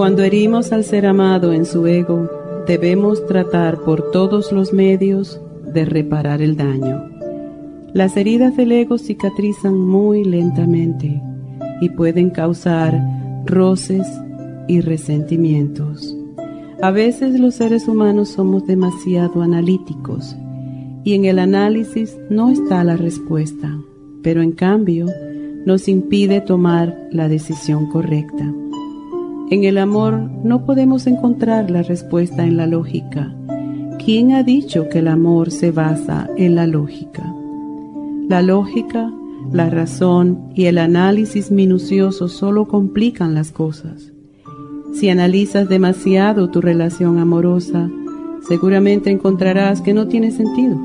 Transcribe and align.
Cuando 0.00 0.22
herimos 0.22 0.72
al 0.72 0.82
ser 0.82 1.04
amado 1.04 1.52
en 1.52 1.66
su 1.66 1.86
ego, 1.86 2.26
debemos 2.66 3.26
tratar 3.26 3.82
por 3.82 4.10
todos 4.12 4.50
los 4.50 4.72
medios 4.72 5.38
de 5.74 5.84
reparar 5.84 6.40
el 6.40 6.56
daño. 6.56 7.04
Las 7.92 8.16
heridas 8.16 8.56
del 8.56 8.72
ego 8.72 8.96
cicatrizan 8.96 9.78
muy 9.78 10.24
lentamente 10.24 11.20
y 11.82 11.90
pueden 11.90 12.30
causar 12.30 12.98
roces 13.44 14.06
y 14.68 14.80
resentimientos. 14.80 16.16
A 16.80 16.90
veces 16.90 17.38
los 17.38 17.56
seres 17.56 17.86
humanos 17.86 18.30
somos 18.30 18.66
demasiado 18.66 19.42
analíticos 19.42 20.34
y 21.04 21.12
en 21.12 21.26
el 21.26 21.38
análisis 21.38 22.16
no 22.30 22.48
está 22.48 22.84
la 22.84 22.96
respuesta, 22.96 23.78
pero 24.22 24.40
en 24.40 24.52
cambio 24.52 25.08
nos 25.66 25.88
impide 25.88 26.40
tomar 26.40 26.96
la 27.12 27.28
decisión 27.28 27.90
correcta. 27.90 28.50
En 29.50 29.64
el 29.64 29.78
amor 29.78 30.30
no 30.44 30.64
podemos 30.64 31.08
encontrar 31.08 31.72
la 31.72 31.82
respuesta 31.82 32.44
en 32.44 32.56
la 32.56 32.68
lógica. 32.68 33.34
¿Quién 33.98 34.32
ha 34.32 34.44
dicho 34.44 34.88
que 34.88 35.00
el 35.00 35.08
amor 35.08 35.50
se 35.50 35.72
basa 35.72 36.30
en 36.36 36.54
la 36.54 36.68
lógica? 36.68 37.34
La 38.28 38.42
lógica, 38.42 39.12
la 39.50 39.68
razón 39.68 40.52
y 40.54 40.66
el 40.66 40.78
análisis 40.78 41.50
minucioso 41.50 42.28
solo 42.28 42.68
complican 42.68 43.34
las 43.34 43.50
cosas. 43.50 44.12
Si 44.94 45.08
analizas 45.08 45.68
demasiado 45.68 46.48
tu 46.50 46.60
relación 46.60 47.18
amorosa, 47.18 47.90
seguramente 48.46 49.10
encontrarás 49.10 49.80
que 49.80 49.94
no 49.94 50.06
tiene 50.06 50.30
sentido. 50.30 50.78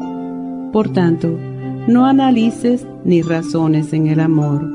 Por 0.73 0.89
tanto, 0.89 1.38
no 1.88 2.07
analices 2.07 2.88
ni 3.03 3.22
razones 3.22 3.94
en 3.94 4.07
el 4.07 4.19
amor. 4.19 4.67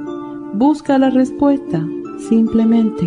Busca 0.55 0.97
la 0.97 1.11
respuesta 1.11 1.85
simplemente 2.29 3.07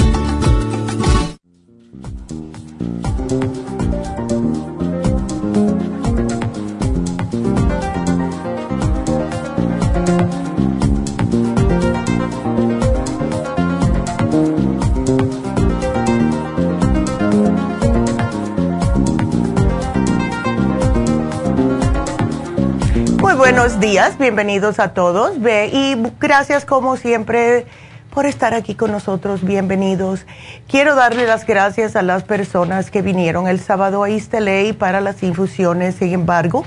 Buenos 23.61 23.79
días, 23.79 24.17
bienvenidos 24.17 24.79
a 24.81 24.95
todos. 24.95 25.37
Y 25.71 25.95
gracias 26.19 26.65
como 26.65 26.97
siempre 26.97 27.67
por 28.09 28.25
estar 28.25 28.55
aquí 28.55 28.75
con 28.75 28.91
nosotros, 28.91 29.45
bienvenidos. 29.45 30.25
Quiero 30.67 30.95
darle 30.95 31.27
las 31.27 31.45
gracias 31.45 31.95
a 31.95 32.01
las 32.01 32.23
personas 32.23 32.91
que 32.91 33.03
vinieron 33.03 33.49
el 33.49 33.61
sábado 33.61 34.03
a 34.03 34.09
East 34.09 34.33
para 34.79 35.03
las 35.03 35.23
infusiones, 35.23 35.97
sin 35.97 36.15
embargo, 36.15 36.65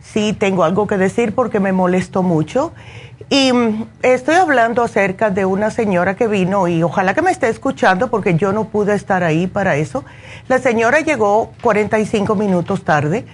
sí 0.00 0.32
tengo 0.32 0.64
algo 0.64 0.86
que 0.86 0.96
decir 0.96 1.34
porque 1.34 1.60
me 1.60 1.72
molestó 1.72 2.22
mucho. 2.22 2.72
Y 3.28 3.52
mm, 3.52 3.88
estoy 4.00 4.36
hablando 4.36 4.82
acerca 4.82 5.28
de 5.28 5.44
una 5.44 5.70
señora 5.70 6.16
que 6.16 6.26
vino 6.26 6.68
y 6.68 6.82
ojalá 6.82 7.12
que 7.12 7.20
me 7.20 7.32
esté 7.32 7.50
escuchando 7.50 8.08
porque 8.08 8.34
yo 8.36 8.54
no 8.54 8.64
pude 8.64 8.94
estar 8.94 9.24
ahí 9.24 9.46
para 9.46 9.76
eso. 9.76 10.06
La 10.48 10.58
señora 10.58 11.00
llegó 11.00 11.52
45 11.60 12.34
minutos 12.34 12.82
tarde 12.82 13.26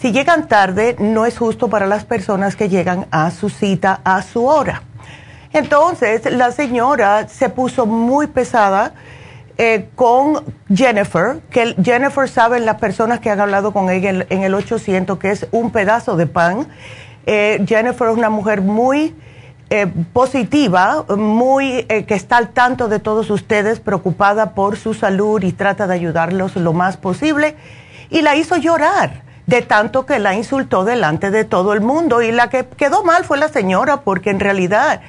si 0.00 0.12
llegan 0.12 0.48
tarde, 0.48 0.96
no 0.98 1.26
es 1.26 1.36
justo 1.36 1.68
para 1.68 1.86
las 1.86 2.06
personas 2.06 2.56
que 2.56 2.70
llegan 2.70 3.06
a 3.10 3.30
su 3.30 3.50
cita 3.50 4.00
a 4.02 4.22
su 4.22 4.46
hora. 4.46 4.82
Entonces, 5.52 6.32
la 6.32 6.52
señora 6.52 7.28
se 7.28 7.50
puso 7.50 7.84
muy 7.84 8.26
pesada 8.26 8.94
eh, 9.58 9.90
con 9.96 10.42
Jennifer, 10.74 11.40
que 11.50 11.74
Jennifer 11.82 12.26
sabe 12.30 12.60
las 12.60 12.80
personas 12.80 13.20
que 13.20 13.28
han 13.28 13.40
hablado 13.40 13.72
con 13.72 13.90
ella 13.90 14.24
en, 14.30 14.42
el 14.42 14.54
800 14.54 15.18
que 15.18 15.32
es 15.32 15.46
un 15.50 15.70
pedazo 15.70 16.16
de 16.16 16.26
pan. 16.26 16.66
Eh, 17.26 17.62
Jennifer 17.66 18.08
es 18.08 18.16
una 18.16 18.30
mujer 18.30 18.62
muy 18.62 19.14
eh, 19.68 19.86
positiva, 20.14 21.04
muy 21.14 21.84
que 21.84 22.14
está 22.14 22.38
al 22.38 22.48
tanto 22.50 22.88
de 22.88 23.00
todos 23.00 23.28
ustedes, 23.28 23.80
preocupada 23.80 24.54
por 24.54 24.78
su 24.78 24.94
salud 24.94 25.42
y 25.42 25.52
trata 25.52 25.86
de 25.86 25.92
ayudarlos 25.92 26.56
lo 26.56 26.72
más 26.72 26.96
posible. 26.96 27.54
Y 28.08 28.22
la 28.22 28.34
hizo 28.34 28.56
llorar 28.56 29.29
de 29.50 29.62
tanto 29.62 30.06
que 30.06 30.20
la 30.20 30.34
insultó 30.34 30.84
delante 30.84 31.32
de 31.32 31.44
todo 31.44 31.72
el 31.72 31.80
mundo. 31.80 32.22
Y 32.22 32.30
la 32.30 32.48
que 32.48 32.64
quedó 32.64 33.02
mal 33.02 33.24
fue 33.24 33.36
la 33.36 33.48
señora, 33.48 34.02
porque 34.02 34.30
en 34.30 34.38
realidad 34.38 35.00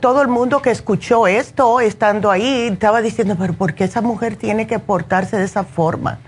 todo 0.00 0.22
el 0.22 0.28
mundo 0.28 0.62
que 0.62 0.70
escuchó 0.70 1.26
esto, 1.26 1.80
estando 1.80 2.30
ahí, 2.30 2.68
estaba 2.72 3.02
diciendo, 3.02 3.36
pero 3.38 3.52
¿por 3.52 3.74
qué 3.74 3.84
esa 3.84 4.00
mujer 4.00 4.36
tiene 4.36 4.66
que 4.66 4.78
portarse 4.78 5.36
de 5.36 5.44
esa 5.44 5.64
forma? 5.64 6.18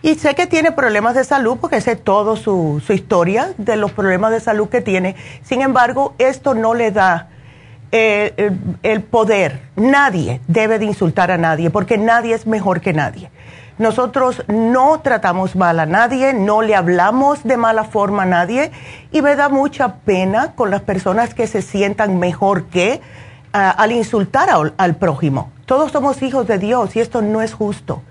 Y 0.00 0.14
sé 0.14 0.34
que 0.34 0.46
tiene 0.46 0.72
problemas 0.72 1.14
de 1.14 1.24
salud 1.24 1.58
porque 1.60 1.82
sé 1.82 1.94
todo 1.94 2.36
su, 2.36 2.82
su 2.84 2.94
historia 2.94 3.52
de 3.58 3.76
los 3.76 3.92
problemas 3.92 4.30
de 4.30 4.40
salud 4.40 4.70
que 4.70 4.80
tiene. 4.80 5.14
Sin 5.42 5.60
embargo, 5.60 6.14
esto 6.18 6.54
no 6.54 6.72
le 6.72 6.90
da 6.90 7.28
eh, 7.92 8.50
el, 8.82 9.02
poder. 9.02 9.60
Nadie 9.76 10.40
debe 10.48 10.78
de 10.78 10.86
insultar 10.86 11.30
a 11.30 11.36
nadie 11.36 11.68
porque 11.68 11.98
nadie 11.98 12.34
es 12.34 12.46
mejor 12.46 12.80
que 12.80 12.94
nadie. 12.94 13.30
Nosotros 13.78 14.42
no 14.48 15.00
tratamos 15.00 15.54
mal 15.54 15.78
a 15.80 15.86
nadie, 15.86 16.32
no 16.32 16.62
le 16.62 16.74
hablamos 16.74 17.44
de 17.44 17.58
mala 17.58 17.84
forma 17.84 18.22
a 18.22 18.26
nadie 18.26 18.72
y 19.12 19.20
me 19.20 19.36
da 19.36 19.50
mucha 19.50 19.96
pena 19.96 20.52
con 20.54 20.70
las 20.70 20.80
personas 20.80 21.34
que 21.34 21.46
se 21.46 21.60
sientan 21.60 22.18
mejor 22.18 22.64
que 22.64 23.02
ah, 23.52 23.70
al 23.70 23.92
insultar 23.92 24.48
al 24.76 24.96
prójimo. 24.96 25.50
Todos 25.66 25.92
somos 25.92 26.22
hijos 26.22 26.46
de 26.46 26.58
Dios 26.58 26.96
y 26.96 27.00
esto 27.00 27.20
no 27.20 27.42
es 27.42 27.52
justo. 27.52 28.02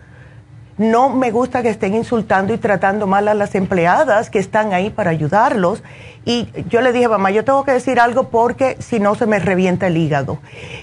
No 0.77 1.09
me 1.09 1.31
gusta 1.31 1.61
que 1.61 1.69
estén 1.69 1.95
insultando 1.95 2.53
y 2.53 2.57
tratando 2.57 3.07
mal 3.07 3.27
a 3.29 3.33
las 3.33 3.55
empleadas 3.55 4.29
que 4.29 4.39
están 4.39 4.73
ahí 4.73 4.89
para 4.89 5.11
ayudarlos. 5.11 5.81
Y 6.25 6.49
yo 6.69 6.81
le 6.81 6.91
dije, 6.91 7.07
mamá, 7.07 7.31
yo 7.31 7.45
tengo 7.45 7.63
que 7.63 7.71
decir 7.71 7.99
algo 7.99 8.29
porque 8.29 8.75
si 8.79 8.99
no 8.99 9.15
se 9.15 9.25
me 9.25 9.39
revienta 9.39 9.87
el 9.87 9.95
hígado. 9.95 10.39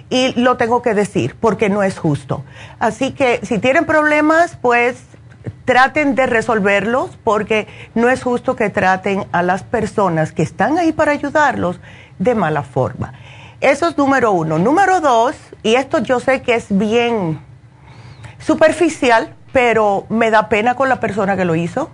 Y 0.08 0.32
lo 0.40 0.56
tengo 0.56 0.80
que 0.80 0.94
decir 0.94 1.36
porque 1.38 1.68
no 1.68 1.82
es 1.82 1.98
justo. 1.98 2.42
Así 2.78 3.12
que 3.12 3.40
si 3.42 3.58
tienen 3.58 3.84
problemas, 3.84 4.56
pues 4.62 5.02
traten 5.64 6.14
de 6.14 6.26
resolverlos 6.26 7.18
porque 7.22 7.66
no 7.94 8.08
es 8.08 8.22
justo 8.22 8.56
que 8.56 8.70
traten 8.70 9.26
a 9.32 9.42
las 9.42 9.62
personas 9.62 10.32
que 10.32 10.42
están 10.42 10.78
ahí 10.78 10.92
para 10.92 11.12
ayudarlos 11.12 11.80
de 12.18 12.34
mala 12.34 12.62
forma. 12.62 13.12
Eso 13.60 13.88
es 13.88 13.98
número 13.98 14.32
uno. 14.32 14.58
Número 14.58 15.00
dos, 15.00 15.36
y 15.62 15.74
esto 15.74 15.98
yo 15.98 16.18
sé 16.18 16.42
que 16.42 16.54
es 16.54 16.66
bien 16.70 17.40
superficial, 18.38 19.34
pero 19.52 20.06
me 20.08 20.31
da 20.31 20.49
pena 20.49 20.75
con 20.75 20.88
la 20.88 21.00
persona 21.00 21.37
que 21.37 21.44
lo 21.44 21.54
hizo. 21.54 21.90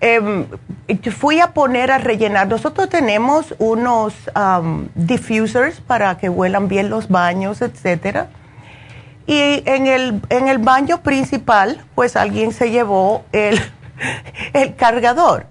Em, 0.00 0.46
fui 1.10 1.40
a 1.40 1.52
poner 1.52 1.90
a 1.90 1.98
rellenar. 1.98 2.48
Nosotros 2.48 2.88
tenemos 2.88 3.54
unos 3.58 4.14
diffusers 4.94 5.80
para 5.80 6.16
que 6.16 6.28
huelan 6.28 6.68
bien 6.68 6.88
los 6.88 7.08
baños, 7.08 7.60
etcétera. 7.60 8.28
Y 9.26 9.62
en 9.66 9.86
el, 9.86 10.22
en 10.28 10.48
el 10.48 10.58
baño 10.58 11.02
principal, 11.02 11.84
pues 11.94 12.16
alguien 12.16 12.52
se 12.52 12.70
llevó 12.70 13.24
el, 13.32 13.60
el 14.54 14.74
cargador. 14.74 15.46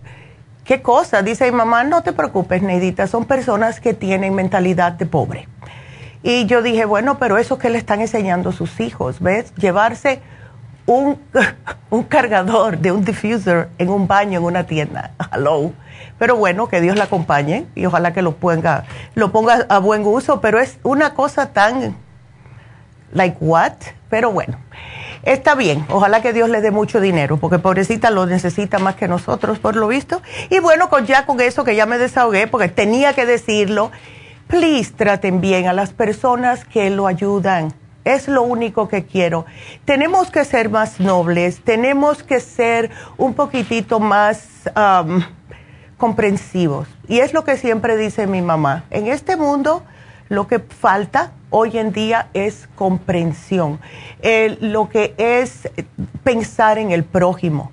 ¿Qué 0.65 0.81
cosa? 0.81 1.21
Dice 1.21 1.45
mi 1.45 1.57
mamá, 1.57 1.83
no 1.83 2.03
te 2.03 2.13
preocupes, 2.13 2.61
Neidita, 2.61 3.07
son 3.07 3.25
personas 3.25 3.79
que 3.79 3.93
tienen 3.93 4.35
mentalidad 4.35 4.93
de 4.93 5.05
pobre. 5.05 5.47
Y 6.21 6.45
yo 6.45 6.61
dije, 6.61 6.85
bueno, 6.85 7.17
pero 7.17 7.37
eso 7.37 7.57
que 7.57 7.69
le 7.69 7.77
están 7.77 8.01
enseñando 8.01 8.49
a 8.49 8.53
sus 8.53 8.79
hijos, 8.79 9.19
¿ves? 9.19 9.53
Llevarse 9.55 10.21
un, 11.91 12.03
cargador 12.03 12.79
de 12.79 12.91
un 12.91 13.05
diffuser 13.05 13.69
en 13.77 13.89
un 13.89 14.07
baño 14.07 14.39
en 14.39 14.45
una 14.45 14.63
tienda. 14.65 15.11
Hello. 15.31 15.71
Pero 16.17 16.35
bueno, 16.35 16.67
que 16.67 16.81
Dios 16.81 16.97
la 16.97 17.05
acompañe 17.05 17.67
y 17.75 17.85
ojalá 17.85 18.11
que 18.11 18.21
lo 18.21 18.35
ponga, 18.35 18.85
lo 19.13 19.31
ponga 19.31 19.65
a 19.69 19.77
buen 19.79 20.05
uso, 20.05 20.41
pero 20.41 20.59
es 20.59 20.79
una 20.83 21.13
cosa 21.13 21.53
tan 21.53 21.95
like 23.13 23.37
what? 23.39 23.73
Pero 24.09 24.31
bueno, 24.31 24.57
está 25.23 25.53
bien. 25.55 25.85
Ojalá 25.89 26.21
que 26.21 26.33
Dios 26.33 26.49
le 26.49 26.59
dé 26.59 26.71
mucho 26.71 26.99
dinero, 26.99 27.37
porque 27.37 27.59
pobrecita 27.59 28.09
lo 28.09 28.25
necesita 28.25 28.79
más 28.79 28.95
que 28.95 29.07
nosotros, 29.07 29.59
por 29.59 29.75
lo 29.75 29.87
visto. 29.87 30.21
Y 30.49 30.59
bueno, 30.59 30.89
con 30.89 31.05
ya 31.05 31.25
con 31.25 31.39
eso 31.39 31.63
que 31.63 31.75
ya 31.75 31.85
me 31.85 31.99
desahogué, 31.99 32.47
porque 32.47 32.67
tenía 32.67 33.13
que 33.13 33.25
decirlo, 33.25 33.91
please 34.47 34.91
traten 34.91 35.39
bien 35.39 35.67
a 35.67 35.73
las 35.73 35.93
personas 35.93 36.65
que 36.65 36.89
lo 36.89 37.05
ayudan 37.05 37.73
es 38.05 38.27
lo 38.27 38.43
único 38.43 38.87
que 38.87 39.05
quiero. 39.05 39.45
Tenemos 39.85 40.31
que 40.31 40.45
ser 40.45 40.69
más 40.69 40.99
nobles, 40.99 41.61
tenemos 41.61 42.23
que 42.23 42.39
ser 42.39 42.91
un 43.17 43.33
poquitito 43.33 43.99
más 43.99 44.47
comprensivos. 45.97 46.87
Y 47.07 47.19
es 47.19 47.33
lo 47.33 47.43
que 47.43 47.57
siempre 47.57 47.97
dice 47.97 48.27
mi 48.27 48.41
mamá. 48.41 48.85
En 48.89 49.07
este 49.07 49.35
mundo 49.35 49.83
lo 50.29 50.47
que 50.47 50.59
falta 50.59 51.31
hoy 51.49 51.77
en 51.77 51.91
día 51.91 52.29
es 52.33 52.69
comprensión, 52.75 53.79
lo 54.61 54.89
que 54.89 55.15
es 55.17 55.69
pensar 56.23 56.77
en 56.77 56.91
el 56.91 57.03
prójimo. 57.03 57.71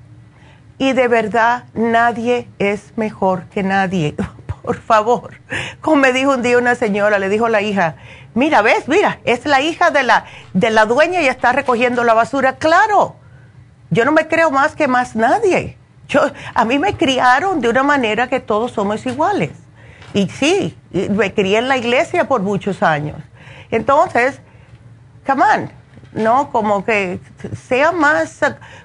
Y 0.79 0.93
de 0.93 1.08
verdad 1.08 1.64
nadie 1.75 2.49
es 2.58 2.93
mejor 2.96 3.44
que 3.46 3.62
nadie. 3.62 4.14
Por 4.62 4.76
favor. 4.76 5.34
Como 5.81 5.96
me 5.96 6.12
dijo 6.12 6.32
un 6.32 6.43
día 6.43 6.58
una 6.58 6.75
señora, 6.75 7.19
le 7.19 7.29
dijo 7.29 7.49
la 7.49 7.62
hija, 7.62 7.96
mira, 8.36 8.62
ves, 8.62 8.86
mira, 8.86 9.18
es 9.24 9.46
la 9.46 9.60
hija 9.60 9.90
de 9.90 10.04
la, 10.04 10.26
de 10.52 10.70
la 10.70 10.84
dueña 10.84 11.22
y 11.22 11.26
está 11.26 11.52
recogiendo 11.52 12.04
la 12.04 12.14
basura. 12.14 12.56
Claro, 12.56 13.16
yo 13.90 14.04
no 14.04 14.12
me 14.12 14.28
creo 14.28 14.50
más 14.50 14.76
que 14.76 14.86
más 14.86 15.16
nadie. 15.16 15.76
Yo, 16.06 16.20
a 16.54 16.64
mí 16.64 16.78
me 16.78 16.96
criaron 16.96 17.60
de 17.60 17.68
una 17.68 17.82
manera 17.82 18.28
que 18.28 18.38
todos 18.38 18.72
somos 18.72 19.04
iguales. 19.06 19.50
Y 20.14 20.28
sí, 20.28 20.78
me 20.92 21.34
crié 21.34 21.58
en 21.58 21.68
la 21.68 21.78
iglesia 21.78 22.28
por 22.28 22.42
muchos 22.42 22.82
años. 22.82 23.16
Entonces, 23.70 24.40
come 25.26 25.42
on, 25.42 25.72
¿no? 26.12 26.52
Como 26.52 26.84
que 26.84 27.18
sean 27.66 27.98
más 27.98 28.40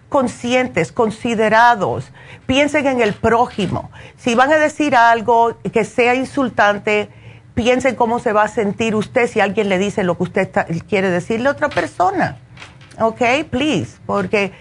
conscientes, 0.09 0.91
considerados, 0.91 2.11
piensen 2.45 2.87
en 2.87 3.01
el 3.01 3.13
prójimo. 3.13 3.91
Si 4.17 4.33
van 4.33 4.51
a 4.51 4.57
decir 4.57 4.95
algo 4.95 5.57
que 5.71 5.83
sea 5.85 6.15
insultante, 6.15 7.09
piensen 7.53 7.95
cómo 7.95 8.19
se 8.19 8.33
va 8.33 8.43
a 8.43 8.47
sentir 8.47 8.95
usted 8.95 9.27
si 9.27 9.39
alguien 9.39 9.69
le 9.69 9.77
dice 9.77 10.03
lo 10.03 10.17
que 10.17 10.23
usted 10.23 10.49
quiere 10.87 11.09
decirle 11.09 11.49
a 11.49 11.51
otra 11.51 11.69
persona. 11.69 12.37
¿Ok? 12.99 13.21
Please, 13.49 13.97
porque 14.05 14.53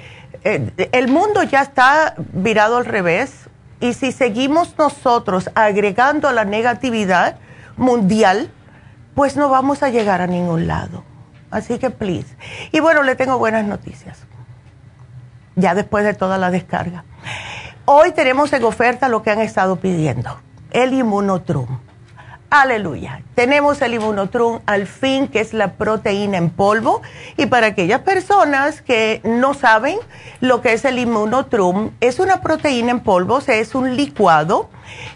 eh, 0.45 0.89
el 0.93 1.09
mundo 1.09 1.43
ya 1.43 1.63
está 1.63 2.15
virado 2.33 2.77
al 2.79 2.85
revés 2.85 3.49
y 3.81 3.95
si 3.95 4.13
seguimos 4.13 4.77
nosotros 4.79 5.51
agregando 5.55 6.31
la 6.33 6.45
negatividad 6.45 7.37
mundial, 7.77 8.51
pues 9.15 9.37
no 9.37 9.49
vamos 9.49 9.83
a 9.83 9.89
llegar 9.89 10.21
a 10.21 10.27
ningún 10.27 10.67
lado. 10.67 11.05
Así 11.51 11.79
que, 11.79 11.91
please. 11.91 12.37
Y 12.73 12.81
bueno, 12.81 13.03
le 13.03 13.17
tengo 13.17 13.39
buenas 13.39 13.65
noticias. 13.65 14.19
Ya 15.57 15.75
después 15.75 16.05
de 16.05 16.15
toda 16.15 16.39
la 16.39 16.51
descarga. 16.51 17.05
Hoy 17.85 18.13
tenemos 18.13 18.53
en 18.53 18.63
oferta 18.65 19.09
lo 19.09 19.23
que 19.23 19.31
han 19.31 19.41
estado 19.41 19.77
pidiendo, 19.77 20.41
el 20.71 20.93
inmunotrum 20.93 21.79
Aleluya. 22.53 23.23
Tenemos 23.37 23.81
el 23.81 23.95
Immunotrum 23.95 24.59
al 24.67 24.89
fin, 24.89 25.29
que 25.29 25.39
es 25.39 25.55
la 25.55 25.75
proteína 25.75 26.37
en 26.37 26.51
polvo. 26.51 27.01
Y 27.37 27.47
para 27.47 27.69
aquellas 27.69 28.01
personas 28.01 28.83
que 28.83 29.21
no 29.23 29.55
saben 29.55 29.99
lo 30.41 30.61
que 30.61 30.73
es 30.73 30.85
el 30.85 30.99
Immunotrum, 30.99 31.93
es 32.01 32.19
una 32.19 32.41
proteína 32.41 32.91
en 32.91 33.01
polvo, 33.01 33.39
es 33.47 33.77
un 33.77 33.95
licuado. 33.95 34.69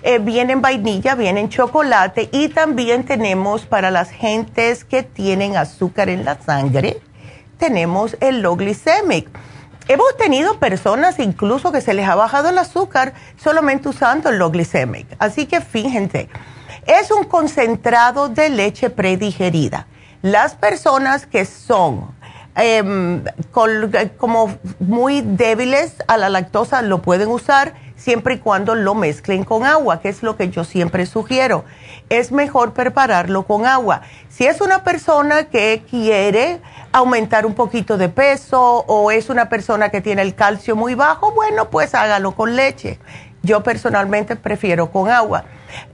Eh, 0.05 0.21
viene 0.21 0.53
en 0.53 0.63
vainilla, 0.63 1.17
viene 1.17 1.41
en 1.41 1.49
chocolate 1.49 2.29
y 2.31 2.51
también 2.51 3.03
tenemos 3.03 3.67
para 3.67 3.91
las 3.91 4.11
gentes 4.11 4.85
que 4.85 5.03
tienen 5.03 5.57
azúcar 5.57 6.09
en 6.11 6.25
la 6.25 6.41
sangre, 6.41 7.01
tenemos 7.59 8.17
el 8.21 8.43
low 8.43 8.55
glycemic. 8.55 9.29
Hemos 9.89 10.17
tenido 10.17 10.61
personas 10.61 11.19
incluso 11.19 11.73
que 11.73 11.81
se 11.81 11.95
les 11.95 12.09
ha 12.09 12.15
bajado 12.15 12.51
el 12.51 12.59
azúcar 12.59 13.13
solamente 13.37 13.89
usando 13.89 14.31
el 14.31 14.39
low 14.39 14.51
glycemic. 14.51 15.09
Así 15.19 15.47
que 15.47 15.61
fíjense. 15.61 16.29
Es 16.87 17.11
un 17.11 17.25
concentrado 17.25 18.29
de 18.29 18.51
leche 18.51 18.91
predigerida. 18.91 19.87
Las 20.23 20.55
personas 20.55 21.27
que 21.27 21.45
son 21.45 22.15
em, 22.57 23.25
como 24.17 24.59
muy 24.79 25.21
débiles 25.23 25.95
a 26.07 26.17
la 26.17 26.29
lactosa 26.29 26.83
lo 26.83 27.03
pueden 27.03 27.29
usar 27.29 27.75
siempre 27.97 28.35
y 28.35 28.39
cuando 28.39 28.75
lo 28.75 28.95
mezclen 28.95 29.45
con 29.45 29.65
agua, 29.65 30.01
que 30.01 30.09
es 30.09 30.23
lo 30.23 30.37
que 30.37 30.51
yo 30.51 30.65
siempre 30.65 31.07
sugiero. 31.07 31.65
Es 32.09 32.33
mejor 32.33 32.75
prepararlo 32.75 33.45
con 33.45 33.67
agua. 33.67 34.03
Si 34.29 34.47
es 34.47 34.61
una 34.61 34.85
persona 34.85 35.45
que 35.45 35.83
quiere 35.89 36.61
aumentar 36.93 37.47
un 37.47 37.55
poquito 37.55 37.97
de 37.97 38.09
peso 38.09 38.85
o 38.87 39.11
es 39.11 39.31
una 39.31 39.49
persona 39.49 39.89
que 39.89 40.01
tiene 40.01 40.23
el 40.23 40.35
calcio 40.35 40.77
muy 40.77 40.95
bajo, 40.95 41.33
bueno, 41.33 41.71
pues 41.71 41.95
hágalo 41.95 42.33
con 42.33 42.57
leche. 42.57 42.99
Yo 43.45 43.63
personalmente 43.63 44.35
prefiero 44.37 44.91
con 44.91 45.09
agua. 45.09 45.45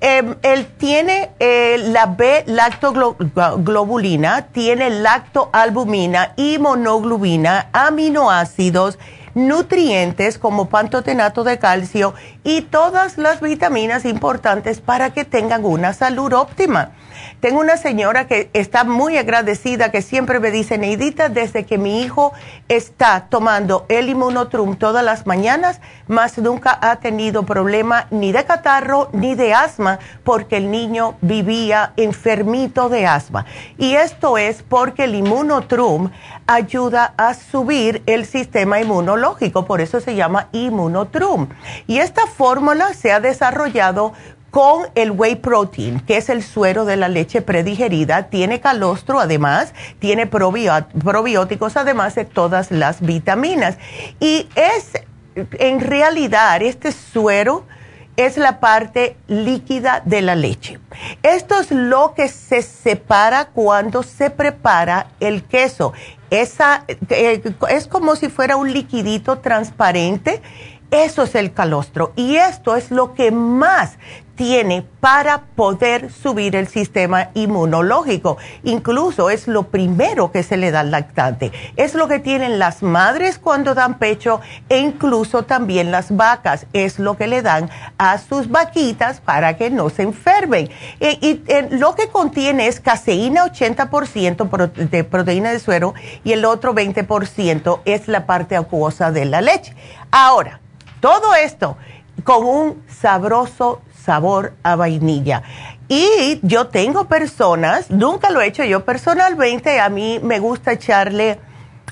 Em, 0.00 0.37
él 0.42 0.66
tiene 0.78 1.30
eh, 1.40 1.78
la 1.78 2.07
B-lactoglobulina, 2.07 4.47
tiene 4.52 4.90
lactoalbumina 4.90 6.35
y 6.37 6.59
monoglobina, 6.59 7.69
aminoácidos, 7.73 8.99
nutrientes 9.35 10.38
como 10.38 10.69
pantotenato 10.69 11.42
de 11.45 11.59
calcio 11.59 12.14
y 12.45 12.62
todas 12.62 13.19
las 13.19 13.40
vitaminas 13.40 14.04
importantes 14.04 14.80
para 14.80 15.11
que 15.11 15.25
tengan 15.25 15.64
una 15.64 15.92
salud 15.92 16.33
óptima. 16.33 16.92
Tengo 17.40 17.60
una 17.60 17.76
señora 17.76 18.26
que 18.26 18.50
está 18.52 18.84
muy 18.84 19.16
agradecida, 19.16 19.90
que 19.90 20.02
siempre 20.02 20.40
me 20.40 20.50
dice, 20.50 20.78
Neidita, 20.78 21.28
desde 21.28 21.64
que 21.64 21.78
mi 21.78 22.02
hijo 22.02 22.32
está 22.68 23.26
tomando 23.28 23.86
el 23.88 24.08
inmunotrum 24.08 24.76
todas 24.76 25.04
las 25.04 25.26
mañanas, 25.26 25.80
más 26.06 26.38
nunca 26.38 26.78
ha 26.80 26.96
tenido 26.96 27.44
problema 27.44 28.06
ni 28.10 28.32
de 28.32 28.44
catarro 28.44 29.08
ni 29.12 29.34
de 29.34 29.54
asma, 29.54 29.98
porque 30.24 30.56
el 30.56 30.70
niño 30.70 31.16
vivía 31.20 31.92
enfermito 31.96 32.88
de 32.88 33.06
asma. 33.06 33.46
Y 33.78 33.94
esto 33.94 34.38
es 34.38 34.62
porque 34.62 35.04
el 35.04 35.14
inmunotrum 35.14 36.10
ayuda 36.46 37.14
a 37.16 37.34
subir 37.34 38.02
el 38.06 38.26
sistema 38.26 38.80
inmunológico 38.80 39.64
por 39.64 39.80
eso 39.80 40.00
se 40.00 40.14
llama 40.14 40.48
Immunotrum. 40.52 41.48
Y 41.86 41.98
esta 41.98 42.26
fórmula 42.26 42.94
se 42.94 43.12
ha 43.12 43.20
desarrollado 43.20 44.12
con 44.50 44.87
el 44.95 45.12
whey 45.12 45.37
protein, 45.37 46.00
que 46.00 46.16
es 46.16 46.28
el 46.28 46.42
suero 46.42 46.85
de 46.85 46.97
la 46.97 47.09
leche 47.09 47.42
predigerida, 47.42 48.25
tiene 48.28 48.61
calostro 48.61 49.21
además, 49.21 49.73
tiene 49.99 50.26
probióticos 50.26 51.76
además 51.76 52.14
de 52.14 52.25
todas 52.25 52.71
las 52.71 53.00
vitaminas. 53.00 53.78
Y 54.19 54.49
es, 54.57 54.92
en 55.35 55.80
realidad, 55.80 56.62
este 56.62 56.92
suero 56.92 57.64
es 58.16 58.37
la 58.37 58.61
parte 58.61 59.16
líquida 59.28 60.02
de 60.04 60.21
la 60.21 60.35
leche. 60.35 60.78
Esto 61.23 61.59
es 61.61 61.71
lo 61.71 62.14
que 62.14 62.28
se 62.28 62.62
separa 62.62 63.47
cuando 63.47 64.02
se 64.02 64.30
prepara 64.30 65.07
el 65.21 65.45
queso. 65.45 65.92
Esa, 66.28 66.85
eh, 67.09 67.40
es 67.69 67.87
como 67.87 68.16
si 68.16 68.28
fuera 68.28 68.57
un 68.57 68.73
liquidito 68.73 69.38
transparente. 69.38 70.42
Eso 70.90 71.23
es 71.23 71.37
el 71.37 71.52
calostro 71.52 72.12
y 72.16 72.37
esto 72.37 72.75
es 72.75 72.90
lo 72.90 73.14
que 73.14 73.30
más 73.30 73.97
tiene 74.40 74.87
para 75.00 75.42
poder 75.54 76.11
subir 76.11 76.56
el 76.56 76.66
sistema 76.66 77.28
inmunológico. 77.35 78.38
Incluso 78.62 79.28
es 79.28 79.47
lo 79.47 79.64
primero 79.64 80.32
que 80.32 80.42
se 80.42 80.56
le 80.56 80.70
da 80.70 80.80
al 80.80 80.90
lactante. 80.90 81.52
Es 81.76 81.94
lo 81.94 82.09
que 82.09 82.20
tienen 82.20 82.59
las 82.59 82.82
madres 82.82 83.38
cuando 83.38 83.75
dan 83.75 83.99
pecho 83.99 84.40
e 84.70 84.78
incluso 84.78 85.42
también 85.42 85.90
las 85.90 86.16
vacas. 86.16 86.64
Es 86.73 86.99
lo 86.99 87.18
que 87.18 87.26
le 87.26 87.42
dan 87.42 87.68
a 87.99 88.16
sus 88.16 88.49
vaquitas 88.49 89.20
para 89.20 89.59
que 89.59 89.68
no 89.68 89.90
se 89.90 90.04
enfermen. 90.04 90.70
E, 91.00 91.18
y, 91.20 91.42
eh, 91.47 91.68
lo 91.73 91.94
que 91.94 92.09
contiene 92.09 92.66
es 92.66 92.80
caseína 92.80 93.44
80% 93.44 94.70
de 94.88 95.04
proteína 95.04 95.52
de 95.52 95.59
suero 95.59 95.92
y 96.25 96.32
el 96.32 96.47
otro 96.47 96.75
20% 96.75 97.80
es 97.85 98.09
la 98.09 98.25
parte 98.25 98.56
acuosa 98.56 99.12
de 99.12 99.26
la 99.26 99.42
leche. 99.42 99.75
Ahora, 100.11 100.61
todo 101.00 101.35
esto 101.35 101.76
con 102.25 102.44
un 102.44 102.82
sabroso 102.88 103.80
sabor 104.04 104.54
a 104.62 104.76
vainilla. 104.76 105.42
Y 105.88 106.38
yo 106.42 106.69
tengo 106.69 107.09
personas, 107.09 107.90
nunca 107.90 108.30
lo 108.30 108.40
he 108.40 108.47
hecho 108.47 108.64
yo 108.64 108.85
personalmente, 108.85 109.80
a 109.80 109.88
mí 109.88 110.21
me 110.23 110.38
gusta 110.38 110.73
echarle 110.73 111.38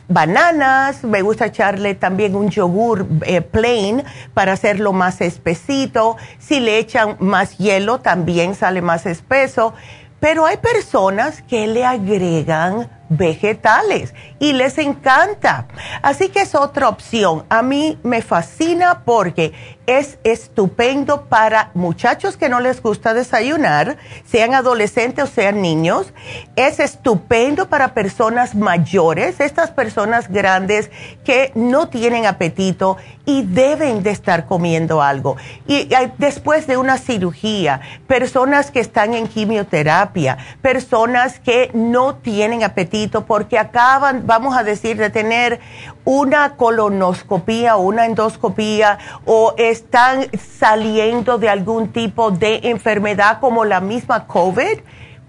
bananas, 0.09 1.05
me 1.05 1.23
gusta 1.23 1.47
echarle 1.47 1.95
también 1.95 2.35
un 2.35 2.49
yogur 2.49 3.07
eh, 3.27 3.43
plain 3.43 4.03
para 4.35 4.53
hacerlo 4.53 4.93
más 4.93 5.21
espesito. 5.21 6.17
Si 6.39 6.61
le 6.61 6.79
echan 6.79 7.17
más 7.21 7.59
hielo, 7.59 8.01
también 8.01 8.55
sale 8.55 8.83
más 8.83 9.07
espeso. 9.07 9.75
Pero 10.21 10.47
hay 10.47 10.57
personas 10.57 11.43
que 11.43 11.67
le 11.67 11.85
agregan 11.85 12.91
vegetales 13.09 14.15
y 14.39 14.53
les 14.53 14.79
encanta. 14.79 15.67
Así 16.03 16.29
que 16.29 16.41
es 16.41 16.55
otra 16.55 16.89
opción. 16.89 17.45
A 17.49 17.63
mí 17.63 17.99
me 18.03 18.23
fascina 18.23 19.03
porque 19.05 19.53
es 19.87 20.19
estupendo 20.23 21.25
para 21.25 21.71
muchachos 21.73 22.37
que 22.37 22.51
no 22.51 22.61
les 22.61 22.83
gusta 22.83 23.15
desayunar, 23.15 23.97
sean 24.27 24.53
adolescentes 24.53 25.25
o 25.25 25.27
sean 25.27 25.63
niños. 25.63 26.13
Es 26.57 26.79
estupendo 26.79 27.71
para 27.71 27.95
personas 27.95 28.55
mayores, 28.55 29.41
estas 29.41 29.71
personas 29.71 30.29
grandes 30.29 30.91
que 31.25 31.53
no 31.55 31.89
tienen 31.89 32.27
apetito 32.27 32.99
y 33.25 33.43
deben 33.43 34.03
de 34.03 34.11
estar 34.11 34.45
comiendo 34.45 35.03
algo. 35.03 35.37
Y 35.67 35.89
después 36.19 36.67
de 36.67 36.77
una 36.77 36.99
cirugía, 36.99 37.81
personas 38.07 38.71
que 38.71 38.81
están 38.81 39.15
en 39.15 39.27
quimioterapia, 39.27 40.37
personas 40.61 41.41
que 41.41 41.71
no 41.73 42.17
tienen 42.17 42.63
apetito 42.63 42.98
porque 43.07 43.59
acaban, 43.59 44.27
vamos 44.27 44.57
a 44.57 44.65
decir, 44.65 44.97
de 44.97 45.11
tener 45.11 45.61
una 46.05 46.57
colonoscopía 46.57 47.77
o 47.77 47.83
una 47.83 48.07
endoscopía 48.07 48.99
o 49.25 49.55
están 49.57 50.27
saliendo 50.59 51.39
de 51.39 51.49
algún 51.49 51.93
tipo 51.93 52.31
de 52.31 52.61
enfermedad 52.65 53.39
como 53.41 53.65
la 53.65 53.81
misma 53.81 54.27
COVID 54.27 54.81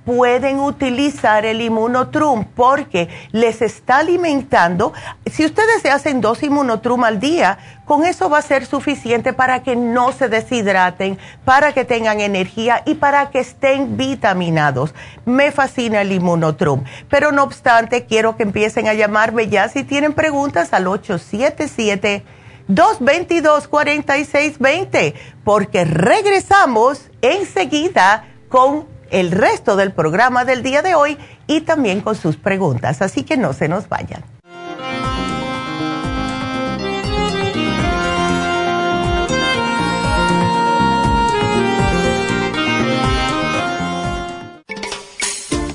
pueden 0.09 0.59
utilizar 0.59 1.45
el 1.45 1.61
inmunotrum 1.61 2.43
porque 2.43 3.09
les 3.31 3.61
está 3.61 3.99
alimentando. 3.99 4.91
Si 5.27 5.45
ustedes 5.45 5.83
se 5.83 5.91
hacen 5.91 6.19
dos 6.19 6.41
inmunotrum 6.41 7.03
al 7.03 7.19
día, 7.19 7.59
con 7.85 8.03
eso 8.03 8.27
va 8.27 8.39
a 8.39 8.41
ser 8.41 8.65
suficiente 8.65 9.33
para 9.33 9.61
que 9.61 9.75
no 9.75 10.11
se 10.11 10.27
deshidraten, 10.27 11.19
para 11.45 11.73
que 11.73 11.85
tengan 11.85 12.21
energía 12.21 12.81
y 12.87 12.95
para 12.95 13.29
que 13.29 13.37
estén 13.37 13.97
vitaminados. 13.97 14.95
Me 15.25 15.51
fascina 15.51 16.01
el 16.01 16.11
inmunotrum. 16.11 16.85
Pero 17.07 17.31
no 17.31 17.43
obstante, 17.43 18.07
quiero 18.07 18.35
que 18.35 18.41
empiecen 18.41 18.87
a 18.87 18.95
llamarme 18.95 19.47
ya 19.47 19.69
si 19.69 19.83
tienen 19.83 20.13
preguntas 20.13 20.73
al 20.73 20.87
877. 20.87 22.23
222-4620, 22.67 25.13
porque 25.43 25.85
regresamos 25.85 27.11
enseguida 27.21 28.25
con 28.47 28.87
el 29.11 29.31
resto 29.31 29.75
del 29.75 29.91
programa 29.91 30.45
del 30.45 30.63
día 30.63 30.81
de 30.81 30.95
hoy 30.95 31.17
y 31.47 31.61
también 31.61 32.01
con 32.01 32.15
sus 32.15 32.37
preguntas. 32.37 33.01
Así 33.01 33.23
que 33.23 33.37
no 33.37 33.53
se 33.53 33.67
nos 33.67 33.89
vayan. 33.89 34.23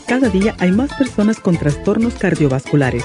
Cada 0.07 0.29
día 0.29 0.55
hay 0.61 0.71
más 0.71 0.95
personas 0.95 1.41
con 1.41 1.57
trastornos 1.57 2.15
cardiovasculares. 2.15 3.05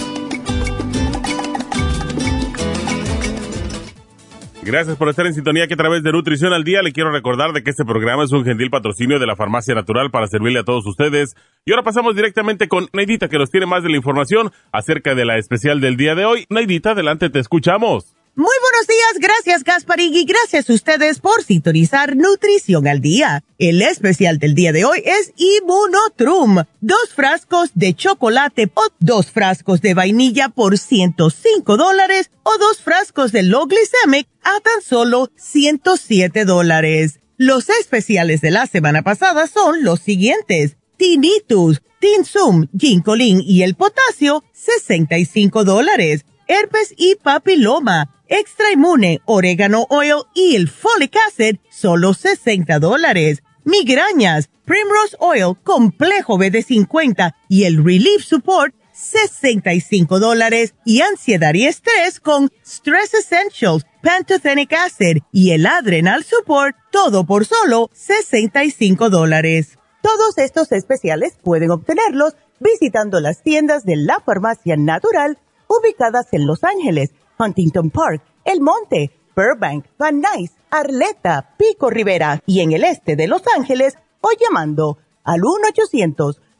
Gracias 4.63 4.95
por 4.95 5.09
estar 5.09 5.25
en 5.25 5.33
sintonía 5.33 5.67
que 5.67 5.73
a 5.73 5.77
través 5.77 6.03
de 6.03 6.11
Nutrición 6.11 6.53
al 6.53 6.63
Día 6.63 6.83
le 6.83 6.91
quiero 6.91 7.11
recordar 7.11 7.51
de 7.51 7.63
que 7.63 7.71
este 7.71 7.83
programa 7.83 8.23
es 8.23 8.31
un 8.31 8.45
gentil 8.45 8.69
patrocinio 8.69 9.17
de 9.17 9.25
la 9.25 9.35
Farmacia 9.35 9.73
Natural 9.73 10.11
para 10.11 10.27
servirle 10.27 10.59
a 10.59 10.63
todos 10.63 10.85
ustedes. 10.85 11.35
Y 11.65 11.71
ahora 11.71 11.83
pasamos 11.83 12.15
directamente 12.15 12.67
con 12.67 12.87
Neidita 12.93 13.27
que 13.27 13.39
nos 13.39 13.49
tiene 13.49 13.65
más 13.65 13.81
de 13.81 13.89
la 13.89 13.97
información 13.97 14.51
acerca 14.71 15.15
de 15.15 15.25
la 15.25 15.39
especial 15.39 15.81
del 15.81 15.97
día 15.97 16.13
de 16.13 16.25
hoy. 16.25 16.45
Neidita, 16.49 16.91
adelante, 16.91 17.31
te 17.31 17.39
escuchamos. 17.39 18.15
Muy 18.35 18.55
buenos 18.61 18.87
días, 18.87 19.19
gracias 19.19 19.63
Gasparín 19.65 20.13
y 20.13 20.23
gracias 20.23 20.69
a 20.69 20.73
ustedes 20.73 21.19
por 21.19 21.43
sintonizar 21.43 22.15
Nutrición 22.15 22.87
al 22.87 23.01
Día. 23.01 23.43
El 23.57 23.81
especial 23.81 24.39
del 24.39 24.55
día 24.55 24.71
de 24.71 24.85
hoy 24.85 25.03
es 25.03 25.33
Immunotrum, 25.35 26.63
dos 26.79 27.13
frascos 27.13 27.71
de 27.73 27.93
chocolate 27.93 28.71
o 28.73 28.87
dos 28.99 29.31
frascos 29.31 29.81
de 29.81 29.95
vainilla 29.95 30.47
por 30.47 30.77
105 30.77 31.75
dólares 31.75 32.31
o 32.43 32.57
dos 32.57 32.81
frascos 32.81 33.33
de 33.33 33.43
low 33.43 33.67
glycemic 33.67 34.30
a 34.43 34.59
tan 34.61 34.81
solo 34.83 35.29
107 35.35 36.45
dólares. 36.45 37.19
Los 37.37 37.69
especiales 37.69 38.41
de 38.41 38.51
la 38.51 38.67
semana 38.67 39.01
pasada 39.01 39.47
son 39.47 39.83
los 39.83 39.99
siguientes. 39.99 40.77
Tinnitus, 40.97 41.81
Tinsum, 41.99 42.67
Ginkolin 42.77 43.41
y 43.41 43.63
el 43.63 43.75
potasio, 43.75 44.43
65 44.53 45.63
dólares 45.63 46.25
herpes 46.51 46.93
y 46.97 47.15
papiloma, 47.15 48.13
extra 48.27 48.71
inmune, 48.71 49.21
orégano 49.25 49.87
oil 49.89 50.23
y 50.33 50.55
el 50.55 50.67
folic 50.67 51.15
acid, 51.27 51.57
solo 51.69 52.13
60 52.13 52.79
dólares. 52.79 53.41
Migrañas, 53.63 54.49
Primrose 54.65 55.15
Oil, 55.19 55.55
complejo 55.63 56.37
BD50 56.37 57.35
y 57.47 57.63
el 57.63 57.83
Relief 57.83 58.23
Support, 58.25 58.75
65 59.01 60.19
dólares 60.19 60.75
y 60.85 61.01
ansiedad 61.01 61.53
y 61.55 61.65
estrés 61.65 62.19
con 62.19 62.51
Stress 62.63 63.13
Essentials, 63.15 63.85
Pantothenic 64.03 64.71
Acid 64.73 65.17
y 65.31 65.51
el 65.51 65.65
Adrenal 65.65 66.23
Support, 66.23 66.75
todo 66.91 67.25
por 67.25 67.45
solo 67.45 67.89
65 67.93 69.09
dólares. 69.09 69.79
Todos 70.01 70.37
estos 70.37 70.71
especiales 70.71 71.33
pueden 71.43 71.71
obtenerlos 71.71 72.35
visitando 72.59 73.19
las 73.19 73.41
tiendas 73.41 73.85
de 73.85 73.95
la 73.95 74.19
Farmacia 74.19 74.77
Natural 74.77 75.37
ubicadas 75.67 76.27
en 76.31 76.45
Los 76.45 76.63
Ángeles, 76.63 77.11
Huntington 77.39 77.89
Park, 77.89 78.21
El 78.45 78.61
Monte, 78.61 79.11
Burbank, 79.35 79.85
Van 79.97 80.21
Nuys, 80.21 80.51
Arleta, 80.69 81.55
Pico 81.57 81.89
Rivera 81.89 82.41
y 82.45 82.59
en 82.61 82.71
el 82.71 82.83
este 82.83 83.15
de 83.15 83.27
Los 83.27 83.41
Ángeles 83.55 83.97
o 84.21 84.29
llamando 84.39 84.99
al 85.23 85.41
1 85.43 85.69
800 85.69 86.41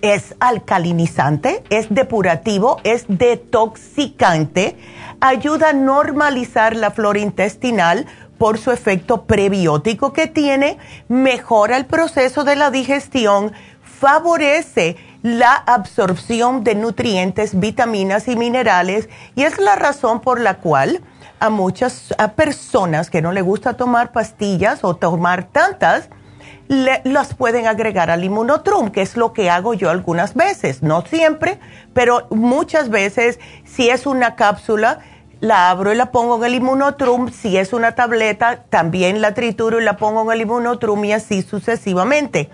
Es 0.00 0.34
alcalinizante, 0.40 1.62
es 1.70 1.86
depurativo, 1.88 2.80
es 2.82 3.04
detoxicante, 3.06 4.76
ayuda 5.20 5.68
a 5.68 5.72
normalizar 5.72 6.74
la 6.74 6.90
flora 6.90 7.20
intestinal, 7.20 8.06
por 8.42 8.58
su 8.58 8.72
efecto 8.72 9.22
prebiótico 9.22 10.12
que 10.12 10.26
tiene, 10.26 10.76
mejora 11.06 11.76
el 11.76 11.86
proceso 11.86 12.42
de 12.42 12.56
la 12.56 12.72
digestión, 12.72 13.52
favorece 13.84 14.96
la 15.22 15.54
absorción 15.54 16.64
de 16.64 16.74
nutrientes, 16.74 17.60
vitaminas 17.60 18.26
y 18.26 18.34
minerales 18.34 19.08
y 19.36 19.44
es 19.44 19.60
la 19.60 19.76
razón 19.76 20.20
por 20.20 20.40
la 20.40 20.54
cual 20.54 21.02
a 21.38 21.50
muchas 21.50 22.12
personas 22.34 23.10
que 23.10 23.22
no 23.22 23.30
les 23.30 23.44
gusta 23.44 23.74
tomar 23.74 24.10
pastillas 24.10 24.82
o 24.82 24.96
tomar 24.96 25.44
tantas, 25.44 26.08
las 26.66 27.34
pueden 27.34 27.68
agregar 27.68 28.10
al 28.10 28.24
inmunotrum, 28.24 28.90
que 28.90 29.02
es 29.02 29.16
lo 29.16 29.32
que 29.32 29.50
hago 29.50 29.74
yo 29.74 29.88
algunas 29.88 30.34
veces, 30.34 30.82
no 30.82 31.02
siempre, 31.02 31.60
pero 31.94 32.26
muchas 32.30 32.88
veces 32.88 33.38
si 33.64 33.88
es 33.88 34.04
una 34.04 34.34
cápsula, 34.34 34.98
la 35.42 35.70
abro 35.70 35.92
y 35.92 35.96
la 35.96 36.12
pongo 36.12 36.36
en 36.36 36.44
el 36.44 36.54
inmunotrum. 36.54 37.32
Si 37.32 37.56
es 37.56 37.72
una 37.72 37.96
tableta, 37.96 38.62
también 38.70 39.20
la 39.20 39.34
trituro 39.34 39.80
y 39.80 39.84
la 39.84 39.96
pongo 39.96 40.22
en 40.22 40.36
el 40.36 40.42
inmunotrum 40.42 41.04
y 41.04 41.12
así 41.12 41.42
sucesivamente. 41.42 42.48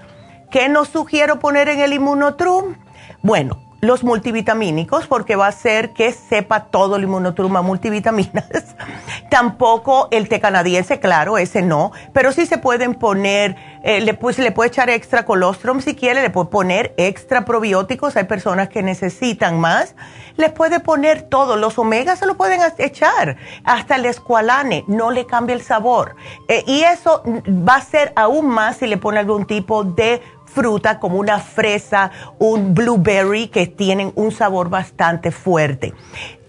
¿Qué 0.51 0.71
nos 0.71 0.89
sugiero 0.89 1.39
poner 1.39 1.69
en 1.69 1.81
el 1.81 1.93
inmunotrum? 1.93 2.77
Bueno, 3.23 3.68
los 3.81 4.03
multivitamínicos 4.03 5.07
porque 5.07 5.37
va 5.37 5.47
a 5.47 5.51
hacer 5.51 5.93
que 5.93 6.13
sepa 6.13 6.65
todo 6.65 6.97
el 6.97 7.05
inmunotruma 7.05 7.63
multivitaminas. 7.63 8.75
Tampoco 9.31 10.09
el 10.11 10.29
té 10.29 10.41
canadiense, 10.41 10.99
claro, 11.01 11.39
ese 11.39 11.63
no, 11.63 11.93
pero 12.13 12.33
sí 12.33 12.47
se 12.47 12.59
pueden 12.59 12.95
poner, 12.95 13.57
eh, 13.85 14.01
le, 14.01 14.15
pues, 14.15 14.39
le 14.39 14.51
puede 14.51 14.69
echar 14.69 14.91
extra 14.91 15.25
colostrum 15.25 15.81
si 15.81 15.95
quiere, 15.95 16.23
le 16.23 16.31
puede 16.31 16.49
poner 16.49 16.95
extra 16.97 17.45
probióticos, 17.45 18.17
hay 18.17 18.25
personas 18.25 18.69
que 18.69 18.83
necesitan 18.83 19.61
más, 19.61 19.95
le 20.37 20.51
puede 20.51 20.81
poner 20.81 21.23
todo, 21.23 21.57
los 21.57 21.79
omegas 21.79 22.19
se 22.21 22.27
lo 22.27 22.37
pueden 22.37 22.61
echar, 22.79 23.37
hasta 23.65 23.97
el 23.97 24.07
escualane, 24.07 24.85
no 24.89 25.11
le 25.11 25.27
cambia 25.27 25.55
el 25.55 25.63
sabor. 25.63 26.17
Eh, 26.49 26.65
y 26.67 26.83
eso 26.83 27.23
va 27.49 27.77
a 27.77 27.81
ser 27.81 28.13
aún 28.17 28.49
más 28.49 28.79
si 28.79 28.87
le 28.87 28.97
pone 28.97 29.19
algún 29.19 29.47
tipo 29.47 29.85
de 29.85 30.23
fruta 30.59 30.99
como 30.99 31.19
una 31.19 31.39
fresa, 31.39 32.11
un 32.41 32.75
blueberry 32.75 33.47
que 33.47 33.69
tienen 33.69 34.11
un 34.17 34.33
sabor 34.33 34.69
bastante 34.69 35.31
fuerte. 35.31 35.95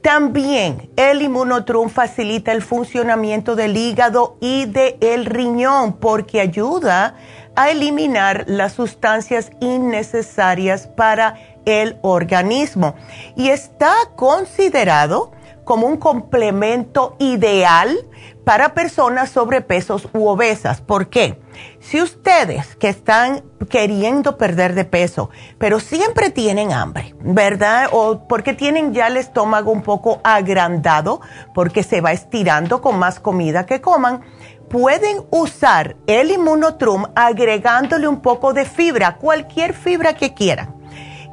También 0.02 0.90
el 0.96 1.22
inmunotrum 1.22 1.90
facilita 1.90 2.52
el 2.52 2.64
funcionamiento 2.64 3.56
del 3.56 3.78
hígado 3.78 4.36
y 4.42 4.66
del 4.66 5.28
riñón 5.28 5.94
porque 5.94 6.42
ayuda 6.42 7.18
a 7.56 7.70
eliminar 7.70 8.46
las 8.48 8.74
sustancias 8.74 9.52
innecesarias 9.60 10.88
para 10.88 11.36
el 11.66 12.00
organismo 12.02 12.96
y 13.36 13.50
está 13.50 13.94
considerado 14.16 15.34
como 15.70 15.86
un 15.86 15.98
complemento 15.98 17.16
ideal 17.20 17.96
para 18.44 18.74
personas 18.74 19.30
sobrepesos 19.30 20.10
u 20.16 20.26
obesas. 20.26 20.82
¿Por 20.82 21.10
qué? 21.10 21.40
Si 21.80 22.02
ustedes 22.02 22.76
que 22.78 22.90
están 22.90 23.44
queriendo 23.70 24.36
perder 24.36 24.74
de 24.74 24.86
peso, 24.86 25.30
pero 25.60 25.80
siempre 25.80 26.32
tienen 26.32 26.74
hambre, 26.74 27.14
¿verdad? 27.22 27.90
O 27.92 28.28
porque 28.28 28.56
tienen 28.56 28.96
ya 28.96 29.06
el 29.06 29.18
estómago 29.18 29.72
un 29.72 29.84
poco 29.84 30.22
agrandado, 30.24 31.22
porque 31.54 31.84
se 31.84 32.02
va 32.02 32.14
estirando 32.14 32.82
con 32.82 32.98
más 32.98 33.20
comida 33.20 33.68
que 33.68 33.80
coman, 33.80 34.22
pueden 34.70 35.22
usar 35.30 35.98
el 36.08 36.32
inmunotrum 36.32 37.06
agregándole 37.16 38.08
un 38.08 38.22
poco 38.22 38.54
de 38.54 38.66
fibra, 38.66 39.18
cualquier 39.18 39.76
fibra 39.76 40.16
que 40.16 40.34
quieran. 40.34 40.80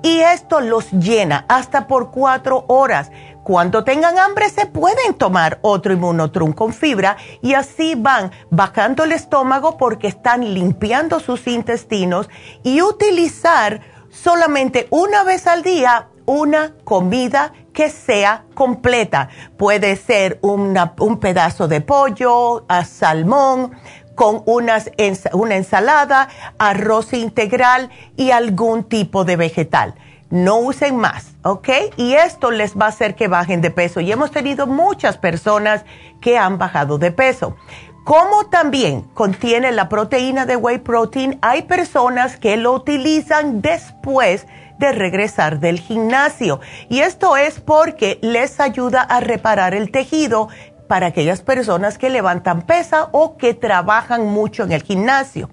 Y 0.03 0.21
esto 0.21 0.61
los 0.61 0.93
llena 0.93 1.47
hasta 1.49 1.87
por 1.87 2.11
cuatro 2.11 2.67
horas 2.69 3.11
cuando 3.47 3.85
tengan 3.85 4.19
hambre 4.19 4.51
se 4.51 4.67
pueden 4.67 5.15
tomar 5.15 5.61
otro 5.63 5.93
inmunotrum 5.93 6.53
con 6.53 6.73
fibra 6.73 7.17
y 7.43 7.55
así 7.55 7.95
van 7.95 8.33
bajando 8.51 9.05
el 9.05 9.13
estómago 9.13 9.77
porque 9.77 10.09
están 10.09 10.53
limpiando 10.53 11.21
sus 11.21 11.47
intestinos 11.47 12.29
y 12.65 12.83
utilizar 12.83 13.83
solamente 14.11 14.89
una 14.91 15.23
vez 15.23 15.47
al 15.47 15.63
día 15.63 16.09
una 16.25 16.73
comida 16.83 17.53
que 17.73 17.89
sea 17.89 18.47
completa. 18.55 19.29
Puede 19.57 19.95
ser 19.95 20.41
un 20.43 21.21
pedazo 21.21 21.69
de 21.69 21.81
pollo, 21.81 22.65
a 22.67 22.85
salmón, 22.85 23.77
con 24.17 24.43
unas, 24.47 24.91
una 25.33 25.55
ensalada, 25.55 26.29
arroz 26.59 27.13
integral 27.13 27.91
y 28.17 28.33
algún 28.33 28.83
tipo 28.83 29.25
de 29.25 29.37
vegetal 29.37 29.95
no 30.31 30.59
usen 30.59 30.97
más, 30.97 31.35
¿ok? 31.43 31.69
Y 31.97 32.15
esto 32.15 32.51
les 32.51 32.77
va 32.77 32.87
a 32.87 32.89
hacer 32.89 33.15
que 33.15 33.29
bajen 33.29 33.61
de 33.61 33.71
peso. 33.71 34.01
Y 34.01 34.11
hemos 34.11 34.31
tenido 34.31 34.67
muchas 34.67 35.19
personas 35.19 35.85
que 36.21 36.39
han 36.39 36.59
bajado 36.59 36.99
de 36.99 37.13
peso. 37.13 37.57
Como 38.05 38.47
también 38.47 39.03
contiene 39.15 39.73
la 39.73 39.89
proteína 39.89 40.47
de 40.47 40.57
whey 40.57 40.79
protein, 40.79 41.39
hay 41.43 41.63
personas 41.63 42.37
que 42.37 42.57
lo 42.57 42.73
utilizan 42.73 43.61
después 43.63 44.47
de 44.79 44.93
regresar 44.93 45.59
del 45.59 45.81
gimnasio. 45.81 46.61
Y 46.89 47.01
esto 47.01 47.37
es 47.37 47.61
porque 47.61 48.19
les 48.23 48.61
ayuda 48.61 49.01
a 49.01 49.21
reparar 49.21 49.75
el 49.75 49.91
tejido 49.91 50.49
para 50.87 51.07
aquellas 51.07 51.41
personas 51.41 51.99
que 51.99 52.11
levantan 52.11 52.63
pesa 52.63 53.09
o 53.13 53.37
que 53.37 53.55
trabajan 53.55 54.27
mucho 54.27 54.63
en 54.63 54.73
el 54.73 54.83
gimnasio. 54.83 55.51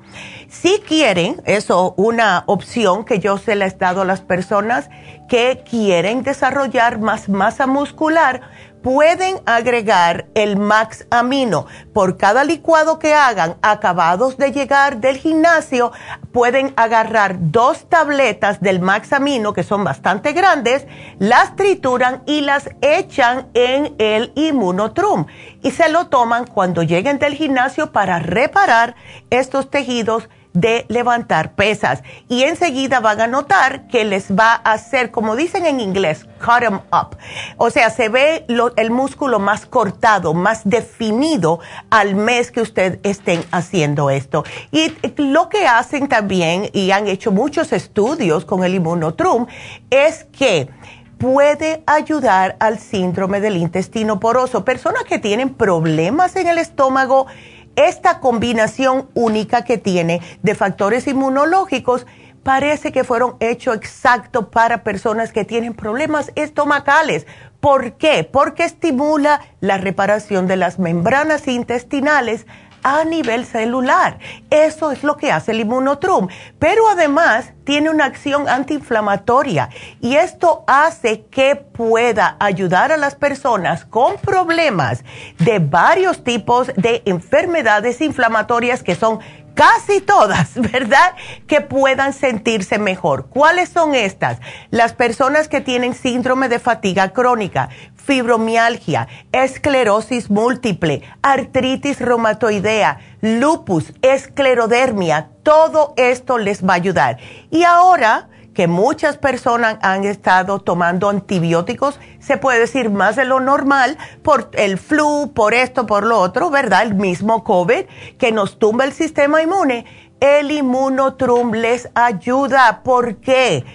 Si 0.54 0.80
quieren, 0.88 1.42
eso 1.46 1.96
una 1.98 2.44
opción 2.46 3.06
que 3.06 3.20
yo 3.20 3.40
se 3.40 3.56
les 3.56 3.74
he 3.74 3.78
dado 3.78 4.04
a 4.04 4.06
las 4.06 4.22
personas 4.22 4.88
que 5.28 5.64
quieren 5.68 6.22
desarrollar 6.22 7.00
más 7.00 7.28
masa 7.28 7.66
muscular, 7.66 8.42
pueden 8.84 9.42
agregar 9.48 10.28
el 10.36 10.56
Max 10.56 11.08
Amino. 11.10 11.66
Por 11.92 12.18
cada 12.18 12.44
licuado 12.44 13.00
que 13.00 13.16
hagan, 13.16 13.56
acabados 13.64 14.38
de 14.38 14.52
llegar 14.52 14.98
del 14.98 15.18
gimnasio, 15.18 15.92
pueden 16.32 16.72
agarrar 16.78 17.36
dos 17.40 17.90
tabletas 17.90 18.62
del 18.62 18.80
Max 18.80 19.12
Amino, 19.12 19.54
que 19.54 19.64
son 19.64 19.84
bastante 19.84 20.34
grandes, 20.34 20.86
las 21.18 21.56
trituran 21.56 22.22
y 22.28 22.42
las 22.42 22.70
echan 22.82 23.50
en 23.56 23.96
el 23.98 24.32
Immunotrum. 24.36 25.26
Y 25.64 25.72
se 25.72 25.90
lo 25.90 26.08
toman 26.08 26.46
cuando 26.46 26.84
lleguen 26.84 27.18
del 27.18 27.34
gimnasio 27.34 27.92
para 27.92 28.20
reparar 28.20 28.96
estos 29.32 29.72
tejidos 29.72 30.30
de 30.54 30.86
levantar 30.88 31.54
pesas 31.54 32.04
y 32.30 32.44
enseguida 32.44 33.00
van 33.00 33.22
a 33.22 33.28
notar 33.28 33.88
que 33.88 34.06
les 34.06 34.32
va 34.32 34.54
a 34.64 34.74
hacer, 34.74 35.12
como 35.12 35.36
dicen 35.36 35.66
en 35.66 35.80
inglés, 35.80 36.26
cut 36.40 36.60
them 36.60 36.80
up. 36.92 37.18
O 37.58 37.70
sea, 37.70 37.90
se 37.90 38.10
ve 38.10 38.46
el 38.78 38.92
músculo 38.92 39.40
más 39.40 39.66
cortado, 39.66 40.34
más 40.34 40.62
definido 40.64 41.60
al 41.90 42.16
mes 42.16 42.52
que 42.52 42.62
usted 42.62 43.00
estén 43.04 43.44
haciendo 43.52 44.10
esto. 44.10 44.44
Y 44.72 44.94
lo 45.18 45.50
que 45.50 45.68
hacen 45.68 46.08
también, 46.08 46.70
y 46.74 46.92
han 46.92 47.08
hecho 47.08 47.32
muchos 47.32 47.74
estudios 47.74 48.46
con 48.46 48.64
el 48.64 48.76
inmunotrum, 48.76 49.48
es 49.90 50.26
que 50.26 50.70
puede 51.18 51.84
ayudar 51.86 52.58
al 52.60 52.80
síndrome 52.80 53.40
del 53.40 53.56
intestino 53.56 54.20
poroso. 54.20 54.66
Personas 54.66 55.06
que 55.06 55.20
tienen 55.20 55.54
problemas 55.54 56.36
en 56.36 56.48
el 56.48 56.58
estómago, 56.58 57.28
esta 57.76 58.20
combinación 58.20 59.10
única 59.14 59.64
que 59.64 59.78
tiene 59.78 60.22
de 60.42 60.56
factores 60.56 61.08
inmunológicos 61.08 62.06
parece 62.44 62.92
que 62.92 63.04
fueron 63.04 63.36
hechos 63.40 63.76
exactos 63.76 64.48
para 64.48 64.84
personas 64.84 65.32
que 65.32 65.46
tienen 65.46 65.74
problemas 65.74 66.32
estomacales. 66.36 67.26
¿Por 67.60 67.94
qué? 67.94 68.28
Porque 68.30 68.66
estimula 68.66 69.40
la 69.62 69.78
reparación 69.78 70.48
de 70.48 70.58
las 70.58 70.80
membranas 70.80 71.48
intestinales 71.48 72.46
a 72.84 73.04
nivel 73.06 73.46
celular. 73.46 74.20
Eso 74.50 74.92
es 74.92 75.04
lo 75.04 75.18
que 75.18 75.32
hace 75.32 75.52
el 75.52 75.62
inmunotrum. 75.62 76.28
Pero 76.60 76.88
además 76.90 77.54
tiene 77.64 77.90
una 77.90 78.06
acción 78.06 78.48
antiinflamatoria 78.50 79.70
y 80.02 80.16
esto 80.16 80.64
hace 80.68 81.26
que 81.32 81.56
pueda 81.56 82.36
ayudar 82.40 82.92
a 82.92 82.98
las 82.98 83.16
personas 83.16 83.86
con 83.86 84.18
problemas 84.18 85.04
de 85.40 85.60
varios 85.60 86.24
tipos 86.24 86.68
de 86.76 87.02
enfermedades 87.06 88.02
inflamatorias 88.02 88.84
que 88.84 88.96
son 88.96 89.20
casi 89.54 90.02
todas, 90.02 90.54
¿verdad? 90.72 91.14
Que 91.48 91.62
puedan 91.62 92.14
sentirse 92.14 92.78
mejor. 92.80 93.28
¿Cuáles 93.28 93.70
son 93.70 93.96
estas? 93.96 94.40
Las 94.70 94.94
personas 94.94 95.48
que 95.48 95.62
tienen 95.62 95.94
síndrome 95.94 96.50
de 96.50 96.60
fatiga 96.60 97.10
crónica, 97.10 97.70
fibromialgia, 98.06 99.08
esclerosis 99.32 100.30
múltiple, 100.30 101.02
artritis 101.22 102.00
reumatoidea, 102.00 103.00
lupus, 103.22 103.94
esclerodermia, 104.02 105.30
todo 105.44 105.94
esto 105.98 106.38
les 106.38 106.64
va 106.64 106.74
a 106.74 106.78
ayudar. 106.78 107.18
Y 107.50 107.64
ahora 107.64 108.30
que 108.54 108.68
muchas 108.68 109.18
personas 109.18 109.78
han 109.82 110.04
estado 110.04 110.60
tomando 110.60 111.10
antibióticos, 111.10 112.00
se 112.20 112.38
puede 112.38 112.60
decir 112.60 112.90
más 112.90 113.16
de 113.16 113.26
lo 113.26 113.40
normal, 113.40 113.98
por 114.22 114.52
el 114.54 114.78
flu, 114.78 115.32
por 115.34 115.54
esto, 115.54 115.86
por 115.86 116.06
lo 116.06 116.20
otro, 116.20 116.50
¿verdad? 116.50 116.84
El 116.84 116.94
mismo 116.94 117.44
COVID 117.44 117.86
que 118.18 118.32
nos 118.32 118.60
tumba 118.60 118.86
el 118.86 118.94
sistema 118.94 119.42
inmune. 119.42 119.86
El 120.20 120.52
inmunotrum 120.52 121.54
les 121.54 121.90
ayuda. 121.96 122.82
¿Por 122.84 123.18
qué? 123.18 123.66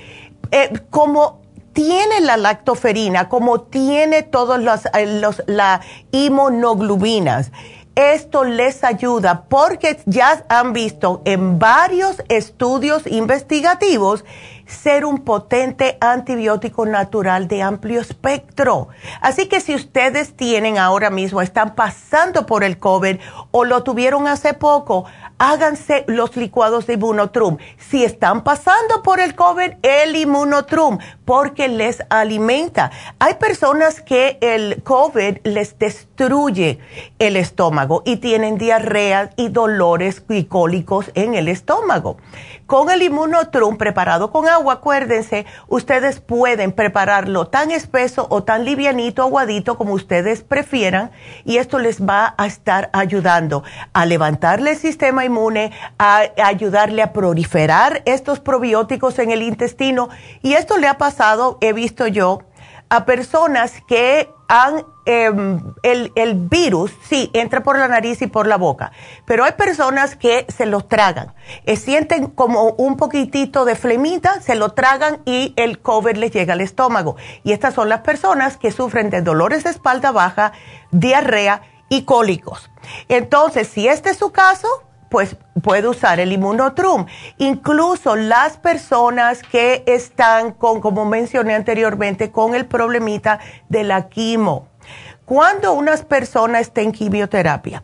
Eh, 0.51 0.73
como 0.89 1.43
tiene 1.79 2.21
la 2.23 2.37
lactoferina, 2.37 3.29
como 3.29 3.61
tiene 3.61 4.25
todos 4.25 4.61
los, 4.61 4.87
eh, 4.87 5.21
los 5.21 5.45
la 5.47 5.81
inmunoglobinas, 6.11 7.53
esto 7.95 8.43
les 8.43 8.83
ayuda 8.83 9.45
porque 9.49 10.01
ya 10.05 10.45
han 10.49 10.73
visto 10.73 11.23
en 11.25 11.61
varios 11.61 12.21
estudios 12.29 13.07
investigativos 13.07 14.25
ser 14.69 15.05
un 15.05 15.25
potente 15.25 15.97
antibiótico 16.01 16.87
natural 16.87 17.49
de 17.49 17.63
amplio 17.63 18.01
espectro. 18.01 18.89
Así 19.21 19.49
que 19.49 19.61
si 19.61 19.75
ustedes 19.75 20.37
tienen 20.37 20.79
ahora 20.79 21.11
mismo, 21.11 21.41
están 21.41 21.75
pasando 21.75 22.47
por 22.47 22.63
el 22.63 22.79
COVID 22.79 23.17
o 23.51 23.65
lo 23.65 23.83
tuvieron 23.83 24.29
hace 24.29 24.55
poco, 24.55 25.07
háganse 25.39 26.05
los 26.07 26.37
licuados 26.37 26.87
de 26.87 26.95
Immunotrum. 26.95 27.57
Si 27.79 28.05
están 28.05 28.45
pasando 28.45 29.03
por 29.03 29.21
el 29.21 29.35
COVID, 29.35 29.73
el 29.83 30.17
Immunotrum, 30.17 30.99
porque 31.25 31.69
les 31.69 32.03
alimenta. 32.11 32.91
Hay 33.19 33.35
personas 33.35 34.01
que 34.01 34.39
el 34.41 34.83
COVID 34.83 35.39
les 35.45 35.79
destruye 35.79 36.79
el 37.19 37.37
estómago 37.37 38.03
y 38.05 38.17
tienen 38.17 38.59
diarrea 38.59 39.31
y 39.37 39.49
dolores 39.49 40.25
y 40.29 40.45
cólicos 40.45 41.11
en 41.15 41.35
el 41.35 41.49
estómago. 41.49 42.19
Con 42.69 42.91
el 42.91 43.01
Immunotrum 43.01 43.79
preparado 43.79 44.31
con 44.31 44.47
agua, 44.47 44.75
acuérdense, 44.75 45.47
ustedes 45.69 46.21
pueden 46.21 46.73
prepararlo 46.73 47.47
tan 47.47 47.71
espeso 47.71 48.27
o 48.29 48.43
tan 48.43 48.67
livianito, 48.67 49.23
aguadito 49.23 49.79
como 49.79 49.95
ustedes 49.95 50.43
prefieran 50.43 51.11
y 51.47 51.57
esto 51.57 51.79
les 51.79 52.07
va 52.07 52.35
a 52.37 52.47
estar 52.47 52.91
ayudando 52.93 53.65
a 53.95 54.05
levantarle 54.05 54.73
el 54.73 54.77
sistema 54.77 55.25
inmune, 55.25 55.73
a 55.99 56.25
ayudarle 56.45 57.01
a 57.01 57.15
proliferar 57.15 58.03
estos 58.05 58.39
probióticos 58.39 59.19
en 59.19 59.31
el 59.31 59.41
intestino. 59.41 60.11
Y 60.43 60.53
esto 60.53 60.77
le 60.77 60.89
ha 60.89 60.99
pasado, 60.99 61.57
he 61.63 61.73
visto 61.73 62.07
yo, 62.07 62.43
a 62.91 63.07
personas 63.07 63.83
que 63.89 64.29
han, 64.49 64.85
em, 65.09 65.75
el, 65.83 66.35
virus, 66.35 66.93
sí, 67.09 67.31
entra 67.33 67.63
por 67.63 67.79
la 67.79 67.89
nariz 67.89 68.21
y 68.21 68.27
por 68.27 68.47
la 68.47 68.57
boca, 68.57 68.93
pero 69.25 69.43
hay 69.45 69.53
personas 69.53 70.17
que 70.17 70.45
se 70.55 70.67
lo 70.67 70.83
tragan, 70.83 71.33
eh, 71.65 71.77
sienten 71.77 72.27
como 72.27 72.73
un 72.73 72.99
poquitito 72.99 73.65
de 73.65 73.75
flemita, 73.75 74.43
se 74.43 74.55
lo 74.55 74.75
tragan 74.75 75.23
y 75.25 75.55
el 75.57 75.81
COVID 75.81 76.17
les 76.17 76.31
llega 76.31 76.53
al 76.53 76.61
estómago. 76.61 77.17
Y 77.43 77.53
estas 77.53 77.73
son 77.73 77.89
las 77.89 78.01
personas 78.01 78.59
que 78.59 78.71
sufren 78.71 79.09
de 79.09 79.23
dolores 79.23 79.65
de 79.65 79.71
espalda 79.71 80.13
baja, 80.13 80.53
diarrea 80.91 81.63
y 81.89 82.03
cólicos. 82.03 82.71
Entonces, 83.09 83.69
si 83.69 83.89
este 83.89 84.11
es 84.11 84.19
su 84.19 84.31
caso, 84.31 84.69
pues 85.09 85.37
puede 85.63 85.89
usar 85.89 86.21
el 86.21 86.33
inmunotrum. 86.33 87.07
Incluso 87.39 88.17
las 88.17 88.57
personas 88.57 89.43
que 89.43 89.83
están 89.87 90.53
con, 90.53 90.81
como 90.81 91.05
mencioné 91.05 91.55
anteriormente, 91.55 92.31
con 92.31 92.55
el 92.55 92.67
problemita 92.67 93.41
de 93.69 93.85
la 93.85 94.09
quimo. 94.09 94.68
Cuando 95.29 95.75
una 95.75 95.95
persona 95.99 96.59
está 96.59 96.81
en 96.81 96.91
quimioterapia, 96.91 97.83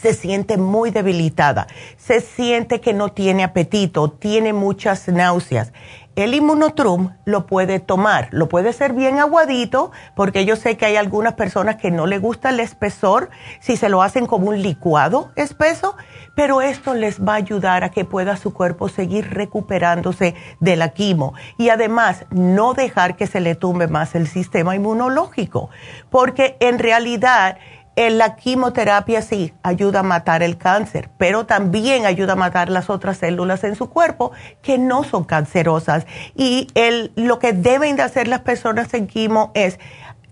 se 0.00 0.14
siente 0.14 0.56
muy 0.56 0.90
debilitada, 0.90 1.66
se 1.96 2.20
siente 2.20 2.80
que 2.80 2.92
no 2.92 3.12
tiene 3.12 3.44
apetito, 3.44 4.10
tiene 4.10 4.52
muchas 4.52 5.08
náuseas. 5.08 5.72
El 6.18 6.34
inmunotrum 6.34 7.12
lo 7.26 7.46
puede 7.46 7.78
tomar, 7.78 8.26
lo 8.32 8.48
puede 8.48 8.72
ser 8.72 8.92
bien 8.92 9.20
aguadito, 9.20 9.92
porque 10.16 10.44
yo 10.44 10.56
sé 10.56 10.76
que 10.76 10.84
hay 10.84 10.96
algunas 10.96 11.34
personas 11.34 11.76
que 11.76 11.92
no 11.92 12.06
le 12.06 12.18
gusta 12.18 12.50
el 12.50 12.58
espesor 12.58 13.30
si 13.60 13.76
se 13.76 13.88
lo 13.88 14.02
hacen 14.02 14.26
como 14.26 14.48
un 14.48 14.60
licuado 14.60 15.30
espeso, 15.36 15.94
pero 16.34 16.60
esto 16.60 16.94
les 16.94 17.20
va 17.20 17.34
a 17.34 17.36
ayudar 17.36 17.84
a 17.84 17.90
que 17.90 18.04
pueda 18.04 18.36
su 18.36 18.52
cuerpo 18.52 18.88
seguir 18.88 19.30
recuperándose 19.30 20.34
de 20.58 20.74
la 20.74 20.88
quimo 20.88 21.34
y 21.56 21.68
además 21.68 22.26
no 22.30 22.74
dejar 22.74 23.14
que 23.14 23.28
se 23.28 23.40
le 23.40 23.54
tumbe 23.54 23.86
más 23.86 24.16
el 24.16 24.26
sistema 24.26 24.74
inmunológico, 24.74 25.70
porque 26.10 26.56
en 26.58 26.80
realidad 26.80 27.58
la 27.98 28.36
quimioterapia 28.36 29.22
sí 29.22 29.52
ayuda 29.64 30.00
a 30.00 30.02
matar 30.04 30.44
el 30.44 30.56
cáncer, 30.56 31.10
pero 31.18 31.46
también 31.46 32.06
ayuda 32.06 32.34
a 32.34 32.36
matar 32.36 32.68
las 32.70 32.90
otras 32.90 33.18
células 33.18 33.64
en 33.64 33.74
su 33.74 33.90
cuerpo 33.90 34.30
que 34.62 34.78
no 34.78 35.02
son 35.02 35.24
cancerosas. 35.24 36.06
Y 36.36 36.68
el, 36.74 37.10
lo 37.16 37.40
que 37.40 37.52
deben 37.52 37.96
de 37.96 38.02
hacer 38.02 38.28
las 38.28 38.42
personas 38.42 38.94
en 38.94 39.08
quimo 39.08 39.50
es 39.54 39.80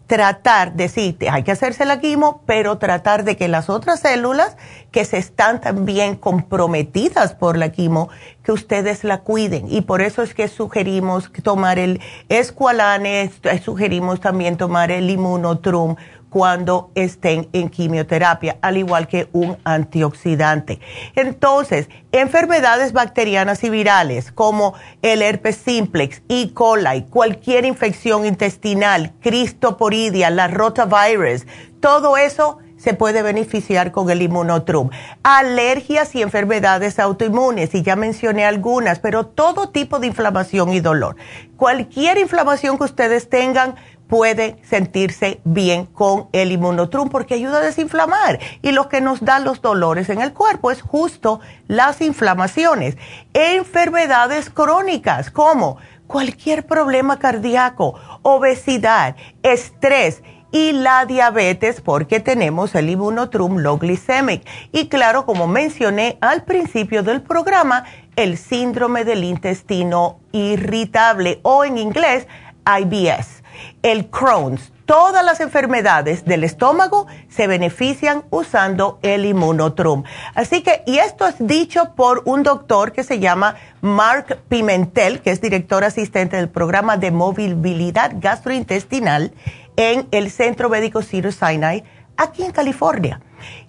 tratar 0.07 0.75
de 0.75 0.89
sí, 0.89 1.17
hay 1.31 1.43
que 1.43 1.53
hacerse 1.53 1.85
la 1.85 1.99
quimo, 1.99 2.43
pero 2.47 2.79
tratar 2.79 3.25
de 3.25 3.37
que 3.37 3.49
las 3.49 3.69
otras 3.69 4.01
células 4.01 4.57
que 4.93 5.05
se 5.05 5.19
están 5.19 5.61
también 5.61 6.15
comprometidas 6.15 7.35
por 7.35 7.57
la 7.57 7.73
quimo, 7.73 8.09
que 8.43 8.53
ustedes 8.53 9.03
la 9.03 9.19
cuiden. 9.19 9.67
Y 9.69 9.81
por 9.81 10.03
eso 10.03 10.23
es 10.23 10.33
que 10.33 10.49
sugerimos 10.49 11.31
tomar 11.43 11.79
el 11.79 12.01
escualane, 12.29 13.31
sugerimos 13.65 14.21
también 14.21 14.57
tomar 14.57 14.93
el 14.93 15.11
inmunotrum 15.11 15.97
cuando 16.31 16.91
estén 16.95 17.49
en 17.53 17.69
quimioterapia, 17.69 18.59
al 18.63 18.77
igual 18.77 19.09
que 19.09 19.29
un 19.33 19.57
antioxidante. 19.65 20.81
Entonces, 21.15 21.89
enfermedades 22.13 22.93
bacterianas 22.93 23.63
y 23.65 23.71
virales 23.71 24.33
como 24.33 24.75
el 25.03 25.23
herpes 25.23 25.57
simplex, 25.57 26.23
E. 26.29 26.53
coli, 26.53 27.07
cualquier 27.11 27.65
infección 27.65 28.27
intestinal, 28.27 29.13
cristoporidia, 29.21 30.31
la 30.31 30.49
rotavirus, 30.49 31.47
todo 31.81 32.17
eso 32.17 32.59
se 32.77 32.95
puede 32.95 33.23
beneficiar 33.23 33.91
con 33.91 34.11
el 34.11 34.23
inmunotrum. 34.23 34.91
Alergias 35.23 36.15
y 36.15 36.23
enfermedades 36.23 36.99
autoinmunes, 36.99 37.75
y 37.75 37.83
ya 37.83 37.97
mencioné 37.97 38.45
algunas, 38.45 38.99
pero 38.99 39.27
todo 39.27 39.71
tipo 39.71 39.99
de 39.99 40.09
inflamación 40.09 40.73
y 40.73 40.81
dolor. 40.81 41.17
Cualquier 41.57 42.19
inflamación 42.19 42.77
que 42.77 42.85
ustedes 42.85 43.31
tengan, 43.31 43.77
puede 44.09 44.57
sentirse 44.63 45.41
bien 45.45 45.87
con 45.87 46.29
el 46.33 46.53
inmunotrum 46.53 47.09
porque 47.09 47.35
ayuda 47.35 47.59
a 47.59 47.63
desinflamar. 47.63 48.39
Y 48.63 48.73
lo 48.73 48.89
que 48.89 49.01
nos 49.01 49.25
da 49.25 49.39
los 49.39 49.61
dolores 49.63 50.09
en 50.09 50.21
el 50.21 50.33
cuerpo 50.33 50.71
es 50.71 50.83
justo 50.83 51.41
las 51.67 52.01
inflamaciones. 52.01 52.97
Enfermedades 53.35 54.51
crónicas 54.51 55.31
como 55.31 55.79
cualquier 56.07 56.67
problema 56.67 57.19
cardíaco, 57.19 57.95
obesidad, 58.23 59.17
estrés 59.43 60.23
y 60.53 60.73
la 60.73 61.05
diabetes 61.05 61.81
porque 61.81 62.21
tenemos 62.21 62.75
el 62.75 62.89
inmunotrum 62.89 63.59
low 63.59 63.79
glycemic. 63.79 64.47
Y 64.73 64.89
claro, 64.89 65.27
como 65.27 65.47
mencioné 65.47 66.19
al 66.21 66.45
principio 66.45 67.03
del 67.03 67.23
programa, 67.23 67.85
el 68.15 68.39
síndrome 68.39 69.05
del 69.05 69.25
intestino 69.25 70.21
irritable 70.33 71.41
o 71.43 71.65
en 71.65 71.77
inglés 71.77 72.27
IBS, 72.67 73.36
el 73.83 74.09
Crohn's. 74.11 74.73
Todas 74.87 75.25
las 75.25 75.41
enfermedades 75.41 76.25
del 76.25 76.45
estómago 76.45 77.09
se 77.29 77.49
benefician 77.49 78.23
usando 78.31 79.01
el 79.03 79.25
inmunotrum. 79.25 80.05
Así 80.35 80.63
que, 80.63 80.85
y 80.87 80.99
esto 80.99 81.27
es 81.27 81.35
dicho 81.41 81.95
por 81.97 82.23
un 82.25 82.45
doctor 82.45 82.93
que 82.93 83.03
se 83.03 83.19
llama 83.19 83.57
Mark 83.81 84.39
Pimentel, 84.49 85.21
que 85.23 85.33
es 85.33 85.41
director 85.41 85.83
asistente 85.83 86.37
del 86.37 86.49
programa 86.49 86.97
de 86.97 87.11
movilidad 87.11 88.13
gastrointestinal 88.21 89.33
en 89.77 90.07
el 90.13 90.31
Centro 90.31 90.69
Médico 90.69 91.03
Cedar 91.03 91.33
Sinai, 91.33 91.83
aquí 92.17 92.45
en 92.45 92.53
California. 92.53 93.21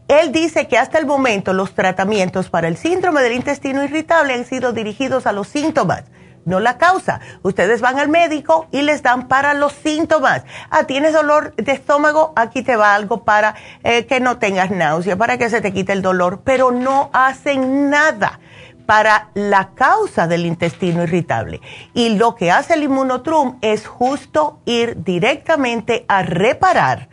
Él 0.08 0.32
dice 0.32 0.68
que 0.68 0.78
hasta 0.78 1.00
el 1.00 1.06
momento 1.06 1.52
los 1.52 1.74
tratamientos 1.74 2.50
para 2.50 2.68
el 2.68 2.78
síndrome 2.78 3.22
del 3.22 3.34
intestino 3.34 3.84
irritable 3.84 4.34
han 4.34 4.46
sido 4.46 4.72
dirigidos 4.72 5.28
a 5.28 5.34
los 5.34 5.48
síntomas, 5.48 6.04
no 6.48 6.60
la 6.60 6.78
causa. 6.78 7.20
Ustedes 7.44 7.82
van 7.82 8.00
al 8.00 8.10
médico 8.10 8.68
y 8.72 8.82
les 8.82 9.04
dan 9.04 9.28
para 9.28 9.54
los 9.54 9.74
síntomas. 9.74 10.44
Ah, 10.72 10.86
tienes 10.86 11.14
dolor 11.14 11.54
de 11.56 11.74
estómago, 11.74 12.34
aquí 12.36 12.64
te 12.64 12.76
va 12.76 12.96
algo 12.96 13.24
para 13.24 13.54
eh, 13.84 14.06
que 14.08 14.20
no 14.20 14.40
tengas 14.40 14.72
náusea, 14.72 15.18
para 15.18 15.38
que 15.38 15.50
se 15.50 15.62
te 15.62 15.74
quite 15.74 15.94
el 15.94 16.02
dolor, 16.02 16.42
pero 16.44 16.72
no 16.72 17.10
hacen 17.14 17.90
nada 17.90 18.40
para 18.86 19.30
la 19.34 19.72
causa 19.76 20.28
del 20.28 20.46
intestino 20.46 21.04
irritable. 21.04 21.60
Y 21.94 22.18
lo 22.18 22.36
que 22.36 22.52
hace 22.52 22.76
el 22.76 22.84
inmunotrum 22.84 23.58
es 23.62 23.86
justo 23.86 24.62
ir 24.66 25.04
directamente 25.04 26.06
a 26.08 26.24
reparar 26.24 27.10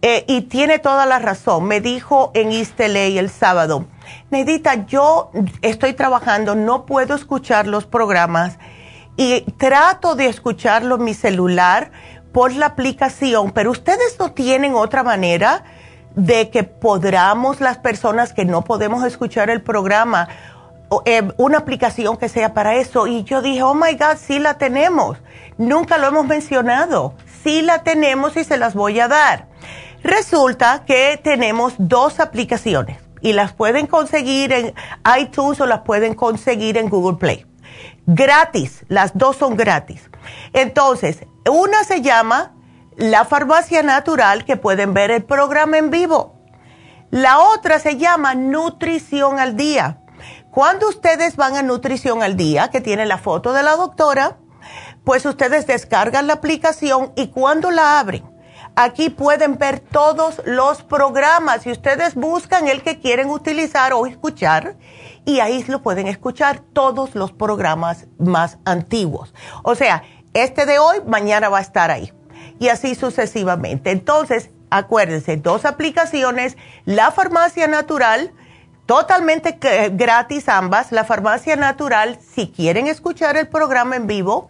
eh, 0.00 0.24
y 0.26 0.40
tiene 0.48 0.78
toda 0.78 1.04
la 1.04 1.18
razón, 1.18 1.66
me 1.66 1.82
dijo 1.82 2.30
en 2.32 2.52
East 2.52 2.80
el 2.80 3.28
sábado, 3.28 3.84
Neidita, 4.30 4.86
yo 4.86 5.30
estoy 5.60 5.92
trabajando, 5.92 6.54
no 6.54 6.86
puedo 6.86 7.14
escuchar 7.14 7.66
los 7.66 7.84
programas 7.84 8.56
y 9.18 9.42
trato 9.58 10.14
de 10.14 10.26
escucharlo 10.26 10.94
en 10.94 11.04
mi 11.04 11.12
celular 11.12 11.90
por 12.32 12.52
la 12.54 12.66
aplicación, 12.66 13.52
pero 13.52 13.70
ustedes 13.70 14.16
no 14.18 14.32
tienen 14.32 14.74
otra 14.74 15.02
manera 15.02 15.64
de 16.14 16.50
que 16.50 16.64
podamos 16.64 17.60
las 17.60 17.78
personas 17.78 18.32
que 18.32 18.44
no 18.44 18.62
podemos 18.64 19.04
escuchar 19.04 19.50
el 19.50 19.62
programa, 19.62 20.28
eh, 21.04 21.28
una 21.36 21.58
aplicación 21.58 22.16
que 22.16 22.28
sea 22.28 22.54
para 22.54 22.74
eso. 22.76 23.06
Y 23.06 23.24
yo 23.24 23.42
dije, 23.42 23.62
oh 23.62 23.74
my 23.74 23.92
God, 23.92 24.16
sí 24.18 24.38
la 24.38 24.58
tenemos. 24.58 25.18
Nunca 25.58 25.98
lo 25.98 26.08
hemos 26.08 26.26
mencionado. 26.26 27.14
Sí 27.44 27.62
la 27.62 27.82
tenemos 27.82 28.36
y 28.36 28.44
se 28.44 28.56
las 28.56 28.74
voy 28.74 28.98
a 29.00 29.08
dar. 29.08 29.46
Resulta 30.02 30.84
que 30.86 31.20
tenemos 31.22 31.74
dos 31.78 32.20
aplicaciones 32.20 32.98
y 33.20 33.32
las 33.32 33.52
pueden 33.52 33.86
conseguir 33.86 34.52
en 34.52 34.74
iTunes 35.18 35.60
o 35.60 35.66
las 35.66 35.80
pueden 35.80 36.14
conseguir 36.14 36.76
en 36.76 36.88
Google 36.88 37.18
Play. 37.18 37.46
Gratis, 38.06 38.84
las 38.88 39.16
dos 39.16 39.36
son 39.36 39.56
gratis. 39.56 40.07
Entonces, 40.52 41.26
una 41.50 41.84
se 41.84 42.02
llama 42.02 42.54
La 42.96 43.24
Farmacia 43.24 43.82
Natural, 43.82 44.44
que 44.44 44.56
pueden 44.56 44.94
ver 44.94 45.10
el 45.10 45.24
programa 45.24 45.78
en 45.78 45.90
vivo. 45.90 46.34
La 47.10 47.38
otra 47.38 47.78
se 47.78 47.96
llama 47.96 48.34
Nutrición 48.34 49.38
al 49.38 49.56
Día. 49.56 50.00
Cuando 50.50 50.88
ustedes 50.88 51.36
van 51.36 51.56
a 51.56 51.62
Nutrición 51.62 52.22
al 52.22 52.36
Día, 52.36 52.68
que 52.68 52.80
tiene 52.80 53.06
la 53.06 53.18
foto 53.18 53.52
de 53.52 53.62
la 53.62 53.76
doctora, 53.76 54.38
pues 55.04 55.24
ustedes 55.24 55.66
descargan 55.66 56.26
la 56.26 56.34
aplicación 56.34 57.12
y 57.16 57.28
cuando 57.28 57.70
la 57.70 57.98
abren, 57.98 58.24
Aquí 58.80 59.10
pueden 59.10 59.58
ver 59.58 59.80
todos 59.80 60.40
los 60.44 60.84
programas. 60.84 61.62
Si 61.62 61.72
ustedes 61.72 62.14
buscan 62.14 62.68
el 62.68 62.84
que 62.84 63.00
quieren 63.00 63.28
utilizar 63.28 63.92
o 63.92 64.06
escuchar, 64.06 64.76
y 65.24 65.40
ahí 65.40 65.64
lo 65.64 65.82
pueden 65.82 66.06
escuchar 66.06 66.60
todos 66.60 67.16
los 67.16 67.32
programas 67.32 68.06
más 68.20 68.58
antiguos. 68.64 69.34
O 69.64 69.74
sea, 69.74 70.04
este 70.34 70.66
de 70.66 70.78
hoy, 70.78 70.98
mañana 71.06 71.48
va 71.48 71.58
a 71.58 71.62
estar 71.62 71.90
ahí. 71.90 72.12
Y 72.58 72.68
así 72.68 72.94
sucesivamente. 72.94 73.90
Entonces, 73.90 74.50
acuérdense, 74.70 75.36
dos 75.36 75.64
aplicaciones, 75.64 76.56
la 76.84 77.10
farmacia 77.10 77.66
natural, 77.68 78.32
totalmente 78.86 79.58
gratis 79.92 80.48
ambas, 80.48 80.92
la 80.92 81.04
farmacia 81.04 81.56
natural, 81.56 82.18
si 82.34 82.48
quieren 82.48 82.86
escuchar 82.86 83.36
el 83.36 83.48
programa 83.48 83.96
en 83.96 84.06
vivo, 84.06 84.48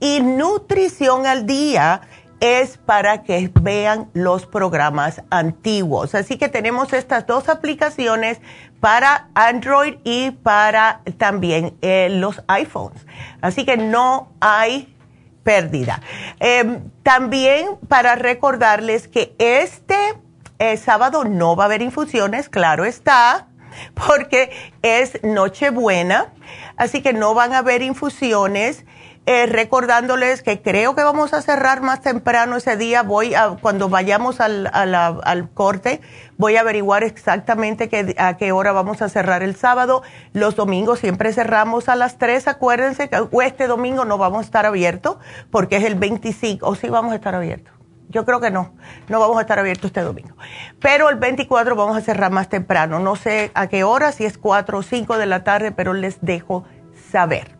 y 0.00 0.20
nutrición 0.22 1.26
al 1.26 1.46
día 1.46 2.00
es 2.40 2.78
para 2.78 3.22
que 3.22 3.50
vean 3.60 4.08
los 4.14 4.46
programas 4.46 5.22
antiguos. 5.28 6.14
Así 6.14 6.38
que 6.38 6.48
tenemos 6.48 6.94
estas 6.94 7.26
dos 7.26 7.50
aplicaciones 7.50 8.40
para 8.80 9.28
Android 9.34 9.96
y 10.04 10.30
para 10.30 11.02
también 11.18 11.76
eh, 11.82 12.08
los 12.10 12.42
iPhones. 12.48 13.06
Así 13.42 13.66
que 13.66 13.76
no 13.76 14.32
hay 14.40 14.96
pérdida. 15.42 16.02
Em, 16.38 16.80
también 17.02 17.76
para 17.88 18.14
recordarles 18.14 19.08
que 19.08 19.34
este 19.38 20.14
eh, 20.58 20.76
sábado 20.76 21.24
no 21.24 21.56
va 21.56 21.64
a 21.64 21.66
haber 21.66 21.82
infusiones, 21.82 22.48
claro 22.48 22.84
está. 22.84 23.46
porque 23.94 24.50
es 24.82 25.22
Nochebuena, 25.22 26.32
así 26.76 27.02
que 27.02 27.12
no 27.12 27.34
van 27.34 27.52
a 27.52 27.58
haber 27.58 27.82
infusiones. 27.82 28.84
Eh, 29.26 29.46
recordándoles 29.46 30.42
que 30.42 30.62
creo 30.62 30.94
que 30.94 31.04
vamos 31.04 31.34
a 31.34 31.42
cerrar 31.42 31.82
más 31.82 32.00
temprano 32.00 32.56
ese 32.56 32.76
día. 32.76 33.02
Voy 33.02 33.34
a, 33.34 33.50
cuando 33.60 33.88
vayamos 33.88 34.40
al, 34.40 34.68
al 34.72 35.50
corte, 35.50 36.00
voy 36.38 36.56
a 36.56 36.62
averiguar 36.62 37.04
exactamente 37.04 38.14
a 38.18 38.36
qué 38.38 38.52
hora 38.52 38.72
vamos 38.72 39.02
a 39.02 39.08
cerrar 39.08 39.42
el 39.42 39.54
sábado. 39.54 40.02
Los 40.32 40.56
domingos 40.56 41.00
siempre 41.00 41.32
cerramos 41.32 41.88
a 41.88 41.96
las 41.96 42.16
3. 42.18 42.48
Acuérdense 42.48 43.08
que 43.10 43.28
este 43.44 43.66
domingo 43.66 44.04
no 44.04 44.16
vamos 44.16 44.40
a 44.40 44.44
estar 44.46 44.66
abiertos 44.66 45.18
porque 45.50 45.76
es 45.76 45.84
el 45.84 45.96
25. 45.96 46.66
¿O 46.66 46.74
sí 46.74 46.88
vamos 46.88 47.12
a 47.12 47.16
estar 47.16 47.34
abiertos? 47.34 47.74
Yo 48.08 48.24
creo 48.24 48.40
que 48.40 48.50
no, 48.50 48.72
no 49.08 49.20
vamos 49.20 49.38
a 49.38 49.42
estar 49.42 49.58
abiertos 49.60 49.86
este 49.86 50.00
domingo. 50.00 50.34
Pero 50.80 51.10
el 51.10 51.16
24 51.16 51.76
vamos 51.76 51.96
a 51.96 52.00
cerrar 52.00 52.32
más 52.32 52.48
temprano. 52.48 52.98
No 52.98 53.14
sé 53.14 53.52
a 53.54 53.68
qué 53.68 53.84
hora, 53.84 54.10
si 54.10 54.24
es 54.24 54.38
4 54.38 54.78
o 54.78 54.82
5 54.82 55.18
de 55.18 55.26
la 55.26 55.44
tarde, 55.44 55.70
pero 55.70 55.92
les 55.92 56.20
dejo 56.20 56.64
saber. 57.12 57.59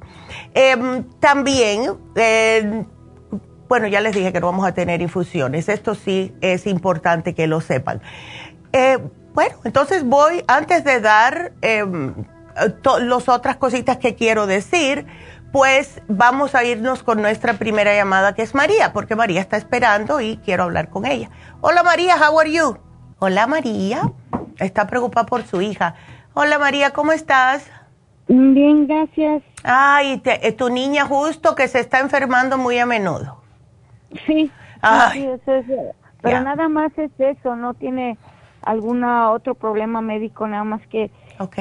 Em, 0.54 1.04
también, 1.20 1.96
eh, 2.16 2.84
bueno, 3.68 3.86
ya 3.86 4.00
les 4.00 4.14
dije 4.14 4.32
que 4.32 4.40
no 4.40 4.46
vamos 4.46 4.66
a 4.66 4.72
tener 4.72 5.00
infusiones. 5.00 5.68
Esto 5.68 5.94
sí 5.94 6.34
es 6.40 6.66
importante 6.66 7.34
que 7.34 7.46
lo 7.46 7.60
sepan. 7.60 8.02
Eh, 8.72 8.98
bueno, 9.32 9.56
entonces 9.64 10.04
voy, 10.04 10.42
antes 10.48 10.84
de 10.84 11.00
dar 11.00 11.52
em, 11.62 12.14
las 13.00 13.28
otras 13.28 13.56
cositas 13.56 13.98
que 13.98 14.16
quiero 14.16 14.46
decir, 14.46 15.06
pues 15.52 16.00
vamos 16.08 16.54
a 16.54 16.64
irnos 16.64 17.02
con 17.02 17.22
nuestra 17.22 17.54
primera 17.54 17.94
llamada 17.94 18.34
que 18.34 18.42
es 18.42 18.54
María, 18.54 18.92
porque 18.92 19.16
María 19.16 19.40
está 19.40 19.56
esperando 19.56 20.20
y 20.20 20.36
quiero 20.38 20.64
hablar 20.64 20.90
con 20.90 21.06
ella. 21.06 21.30
Hola 21.60 21.82
María, 21.82 22.16
how 22.16 22.38
are 22.38 22.50
you? 22.50 22.76
Hola 23.18 23.46
María, 23.46 24.12
está 24.58 24.86
preocupada 24.86 25.26
por 25.26 25.46
su 25.46 25.60
hija. 25.60 25.94
Hola 26.34 26.58
María, 26.58 26.90
¿cómo 26.90 27.12
estás? 27.12 27.64
Bien, 28.32 28.86
gracias. 28.86 29.42
Ay, 29.64 30.18
te, 30.18 30.52
tu 30.52 30.70
niña 30.70 31.04
justo 31.04 31.56
que 31.56 31.66
se 31.66 31.80
está 31.80 31.98
enfermando 31.98 32.58
muy 32.58 32.78
a 32.78 32.86
menudo. 32.86 33.42
Sí, 34.24 34.52
Ay. 34.80 35.22
sí 35.22 35.26
es, 35.26 35.64
pero 36.22 36.40
nada 36.40 36.68
más 36.68 36.96
es 36.96 37.10
eso, 37.18 37.56
no 37.56 37.74
tiene 37.74 38.18
algún 38.62 39.02
otro 39.02 39.56
problema 39.56 40.00
médico, 40.00 40.46
nada 40.46 40.62
más 40.62 40.86
que 40.86 41.10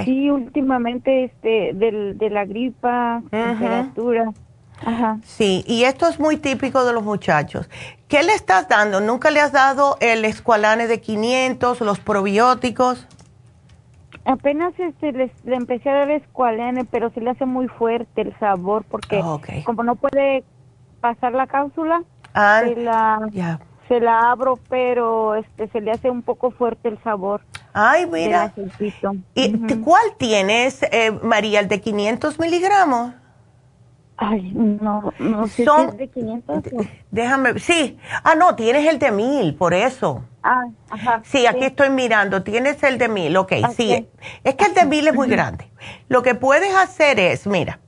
sí 0.06 0.30
últimamente 0.30 1.24
este 1.24 1.72
de 1.74 2.30
la 2.30 2.46
gripa, 2.46 3.24
temperatura. 3.32 4.32
Ajá. 4.86 5.18
Sí, 5.24 5.64
y 5.66 5.86
esto 5.86 6.08
es 6.08 6.20
muy 6.20 6.38
típico 6.38 6.86
de 6.86 6.94
los 6.94 7.04
muchachos. 7.04 7.68
¿Qué 8.08 8.22
le 8.22 8.34
estás 8.34 8.70
dando? 8.70 9.02
¿Nunca 9.02 9.32
le 9.32 9.42
has 9.42 9.52
dado 9.52 9.98
el 10.02 10.24
escualane 10.24 10.88
de 10.88 11.02
500, 11.02 11.82
los 11.82 12.00
probióticos? 12.00 13.08
Apenas 14.26 14.74
este, 14.78 15.12
le, 15.12 15.32
empecé 15.46 15.90
a 15.90 15.94
dar 15.94 16.12
escualene, 16.12 16.86
pero 16.86 17.10
se 17.12 17.22
le 17.22 17.32
hace 17.32 17.46
muy 17.46 17.68
fuerte 17.68 18.22
el 18.22 18.38
sabor 18.40 18.84
porque 18.90 19.22
como 19.66 19.84
no 19.84 19.96
puede 19.96 20.44
pasar 21.02 21.34
la 21.34 21.48
cápsula, 21.48 22.04
ah, 22.34 22.62
se, 22.64 22.76
la, 22.76 23.30
se 23.88 24.00
la 24.00 24.32
abro, 24.32 24.60
pero 24.70 25.36
este 25.36 25.68
se 25.70 25.82
le 25.82 25.92
hace 25.92 26.10
un 26.10 26.22
poco 26.22 26.52
fuerte 26.52 26.90
el 26.90 27.02
sabor. 27.04 27.42
Ay, 27.74 28.06
mira. 28.08 28.54
¿Y 29.36 29.58
cuál 29.78 30.04
tienes, 30.18 30.84
eh, 30.92 31.12
María, 31.24 31.60
el 31.60 31.68
de 31.68 31.80
500 31.82 32.40
miligramos? 32.40 33.14
Ay, 34.22 34.52
no, 34.54 35.14
no 35.18 35.48
sé 35.48 35.64
si 35.64 35.82
es 35.88 35.98
de 35.98 36.08
500. 36.10 36.64
Déjame, 37.10 37.58
sí. 37.58 37.98
Ah, 38.24 38.36
no, 38.36 38.56
tienes 38.56 38.86
el 38.86 39.00
de 39.00 39.12
1000, 39.12 39.56
por 39.56 39.74
eso. 39.74 40.26
Ah, 40.44 40.66
ajá. 40.90 41.22
Sí, 41.24 41.46
aquí 41.46 41.64
estoy 41.64 41.90
mirando, 41.90 42.44
tienes 42.44 42.84
el 42.84 42.98
de 42.98 43.08
1000, 43.08 43.38
ok, 43.38 43.54
sí. 43.76 44.10
Es 44.44 44.56
que 44.56 44.66
el 44.66 44.74
de 44.74 44.86
1000 44.86 45.08
es 45.08 45.16
muy 45.16 45.30
grande. 45.30 45.72
Lo 46.10 46.22
que 46.22 46.36
puedes 46.36 46.76
hacer 46.76 47.18
es, 47.18 47.48
mira, 47.48 47.80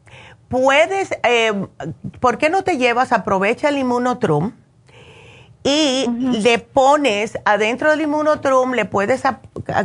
puedes, 0.48 1.12
eh, 1.24 1.68
¿por 2.22 2.38
qué 2.38 2.50
no 2.50 2.64
te 2.64 2.78
llevas, 2.78 3.12
aprovecha 3.12 3.68
el 3.68 3.78
inmunotrum 3.78 4.54
y 5.64 6.08
le 6.42 6.60
pones 6.60 7.38
adentro 7.44 7.92
del 7.92 8.02
inmunotrum, 8.02 8.72
le 8.72 8.86
puedes 8.86 9.24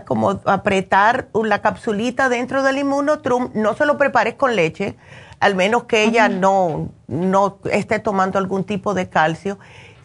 como 0.07 0.41
apretar 0.45 1.29
la 1.35 1.61
capsulita 1.61 2.29
dentro 2.29 2.63
del 2.63 2.79
inmunotrum, 2.79 3.51
no 3.55 3.75
se 3.75 3.85
lo 3.85 3.99
prepares 3.99 4.35
con 4.35 4.55
leche, 4.55 4.97
al 5.41 5.55
menos 5.55 5.85
que 5.85 6.05
ella 6.05 6.29
no, 6.29 6.91
no 7.09 7.59
esté 7.71 7.99
tomando 7.99 8.39
algún 8.39 8.65
tipo 8.65 8.95
de 8.95 9.09
calcio. 9.09 9.59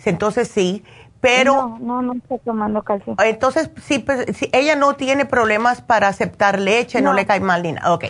Entonces 0.05 0.47
sí, 0.47 0.83
pero... 1.21 1.53
No, 1.53 1.79
no, 1.79 2.01
no 2.01 2.13
está 2.13 2.39
tomando 2.39 2.81
calcio. 2.81 3.15
Entonces, 3.23 3.69
si, 3.83 3.99
pues, 3.99 4.25
si 4.35 4.49
ella 4.51 4.75
no 4.75 4.95
tiene 4.95 5.25
problemas 5.25 5.81
para 5.81 6.07
aceptar 6.07 6.59
leche, 6.59 7.01
no, 7.01 7.13
le 7.13 7.27
cae 7.27 7.39
mal 7.39 7.61
ni 7.61 7.73
nada. 7.73 7.93
Ok. 7.93 8.05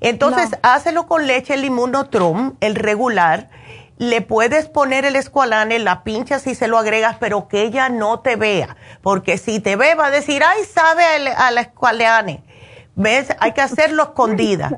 Entonces, 0.00 0.50
hácelo 0.62 1.08
con 1.08 1.26
leche, 1.26 1.54
el 1.54 1.64
inmunotrum, 1.64 2.54
el 2.60 2.76
regular. 2.76 3.50
Le 3.98 4.20
puedes 4.20 4.68
poner 4.68 5.04
el 5.04 5.16
escualane, 5.16 5.78
la 5.80 6.04
pinchas 6.04 6.46
y 6.46 6.54
se 6.54 6.68
lo 6.68 6.78
agregas, 6.78 7.16
pero 7.18 7.48
que 7.48 7.62
ella 7.62 7.88
no 7.88 8.20
te 8.20 8.36
vea. 8.36 8.76
Porque 9.02 9.38
si 9.38 9.58
te 9.58 9.74
ve, 9.74 9.96
va 9.96 10.06
a 10.06 10.10
decir, 10.10 10.42
ay, 10.44 10.64
sabe 10.64 11.04
a 11.04 11.50
la 11.50 11.60
escualane. 11.60 12.44
¿Ves? 12.94 13.34
Hay 13.40 13.52
que 13.52 13.60
hacerlo 13.60 14.02
escondida. 14.10 14.70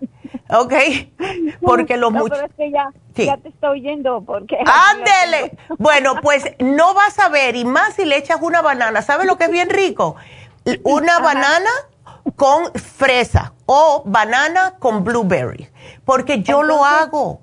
¿Ok? 0.60 0.74
Porque 1.60 1.96
los 1.96 2.12
no, 2.12 2.24
pero 2.24 2.46
es 2.46 2.52
que 2.56 2.70
ya, 2.70 2.90
ya 3.14 3.36
te 3.36 3.48
estoy 3.48 3.80
oyendo, 3.80 4.22
porque... 4.22 4.58
¡Ándele! 4.66 5.56
bueno, 5.78 6.14
pues 6.22 6.44
no 6.58 6.94
vas 6.94 7.18
a 7.18 7.28
ver, 7.28 7.56
y 7.56 7.64
más 7.64 7.94
si 7.94 8.04
le 8.04 8.16
echas 8.16 8.38
una 8.40 8.60
banana. 8.60 9.02
¿Sabes 9.02 9.26
lo 9.26 9.36
que 9.36 9.44
es 9.44 9.50
bien 9.50 9.70
rico? 9.70 10.16
Una 10.82 11.20
banana 11.20 11.70
con 12.36 12.72
fresa 12.74 13.52
o 13.66 14.02
banana 14.04 14.74
con 14.78 15.04
blueberry, 15.04 15.68
porque 16.04 16.42
yo 16.42 16.62
lo 16.62 16.84
hago. 16.84 17.40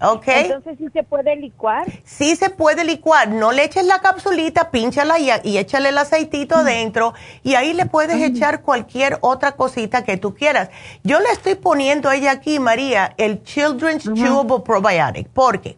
¿Ok? 0.00 0.24
Entonces, 0.28 0.76
¿sí 0.78 0.88
se 0.92 1.02
puede 1.02 1.36
licuar? 1.36 1.86
Sí 2.04 2.36
se 2.36 2.50
puede 2.50 2.84
licuar. 2.84 3.28
No 3.28 3.52
le 3.52 3.64
eches 3.64 3.86
la 3.86 4.00
capsulita, 4.00 4.70
pínchala 4.70 5.18
y, 5.18 5.30
y 5.44 5.58
échale 5.58 5.88
el 5.88 5.98
aceitito 5.98 6.56
adentro 6.56 7.14
y 7.42 7.54
ahí 7.54 7.72
le 7.72 7.86
puedes 7.86 8.20
echar 8.22 8.62
cualquier 8.62 9.18
otra 9.22 9.52
cosita 9.52 10.04
que 10.04 10.16
tú 10.18 10.34
quieras. 10.34 10.68
Yo 11.02 11.18
le 11.20 11.30
estoy 11.30 11.54
poniendo 11.54 12.08
a 12.10 12.16
ella 12.16 12.32
aquí, 12.32 12.58
María, 12.58 13.14
el 13.16 13.42
Children's 13.42 14.04
Chewable 14.14 14.60
Probiotic, 14.60 15.28
porque 15.28 15.76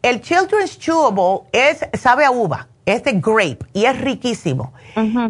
el 0.00 0.20
Children's 0.20 0.78
Chewable 0.78 1.48
es, 1.52 1.86
sabe 2.00 2.24
a 2.24 2.30
uva, 2.30 2.68
es 2.84 3.04
de 3.04 3.12
grape 3.12 3.58
y 3.72 3.84
es 3.84 4.00
riquísimo. 4.00 4.72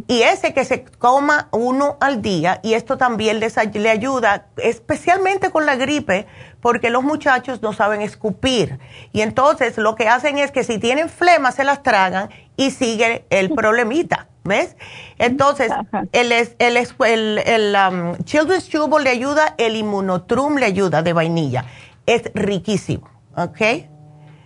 Y 0.08 0.22
ese 0.22 0.54
que 0.54 0.64
se 0.64 0.84
coma 0.84 1.48
uno 1.52 1.96
al 2.00 2.22
día, 2.22 2.60
y 2.62 2.74
esto 2.74 2.96
también 2.98 3.40
les, 3.40 3.56
le 3.74 3.90
ayuda, 3.90 4.46
especialmente 4.56 5.50
con 5.50 5.66
la 5.66 5.76
gripe, 5.76 6.26
porque 6.60 6.90
los 6.90 7.02
muchachos 7.02 7.62
no 7.62 7.72
saben 7.72 8.02
escupir. 8.02 8.78
Y 9.12 9.20
entonces 9.20 9.78
lo 9.78 9.94
que 9.94 10.08
hacen 10.08 10.38
es 10.38 10.50
que 10.50 10.64
si 10.64 10.78
tienen 10.78 11.08
flema 11.08 11.52
se 11.52 11.64
las 11.64 11.82
tragan 11.82 12.30
y 12.56 12.70
sigue 12.70 13.24
el 13.30 13.50
problemita. 13.50 14.28
¿Ves? 14.44 14.76
Entonces, 15.18 15.70
el, 16.10 16.32
el, 16.32 16.48
el, 16.58 17.38
el 17.38 17.76
um, 17.76 18.16
Children's 18.24 18.68
Chewable 18.68 19.04
le 19.04 19.10
ayuda, 19.10 19.54
el 19.56 19.76
Immunotrum 19.76 20.56
le 20.56 20.66
ayuda 20.66 21.00
de 21.02 21.12
vainilla. 21.12 21.64
Es 22.06 22.28
riquísimo, 22.34 23.08
¿ok? 23.36 23.60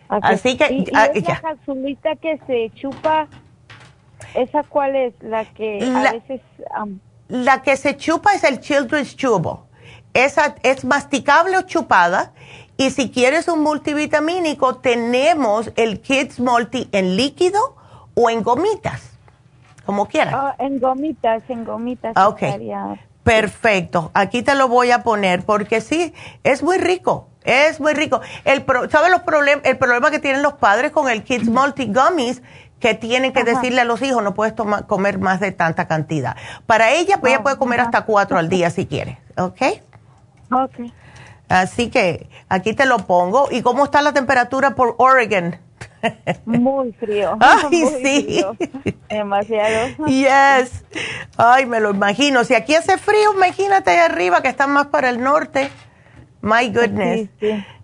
Así 0.08 0.56
que... 0.56 0.72
¿Y, 0.72 0.84
ah, 0.94 1.06
esa 1.14 1.40
capsulita 1.40 2.16
que 2.16 2.38
se 2.46 2.70
chupa, 2.74 3.28
esa 4.34 4.62
cuál 4.62 4.96
es? 4.96 5.14
La 5.20 5.44
que 5.44 5.82
a 5.82 6.12
veces... 6.12 6.40
Um, 6.80 6.98
la 7.28 7.62
que 7.62 7.76
se 7.76 7.96
chupa 7.96 8.32
es 8.34 8.44
el 8.44 8.60
Children's 8.60 9.16
Chewable 9.16 9.66
esa 10.16 10.54
es 10.62 10.84
masticable 10.84 11.58
o 11.58 11.62
chupada. 11.62 12.32
Y 12.78 12.90
si 12.90 13.10
quieres 13.10 13.48
un 13.48 13.62
multivitamínico, 13.62 14.76
tenemos 14.76 15.70
el 15.76 16.00
Kids 16.00 16.40
Multi 16.40 16.88
en 16.92 17.16
líquido 17.16 17.76
o 18.14 18.28
en 18.28 18.42
gomitas, 18.42 19.18
como 19.84 20.06
quieras. 20.08 20.34
Ah, 20.36 20.54
en 20.58 20.78
gomitas, 20.78 21.42
en 21.48 21.64
gomitas. 21.64 22.14
Ok. 22.16 22.42
Perfecto. 23.22 24.10
Aquí 24.14 24.42
te 24.42 24.54
lo 24.54 24.68
voy 24.68 24.90
a 24.90 25.02
poner 25.02 25.44
porque 25.44 25.80
sí, 25.80 26.14
es 26.44 26.62
muy 26.62 26.78
rico. 26.78 27.28
Es 27.46 27.80
muy 27.80 27.94
rico. 27.94 28.20
El 28.44 28.64
¿Sabes 28.90 29.10
los 29.10 29.22
problemas? 29.22 29.64
El 29.64 29.78
problema 29.78 30.10
que 30.10 30.18
tienen 30.18 30.42
los 30.42 30.54
padres 30.54 30.90
con 30.90 31.08
el 31.08 31.22
Kids 31.22 31.48
Multi 31.48 31.86
Gummies 31.86 32.42
que 32.80 32.94
tienen 32.94 33.32
que 33.32 33.44
decirle 33.44 33.80
a 33.80 33.84
los 33.84 34.02
hijos 34.02 34.22
no 34.22 34.34
puedes 34.34 34.54
tomar, 34.54 34.86
comer 34.86 35.18
más 35.18 35.40
de 35.40 35.52
tanta 35.52 35.88
cantidad. 35.88 36.36
Para 36.66 36.90
ella, 36.92 37.18
pues 37.20 37.32
ella 37.32 37.42
puede 37.42 37.56
comer 37.56 37.80
hasta 37.80 38.04
cuatro 38.04 38.36
al 38.36 38.48
día 38.48 38.68
si 38.70 38.86
quiere, 38.86 39.18
¿ok? 39.38 39.62
Ok. 40.52 40.92
Así 41.48 41.88
que 41.90 42.28
aquí 42.48 42.74
te 42.74 42.86
lo 42.86 42.98
pongo. 42.98 43.48
¿Y 43.50 43.62
cómo 43.62 43.84
está 43.84 44.02
la 44.02 44.12
temperatura 44.12 44.74
por 44.74 44.96
Oregon? 44.98 45.56
Muy 46.44 46.92
frío. 46.92 47.36
Ay, 47.40 47.86
sí. 48.02 48.44
Demasiado. 49.08 50.06
Yes. 50.06 50.84
Ay, 51.36 51.66
me 51.66 51.80
lo 51.80 51.90
imagino. 51.90 52.44
Si 52.44 52.54
aquí 52.54 52.74
hace 52.74 52.98
frío, 52.98 53.32
imagínate 53.34 53.90
ahí 53.92 53.98
arriba 53.98 54.42
que 54.42 54.48
está 54.48 54.66
más 54.66 54.86
para 54.86 55.08
el 55.08 55.20
norte. 55.22 55.70
My 56.46 56.68
goodness. 56.68 57.28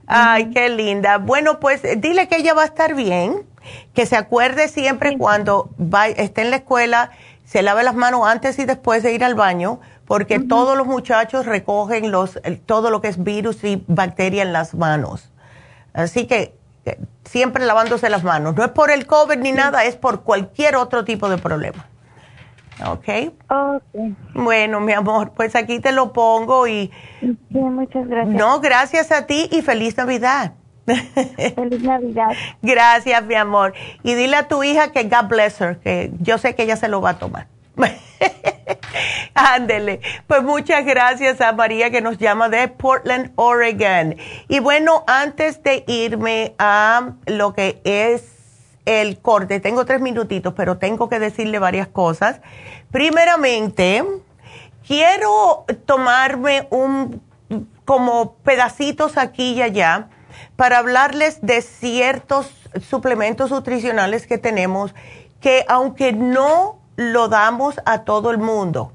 Ay, 0.07 0.51
qué 0.51 0.69
linda. 0.69 1.19
Bueno, 1.19 1.59
pues 1.59 1.83
dile 1.97 2.29
que 2.29 2.37
ella 2.37 2.55
va 2.55 2.63
a 2.63 2.67
estar 2.67 2.95
bien, 2.95 3.43
que 3.93 4.07
se 4.07 4.17
acuerde 4.17 4.69
siempre 4.69 5.19
cuando 5.19 5.71
va, 5.81 6.07
esté 6.07 6.43
en 6.43 6.51
la 6.51 6.57
escuela, 6.57 7.11
se 7.45 7.63
lave 7.63 7.83
las 7.83 7.97
manos 7.97 8.25
antes 8.25 8.59
y 8.61 8.65
después 8.65 9.03
de 9.03 9.13
ir 9.15 9.25
al 9.25 9.35
baño, 9.35 9.81
porque 10.07 10.39
todos 10.39 10.77
los 10.79 10.87
muchachos 10.87 11.45
recogen 11.45 12.13
los, 12.13 12.41
todo 12.65 12.91
lo 12.91 13.01
que 13.01 13.09
es 13.09 13.25
virus 13.25 13.65
y 13.65 13.83
bacteria 13.89 14.43
en 14.43 14.53
las 14.53 14.75
manos. 14.75 15.33
Así 15.93 16.27
que 16.27 16.55
siempre 17.25 17.65
lavándose 17.67 18.11
las 18.11 18.23
manos. 18.23 18.55
No 18.55 18.65
es 18.65 18.71
por 18.71 18.93
el 18.93 19.07
COVID 19.07 19.39
ni 19.39 19.51
nada, 19.51 19.85
es 19.85 19.97
por 19.97 20.23
cualquier 20.23 20.77
otro 20.77 21.05
tipo 21.05 21.29
de 21.29 21.39
problema. 21.39 21.89
¿Ok? 22.87 23.33
Bueno, 24.35 24.81
mi 24.81 24.93
amor, 24.93 25.33
pues 25.37 25.55
aquí 25.55 25.81
te 25.81 25.93
lo 25.93 26.13
pongo 26.13 26.67
y... 26.67 26.91
muchas 27.51 28.09
gracias. 28.09 28.35
No, 28.35 28.61
gracias 28.61 29.13
a 29.13 29.27
ti 29.27 29.49
y 29.51 29.63
feliz 29.63 29.97
Navidad. 29.97 30.55
Feliz 30.85 31.83
Navidad. 31.83 32.31
Gracias, 32.63 33.25
mi 33.25 33.35
amor. 33.35 33.73
Y 34.03 34.15
dile 34.15 34.37
a 34.37 34.49
tu 34.49 34.65
hija 34.65 34.91
que 34.91 35.05
God 35.05 35.29
bless 35.29 35.61
her, 35.61 35.79
que 35.79 36.11
yo 36.21 36.39
sé 36.39 36.55
que 36.55 36.65
ella 36.65 36.77
se 36.77 36.89
lo 36.89 37.01
va 37.01 37.11
a 37.11 37.19
tomar. 37.19 37.47
Ándele. 39.35 40.01
Pues 40.27 40.43
muchas 40.43 40.85
gracias 40.85 41.41
a 41.41 41.53
María 41.53 41.91
que 41.91 42.01
nos 42.01 42.19
llama 42.19 42.49
de 42.49 42.69
Portland, 42.69 43.33
Oregon. 43.37 44.17
Y 44.49 44.59
bueno, 44.59 45.05
antes 45.07 45.63
de 45.63 45.85
irme 45.87 46.55
a 46.59 47.13
lo 47.27 47.55
que 47.55 47.81
es 47.85 48.42
el 48.85 49.21
corte, 49.21 49.61
tengo 49.61 49.85
tres 49.85 50.01
minutitos, 50.01 50.55
pero 50.55 50.79
tengo 50.79 51.09
que 51.09 51.19
decirle 51.19 51.59
varias 51.59 51.89
cosas. 51.89 52.41
Primeramente, 52.91 54.05
quiero 54.87 55.65
tomarme 55.87 56.67
un 56.71 57.21
como 57.85 58.35
pedacitos 58.37 59.17
aquí 59.19 59.55
y 59.55 59.63
allá 59.63 60.09
para 60.57 60.79
hablarles 60.79 61.39
de 61.43 61.63
ciertos 61.63 62.51
suplementos 62.81 63.51
nutricionales 63.51 64.27
que 64.27 64.39
tenemos 64.39 64.95
que 65.41 65.65
aunque 65.69 66.13
no 66.13 66.79
lo 66.97 67.29
damos 67.29 67.75
a 67.85 68.05
todo 68.05 68.31
el 68.31 68.39
mundo, 68.39 68.93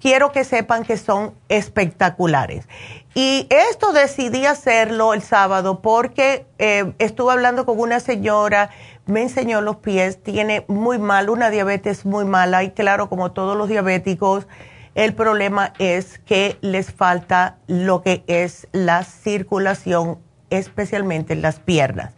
quiero 0.00 0.32
que 0.32 0.44
sepan 0.44 0.84
que 0.84 0.96
son 0.96 1.34
espectaculares. 1.48 2.68
Y 3.14 3.48
esto 3.50 3.92
decidí 3.92 4.46
hacerlo 4.46 5.12
el 5.12 5.22
sábado 5.22 5.80
porque 5.82 6.46
eh, 6.58 6.92
estuve 6.98 7.32
hablando 7.32 7.66
con 7.66 7.80
una 7.80 7.98
señora, 7.98 8.70
me 9.08 9.22
enseñó 9.22 9.60
los 9.60 9.76
pies, 9.76 10.22
tiene 10.22 10.64
muy 10.68 10.98
mal, 10.98 11.30
una 11.30 11.50
diabetes 11.50 12.04
muy 12.04 12.24
mala 12.24 12.62
y 12.62 12.70
claro, 12.70 13.08
como 13.08 13.32
todos 13.32 13.56
los 13.56 13.68
diabéticos, 13.68 14.46
el 14.94 15.14
problema 15.14 15.72
es 15.78 16.18
que 16.18 16.58
les 16.60 16.92
falta 16.92 17.58
lo 17.66 18.02
que 18.02 18.24
es 18.26 18.68
la 18.72 19.04
circulación 19.04 20.18
especialmente 20.50 21.32
en 21.32 21.42
las 21.42 21.60
piernas. 21.60 22.14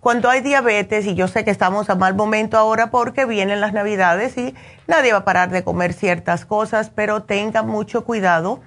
Cuando 0.00 0.30
hay 0.30 0.40
diabetes, 0.40 1.06
y 1.06 1.14
yo 1.14 1.26
sé 1.26 1.44
que 1.44 1.50
estamos 1.50 1.90
a 1.90 1.96
mal 1.96 2.14
momento 2.14 2.56
ahora 2.56 2.90
porque 2.90 3.24
vienen 3.24 3.60
las 3.60 3.72
navidades 3.72 4.38
y 4.38 4.54
nadie 4.86 5.12
va 5.12 5.18
a 5.18 5.24
parar 5.24 5.50
de 5.50 5.64
comer 5.64 5.92
ciertas 5.92 6.44
cosas, 6.44 6.90
pero 6.94 7.24
tengan 7.24 7.66
mucho 7.66 8.04
cuidado 8.04 8.60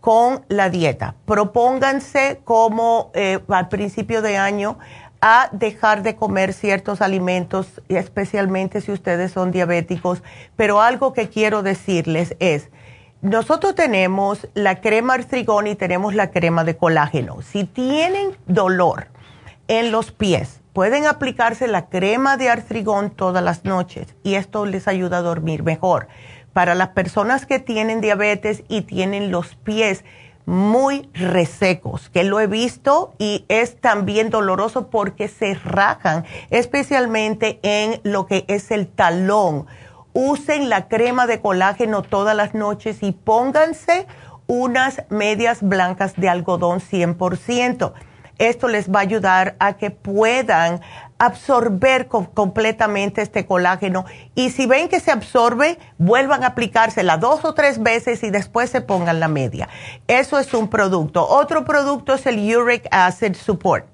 con 0.00 0.44
la 0.48 0.68
dieta. 0.68 1.14
Propónganse 1.24 2.40
como 2.44 3.10
eh, 3.14 3.38
al 3.48 3.68
principio 3.68 4.20
de 4.20 4.36
año 4.36 4.78
a 5.26 5.48
dejar 5.52 6.02
de 6.02 6.16
comer 6.16 6.52
ciertos 6.52 7.00
alimentos, 7.00 7.80
especialmente 7.88 8.82
si 8.82 8.92
ustedes 8.92 9.32
son 9.32 9.52
diabéticos. 9.52 10.22
Pero 10.54 10.82
algo 10.82 11.14
que 11.14 11.30
quiero 11.30 11.62
decirles 11.62 12.36
es, 12.40 12.68
nosotros 13.22 13.74
tenemos 13.74 14.46
la 14.52 14.82
crema 14.82 15.14
artrigón 15.14 15.66
y 15.66 15.76
tenemos 15.76 16.14
la 16.14 16.30
crema 16.30 16.62
de 16.62 16.76
colágeno. 16.76 17.40
Si 17.40 17.64
tienen 17.64 18.36
dolor 18.44 19.06
en 19.66 19.92
los 19.92 20.12
pies, 20.12 20.60
pueden 20.74 21.06
aplicarse 21.06 21.68
la 21.68 21.86
crema 21.86 22.36
de 22.36 22.50
artrigón 22.50 23.08
todas 23.08 23.42
las 23.42 23.64
noches 23.64 24.14
y 24.24 24.34
esto 24.34 24.66
les 24.66 24.88
ayuda 24.88 25.18
a 25.18 25.22
dormir 25.22 25.62
mejor. 25.62 26.06
Para 26.52 26.74
las 26.74 26.88
personas 26.88 27.46
que 27.46 27.58
tienen 27.58 28.02
diabetes 28.02 28.62
y 28.68 28.82
tienen 28.82 29.30
los 29.30 29.54
pies 29.54 30.04
muy 30.46 31.08
resecos, 31.14 32.10
que 32.10 32.24
lo 32.24 32.40
he 32.40 32.46
visto 32.46 33.14
y 33.18 33.44
es 33.48 33.80
también 33.80 34.30
doloroso 34.30 34.88
porque 34.90 35.28
se 35.28 35.54
rajan, 35.54 36.24
especialmente 36.50 37.60
en 37.62 38.00
lo 38.02 38.26
que 38.26 38.44
es 38.48 38.70
el 38.70 38.86
talón 38.86 39.66
usen 40.14 40.70
la 40.70 40.88
crema 40.88 41.26
de 41.26 41.40
colágeno 41.40 42.02
todas 42.02 42.34
las 42.34 42.54
noches 42.54 43.02
y 43.02 43.12
pónganse 43.12 44.06
unas 44.46 45.02
medias 45.10 45.60
blancas 45.60 46.14
de 46.16 46.28
algodón 46.28 46.80
100%. 46.80 47.92
Esto 48.38 48.68
les 48.68 48.90
va 48.90 49.00
a 49.00 49.02
ayudar 49.02 49.56
a 49.58 49.74
que 49.74 49.90
puedan 49.90 50.80
absorber 51.18 52.08
completamente 52.08 53.22
este 53.22 53.46
colágeno 53.46 54.04
y 54.34 54.50
si 54.50 54.66
ven 54.66 54.88
que 54.88 55.00
se 55.00 55.10
absorbe, 55.10 55.78
vuelvan 55.98 56.42
a 56.42 56.48
aplicársela 56.48 57.16
dos 57.16 57.44
o 57.44 57.54
tres 57.54 57.82
veces 57.82 58.22
y 58.22 58.30
después 58.30 58.70
se 58.70 58.80
pongan 58.80 59.20
la 59.20 59.28
media. 59.28 59.68
Eso 60.08 60.38
es 60.38 60.52
un 60.54 60.68
producto. 60.68 61.26
Otro 61.26 61.64
producto 61.64 62.14
es 62.14 62.26
el 62.26 62.56
Uric 62.56 62.86
Acid 62.90 63.34
Support. 63.34 63.86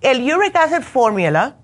El 0.00 0.22
Uric 0.32 0.54
Acid 0.56 0.82
Formula 0.82 1.56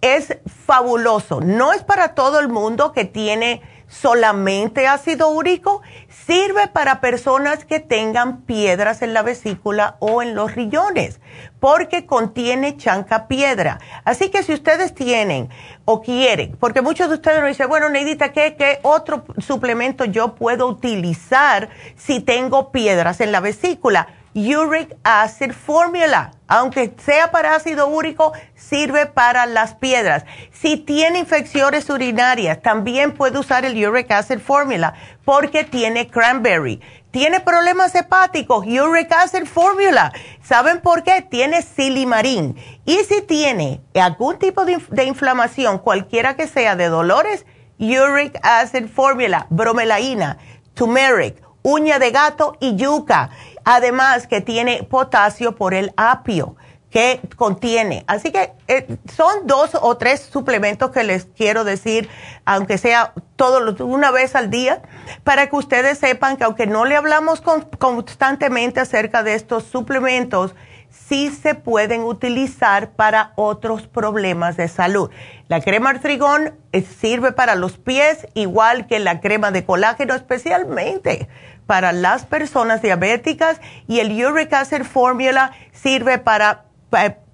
es 0.00 0.38
fabuloso. 0.46 1.40
No 1.40 1.72
es 1.72 1.82
para 1.82 2.14
todo 2.14 2.40
el 2.40 2.48
mundo 2.48 2.92
que 2.92 3.04
tiene 3.04 3.62
solamente 3.88 4.86
ácido 4.86 5.28
úrico, 5.28 5.82
sirve 6.26 6.66
para 6.68 7.00
personas 7.00 7.64
que 7.64 7.80
tengan 7.80 8.42
piedras 8.42 9.02
en 9.02 9.14
la 9.14 9.22
vesícula 9.22 9.96
o 10.00 10.22
en 10.22 10.34
los 10.34 10.54
riñones, 10.54 11.20
porque 11.60 12.06
contiene 12.06 12.76
chanca 12.76 13.28
piedra. 13.28 13.78
Así 14.04 14.30
que 14.30 14.42
si 14.42 14.52
ustedes 14.52 14.94
tienen 14.94 15.48
o 15.84 16.02
quieren, 16.02 16.56
porque 16.58 16.82
muchos 16.82 17.08
de 17.08 17.14
ustedes 17.14 17.40
nos 17.40 17.48
dicen, 17.48 17.68
bueno, 17.68 17.88
Neidita, 17.88 18.32
¿qué, 18.32 18.56
¿qué 18.56 18.80
otro 18.82 19.24
suplemento 19.38 20.04
yo 20.04 20.34
puedo 20.34 20.66
utilizar 20.66 21.68
si 21.96 22.20
tengo 22.20 22.72
piedras 22.72 23.20
en 23.20 23.32
la 23.32 23.40
vesícula? 23.40 24.08
Uric 24.36 24.94
Acid 25.02 25.52
Formula. 25.52 26.32
Aunque 26.46 26.94
sea 27.02 27.30
para 27.30 27.54
ácido 27.54 27.88
úrico, 27.88 28.34
sirve 28.54 29.06
para 29.06 29.46
las 29.46 29.74
piedras. 29.74 30.26
Si 30.52 30.76
tiene 30.76 31.20
infecciones 31.20 31.88
urinarias, 31.88 32.60
también 32.60 33.12
puede 33.14 33.38
usar 33.38 33.64
el 33.64 33.82
Uric 33.82 34.10
Acid 34.10 34.40
Formula 34.40 34.92
porque 35.24 35.64
tiene 35.64 36.08
cranberry. 36.08 36.82
Tiene 37.10 37.40
problemas 37.40 37.94
hepáticos, 37.94 38.66
Uric 38.66 39.10
Acid 39.10 39.46
Formula. 39.46 40.12
¿Saben 40.44 40.82
por 40.82 41.02
qué? 41.02 41.22
Tiene 41.22 41.62
silimarín. 41.62 42.56
Y 42.84 42.98
si 43.04 43.22
tiene 43.22 43.80
algún 43.94 44.38
tipo 44.38 44.66
de, 44.66 45.04
inflamación, 45.04 45.78
cualquiera 45.78 46.36
que 46.36 46.46
sea 46.46 46.76
de 46.76 46.90
dolores, 46.90 47.46
Uric 47.78 48.38
Acid 48.42 48.88
Formula, 48.88 49.46
bromelaína, 49.48 50.36
turmeric, 50.74 51.42
uña 51.62 51.98
de 51.98 52.10
gato 52.10 52.58
y 52.60 52.76
yuca 52.76 53.30
Además 53.68 54.28
que 54.28 54.40
tiene 54.40 54.84
potasio 54.84 55.56
por 55.56 55.74
el 55.74 55.92
apio 55.96 56.54
que 56.88 57.20
contiene. 57.34 58.04
Así 58.06 58.30
que 58.30 58.52
eh, 58.68 58.96
son 59.12 59.48
dos 59.48 59.72
o 59.74 59.96
tres 59.96 60.20
suplementos 60.20 60.92
que 60.92 61.02
les 61.02 61.24
quiero 61.24 61.64
decir, 61.64 62.08
aunque 62.44 62.78
sea 62.78 63.12
todo 63.34 63.74
una 63.84 64.12
vez 64.12 64.36
al 64.36 64.50
día, 64.50 64.82
para 65.24 65.48
que 65.48 65.56
ustedes 65.56 65.98
sepan 65.98 66.36
que 66.36 66.44
aunque 66.44 66.68
no 66.68 66.84
le 66.84 66.94
hablamos 66.94 67.42
constantemente 67.42 68.78
acerca 68.78 69.24
de 69.24 69.34
estos 69.34 69.64
suplementos, 69.64 70.54
sí 70.90 71.30
se 71.30 71.54
pueden 71.54 72.02
utilizar 72.02 72.90
para 72.90 73.32
otros 73.36 73.86
problemas 73.86 74.56
de 74.56 74.68
salud. 74.68 75.10
La 75.48 75.60
crema 75.60 75.90
artrigón 75.90 76.54
eh, 76.72 76.82
sirve 76.82 77.32
para 77.32 77.54
los 77.54 77.78
pies, 77.78 78.26
igual 78.34 78.86
que 78.86 78.98
la 78.98 79.20
crema 79.20 79.50
de 79.50 79.64
colágeno, 79.64 80.14
especialmente 80.14 81.28
para 81.66 81.92
las 81.92 82.24
personas 82.26 82.80
diabéticas 82.82 83.60
y 83.88 84.00
el 84.00 84.24
Uric 84.24 84.52
Acid 84.52 84.84
Formula 84.84 85.52
sirve 85.72 86.18
para 86.18 86.64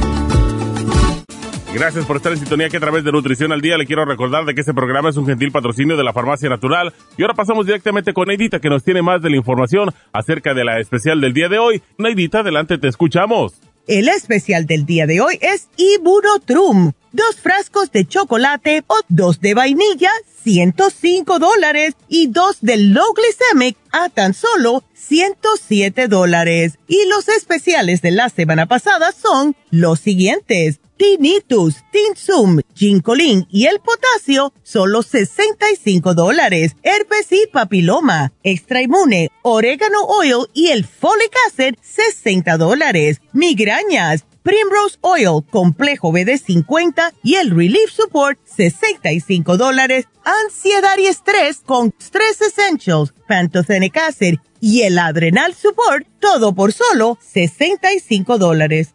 Gracias 1.77 2.07
por 2.07 2.17
estar 2.17 2.33
en 2.33 2.39
sintonía 2.39 2.71
que 2.71 2.79
a 2.79 2.81
través 2.81 3.05
de 3.05 3.13
Nutrición 3.13 3.53
al 3.53 3.61
Día 3.61 3.77
le 3.77 3.85
quiero 3.85 4.07
recordar 4.07 4.47
de 4.47 4.55
que 4.55 4.61
este 4.61 4.73
programa 4.73 5.11
es 5.11 5.19
un 5.19 5.27
gentil 5.27 5.53
patrocinio 5.53 5.95
de 5.95 6.05
la 6.05 6.15
Farmacia 6.15 6.49
Natural. 6.49 6.95
Y 7.19 7.23
ahora 7.23 7.35
pasamos 7.35 7.67
directamente 7.67 8.15
con 8.15 8.29
Neidita 8.29 8.61
que 8.61 8.71
nos 8.71 8.83
tiene 8.83 9.03
más 9.03 9.21
de 9.21 9.29
la 9.29 9.37
información 9.37 9.91
acerca 10.11 10.55
de 10.55 10.65
la 10.65 10.81
especial 10.81 11.21
del 11.21 11.35
día 11.35 11.51
de 11.51 11.59
hoy. 11.59 11.83
Neidita, 11.99 12.39
adelante, 12.39 12.79
te 12.79 12.89
escuchamos. 12.89 13.61
El 13.87 14.09
especial 14.09 14.65
del 14.65 14.87
día 14.87 15.07
de 15.07 15.21
hoy 15.21 15.39
es 15.43 15.69
Ibunotrum. 15.77 16.93
Dos 17.13 17.37
frascos 17.43 17.93
de 17.93 18.07
chocolate 18.07 18.83
o 18.87 18.97
dos 19.11 19.43
de 19.43 19.53
vainilla, 19.53 20.11
105 20.45 21.39
dólares. 21.39 21.95
Y 22.09 22.29
dos 22.29 22.57
de 22.63 22.79
Low 22.79 23.13
Glycemic 23.13 23.77
a 23.93 24.09
tan 24.09 24.33
solo 24.33 24.83
107 24.95 26.09
dólares. 26.09 26.79
Y 26.89 27.07
los 27.11 27.29
especiales 27.29 28.01
de 28.01 28.13
la 28.13 28.31
semana 28.31 28.65
pasada 28.65 29.13
son 29.13 29.55
los 29.71 30.01
siguientes 30.01 30.81
Tinnitus, 30.97 31.77
Tinsum, 31.93 32.61
Ginkolin 32.75 33.47
y 33.51 33.67
el 33.67 33.81
potasio, 33.81 34.53
solo 34.63 35.03
65 35.03 36.15
dólares. 36.15 36.77
Herpes 36.83 37.31
y 37.33 37.47
papiloma, 37.53 38.33
extra 38.43 38.83
inmune, 38.83 39.31
orégano 39.43 40.05
oil 40.07 40.47
y 40.55 40.69
el 40.69 40.85
folic 40.85 41.35
acid, 41.49 41.75
60 41.83 42.57
dólares. 42.57 43.21
Migrañas, 43.33 44.25
Primrose 44.47 44.97
Oil, 45.01 45.43
complejo 45.51 46.13
BD50 46.13 47.15
y 47.25 47.35
el 47.35 47.51
Relief 47.51 47.91
Support, 47.91 48.39
65 48.45 49.57
dólares. 49.57 50.07
Ansiedad 50.23 50.97
y 50.99 51.07
estrés 51.07 51.63
con 51.67 51.93
Stress 52.01 52.41
Essentials, 52.43 53.13
Pantothenic 53.27 53.97
Acid 53.97 54.39
y 54.61 54.83
el 54.83 55.01
Adrenal 55.01 55.53
Support, 55.53 56.07
todo 56.21 56.55
por 56.55 56.73
solo 56.73 57.19
65 57.21 58.39
dólares. 58.39 58.95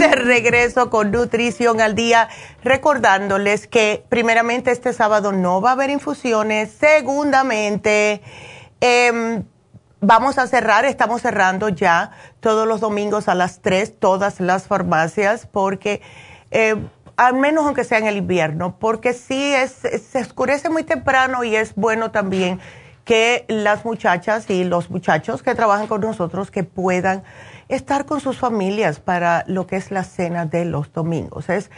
De 0.00 0.12
regreso 0.12 0.88
con 0.88 1.10
Nutrición 1.10 1.82
al 1.82 1.94
Día, 1.94 2.30
recordándoles 2.64 3.66
que 3.66 4.02
primeramente 4.08 4.70
este 4.70 4.94
sábado 4.94 5.30
no 5.30 5.60
va 5.60 5.70
a 5.70 5.72
haber 5.74 5.90
infusiones, 5.90 6.70
segundamente 6.72 8.22
em, 8.80 9.44
vamos 10.00 10.38
a 10.38 10.46
cerrar, 10.46 10.86
estamos 10.86 11.20
cerrando 11.20 11.68
ya 11.68 12.12
todos 12.40 12.66
los 12.66 12.80
domingos 12.80 13.28
a 13.28 13.34
las 13.34 13.60
3, 13.60 13.98
todas 13.98 14.40
las 14.40 14.66
farmacias, 14.66 15.46
porque 15.46 16.00
em, 16.50 16.88
al 17.18 17.34
menos 17.34 17.66
aunque 17.66 17.84
sea 17.84 17.98
en 17.98 18.06
el 18.06 18.16
invierno, 18.16 18.76
porque 18.78 19.12
sí 19.12 19.52
es, 19.54 19.72
se 19.72 20.18
oscurece 20.18 20.70
muy 20.70 20.82
temprano 20.82 21.44
y 21.44 21.56
es 21.56 21.74
bueno 21.74 22.10
también 22.10 22.58
que 23.04 23.44
las 23.48 23.84
muchachas 23.84 24.48
y 24.48 24.64
los 24.64 24.88
muchachos 24.88 25.42
que 25.42 25.54
trabajan 25.54 25.88
con 25.88 26.00
nosotros 26.00 26.50
que 26.50 26.64
puedan 26.64 27.22
estar 27.70 28.04
con 28.04 28.20
sus 28.20 28.38
familias 28.38 29.00
para 29.00 29.44
lo 29.46 29.66
que 29.66 29.76
es 29.76 29.90
la 29.90 30.04
cena 30.04 30.44
de 30.44 30.64
los 30.64 30.92
domingos. 30.92 31.48
Es, 31.48 31.70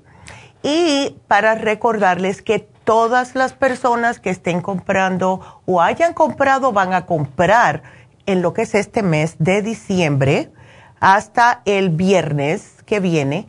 Y 0.61 1.17
para 1.27 1.55
recordarles 1.55 2.41
que 2.41 2.67
todas 2.83 3.35
las 3.35 3.53
personas 3.53 4.19
que 4.19 4.29
estén 4.29 4.61
comprando 4.61 5.61
o 5.65 5.81
hayan 5.81 6.13
comprado 6.13 6.71
van 6.71 6.93
a 6.93 7.05
comprar 7.05 7.83
en 8.25 8.41
lo 8.41 8.53
que 8.53 8.63
es 8.63 8.75
este 8.75 9.03
mes 9.03 9.35
de 9.39 9.61
diciembre 9.61 10.51
hasta 10.99 11.61
el 11.65 11.89
viernes 11.89 12.75
que 12.85 12.99
viene, 12.99 13.47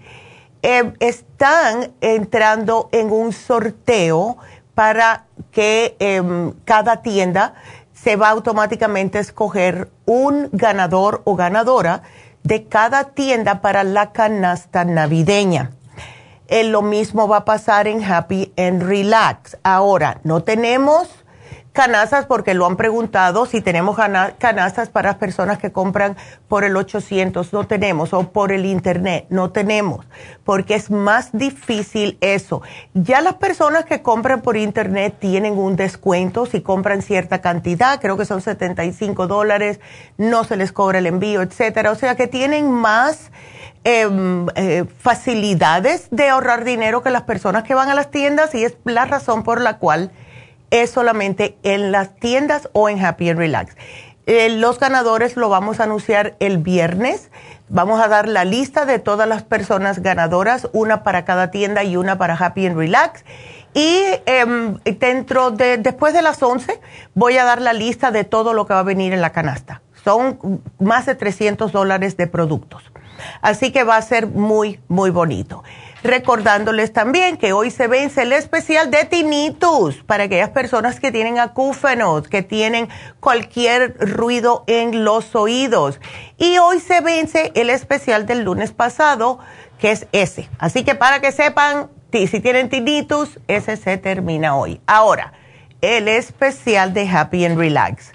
eh, 0.62 0.92
están 1.00 1.92
entrando 2.00 2.88
en 2.92 3.10
un 3.10 3.32
sorteo 3.32 4.38
para 4.74 5.26
que 5.52 5.96
em, 5.98 6.52
cada 6.64 7.02
tienda 7.02 7.54
se 7.92 8.16
va 8.16 8.30
automáticamente 8.30 9.18
a 9.18 9.20
escoger 9.20 9.90
un 10.04 10.48
ganador 10.52 11.22
o 11.24 11.36
ganadora 11.36 12.02
de 12.42 12.64
cada 12.64 13.04
tienda 13.10 13.60
para 13.60 13.84
la 13.84 14.12
canasta 14.12 14.84
navideña. 14.84 15.70
Eh, 16.48 16.64
lo 16.64 16.82
mismo 16.82 17.26
va 17.26 17.38
a 17.38 17.44
pasar 17.44 17.88
en 17.88 18.04
Happy 18.04 18.52
and 18.58 18.82
Relax. 18.82 19.56
Ahora, 19.62 20.20
no 20.24 20.42
tenemos 20.42 21.23
canastas 21.74 22.24
porque 22.26 22.54
lo 22.54 22.66
han 22.66 22.76
preguntado 22.76 23.46
si 23.46 23.60
tenemos 23.60 23.98
canastas 24.38 24.88
para 24.90 25.18
personas 25.18 25.58
que 25.58 25.72
compran 25.72 26.16
por 26.46 26.62
el 26.62 26.76
800, 26.76 27.52
no 27.52 27.66
tenemos, 27.66 28.12
o 28.12 28.30
por 28.30 28.52
el 28.52 28.64
internet, 28.64 29.26
no 29.28 29.50
tenemos, 29.50 30.06
porque 30.44 30.76
es 30.76 30.92
más 30.92 31.30
difícil 31.32 32.16
eso. 32.20 32.62
Ya 32.94 33.20
las 33.20 33.34
personas 33.34 33.86
que 33.86 34.02
compran 34.02 34.40
por 34.40 34.56
internet 34.56 35.16
tienen 35.18 35.58
un 35.58 35.74
descuento 35.74 36.46
si 36.46 36.60
compran 36.60 37.02
cierta 37.02 37.40
cantidad, 37.40 38.00
creo 38.00 38.16
que 38.16 38.24
son 38.24 38.40
75 38.40 39.26
dólares, 39.26 39.80
no 40.16 40.44
se 40.44 40.56
les 40.56 40.70
cobra 40.70 41.00
el 41.00 41.06
envío, 41.06 41.42
etcétera. 41.42 41.90
O 41.90 41.96
sea 41.96 42.14
que 42.14 42.28
tienen 42.28 42.70
más 42.70 43.32
em, 43.82 44.46
eh, 44.54 44.84
facilidades 45.00 46.06
de 46.12 46.28
ahorrar 46.28 46.62
dinero 46.62 47.02
que 47.02 47.10
las 47.10 47.22
personas 47.22 47.64
que 47.64 47.74
van 47.74 47.90
a 47.90 47.94
las 47.94 48.12
tiendas 48.12 48.54
y 48.54 48.64
es 48.64 48.76
la 48.84 49.06
razón 49.06 49.42
por 49.42 49.60
la 49.60 49.78
cual 49.78 50.12
es 50.70 50.90
solamente 50.90 51.56
en 51.62 51.92
las 51.92 52.14
tiendas 52.16 52.68
o 52.72 52.88
en 52.88 53.04
Happy 53.04 53.30
and 53.30 53.38
Relax. 53.38 53.76
Eh, 54.26 54.48
los 54.48 54.78
ganadores 54.78 55.36
lo 55.36 55.48
vamos 55.48 55.80
a 55.80 55.84
anunciar 55.84 56.36
el 56.40 56.58
viernes. 56.58 57.30
Vamos 57.68 58.00
a 58.00 58.08
dar 58.08 58.28
la 58.28 58.44
lista 58.44 58.86
de 58.86 58.98
todas 58.98 59.28
las 59.28 59.42
personas 59.42 60.00
ganadoras, 60.00 60.68
una 60.72 61.02
para 61.02 61.24
cada 61.24 61.50
tienda 61.50 61.84
y 61.84 61.96
una 61.96 62.16
para 62.18 62.34
Happy 62.34 62.66
and 62.66 62.76
Relax. 62.76 63.24
Y 63.74 64.02
em, 64.26 64.78
dentro 64.84 65.50
de, 65.50 65.78
después 65.78 66.14
de 66.14 66.22
las 66.22 66.42
11 66.42 66.80
voy 67.14 67.36
a 67.38 67.44
dar 67.44 67.60
la 67.60 67.72
lista 67.72 68.10
de 68.12 68.24
todo 68.24 68.54
lo 68.54 68.66
que 68.66 68.74
va 68.74 68.80
a 68.80 68.84
venir 68.84 69.12
en 69.12 69.20
la 69.20 69.30
canasta. 69.30 69.82
Son 70.04 70.62
más 70.78 71.06
de 71.06 71.14
300 71.14 71.72
dólares 71.72 72.16
de 72.16 72.26
productos. 72.26 72.82
Así 73.42 73.72
que 73.72 73.84
va 73.84 73.96
a 73.96 74.02
ser 74.02 74.26
muy, 74.26 74.80
muy 74.88 75.10
bonito. 75.10 75.64
Recordándoles 76.04 76.92
también 76.92 77.38
que 77.38 77.54
hoy 77.54 77.70
se 77.70 77.86
vence 77.86 78.22
el 78.22 78.34
especial 78.34 78.90
de 78.90 79.06
tinnitus 79.06 80.02
para 80.02 80.24
aquellas 80.24 80.50
personas 80.50 81.00
que 81.00 81.10
tienen 81.10 81.38
acúfenos, 81.38 82.28
que 82.28 82.42
tienen 82.42 82.90
cualquier 83.20 83.96
ruido 83.98 84.64
en 84.66 85.02
los 85.02 85.34
oídos. 85.34 85.98
Y 86.36 86.58
hoy 86.58 86.80
se 86.80 87.00
vence 87.00 87.52
el 87.54 87.70
especial 87.70 88.26
del 88.26 88.42
lunes 88.42 88.72
pasado, 88.72 89.38
que 89.78 89.92
es 89.92 90.06
ese. 90.12 90.50
Así 90.58 90.84
que 90.84 90.94
para 90.94 91.20
que 91.22 91.32
sepan, 91.32 91.88
si 92.12 92.38
tienen 92.40 92.68
tinnitus, 92.68 93.40
ese 93.48 93.78
se 93.78 93.96
termina 93.96 94.56
hoy. 94.58 94.82
Ahora, 94.86 95.32
el 95.80 96.08
especial 96.08 96.92
de 96.92 97.08
Happy 97.08 97.46
and 97.46 97.56
Relax. 97.56 98.12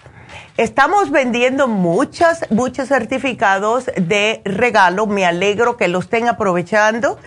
Estamos 0.57 1.09
vendiendo 1.09 1.67
muchos, 1.67 2.45
muchos 2.51 2.87
certificados 2.87 3.85
de 3.95 4.43
regalo. 4.45 5.07
Me 5.07 5.25
alegro 5.25 5.75
que 5.75 5.87
los 5.87 6.03
estén 6.03 6.27
aprovechando 6.27 7.17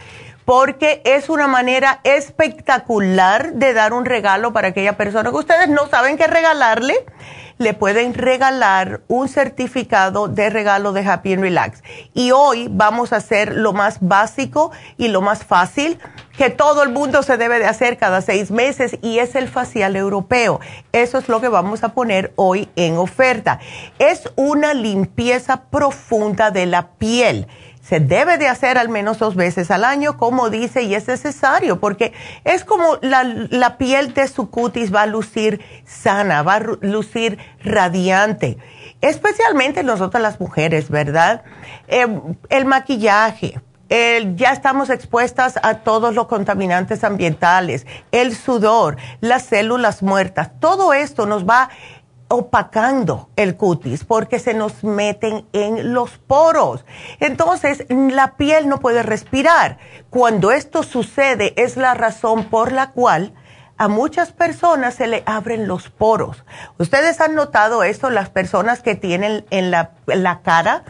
porque 0.44 1.02
es 1.04 1.28
una 1.28 1.46
manera 1.46 2.00
espectacular 2.04 3.52
de 3.54 3.72
dar 3.74 3.92
un 3.92 4.04
regalo 4.04 4.52
para 4.52 4.68
aquella 4.68 4.96
persona 4.96 5.30
que 5.30 5.36
ustedes 5.36 5.68
no 5.68 5.86
saben 5.88 6.16
qué 6.16 6.26
regalarle. 6.26 6.94
Le 7.58 7.74
pueden 7.74 8.14
regalar 8.14 9.02
un 9.08 9.28
certificado 9.28 10.26
de 10.26 10.50
regalo 10.50 10.92
de 10.92 11.06
Happy 11.06 11.34
and 11.34 11.42
Relax. 11.42 11.82
Y 12.12 12.32
hoy 12.32 12.66
vamos 12.68 13.12
a 13.12 13.16
hacer 13.16 13.54
lo 13.54 13.72
más 13.72 13.98
básico 14.00 14.72
y 14.96 15.08
lo 15.08 15.20
más 15.20 15.44
fácil 15.44 15.98
que 16.36 16.50
todo 16.50 16.82
el 16.82 16.88
mundo 16.88 17.22
se 17.22 17.36
debe 17.36 17.58
de 17.58 17.66
hacer 17.66 17.98
cada 17.98 18.20
seis 18.20 18.50
meses 18.50 18.96
y 19.02 19.18
es 19.18 19.36
el 19.36 19.48
facial 19.48 19.94
europeo. 19.94 20.60
Eso 20.92 21.18
es 21.18 21.28
lo 21.28 21.40
que 21.40 21.48
vamos 21.48 21.84
a 21.84 21.90
poner 21.90 22.32
hoy 22.36 22.68
en 22.74 22.96
oferta. 22.96 23.60
Es 23.98 24.28
una 24.34 24.74
limpieza 24.74 25.64
profunda 25.70 26.50
de 26.50 26.66
la 26.66 26.88
piel 26.92 27.46
se 27.82 27.98
debe 27.98 28.38
de 28.38 28.48
hacer 28.48 28.78
al 28.78 28.88
menos 28.88 29.18
dos 29.18 29.34
veces 29.34 29.70
al 29.70 29.84
año, 29.84 30.16
como 30.16 30.50
dice, 30.50 30.82
y 30.82 30.94
es 30.94 31.08
necesario, 31.08 31.80
porque 31.80 32.12
es 32.44 32.64
como 32.64 32.96
la, 33.02 33.76
piel 33.76 34.14
de 34.14 34.28
su 34.28 34.50
cutis 34.50 34.94
va 34.94 35.02
a 35.02 35.06
lucir 35.06 35.60
sana, 35.84 36.42
va 36.42 36.54
a 36.54 36.60
lucir 36.80 37.38
radiante, 37.64 38.58
especialmente 39.00 39.82
nosotras 39.82 40.22
las 40.22 40.40
mujeres, 40.40 40.90
¿verdad? 40.90 41.42
Eh, 41.88 42.06
el 42.50 42.64
maquillaje. 42.66 43.60
ya 43.88 44.52
estamos 44.52 44.88
expuestas 44.88 45.58
a 45.62 45.74
todos 45.78 46.14
los 46.14 46.26
contaminantes 46.26 47.02
ambientales, 47.02 47.84
el 48.12 48.34
sudor, 48.34 48.96
las 49.20 49.42
células 49.42 50.02
muertas, 50.02 50.52
todo 50.60 50.94
esto 50.94 51.26
nos 51.26 51.46
va 51.46 51.68
opacando 52.32 53.28
el 53.36 53.56
cutis 53.56 54.04
porque 54.04 54.38
se 54.38 54.54
nos 54.54 54.84
meten 54.84 55.46
en 55.52 55.92
los 55.92 56.16
poros. 56.16 56.86
Entonces, 57.20 57.84
la 57.90 58.36
piel 58.36 58.68
no 58.68 58.80
puede 58.80 59.02
respirar. 59.02 59.78
Cuando 60.08 60.50
esto 60.50 60.82
sucede 60.82 61.52
es 61.62 61.76
la 61.76 61.92
razón 61.92 62.44
por 62.44 62.72
la 62.72 62.90
cual 62.90 63.34
a 63.76 63.88
muchas 63.88 64.32
personas 64.32 64.94
se 64.94 65.08
le 65.08 65.22
abren 65.26 65.68
los 65.68 65.90
poros. 65.90 66.44
Ustedes 66.78 67.20
han 67.20 67.34
notado 67.34 67.82
esto, 67.82 68.08
las 68.08 68.30
personas 68.30 68.80
que 68.80 68.94
tienen 68.94 69.44
en 69.50 69.70
la, 69.70 69.92
la 70.06 70.40
cara, 70.40 70.84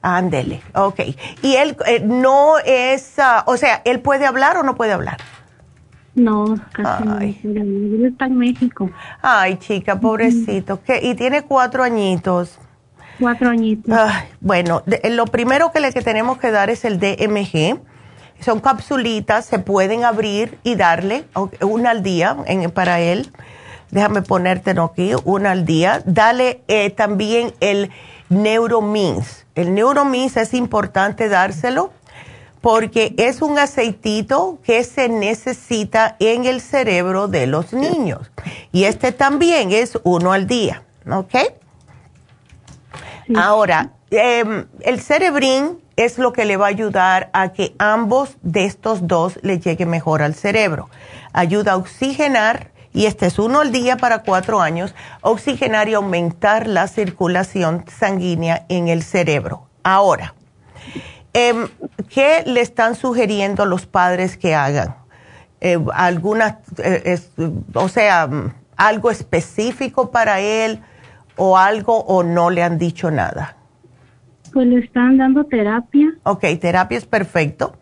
Ándele, 0.00 0.60
ok. 0.76 1.00
¿Y 1.42 1.56
él 1.56 1.76
eh, 1.88 2.04
no 2.04 2.60
es, 2.64 3.18
ah, 3.18 3.42
o 3.48 3.56
sea, 3.56 3.82
él 3.84 3.98
puede 3.98 4.26
hablar 4.26 4.58
o 4.58 4.62
no 4.62 4.76
puede 4.76 4.92
hablar? 4.92 5.16
No, 6.14 6.54
casi 6.72 7.04
no. 7.04 7.18
Él 7.18 8.04
está 8.04 8.26
en 8.26 8.38
México. 8.38 8.90
Ay, 9.20 9.56
chica, 9.56 9.98
pobrecito. 9.98 10.80
¿Y 11.02 11.14
tiene 11.14 11.42
cuatro 11.42 11.82
añitos? 11.82 12.58
Cuatro 13.18 13.50
añitos. 13.50 13.94
bueno, 14.40 14.82
lo 15.10 15.26
primero 15.26 15.72
que 15.72 15.80
le 15.80 15.92
que 15.92 16.02
tenemos 16.02 16.38
que 16.38 16.50
dar 16.50 16.70
es 16.70 16.84
el 16.84 16.98
DMG 16.98 17.80
son 18.40 18.60
capsulitas, 18.60 19.46
se 19.46 19.58
pueden 19.58 20.04
abrir 20.04 20.58
y 20.64 20.74
darle 20.74 21.24
una 21.60 21.90
al 21.90 22.02
día 22.02 22.36
para 22.74 23.00
él. 23.00 23.30
Déjame 23.90 24.22
ponerte 24.22 24.74
aquí, 24.78 25.12
una 25.24 25.52
al 25.52 25.64
día. 25.64 26.02
Dale 26.04 26.62
eh, 26.68 26.90
también 26.90 27.52
el 27.60 27.90
Neuromins. 28.28 29.46
El 29.54 29.74
Neuromins 29.74 30.36
es 30.36 30.52
importante 30.52 31.28
dárselo 31.28 31.92
porque 32.64 33.14
es 33.18 33.42
un 33.42 33.58
aceitito 33.58 34.58
que 34.64 34.84
se 34.84 35.10
necesita 35.10 36.16
en 36.18 36.46
el 36.46 36.62
cerebro 36.62 37.28
de 37.28 37.46
los 37.46 37.74
niños. 37.74 38.30
Y 38.72 38.84
este 38.84 39.12
también 39.12 39.70
es 39.70 39.98
uno 40.02 40.32
al 40.32 40.46
día, 40.46 40.82
¿ok? 41.06 41.34
Ahora, 43.36 43.90
em, 44.10 44.64
el 44.80 44.98
cerebrín 45.02 45.78
es 45.96 46.16
lo 46.16 46.32
que 46.32 46.46
le 46.46 46.56
va 46.56 46.64
a 46.64 46.68
ayudar 46.70 47.28
a 47.34 47.52
que 47.52 47.74
ambos 47.78 48.38
de 48.40 48.64
estos 48.64 49.06
dos 49.06 49.38
le 49.42 49.58
llegue 49.58 49.84
mejor 49.84 50.22
al 50.22 50.34
cerebro. 50.34 50.88
Ayuda 51.34 51.72
a 51.72 51.76
oxigenar, 51.76 52.70
y 52.94 53.04
este 53.04 53.26
es 53.26 53.38
uno 53.38 53.60
al 53.60 53.72
día 53.72 53.98
para 53.98 54.22
cuatro 54.22 54.62
años, 54.62 54.94
oxigenar 55.20 55.90
y 55.90 55.94
aumentar 55.94 56.66
la 56.66 56.88
circulación 56.88 57.84
sanguínea 57.94 58.64
en 58.70 58.88
el 58.88 59.02
cerebro. 59.02 59.66
Ahora, 59.82 60.34
em, 61.34 61.68
¿qué 62.08 62.42
le 62.46 62.62
están 62.62 62.94
sugiriendo 62.94 63.66
los 63.66 63.86
padres 63.86 64.38
que 64.38 64.54
hagan? 64.54 64.96
Eh, 65.60 65.78
alguna, 65.92 66.60
eh, 66.78 67.18
o 67.74 67.88
sea, 67.88 68.30
algo 68.76 69.10
específico 69.10 70.10
para 70.10 70.40
él 70.40 70.80
o 71.36 71.58
algo 71.58 71.98
o 71.98 72.22
no 72.22 72.50
le 72.50 72.62
han 72.62 72.78
dicho 72.78 73.10
nada? 73.10 73.56
Pues 74.52 74.66
le 74.66 74.78
están 74.78 75.18
dando 75.18 75.44
terapia. 75.44 76.14
Ok, 76.22 76.44
terapia 76.60 76.98
es 76.98 77.06
perfecto. 77.06 77.76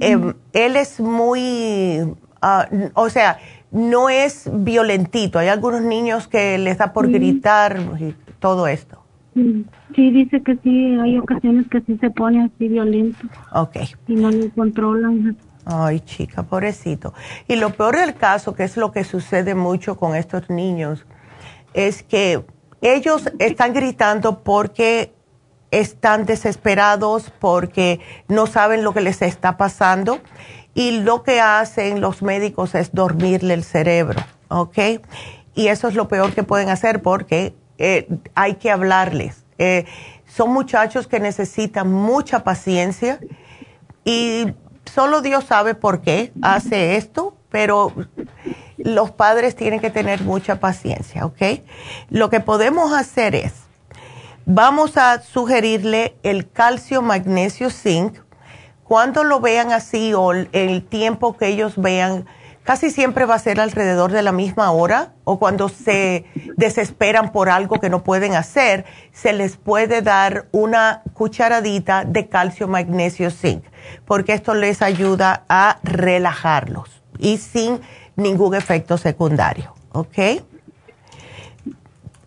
Em, 0.00 0.34
él 0.52 0.76
es 0.76 1.00
muy, 1.00 2.14
ah, 2.40 2.68
o 2.94 3.08
sea, 3.08 3.38
no 3.70 4.08
es 4.08 4.48
violentito. 4.52 5.38
Hay 5.38 5.48
algunos 5.48 5.82
niños 5.82 6.28
que 6.28 6.58
les 6.58 6.78
da 6.78 6.92
por 6.92 7.10
gritar 7.10 7.78
y 7.98 8.14
todo 8.38 8.66
esto. 8.66 9.01
Sí, 9.34 10.10
dice 10.10 10.42
que 10.42 10.56
sí, 10.62 10.96
hay 11.00 11.18
ocasiones 11.18 11.66
que 11.68 11.80
sí 11.82 11.96
se 11.98 12.10
pone 12.10 12.44
así 12.44 12.68
violento. 12.68 13.26
Ok. 13.52 13.76
Y 14.08 14.14
no 14.14 14.30
lo 14.30 14.50
controlan. 14.50 15.36
Ay, 15.64 16.00
chica, 16.00 16.42
pobrecito. 16.42 17.14
Y 17.48 17.56
lo 17.56 17.70
peor 17.70 17.96
del 17.96 18.14
caso, 18.14 18.54
que 18.54 18.64
es 18.64 18.76
lo 18.76 18.92
que 18.92 19.04
sucede 19.04 19.54
mucho 19.54 19.96
con 19.96 20.14
estos 20.16 20.50
niños, 20.50 21.06
es 21.72 22.02
que 22.02 22.44
ellos 22.82 23.30
están 23.38 23.72
gritando 23.72 24.42
porque 24.42 25.12
están 25.70 26.26
desesperados, 26.26 27.32
porque 27.38 28.00
no 28.28 28.46
saben 28.46 28.84
lo 28.84 28.92
que 28.92 29.00
les 29.00 29.22
está 29.22 29.56
pasando 29.56 30.18
y 30.74 31.00
lo 31.00 31.22
que 31.22 31.40
hacen 31.40 32.00
los 32.00 32.22
médicos 32.22 32.74
es 32.74 32.92
dormirle 32.92 33.54
el 33.54 33.64
cerebro, 33.64 34.20
¿ok? 34.48 34.78
Y 35.54 35.68
eso 35.68 35.88
es 35.88 35.94
lo 35.94 36.08
peor 36.08 36.32
que 36.32 36.42
pueden 36.42 36.68
hacer 36.68 37.02
porque 37.02 37.54
eh, 37.82 38.06
hay 38.36 38.54
que 38.54 38.70
hablarles. 38.70 39.44
Eh, 39.58 39.86
son 40.24 40.52
muchachos 40.52 41.08
que 41.08 41.18
necesitan 41.18 41.90
mucha 41.92 42.44
paciencia 42.44 43.18
y 44.04 44.54
solo 44.84 45.20
Dios 45.20 45.44
sabe 45.44 45.74
por 45.74 46.00
qué 46.00 46.32
hace 46.42 46.94
esto, 46.96 47.36
pero 47.50 47.92
los 48.76 49.10
padres 49.10 49.56
tienen 49.56 49.80
que 49.80 49.90
tener 49.90 50.22
mucha 50.22 50.60
paciencia, 50.60 51.26
¿ok? 51.26 51.42
Lo 52.08 52.30
que 52.30 52.38
podemos 52.38 52.92
hacer 52.92 53.34
es, 53.34 53.52
vamos 54.46 54.96
a 54.96 55.20
sugerirle 55.20 56.14
el 56.22 56.48
calcio, 56.48 57.02
magnesio, 57.02 57.68
zinc. 57.68 58.16
Cuando 58.84 59.24
lo 59.24 59.40
vean 59.40 59.72
así 59.72 60.14
o 60.14 60.30
el 60.30 60.84
tiempo 60.84 61.36
que 61.36 61.48
ellos 61.48 61.74
vean, 61.76 62.26
casi 62.62 62.90
siempre 62.90 63.24
va 63.24 63.34
a 63.34 63.38
ser 63.38 63.60
alrededor 63.60 64.12
de 64.12 64.22
la 64.22 64.32
misma 64.32 64.70
hora 64.70 65.12
o 65.24 65.38
cuando 65.38 65.68
se 65.68 66.24
desesperan 66.56 67.32
por 67.32 67.48
algo 67.48 67.80
que 67.80 67.90
no 67.90 68.04
pueden 68.04 68.34
hacer, 68.34 68.84
se 69.12 69.32
les 69.32 69.56
puede 69.56 70.02
dar 70.02 70.46
una 70.52 71.02
cucharadita 71.12 72.04
de 72.04 72.28
calcio, 72.28 72.68
magnesio, 72.68 73.30
zinc, 73.30 73.64
porque 74.06 74.32
esto 74.32 74.54
les 74.54 74.82
ayuda 74.82 75.44
a 75.48 75.78
relajarlos 75.82 77.02
y 77.18 77.38
sin 77.38 77.80
ningún 78.16 78.54
efecto 78.54 78.98
secundario, 78.98 79.74
¿ok? 79.92 80.18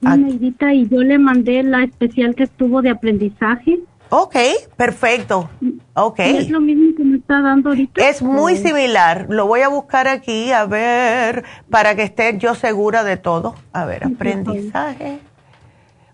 Neidita, 0.01 0.73
y 0.73 0.87
yo 0.87 1.01
le 1.01 1.17
mandé 1.17 1.63
la 1.63 1.83
especial 1.83 2.35
que 2.35 2.43
estuvo 2.43 2.83
de 2.83 2.91
aprendizaje 2.91 3.79
Ok, 4.09 4.35
perfecto. 4.75 5.49
Ok. 5.93 6.19
¿Es 6.19 6.49
lo 6.49 6.59
mismo 6.59 6.95
que 6.95 7.03
me 7.03 7.17
está 7.17 7.41
dando 7.41 7.69
ahorita? 7.69 8.07
Es 8.07 8.21
muy 8.21 8.57
similar. 8.57 9.27
Lo 9.29 9.47
voy 9.47 9.61
a 9.61 9.67
buscar 9.67 10.07
aquí, 10.07 10.51
a 10.51 10.65
ver, 10.65 11.43
para 11.69 11.95
que 11.95 12.03
esté 12.03 12.37
yo 12.37 12.55
segura 12.55 13.03
de 13.03 13.17
todo. 13.17 13.55
A 13.73 13.85
ver, 13.85 14.05
aprendizaje. 14.05 15.19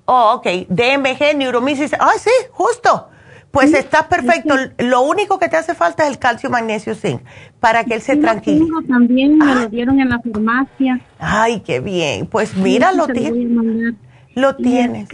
Oh, 0.05 0.33
ok. 0.35 0.67
DMG, 0.69 1.35
neuromisis. 1.35 1.93
Ah, 1.99 2.13
sí, 2.17 2.31
justo. 2.51 3.09
Pues 3.51 3.73
está 3.73 4.07
perfecto. 4.07 4.55
Lo 4.77 5.01
único 5.01 5.37
que 5.37 5.49
te 5.49 5.57
hace 5.57 5.75
falta 5.75 6.03
es 6.03 6.11
el 6.11 6.19
calcio, 6.19 6.49
magnesio, 6.49 6.95
zinc, 6.95 7.21
para 7.59 7.83
que 7.83 7.95
él 7.95 8.01
se 8.01 8.15
tranquilice. 8.15 8.71
También 8.87 9.37
me 9.37 9.45
lo 9.45 9.61
ah. 9.61 9.67
dieron 9.67 9.99
en 9.99 10.09
la 10.09 10.19
farmacia. 10.19 11.01
Ay, 11.19 11.59
qué 11.59 11.81
bien. 11.81 12.27
Pues 12.27 12.55
mira, 12.55 12.93
lo 12.93 13.07
tienes. 13.07 13.95
Lo 14.33 14.55
tienes 14.55 15.09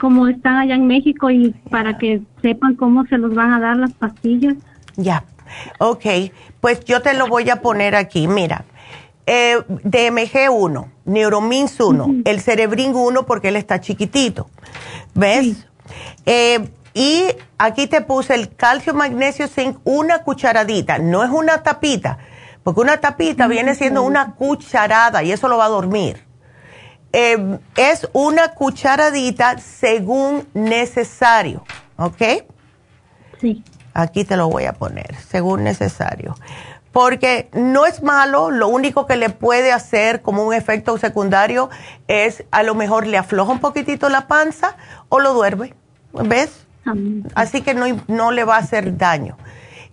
como 0.00 0.28
están 0.28 0.56
allá 0.56 0.74
en 0.74 0.86
México 0.86 1.30
y 1.30 1.54
para 1.70 1.98
que 1.98 2.22
sepan 2.42 2.74
cómo 2.74 3.04
se 3.06 3.18
los 3.18 3.34
van 3.34 3.52
a 3.52 3.60
dar 3.60 3.76
las 3.76 3.92
pastillas. 3.92 4.54
Ya, 4.96 5.24
ok, 5.78 6.04
pues 6.60 6.84
yo 6.84 7.02
te 7.02 7.14
lo 7.14 7.28
voy 7.28 7.50
a 7.50 7.60
poner 7.62 7.94
aquí, 7.94 8.28
mira. 8.28 8.64
Eh, 9.26 9.56
DMG1, 9.66 10.86
Neuromins 11.06 11.80
1, 11.80 12.16
el 12.26 12.40
Cerebrin 12.40 12.94
1 12.94 13.24
porque 13.24 13.48
él 13.48 13.56
está 13.56 13.80
chiquitito, 13.80 14.50
¿ves? 15.14 15.66
Eh, 16.26 16.68
y 16.92 17.24
aquí 17.58 17.86
te 17.86 18.02
puse 18.02 18.34
el 18.34 18.54
calcio, 18.54 18.92
magnesio, 18.94 19.48
zinc, 19.48 19.78
una 19.84 20.18
cucharadita, 20.20 20.98
no 20.98 21.24
es 21.24 21.30
una 21.30 21.62
tapita, 21.62 22.18
porque 22.62 22.80
una 22.82 22.98
tapita 22.98 23.48
viene 23.48 23.74
siendo 23.74 24.02
una 24.02 24.34
cucharada 24.34 25.22
y 25.22 25.32
eso 25.32 25.48
lo 25.48 25.56
va 25.56 25.66
a 25.66 25.70
dormir. 25.70 26.22
Em, 27.16 27.60
es 27.76 28.08
una 28.12 28.54
cucharadita 28.54 29.58
según 29.58 30.48
necesario, 30.52 31.62
¿ok? 31.96 32.22
Sí. 33.40 33.62
Aquí 33.92 34.24
te 34.24 34.36
lo 34.36 34.48
voy 34.48 34.64
a 34.64 34.72
poner, 34.72 35.14
según 35.14 35.62
necesario. 35.62 36.34
Porque 36.90 37.50
no 37.52 37.86
es 37.86 38.02
malo, 38.02 38.50
lo 38.50 38.66
único 38.66 39.06
que 39.06 39.14
le 39.14 39.30
puede 39.30 39.70
hacer 39.70 40.22
como 40.22 40.42
un 40.42 40.54
efecto 40.54 40.98
secundario 40.98 41.70
es 42.08 42.42
a 42.50 42.64
lo 42.64 42.74
mejor 42.74 43.06
le 43.06 43.16
afloja 43.16 43.52
un 43.52 43.60
poquitito 43.60 44.08
la 44.08 44.26
panza 44.26 44.76
o 45.08 45.20
lo 45.20 45.34
duerme, 45.34 45.72
¿ves? 46.14 46.66
Así 47.36 47.62
que 47.62 47.74
no, 47.74 47.86
no 48.08 48.32
le 48.32 48.42
va 48.42 48.56
a 48.56 48.58
hacer 48.58 48.96
daño. 48.96 49.38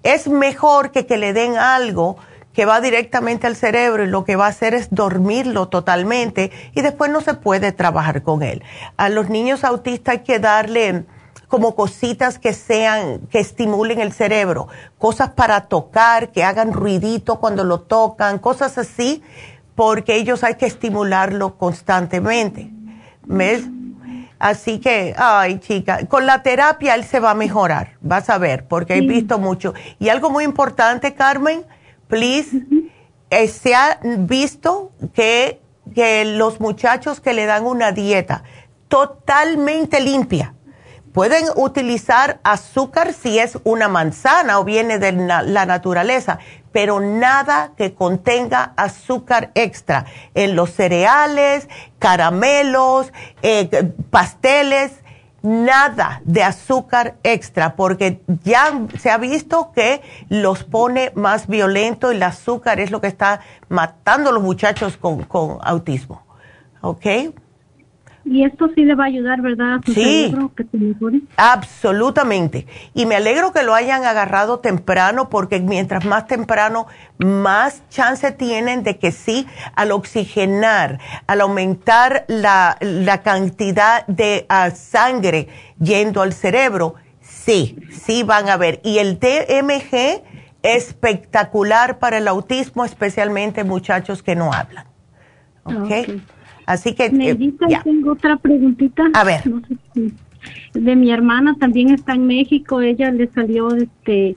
Es 0.02 0.28
mejor 0.28 0.90
que, 0.90 1.06
que 1.06 1.18
le 1.18 1.34
den 1.34 1.56
algo 1.56 2.18
que 2.54 2.66
va 2.66 2.82
directamente 2.82 3.48
al 3.48 3.56
cerebro 3.56 4.04
y 4.04 4.08
lo 4.08 4.24
que 4.24 4.36
va 4.36 4.46
a 4.46 4.50
hacer 4.50 4.74
es 4.74 4.90
dormirlo 4.92 5.70
totalmente 5.70 6.52
y 6.74 6.82
después 6.82 7.12
no 7.12 7.22
se 7.22 7.34
puede 7.34 7.72
trabajar 7.72 8.24
con 8.24 8.44
él. 8.44 8.64
A 8.98 9.10
los 9.10 9.30
niños 9.30 9.64
autistas 9.64 10.14
hay 10.14 10.20
que 10.24 10.40
darle 10.40 11.06
como 11.48 11.76
cositas 11.76 12.40
que 12.40 12.54
sean, 12.54 13.20
que 13.30 13.40
estimulen 13.40 14.00
el 14.00 14.14
cerebro, 14.14 14.70
cosas 14.98 15.32
para 15.32 15.68
tocar, 15.68 16.32
que 16.32 16.46
hagan 16.46 16.72
ruidito 16.72 17.40
cuando 17.42 17.66
lo 17.66 17.82
tocan, 17.82 18.40
cosas 18.40 18.78
así, 18.78 19.22
porque 19.76 20.16
ellos 20.16 20.46
hay 20.46 20.56
que 20.56 20.66
estimularlo 20.66 21.58
constantemente. 21.58 22.72
¿Ves? 23.24 23.64
Así 24.40 24.80
que, 24.80 25.14
ay 25.18 25.60
chica, 25.60 26.08
con 26.08 26.26
la 26.26 26.42
terapia 26.42 26.96
él 26.96 27.04
se 27.04 27.20
va 27.20 27.32
a 27.32 27.36
mejorar, 27.36 27.98
vas 28.02 28.30
a 28.30 28.38
ver, 28.38 28.66
porque 28.68 28.96
he 28.96 29.02
visto 29.02 29.38
mucho. 29.38 29.74
Y 30.00 30.10
algo 30.10 30.30
muy 30.30 30.46
importante, 30.46 31.14
Carmen, 31.14 31.64
please, 32.12 32.52
eh, 33.30 33.48
se 33.48 33.74
ha 33.74 34.00
visto 34.04 34.92
que, 35.14 35.62
que 35.96 36.26
los 36.26 36.60
muchachos 36.60 37.22
que 37.22 37.34
le 37.34 37.46
dan 37.46 37.66
una 37.66 37.94
dieta 37.94 38.44
totalmente 38.90 40.02
limpia, 40.02 40.54
pueden 41.14 41.46
utilizar 41.56 42.42
azúcar 42.44 43.14
si 43.14 43.40
es 43.40 43.58
una 43.64 43.88
manzana 43.88 44.60
o 44.60 44.66
viene 44.66 45.00
de 45.00 45.14
la 45.14 45.66
naturaleza, 45.66 46.40
pero 46.74 47.00
nada 47.00 47.72
que 47.78 47.94
contenga 47.94 48.74
azúcar 48.76 49.52
extra 49.56 50.06
en 50.34 50.56
los 50.56 50.72
cereales, 50.72 51.70
caramelos, 52.00 53.12
eh, 53.42 53.94
pasteles, 54.10 55.01
nada 55.42 56.22
de 56.24 56.44
azúcar 56.44 57.16
extra, 57.24 57.76
porque 57.76 58.22
ya 58.44 58.72
se 59.00 59.10
ha 59.10 59.18
visto 59.18 59.72
que 59.74 60.02
los 60.30 60.64
pone 60.64 61.12
más 61.16 61.48
violentos 61.48 62.14
y 62.14 62.18
el 62.18 62.24
azúcar 62.24 62.80
es 62.80 62.92
lo 62.92 63.02
que 63.02 63.08
está 63.08 63.42
matando 63.70 64.30
a 64.30 64.34
los 64.34 64.44
muchachos 64.44 64.98
con, 64.98 65.24
con 65.24 65.58
autismo. 65.62 66.24
¿Ok? 66.82 67.06
Y 68.24 68.44
esto 68.44 68.70
sí 68.76 68.86
le 68.86 68.96
va 68.96 69.06
a 69.06 69.08
ayudar, 69.08 69.42
¿verdad? 69.42 69.76
A 69.76 69.82
sí, 69.86 70.34
que 70.56 70.66
absolutamente. 71.38 72.68
Y 72.94 73.06
me 73.06 73.16
alegro 73.16 73.52
que 73.52 73.64
lo 73.64 73.74
hayan 73.74 74.06
agarrado 74.06 74.60
temprano 74.60 75.30
porque 75.30 75.60
mientras 75.60 76.06
más 76.06 76.28
temprano, 76.28 76.88
más 77.18 77.84
chance 77.90 78.32
tienen 78.32 78.84
de 78.84 79.00
que 79.00 79.12
sí, 79.12 79.48
al 79.76 79.92
oxigenar, 79.92 81.00
al 81.26 81.42
aumentar 81.42 82.26
la, 82.28 82.78
la 82.80 83.22
cantidad 83.24 84.06
de 84.06 84.46
ah, 84.50 84.70
sangre 84.70 85.48
yendo 85.80 86.22
al 86.22 86.34
cerebro, 86.34 86.96
sí, 87.22 87.78
sí 87.92 88.22
van 88.24 88.50
a 88.50 88.58
ver. 88.58 88.82
Y 88.84 89.00
el 89.00 89.20
DMG 89.20 90.22
espectacular 90.64 91.98
para 91.98 92.20
el 92.20 92.28
autismo, 92.28 92.86
especialmente 92.86 93.64
muchachos 93.64 94.22
que 94.22 94.36
no 94.36 94.54
hablan. 94.54 94.86
¿Ok? 95.64 95.76
okay. 95.76 96.24
Así 96.72 96.94
que... 96.94 97.10
Necesito, 97.10 97.66
eh, 97.68 97.80
tengo 97.84 98.14
otra 98.14 98.38
preguntita. 98.38 99.04
A 99.14 99.24
ver. 99.24 99.44
de 100.74 100.96
mi 100.96 101.12
hermana 101.12 101.56
también 101.60 101.94
está 101.94 102.14
en 102.14 102.28
México, 102.28 102.82
ella 102.82 103.12
le 103.12 103.28
salió 103.32 103.76
este 103.76 104.36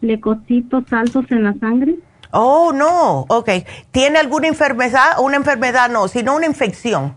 leucocitos 0.00 0.84
altos 0.92 1.24
en 1.30 1.44
la 1.44 1.54
sangre. 1.54 1.96
Oh, 2.32 2.72
no, 2.74 3.24
ok. 3.28 3.50
¿Tiene 3.90 4.18
alguna 4.18 4.48
enfermedad? 4.48 5.20
Una 5.20 5.36
enfermedad 5.36 5.88
no, 5.88 6.08
sino 6.08 6.36
una 6.36 6.46
infección. 6.46 7.14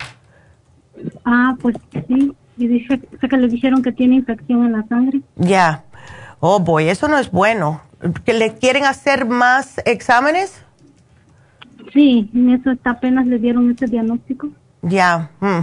Ah, 1.26 1.55
pues 1.61 1.76
sí. 2.07 2.34
Y 2.57 2.67
dije, 2.67 2.99
que 2.99 3.38
le 3.38 3.47
dijeron 3.47 3.82
que 3.82 3.91
tiene 3.91 4.15
infección 4.15 4.65
en 4.65 4.74
la 4.74 4.86
sangre. 4.88 5.22
Ya. 5.36 5.84
Oh, 6.39 6.59
boy, 6.59 6.89
eso 6.89 7.07
no 7.07 7.17
es 7.17 7.32
bueno. 7.32 7.82
¿Que 8.24 8.34
le 8.34 8.53
quieren 8.53 8.86
hacer 8.86 9.26
más 9.26 9.82
exámenes? 9.86 10.63
Sí, 11.93 12.30
en 12.34 12.49
eso 12.51 12.71
está, 12.71 12.91
apenas 12.91 13.25
le 13.27 13.39
dieron 13.39 13.71
ese 13.71 13.88
diagnóstico. 13.88 14.49
Ya. 14.82 15.32
Mm. 15.39 15.59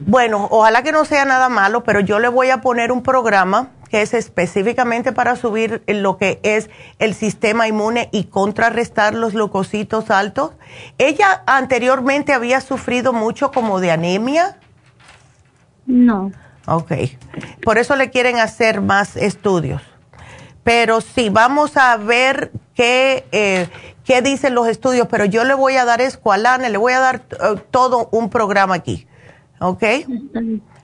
Bueno, 0.00 0.48
ojalá 0.50 0.82
que 0.82 0.92
no 0.92 1.04
sea 1.04 1.24
nada 1.24 1.48
malo, 1.48 1.84
pero 1.84 2.00
yo 2.00 2.18
le 2.18 2.28
voy 2.28 2.50
a 2.50 2.60
poner 2.60 2.92
un 2.92 3.02
programa 3.02 3.70
que 3.88 4.02
es 4.02 4.12
específicamente 4.12 5.12
para 5.12 5.36
subir 5.36 5.84
lo 5.86 6.16
que 6.16 6.40
es 6.42 6.68
el 6.98 7.14
sistema 7.14 7.68
inmune 7.68 8.08
y 8.10 8.24
contrarrestar 8.24 9.14
los 9.14 9.34
leucocitos 9.34 10.10
altos. 10.10 10.50
¿Ella 10.98 11.44
anteriormente 11.46 12.32
había 12.32 12.60
sufrido 12.60 13.12
mucho 13.12 13.52
como 13.52 13.78
de 13.78 13.92
anemia? 13.92 14.58
No. 15.86 16.32
Ok. 16.66 16.92
Por 17.62 17.78
eso 17.78 17.94
le 17.94 18.10
quieren 18.10 18.38
hacer 18.38 18.80
más 18.80 19.16
estudios. 19.16 19.80
pero 20.64 21.00
sí, 21.00 21.28
vamos 21.28 21.76
a 21.76 21.96
ver 21.98 22.50
qué, 22.74 23.26
eh, 23.32 23.68
qué 24.04 24.22
dicen 24.22 24.54
los 24.54 24.68
estudios, 24.68 25.08
pero 25.10 25.24
yo 25.24 25.44
le 25.44 25.54
voy 25.54 25.76
a 25.76 25.84
dar 25.84 26.00
escualane, 26.00 26.70
le 26.70 26.78
voy 26.78 26.92
a 26.92 27.00
dar 27.00 27.22
eh, 27.30 27.60
todo 27.70 28.08
un 28.12 28.30
programa 28.30 28.74
aquí, 28.74 29.06
¿ok? 29.60 29.82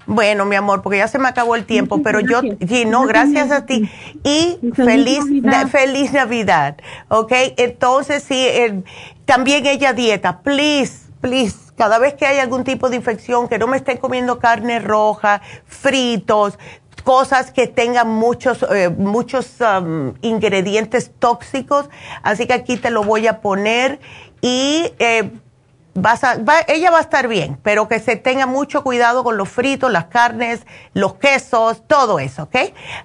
Bueno, 0.07 0.45
mi 0.45 0.57
amor, 0.57 0.83
porque 0.83 0.99
ya 0.99 1.07
se 1.07 1.19
me 1.19 1.29
acabó 1.29 1.55
el 1.55 1.67
tiempo, 1.67 2.03
pero 2.03 2.19
yo, 2.19 2.41
sí, 2.67 2.85
no, 2.85 3.07
gracias 3.07 3.53
a 3.53 3.65
ti. 3.65 3.89
Y 4.25 4.59
feliz, 4.75 5.21
feliz 5.71 6.13
Navidad, 6.13 6.79
¿ok? 7.09 7.33
Entonces, 7.57 8.25
sí, 8.25 8.49
también 9.25 9.67
ella 9.67 9.93
dieta, 9.93 10.41
please, 10.41 11.11
please, 11.21 11.57
cada 11.77 11.99
vez 11.99 12.15
que 12.15 12.27
hay 12.27 12.39
algún 12.39 12.65
tipo 12.65 12.91
de 12.91 12.97
infección, 12.97 13.49
que 13.49 13.59
no 13.59 13.69
me 13.69 13.77
estén 13.77 13.99
comiendo 13.99 14.41
carne 14.41 14.81
roja, 14.81 15.43
fritos, 15.67 16.59
cosas 17.03 17.53
que 17.53 17.67
tengan 17.67 18.09
muchos, 18.09 18.65
eh, 18.71 18.89
muchos 18.89 19.57
um, 19.61 20.15
ingredientes 20.23 21.11
tóxicos. 21.19 21.89
Así 22.23 22.47
que 22.47 22.53
aquí 22.53 22.77
te 22.77 22.91
lo 22.91 23.03
voy 23.03 23.27
a 23.27 23.41
poner 23.41 24.01
y 24.41 24.93
eh, 24.99 25.31
ella 26.67 26.91
va 26.91 26.99
a 26.99 27.01
estar 27.01 27.29
bien, 27.29 27.59
pero 27.63 27.89
que 27.89 28.01
se 28.01 28.17
tenga 28.17 28.47
mucho 28.47 28.83
cuidado 28.83 29.25
con 29.25 29.37
los 29.37 29.49
fritos, 29.49 29.91
las 29.91 30.07
carnes, 30.07 30.61
los 30.95 31.15
quesos, 31.15 31.87
todo 31.87 32.19
eso, 32.19 32.45
¿ok? 32.45 32.57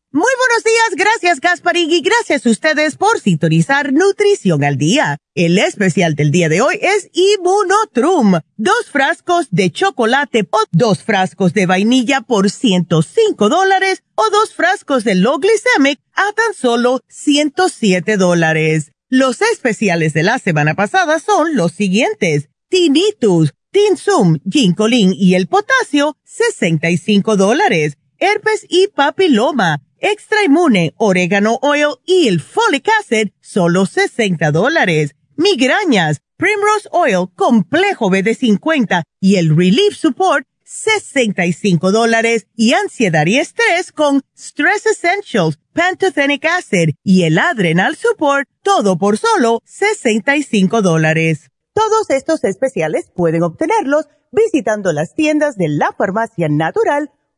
Muy 0.13 0.29
buenos 0.37 0.63
días, 0.65 0.97
gracias 0.97 1.39
Gasparín 1.39 1.89
y 1.89 2.01
gracias 2.01 2.45
a 2.45 2.49
ustedes 2.49 2.97
por 2.97 3.21
sintonizar 3.21 3.93
Nutrición 3.93 4.61
al 4.65 4.75
Día. 4.75 5.17
El 5.35 5.57
especial 5.57 6.15
del 6.15 6.31
día 6.31 6.49
de 6.49 6.59
hoy 6.59 6.77
es 6.81 7.09
Immunotrum, 7.13 8.41
dos 8.57 8.89
frascos 8.91 9.47
de 9.51 9.71
chocolate 9.71 10.45
o 10.51 10.63
dos 10.73 11.01
frascos 11.03 11.53
de 11.53 11.65
vainilla 11.65 12.19
por 12.19 12.49
105 12.49 13.47
dólares 13.47 14.03
o 14.15 14.29
dos 14.29 14.53
frascos 14.53 15.05
de 15.05 15.15
low 15.15 15.39
glycemic 15.39 16.01
a 16.13 16.33
tan 16.33 16.53
solo 16.55 16.99
107 17.07 18.17
dólares. 18.17 18.91
Los 19.07 19.41
especiales 19.41 20.11
de 20.11 20.23
la 20.23 20.39
semana 20.39 20.73
pasada 20.73 21.19
son 21.19 21.55
los 21.55 21.71
siguientes. 21.71 22.49
Tinnitus, 22.67 23.53
Tinsum, 23.71 24.39
Ginkolin 24.49 25.13
y 25.13 25.35
el 25.35 25.47
potasio, 25.47 26.17
65 26.25 27.37
dólares. 27.37 27.97
Herpes 28.23 28.67
y 28.69 28.85
papiloma, 28.85 29.81
extra 29.97 30.43
inmune, 30.43 30.93
orégano 30.97 31.57
oil 31.63 31.95
y 32.05 32.27
el 32.27 32.39
folic 32.39 32.87
acid, 32.99 33.29
solo 33.41 33.87
60 33.87 34.51
dólares. 34.51 35.15
Migrañas, 35.37 36.21
Primrose 36.37 36.87
Oil, 36.91 37.29
complejo 37.35 38.11
BD50 38.11 39.01
y 39.19 39.37
el 39.37 39.57
Relief 39.57 39.95
Support, 39.97 40.45
65 40.63 41.91
dólares. 41.91 42.45
Y 42.55 42.73
ansiedad 42.73 43.25
y 43.25 43.39
estrés 43.39 43.91
con 43.91 44.21
Stress 44.37 44.85
Essentials, 44.85 45.57
Pantothenic 45.73 46.45
Acid 46.45 46.91
y 47.03 47.23
el 47.23 47.39
Adrenal 47.39 47.95
Support, 47.95 48.47
todo 48.61 48.99
por 48.99 49.17
solo 49.17 49.61
65 49.65 50.83
dólares. 50.83 51.49
Todos 51.73 52.11
estos 52.11 52.43
especiales 52.43 53.09
pueden 53.15 53.41
obtenerlos 53.41 54.05
visitando 54.31 54.93
las 54.93 55.15
tiendas 55.15 55.57
de 55.57 55.69
la 55.69 55.91
farmacia 55.97 56.49
natural 56.49 57.09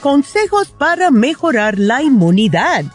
Consejos 0.00 0.68
para 0.70 1.10
mejorar 1.10 1.78
la 1.78 2.02
inmunidad. 2.02 2.86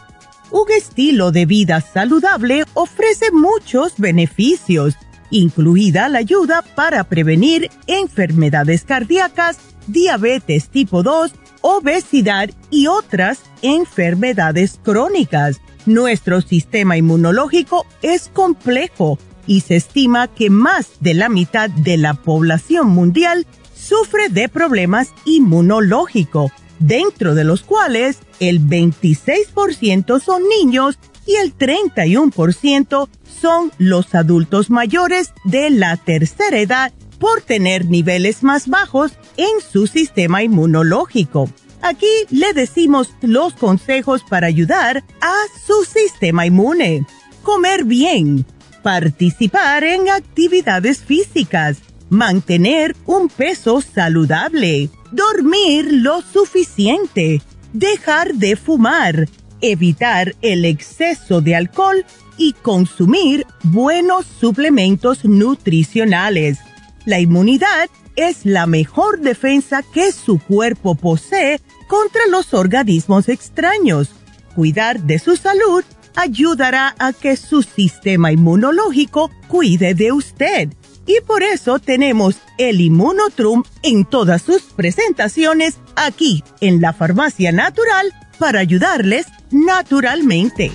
Un 0.50 0.64
estilo 0.76 1.30
de 1.30 1.46
vida 1.46 1.80
saludable 1.80 2.64
ofrece 2.74 3.30
muchos 3.30 3.94
beneficios, 3.98 4.96
incluida 5.30 6.08
la 6.08 6.18
ayuda 6.18 6.62
para 6.62 7.04
prevenir 7.04 7.70
enfermedades 7.86 8.82
cardíacas, 8.82 9.58
diabetes 9.86 10.68
tipo 10.68 11.04
2, 11.04 11.32
obesidad 11.60 12.50
y 12.72 12.88
otras 12.88 13.40
enfermedades 13.62 14.80
crónicas. 14.82 15.60
Nuestro 15.86 16.40
sistema 16.40 16.96
inmunológico 16.96 17.86
es 18.02 18.28
complejo 18.32 19.16
y 19.46 19.60
se 19.60 19.76
estima 19.76 20.26
que 20.26 20.50
más 20.50 20.88
de 20.98 21.14
la 21.14 21.28
mitad 21.28 21.70
de 21.70 21.98
la 21.98 22.14
población 22.14 22.88
mundial 22.88 23.46
sufre 23.76 24.28
de 24.28 24.48
problemas 24.48 25.10
inmunológicos 25.24 26.50
dentro 26.78 27.34
de 27.34 27.44
los 27.44 27.62
cuales 27.62 28.18
el 28.40 28.60
26% 28.60 30.20
son 30.20 30.42
niños 30.48 30.98
y 31.26 31.34
el 31.36 31.56
31% 31.56 33.08
son 33.40 33.72
los 33.78 34.14
adultos 34.14 34.70
mayores 34.70 35.32
de 35.44 35.70
la 35.70 35.96
tercera 35.96 36.58
edad 36.58 36.92
por 37.18 37.40
tener 37.40 37.86
niveles 37.86 38.42
más 38.42 38.68
bajos 38.68 39.12
en 39.36 39.60
su 39.60 39.86
sistema 39.86 40.42
inmunológico. 40.42 41.50
Aquí 41.82 42.06
le 42.30 42.52
decimos 42.52 43.10
los 43.22 43.54
consejos 43.54 44.22
para 44.28 44.46
ayudar 44.46 45.04
a 45.20 45.34
su 45.66 45.84
sistema 45.84 46.46
inmune. 46.46 47.06
Comer 47.42 47.84
bien, 47.84 48.44
participar 48.82 49.84
en 49.84 50.08
actividades 50.08 50.98
físicas, 50.98 51.78
mantener 52.08 52.94
un 53.06 53.28
peso 53.28 53.80
saludable, 53.80 54.90
dormir 55.10 55.92
lo 55.92 56.22
suficiente, 56.22 57.42
dejar 57.72 58.34
de 58.34 58.56
fumar, 58.56 59.28
evitar 59.60 60.34
el 60.42 60.64
exceso 60.64 61.40
de 61.40 61.56
alcohol 61.56 62.04
y 62.36 62.52
consumir 62.52 63.46
buenos 63.62 64.26
suplementos 64.26 65.24
nutricionales. 65.24 66.58
La 67.04 67.20
inmunidad 67.20 67.88
es 68.16 68.44
la 68.44 68.66
mejor 68.66 69.20
defensa 69.20 69.82
que 69.82 70.12
su 70.12 70.38
cuerpo 70.38 70.94
posee 70.94 71.60
contra 71.88 72.22
los 72.30 72.54
organismos 72.54 73.28
extraños. 73.28 74.10
Cuidar 74.54 75.00
de 75.02 75.18
su 75.18 75.36
salud 75.36 75.84
ayudará 76.14 76.94
a 76.98 77.12
que 77.12 77.36
su 77.36 77.62
sistema 77.62 78.32
inmunológico 78.32 79.30
cuide 79.48 79.94
de 79.94 80.12
usted 80.12 80.70
y 81.06 81.20
por 81.20 81.42
eso 81.42 81.78
tenemos 81.78 82.36
el 82.58 82.80
Inmunotrum 82.80 83.62
en 83.82 84.04
todas 84.04 84.42
sus 84.42 84.62
presentaciones 84.62 85.78
aquí 85.94 86.42
en 86.60 86.80
la 86.80 86.92
Farmacia 86.92 87.52
Natural 87.52 88.12
para 88.38 88.60
ayudarles 88.60 89.26
naturalmente. 89.50 90.72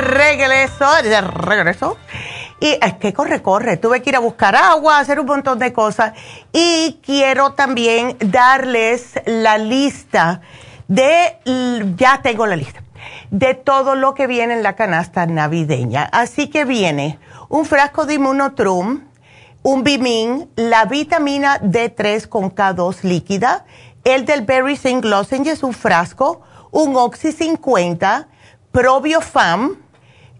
Regreso, 0.00 0.86
de 1.02 1.20
regreso. 1.20 1.96
Y 2.60 2.76
es 2.82 2.94
que 2.94 3.12
corre, 3.12 3.40
corre. 3.42 3.76
Tuve 3.78 4.02
que 4.02 4.10
ir 4.10 4.16
a 4.16 4.20
buscar 4.20 4.54
agua, 4.54 4.98
hacer 4.98 5.18
un 5.18 5.26
montón 5.26 5.58
de 5.58 5.72
cosas. 5.72 6.12
Y 6.52 7.00
quiero 7.04 7.52
también 7.52 8.16
darles 8.20 9.14
la 9.24 9.56
lista 9.56 10.42
de, 10.88 11.38
ya 11.96 12.20
tengo 12.20 12.46
la 12.46 12.56
lista, 12.56 12.82
de 13.30 13.54
todo 13.54 13.94
lo 13.94 14.14
que 14.14 14.26
viene 14.26 14.54
en 14.54 14.62
la 14.62 14.74
canasta 14.74 15.24
navideña. 15.26 16.08
Así 16.12 16.48
que 16.48 16.64
viene 16.64 17.18
un 17.48 17.64
frasco 17.64 18.04
de 18.04 18.14
Immunotrum, 18.14 19.04
un 19.62 19.84
Bimin, 19.84 20.50
la 20.56 20.84
vitamina 20.84 21.60
D3 21.60 22.28
con 22.28 22.54
K2 22.54 23.02
líquida, 23.02 23.64
el 24.04 24.24
del 24.24 24.42
Berry 24.42 24.76
Sing 24.76 25.02
es 25.46 25.62
un 25.62 25.74
frasco, 25.74 26.40
un 26.70 26.96
Oxy 26.96 27.32
50, 27.32 28.28
Probiofam, 28.72 29.76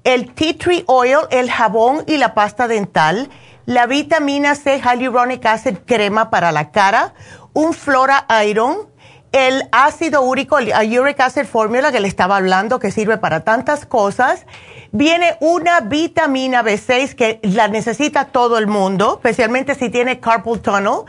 el 0.05 0.33
tea 0.33 0.57
tree 0.57 0.85
oil, 0.87 1.19
el 1.31 1.51
jabón 1.51 2.05
y 2.07 2.17
la 2.17 2.35
pasta 2.35 2.69
dental, 2.69 3.29
la 3.67 3.87
vitamina 3.87 4.55
C 4.55 4.81
hyaluronic 4.81 5.45
acid 5.47 5.79
crema 5.85 6.31
para 6.31 6.53
la 6.53 6.71
cara, 6.71 7.15
un 7.53 7.73
flora 7.75 8.27
iron, 8.45 8.89
el 9.33 9.69
ácido 9.71 10.23
úrico, 10.23 10.59
el 10.59 10.99
uric 10.99 11.21
acid 11.21 11.45
formula 11.45 11.93
que 11.93 12.01
le 12.01 12.09
estaba 12.09 12.37
hablando 12.37 12.81
que 12.81 12.91
sirve 12.91 13.17
para 13.19 13.41
tantas 13.45 13.87
cosas. 13.87 14.45
Viene 14.93 15.37
una 15.39 15.81
vitamina 15.81 16.65
B6 16.65 17.15
que 17.15 17.39
la 17.43 17.69
necesita 17.69 18.25
todo 18.25 18.59
el 18.59 18.67
mundo, 18.67 19.21
especialmente 19.23 19.77
si 19.77 19.89
tiene 19.89 20.19
carpal 20.19 20.61
tunnel 20.61 21.05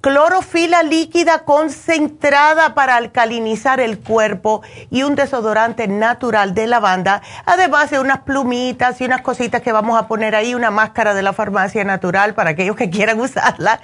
clorofila 0.00 0.82
líquida 0.82 1.40
concentrada 1.40 2.74
para 2.74 2.96
alcalinizar 2.96 3.80
el 3.80 3.98
cuerpo 3.98 4.62
y 4.90 5.02
un 5.02 5.14
desodorante 5.14 5.88
natural 5.88 6.54
de 6.54 6.66
lavanda, 6.66 7.22
además 7.44 7.90
de 7.90 8.00
unas 8.00 8.20
plumitas 8.20 9.00
y 9.00 9.04
unas 9.04 9.20
cositas 9.20 9.60
que 9.60 9.72
vamos 9.72 9.98
a 9.98 10.08
poner 10.08 10.34
ahí, 10.34 10.54
una 10.54 10.70
máscara 10.70 11.12
de 11.14 11.22
la 11.22 11.32
farmacia 11.32 11.84
natural 11.84 12.34
para 12.34 12.50
aquellos 12.50 12.76
que 12.76 12.88
quieran 12.88 13.20
usarla, 13.20 13.80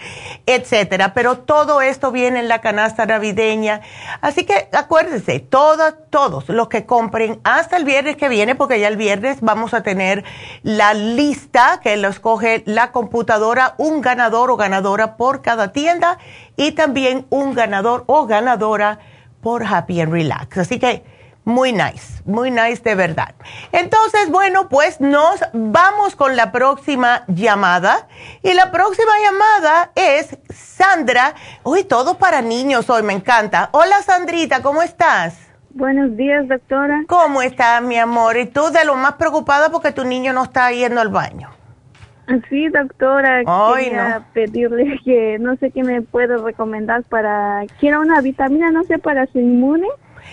etcétera. 0.47 1.12
Pero 1.12 1.39
todo 1.39 1.83
esto 1.83 2.12
viene 2.12 2.41
en 2.41 2.49
la 2.49 2.61
canasta 2.61 3.05
navideña, 3.05 3.83
así 4.21 4.45
que 4.45 4.69
acuérdense, 4.73 5.41
todos, 5.41 5.95
todos 6.11 6.49
los 6.49 6.69
que 6.69 6.87
compren 6.87 7.41
hasta 7.45 7.77
el 7.77 7.85
viernes 7.85 8.17
que 8.17 8.29
viene, 8.29 8.55
porque 8.55 8.81
ya 8.81 8.89
el 8.89 8.97
viernes 8.97 9.39
vamos 9.43 9.75
a 9.75 9.83
tener 9.83 10.25
la 10.62 10.95
lista 10.95 11.81
que 11.83 11.97
lo 11.97 12.09
escoge 12.09 12.62
la 12.67 12.91
computadora, 12.91 13.75
un 13.77 14.01
ganador 14.01 14.51
o 14.51 14.57
ganadora 14.57 15.17
por 15.17 15.43
cada 15.43 15.73
tienda 15.73 16.06
y 16.57 16.73
también 16.73 17.27
un 17.31 17.55
ganador 17.55 18.05
o 18.07 18.27
ganadora 18.27 18.99
por 19.41 19.65
Happy 19.65 20.01
and 20.01 20.13
Relax. 20.13 20.59
Así 20.59 20.79
que 20.79 21.05
muy 21.45 21.73
nice, 21.73 22.23
muy 22.25 22.51
nice 22.51 22.83
de 22.83 22.97
verdad. 22.97 23.35
Entonces, 23.71 24.29
bueno, 24.31 24.69
pues 24.69 25.01
nos 25.01 25.41
vamos 25.53 26.17
con 26.17 26.35
la 26.35 26.51
próxima 26.51 27.23
llamada. 27.29 28.09
Y 28.43 28.53
la 28.53 28.73
próxima 28.73 29.13
llamada 29.23 29.93
es 29.95 30.37
Sandra. 30.53 31.35
Uy, 31.63 31.85
todo 31.85 32.19
para 32.19 32.43
niños 32.43 32.91
hoy, 32.91 33.05
me 33.05 33.13
encanta. 33.13 33.69
Hola 33.71 34.03
Sandrita, 34.03 34.61
¿cómo 34.61 34.83
estás? 34.83 35.37
Buenos 35.71 36.17
días, 36.17 36.49
doctora. 36.49 37.05
¿Cómo 37.07 37.43
estás, 37.43 37.81
mi 37.81 37.97
amor? 37.97 38.37
Y 38.39 38.47
tú 38.47 38.71
de 38.71 38.85
lo 38.85 38.97
más 38.97 39.13
preocupada 39.13 39.71
porque 39.71 39.93
tu 39.93 40.05
niño 40.05 40.33
no 40.33 40.43
está 40.43 40.73
yendo 40.73 41.01
al 41.01 41.11
baño. 41.11 41.56
Sí, 42.49 42.68
doctora, 42.68 43.43
quería 43.45 44.27
pedirle 44.33 44.99
que 45.05 45.39
no 45.39 45.57
sé 45.57 45.70
qué 45.70 45.85
me 45.85 46.03
puede 46.03 46.37
recomendar 46.37 47.05
para... 47.05 47.64
Quiero 47.79 48.01
una 48.01 48.20
vitamina, 48.20 48.70
no 48.70 48.83
sé, 48.85 48.99
para 48.99 49.27
su 49.27 49.39
inmune. 49.39 49.87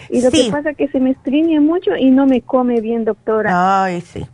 Y 0.10 0.22
lo 0.22 0.32
que 0.32 0.50
pasa 0.52 0.72
es 0.72 0.78
que 0.78 0.88
se 0.88 1.00
me 1.00 1.12
estriñe 1.12 1.60
mucho 1.60 1.96
y 1.96 2.10
no 2.10 2.26
me 2.26 2.42
come 2.42 2.82
bien, 2.82 3.06
doctora. 3.06 3.84
Ay, 3.84 4.02
sí. 4.02 4.26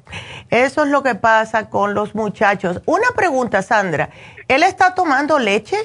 Eso 0.49 0.83
es 0.83 0.89
lo 0.89 1.03
que 1.03 1.15
pasa 1.15 1.69
con 1.69 1.93
los 1.93 2.15
muchachos. 2.15 2.81
Una 2.85 3.07
pregunta, 3.15 3.61
Sandra. 3.61 4.09
¿Él 4.47 4.63
está 4.63 4.95
tomando 4.95 5.37
leche? 5.37 5.75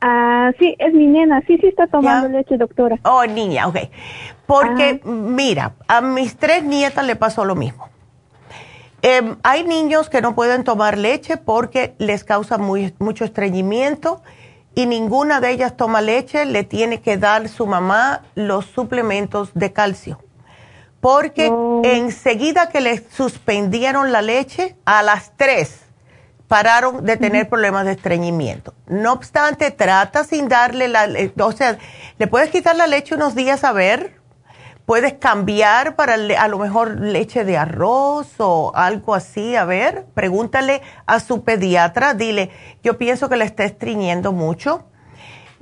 Ah, 0.00 0.50
sí, 0.58 0.74
es 0.78 0.92
mi 0.92 1.06
nena. 1.06 1.42
Sí, 1.46 1.58
sí 1.58 1.66
está 1.66 1.86
tomando 1.86 2.28
leche, 2.28 2.56
doctora. 2.56 2.98
Oh, 3.04 3.24
niña, 3.26 3.68
ok. 3.68 3.76
Porque, 4.46 5.00
mira, 5.04 5.72
a 5.86 6.00
mis 6.00 6.36
tres 6.36 6.64
nietas 6.64 7.06
le 7.06 7.16
pasó 7.16 7.44
lo 7.44 7.54
mismo. 7.54 7.88
Em, 9.06 9.36
hay 9.42 9.64
niños 9.64 10.08
que 10.08 10.22
no 10.22 10.34
pueden 10.34 10.64
tomar 10.64 10.96
leche 10.96 11.36
porque 11.36 11.94
les 11.98 12.24
causa 12.24 12.56
muy, 12.56 12.94
mucho 12.98 13.26
estreñimiento 13.26 14.22
y 14.74 14.86
ninguna 14.86 15.42
de 15.42 15.50
ellas 15.50 15.76
toma 15.76 16.00
leche, 16.00 16.46
le 16.46 16.64
tiene 16.64 17.02
que 17.02 17.18
dar 17.18 17.50
su 17.50 17.66
mamá 17.66 18.22
los 18.34 18.64
suplementos 18.64 19.50
de 19.52 19.74
calcio. 19.74 20.24
Porque 21.02 21.52
enseguida 21.82 22.70
que 22.70 22.80
le 22.80 23.04
suspendieron 23.10 24.10
la 24.10 24.22
leche, 24.22 24.74
a 24.86 25.02
las 25.02 25.32
tres 25.36 25.80
pararon 26.48 27.04
de 27.04 27.18
tener 27.18 27.50
problemas 27.50 27.84
de 27.84 27.92
estreñimiento. 27.92 28.72
No 28.86 29.12
obstante, 29.12 29.70
trata 29.70 30.24
sin 30.24 30.48
darle 30.48 30.88
la, 30.88 31.10
o 31.40 31.52
sea, 31.52 31.76
le 32.16 32.26
puedes 32.26 32.48
quitar 32.48 32.74
la 32.74 32.86
leche 32.86 33.16
unos 33.16 33.34
días 33.34 33.64
a 33.64 33.72
ver, 33.72 34.23
puedes 34.86 35.14
cambiar 35.14 35.96
para 35.96 36.14
a 36.14 36.48
lo 36.48 36.58
mejor 36.58 37.00
leche 37.00 37.44
de 37.44 37.56
arroz 37.56 38.28
o 38.38 38.72
algo 38.74 39.14
así, 39.14 39.56
a 39.56 39.64
ver, 39.64 40.06
pregúntale 40.14 40.82
a 41.06 41.20
su 41.20 41.42
pediatra, 41.42 42.14
dile, 42.14 42.50
yo 42.82 42.98
pienso 42.98 43.28
que 43.28 43.36
le 43.36 43.44
está 43.44 43.64
estreñiendo 43.64 44.32
mucho 44.32 44.84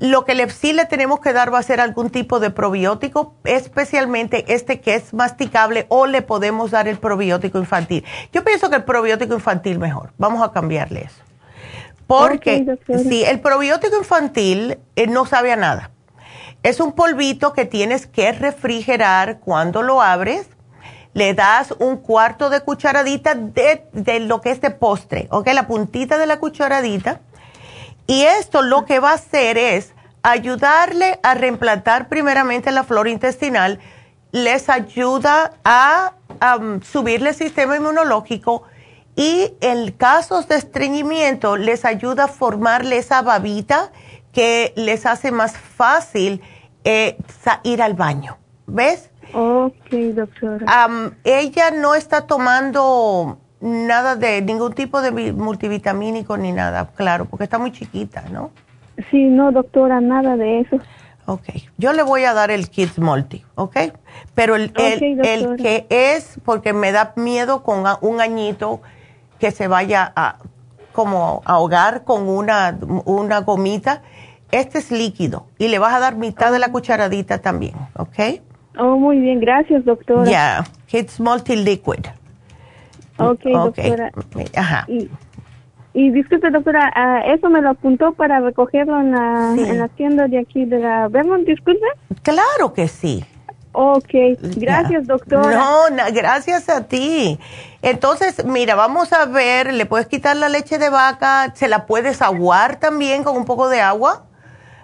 lo 0.03 0.25
que 0.25 0.35
le, 0.35 0.51
sí 0.51 0.73
le 0.73 0.85
tenemos 0.87 1.21
que 1.21 1.33
dar 1.33 1.55
va 1.55 1.61
a 1.61 1.63
ser 1.63 1.81
algún 1.81 2.11
tipo 2.11 2.41
de 2.41 2.51
probiótico, 2.51 3.37
especialmente 3.45 4.53
este 4.53 4.81
que 4.81 4.97
es 4.97 5.15
masticable 5.15 5.87
o 5.91 6.07
le 6.07 6.23
podemos 6.23 6.73
dar 6.73 6.89
el 6.89 6.99
probiótico 6.99 7.59
infantil. 7.59 8.05
Yo 8.33 8.43
pienso 8.43 8.69
que 8.69 8.75
el 8.75 8.83
probiótico 8.83 9.35
infantil 9.35 9.79
mejor. 9.79 10.13
Vamos 10.19 10.43
a 10.43 10.51
cambiarle 10.51 11.03
eso. 11.03 11.23
Porque 12.09 12.79
si 13.09 13.23
el 13.23 13.39
probiótico 13.39 13.97
infantil 13.97 14.79
eh, 14.97 15.07
no 15.07 15.25
sabe 15.25 15.53
a 15.53 15.57
nada. 15.57 15.91
Es 16.63 16.81
un 16.81 16.93
polvito 16.93 17.53
que 17.53 17.65
tienes 17.65 18.07
que 18.07 18.33
refrigerar 18.33 19.41
cuando 19.41 19.83
lo 19.83 20.01
abres. 20.01 20.47
Le 21.15 21.35
das 21.35 21.75
un 21.79 21.99
cuarto 21.99 22.49
de 22.49 22.61
cucharadita 22.61 23.35
de, 23.35 23.85
de 23.93 24.21
lo 24.21 24.41
que 24.41 24.51
es 24.51 24.61
de 24.61 24.71
postre, 24.71 25.29
¿ok? 25.31 25.49
La 25.53 25.67
puntita 25.67 26.17
de 26.17 26.27
la 26.27 26.39
cucharadita 26.39 27.21
y 28.07 28.23
esto 28.23 28.63
lo 28.63 28.85
que 28.85 29.01
va 29.01 29.11
a 29.11 29.15
hacer 29.15 29.59
es 29.59 29.93
ayudarle 30.23 31.19
a 31.23 31.35
reimplantar 31.35 32.09
primeramente 32.09 32.71
la 32.71 32.85
flora 32.85 33.11
intestinal, 33.11 33.81
les 34.33 34.69
ayuda 34.69 35.55
a 35.65 36.15
subirle 36.83 37.31
el 37.31 37.35
sistema 37.35 37.77
inmunológico 37.77 38.65
y 39.15 39.55
en 39.61 39.93
casos 39.93 40.49
de 40.49 40.57
estreñimiento 40.57 41.57
les 41.57 41.85
ayuda 41.85 42.25
a 42.25 42.29
formarle 42.29 42.97
esa 42.97 43.23
babita 43.23 43.93
que 44.33 44.73
les 44.77 45.07
hace 45.07 45.31
más 45.31 45.57
fácil 45.57 46.43
eh, 46.85 47.17
ir 47.65 47.83
al 47.83 47.95
baño. 47.95 48.37
¿Ves? 48.67 49.11
Ok, 49.35 49.91
doctora. 50.15 50.89
ella 51.25 51.71
no 51.71 51.95
está 51.95 52.27
tomando 52.27 53.39
nada 53.61 54.17
de 54.17 54.43
ningún 54.43 54.73
tipo 54.73 55.01
de 55.01 55.33
multivitamínico 55.33 56.37
ni 56.37 56.53
nada, 56.53 56.91
claro, 56.95 57.27
porque 57.27 57.45
está 57.45 57.59
muy 57.59 57.73
chiquita, 57.73 58.25
¿no? 58.31 58.51
Sí, 59.11 59.29
no, 59.29 59.53
doctora, 59.53 60.01
nada 60.01 60.37
de 60.37 60.61
eso. 60.61 60.79
Ok, 61.27 61.45
yo 61.79 61.93
le 61.93 62.03
voy 62.03 62.25
a 62.25 62.35
dar 62.35 62.51
el 62.51 62.69
Kids 62.69 62.99
Multi, 62.99 63.45
¿ok? 63.55 63.77
Pero 64.35 64.57
el, 64.57 64.73
el, 64.77 65.57
que 65.57 65.87
es, 65.89 66.41
porque 66.45 66.73
me 66.73 66.91
da 66.91 67.13
miedo 67.17 67.63
con 67.63 67.85
un 68.01 68.21
añito 68.21 68.83
que 69.39 69.53
se 69.53 69.69
vaya 69.69 70.13
a 70.17 70.39
como 70.93 71.41
ahogar 71.45 72.05
con 72.05 72.29
una, 72.29 72.79
una 73.05 73.41
gomita, 73.41 74.03
este 74.53 74.79
es 74.79 74.93
líquido 74.93 75.47
y 75.59 75.69
le 75.69 75.79
vas 75.81 75.95
a 75.95 75.99
dar 75.99 76.15
mitad 76.15 76.53
de 76.53 76.61
la 76.61 76.71
cucharadita 76.71 77.39
también, 77.39 77.75
¿ok? 77.97 78.41
Oh, 78.79 78.97
muy 78.97 79.19
bien, 79.19 79.41
gracias, 79.41 79.85
doctora. 79.85 80.31
Ya, 80.31 80.65
Kids 80.87 81.19
Multi 81.19 81.57
Liquid. 81.57 82.07
Ok, 83.19 83.45
doctora. 83.45 84.13
Ajá. 84.57 84.87
Y, 85.95 86.11
disculpe, 86.11 86.51
doctora, 86.51 86.91
ah, 86.95 87.21
¿eso 87.27 87.51
me 87.51 87.61
lo 87.61 87.71
apuntó 87.71 88.13
para 88.13 88.41
recogerlo 88.41 88.99
en 89.01 89.11
la, 89.11 89.55
en 89.59 89.79
la 89.79 89.89
tienda 89.89 90.27
de 90.27 90.39
aquí 90.39 90.65
de 90.65 90.79
la 90.79 91.09
Vermont, 91.09 91.47
disculpe? 91.47 91.85
Claro 92.23 92.73
que 92.73 92.89
sí. 92.89 93.25
Ok, 93.73 94.11
gracias, 94.57 95.07
doctora. 95.07 95.51
No, 95.55 95.97
gracias 96.13 96.69
a 96.69 96.87
ti. 96.87 97.39
Entonces, 97.81 98.45
mira, 98.45 98.75
vamos 98.75 99.13
a 99.15 99.25
ver, 99.25 99.73
le 99.73 99.87
puedes 99.87 100.07
quitar 100.07 100.37
la 100.37 100.51
leche 100.51 100.79
de 100.79 100.91
vaca, 100.91 101.53
se 101.55 101.69
la 101.69 101.87
puedes 101.87 102.21
aguar 102.21 102.77
también 102.77 103.25
con 103.25 103.37
un 103.37 103.47
poco 103.47 103.69
de 103.71 103.81
agua. 103.81 104.25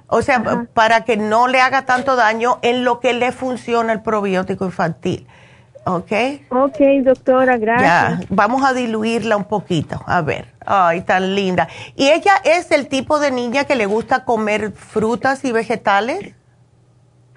O 0.09 0.23
sea, 0.23 0.67
para 0.73 1.05
que 1.05 1.17
no 1.17 1.49
le 1.49 1.61
haga 1.61 1.85
tanto 1.85 2.17
daño 2.17 2.59
en 2.63 2.85
lo 2.85 2.99
que 2.99 3.13
le 3.13 3.31
funciona 3.31 3.93
el 3.93 4.01
probiótico 4.01 4.65
infantil. 4.65 5.27
¿Ok? 5.85 6.13
Ok, 6.51 6.79
doctora, 7.03 7.57
gracias. 7.57 8.21
Ya, 8.21 8.27
vamos 8.29 8.63
a 8.63 8.75
diluirla 8.75 9.37
un 9.37 9.45
poquito. 9.45 10.03
A 10.07 10.21
ver. 10.21 10.53
Ay, 10.67 11.01
tan 11.03 11.35
linda. 11.35 11.69
¿Y 11.95 12.09
ella 12.09 12.35
es 12.45 12.71
el 12.73 12.89
tipo 12.89 13.19
de 13.19 13.31
niña 13.31 13.65
que 13.65 13.75
le 13.75 13.87
gusta 13.87 14.25
comer 14.25 14.73
frutas 14.73 15.45
y 15.45 15.53
vegetales? 15.53 16.35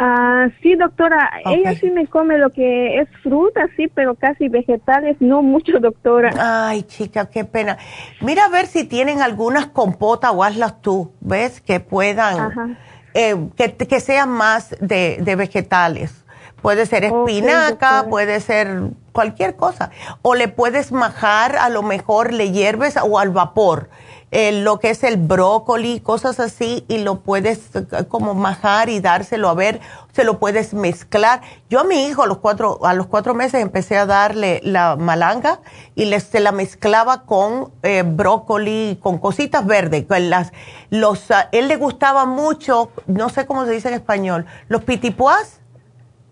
Ah, 0.04 0.48
sí, 0.64 0.74
doctora. 0.74 1.30
Ella 1.46 1.76
sí 1.76 1.92
me 1.92 2.08
come 2.08 2.40
lo 2.40 2.50
que 2.50 3.00
es 3.00 3.08
fruta, 3.22 3.68
sí, 3.78 3.88
pero 3.88 4.16
casi 4.16 4.50
vegetales, 4.50 5.16
no 5.20 5.44
mucho, 5.44 5.80
doctora. 5.80 6.32
Ay, 6.40 6.82
chica, 6.82 7.30
qué 7.30 7.46
pena. 7.46 7.78
Mira 8.20 8.46
a 8.46 8.50
ver 8.50 8.66
si 8.66 8.84
tienen 8.84 9.22
algunas 9.22 9.68
compotas 9.68 10.32
o 10.34 10.44
hazlas 10.44 10.82
tú, 10.82 11.12
¿ves? 11.20 11.62
Que 11.62 11.80
puedan, 11.80 12.78
eh, 13.14 13.36
que, 13.56 13.76
que 13.76 14.00
sean 14.00 14.30
más 14.30 14.76
de, 14.80 15.20
de 15.22 15.36
vegetales. 15.36 16.26
Puede 16.64 16.88
ser 16.88 17.04
espinaca, 17.04 18.06
puede 18.10 18.40
ser 18.40 18.82
cualquier 19.12 19.56
cosa. 19.56 19.92
O 20.24 20.34
le 20.34 20.48
puedes 20.48 20.92
majar, 20.92 21.58
a 21.58 21.70
lo 21.70 21.84
mejor 21.84 22.34
le 22.34 22.52
hierves 22.52 22.98
o 23.04 23.20
al 23.20 23.30
vapor, 23.30 23.90
lo 24.32 24.80
que 24.80 24.92
es 24.92 25.04
el 25.04 25.18
brócoli, 25.18 26.00
cosas 26.00 26.40
así, 26.40 26.86
y 26.88 27.00
lo 27.00 27.20
puedes 27.20 27.76
eh, 27.76 28.06
como 28.08 28.34
majar 28.34 28.90
y 28.90 29.02
dárselo 29.02 29.50
a 29.50 29.54
ver, 29.54 29.82
se 30.14 30.24
lo 30.24 30.40
puedes 30.40 30.74
mezclar. 30.74 31.42
Yo 31.70 31.82
a 31.82 31.84
mi 31.84 32.06
hijo 32.06 32.24
a 32.24 32.28
los 32.28 32.38
cuatro, 32.38 32.86
a 32.86 32.94
los 32.94 33.08
cuatro 33.08 33.34
meses 33.34 33.62
empecé 33.62 33.98
a 33.98 34.06
darle 34.06 34.62
la 34.64 34.96
malanga 34.96 35.60
y 35.96 36.06
le, 36.06 36.20
se 36.20 36.40
la 36.40 36.52
mezclaba 36.52 37.24
con 37.24 37.72
eh, 37.84 38.04
brócoli, 38.04 38.98
con 39.02 39.18
cositas 39.18 39.66
verdes. 39.66 40.06
Con 40.06 40.30
las, 40.30 40.54
los, 40.90 41.30
ah, 41.32 41.50
él 41.52 41.68
le 41.68 41.76
gustaba 41.76 42.26
mucho, 42.26 42.92
no 43.08 43.30
sé 43.30 43.46
cómo 43.46 43.66
se 43.66 43.72
dice 43.72 43.90
en 43.90 43.96
español, 43.96 44.46
los 44.70 44.84
pitipuás 44.84 45.62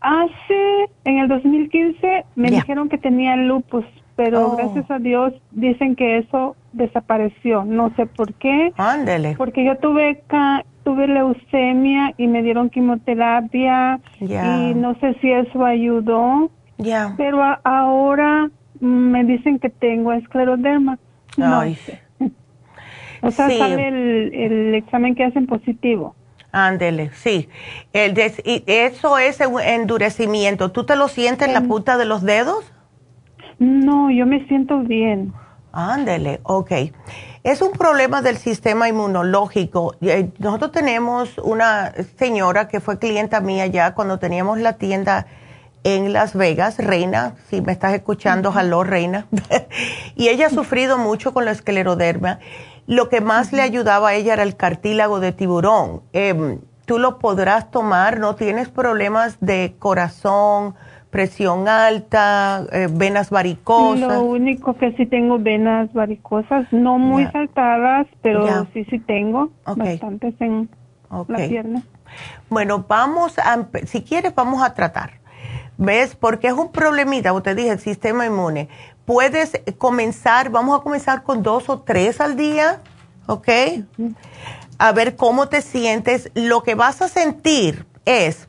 Hace, 0.00 0.90
en 1.04 1.18
el 1.18 1.28
2015, 1.28 2.24
me 2.36 2.50
dijeron 2.50 2.88
que 2.88 2.98
tenía 2.98 3.34
lupus, 3.36 3.84
pero 4.14 4.52
oh. 4.52 4.56
gracias 4.56 4.90
a 4.90 4.98
Dios 4.98 5.32
dicen 5.50 5.96
que 5.96 6.18
eso 6.18 6.54
desapareció. 6.72 7.64
No 7.64 7.92
sé 7.96 8.06
por 8.06 8.34
qué. 8.34 8.72
Ándele. 8.76 9.34
Porque 9.36 9.64
yo 9.64 9.76
tuve 9.78 10.22
tuve 10.84 11.08
leucemia 11.08 12.14
y 12.16 12.28
me 12.28 12.42
dieron 12.42 12.70
quimioterapia 12.70 13.98
y 14.20 14.74
no 14.74 14.94
sé 15.00 15.14
si 15.20 15.32
eso 15.32 15.64
ayudó. 15.64 16.50
Ya. 16.78 17.14
Pero 17.16 17.42
ahora 17.64 18.50
me 18.80 19.24
dicen 19.24 19.58
que 19.58 19.70
tengo 19.70 20.12
escleroderma. 20.12 20.98
No 21.36 21.62
sé. 21.74 22.05
O 23.22 23.30
sea, 23.30 23.48
sale 23.50 23.88
el, 23.88 24.74
examen 24.74 25.14
que 25.14 25.24
hacen 25.24 25.46
positivo. 25.46 26.14
Ándele, 26.52 27.10
sí. 27.12 27.48
El 27.92 28.16
y 28.44 28.62
eso 28.66 29.18
es 29.18 29.40
endurecimiento. 29.40 30.70
¿Tú 30.70 30.84
te 30.84 30.96
lo 30.96 31.08
sientes 31.08 31.48
en 31.48 31.54
la 31.54 31.62
punta 31.62 31.98
de 31.98 32.06
los 32.06 32.22
dedos? 32.22 32.72
No, 33.58 34.10
yo 34.10 34.26
me 34.26 34.46
siento 34.46 34.78
bien. 34.80 35.32
Ándele, 35.72 36.40
ok. 36.44 36.72
Es 37.44 37.60
un 37.62 37.72
problema 37.72 38.22
del 38.22 38.38
sistema 38.38 38.88
inmunológico. 38.88 39.94
Eh, 40.00 40.30
nosotros 40.38 40.72
tenemos 40.72 41.36
una 41.38 41.92
señora 42.18 42.68
que 42.68 42.80
fue 42.80 42.98
clienta 42.98 43.40
mía 43.40 43.66
ya 43.66 43.94
cuando 43.94 44.18
teníamos 44.18 44.58
la 44.58 44.78
tienda 44.78 45.26
en 45.84 46.12
Las 46.12 46.34
Vegas, 46.34 46.78
Reina, 46.78 47.34
si 47.48 47.60
me 47.60 47.70
estás 47.70 47.94
escuchando, 47.94 48.50
uh 48.50 48.82
Reina. 48.82 49.26
y 50.16 50.28
ella 50.28 50.46
ha 50.46 50.50
sufrido 50.50 50.98
mucho 50.98 51.32
con 51.32 51.44
la 51.44 51.52
escleroderma. 51.52 52.40
Lo 52.86 53.08
que 53.08 53.20
más 53.20 53.52
le 53.52 53.62
ayudaba 53.62 54.10
a 54.10 54.14
ella 54.14 54.34
era 54.34 54.42
el 54.42 54.56
cartílago 54.56 55.20
de 55.20 55.32
tiburón. 55.32 56.02
Em, 56.12 56.60
tú 56.84 56.98
lo 56.98 57.18
podrás 57.18 57.70
tomar, 57.70 58.18
no 58.18 58.36
tienes 58.36 58.68
problemas 58.68 59.38
de 59.40 59.74
corazón, 59.78 60.74
presión 61.10 61.66
alta, 61.68 62.64
eh, 62.72 62.88
venas 62.90 63.30
varicosas. 63.30 64.18
Lo 64.18 64.22
único 64.22 64.76
que 64.76 64.92
sí 64.92 65.06
tengo 65.06 65.38
venas 65.38 65.92
varicosas, 65.92 66.70
no 66.72 66.98
muy 66.98 67.26
saltadas, 67.26 68.06
pero 68.22 68.66
sí 68.72 68.84
sí 68.84 68.98
tengo 69.00 69.50
bastantes 69.64 70.34
en 70.40 70.68
la 71.28 71.36
pierna. 71.48 71.82
Bueno, 72.48 72.84
vamos 72.86 73.38
a, 73.38 73.66
si 73.84 74.02
quieres 74.02 74.34
vamos 74.34 74.62
a 74.62 74.74
tratar. 74.74 75.12
¿Ves? 75.78 76.16
Porque 76.16 76.46
es 76.48 76.54
un 76.54 76.72
problemita, 76.72 77.32
usted 77.34 77.54
dije, 77.54 77.70
el 77.70 77.78
sistema 77.78 78.24
inmune. 78.24 78.68
Puedes 79.06 79.52
comenzar, 79.78 80.50
vamos 80.50 80.78
a 80.78 80.82
comenzar 80.82 81.22
con 81.22 81.42
dos 81.42 81.70
o 81.70 81.80
tres 81.80 82.20
al 82.20 82.36
día, 82.36 82.82
¿ok? 83.26 83.48
A 84.78 84.92
ver 84.92 85.16
cómo 85.16 85.48
te 85.48 85.62
sientes. 85.62 86.30
Lo 86.34 86.62
que 86.62 86.74
vas 86.74 87.00
a 87.00 87.08
sentir 87.08 87.86
es 88.04 88.48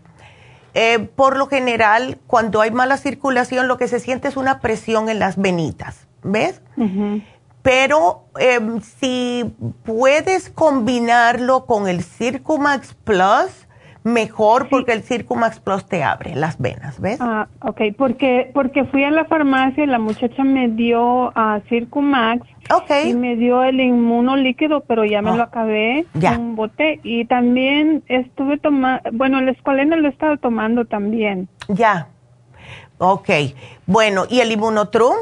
eh, 0.80 1.00
por 1.16 1.38
lo 1.38 1.48
general, 1.48 2.20
cuando 2.28 2.62
hay 2.62 2.70
mala 2.70 2.98
circulación, 2.98 3.68
lo 3.68 3.78
que 3.78 3.88
se 3.88 4.00
siente 4.00 4.28
es 4.28 4.38
una 4.38 4.60
presión 4.60 5.10
en 5.10 5.18
las 5.18 5.36
venitas, 5.38 6.08
¿ves? 6.22 6.62
Pero 7.64 8.26
em, 8.38 8.80
si 8.82 9.56
puedes 9.84 10.50
combinarlo 10.52 11.66
con 11.66 11.88
el 11.88 12.04
Circumax 12.04 12.94
Plus, 12.94 13.67
mejor 14.08 14.70
porque 14.70 14.94
el 14.94 15.04
Circumax 15.04 15.60
Plus 15.60 15.86
te 15.86 16.04
abre 16.04 16.36
las 16.36 16.60
venas, 16.60 17.00
¿ves? 17.00 17.20
Ah, 17.22 17.48
ok, 17.62 17.82
porque, 17.98 18.50
porque 18.54 18.86
fui 18.86 19.04
a 19.04 19.12
la 19.12 19.26
farmacia 19.26 19.84
y 19.84 19.88
la 19.88 20.00
muchacha 20.00 20.44
me 20.44 20.70
dio 20.70 21.32
a 21.38 21.60
Circumax 21.68 22.48
okay. 22.74 23.12
y 23.12 23.14
me 23.14 23.36
dio 23.36 23.64
el 23.64 23.80
inmuno 23.80 24.36
líquido, 24.38 24.82
pero 24.82 25.06
ya 25.06 25.22
me 25.22 25.36
lo 25.36 25.44
ah, 25.44 25.48
acabé, 25.48 26.06
ya. 26.14 26.38
un 26.38 26.56
bote, 26.56 27.00
y 27.04 27.26
también 27.26 28.04
estuve 28.08 28.58
tomando, 28.58 29.02
bueno, 29.12 29.40
el 29.40 29.50
escualeno 29.50 29.96
lo 29.98 30.08
he 30.08 30.12
estado 30.12 30.38
tomando 30.38 30.86
también. 30.86 31.50
Ya, 31.68 32.08
ok, 32.98 33.30
bueno, 33.86 34.24
¿y 34.30 34.40
el 34.40 34.52
inmunotrum? 34.52 35.16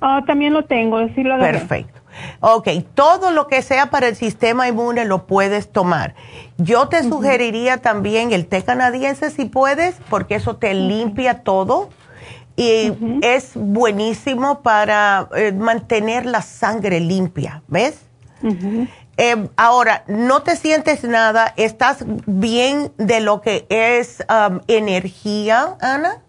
Ah, 0.00 0.22
también 0.26 0.52
lo 0.52 0.64
tengo, 0.64 1.00
sí 1.14 1.22
lo 1.22 1.34
agarré. 1.34 1.58
Perfecto. 1.58 1.99
Ok, 2.40 2.68
todo 2.94 3.30
lo 3.30 3.46
que 3.46 3.62
sea 3.62 3.90
para 3.90 4.08
el 4.08 4.16
sistema 4.16 4.68
inmune 4.68 5.04
lo 5.04 5.26
puedes 5.26 5.70
tomar. 5.70 6.14
Yo 6.58 6.88
te 6.88 7.02
sugeriría 7.02 7.78
también 7.78 8.32
el 8.32 8.46
té 8.46 8.62
canadiense 8.62 9.30
si 9.30 9.44
puedes, 9.46 9.96
porque 10.08 10.36
eso 10.36 10.56
te 10.56 10.74
limpia 10.74 11.42
todo 11.42 11.90
y 12.56 12.92
es 13.22 13.52
buenísimo 13.54 14.60
para 14.60 15.28
eh, 15.34 15.52
mantener 15.52 16.26
la 16.26 16.42
sangre 16.42 17.00
limpia, 17.00 17.62
¿ves? 17.68 18.00
Eh, 19.16 19.48
ahora, 19.56 20.04
no 20.06 20.42
te 20.42 20.56
sientes 20.56 21.04
nada, 21.04 21.52
estás 21.56 22.04
bien 22.26 22.92
de 22.96 23.20
lo 23.20 23.40
que 23.40 23.66
es 23.68 24.24
um, 24.28 24.60
energía, 24.66 25.76
Ana. 25.80 26.22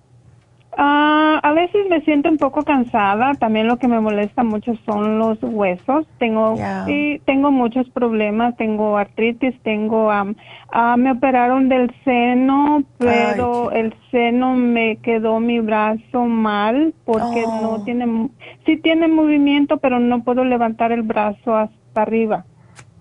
Ah, 0.78 1.40
a 1.44 1.52
veces 1.52 1.86
me 1.90 2.02
siento 2.02 2.30
un 2.30 2.38
poco 2.38 2.64
cansada. 2.64 3.34
También 3.34 3.68
lo 3.68 3.78
que 3.78 3.88
me 3.88 4.00
molesta 4.00 4.44
mucho 4.44 4.74
son 4.86 5.20
los 5.20 5.38
huesos. 5.42 6.08
Tengo 6.18 6.56
sí, 6.86 7.22
tengo 7.26 7.52
muchos 7.52 7.90
problemas. 7.90 8.56
Tengo 8.56 8.98
artritis. 8.98 9.54
Tengo 9.64 10.10
ah, 10.12 10.96
me 10.98 11.12
operaron 11.12 11.68
del 11.68 11.94
seno, 12.06 12.84
pero 12.98 13.72
el 13.72 13.94
seno 14.12 14.54
me 14.56 14.98
quedó 14.98 15.40
mi 15.40 15.60
brazo 15.60 16.26
mal 16.26 16.94
porque 17.06 17.42
no 17.42 17.72
oh. 17.72 17.84
tiene 17.84 18.30
sí 18.66 18.78
tiene 18.78 19.08
movimiento, 19.08 19.78
pero 19.78 20.00
no 20.00 20.24
puedo 20.24 20.46
levantar 20.46 20.92
el 20.92 21.02
brazo 21.02 21.56
hasta 21.56 22.02
arriba. 22.02 22.46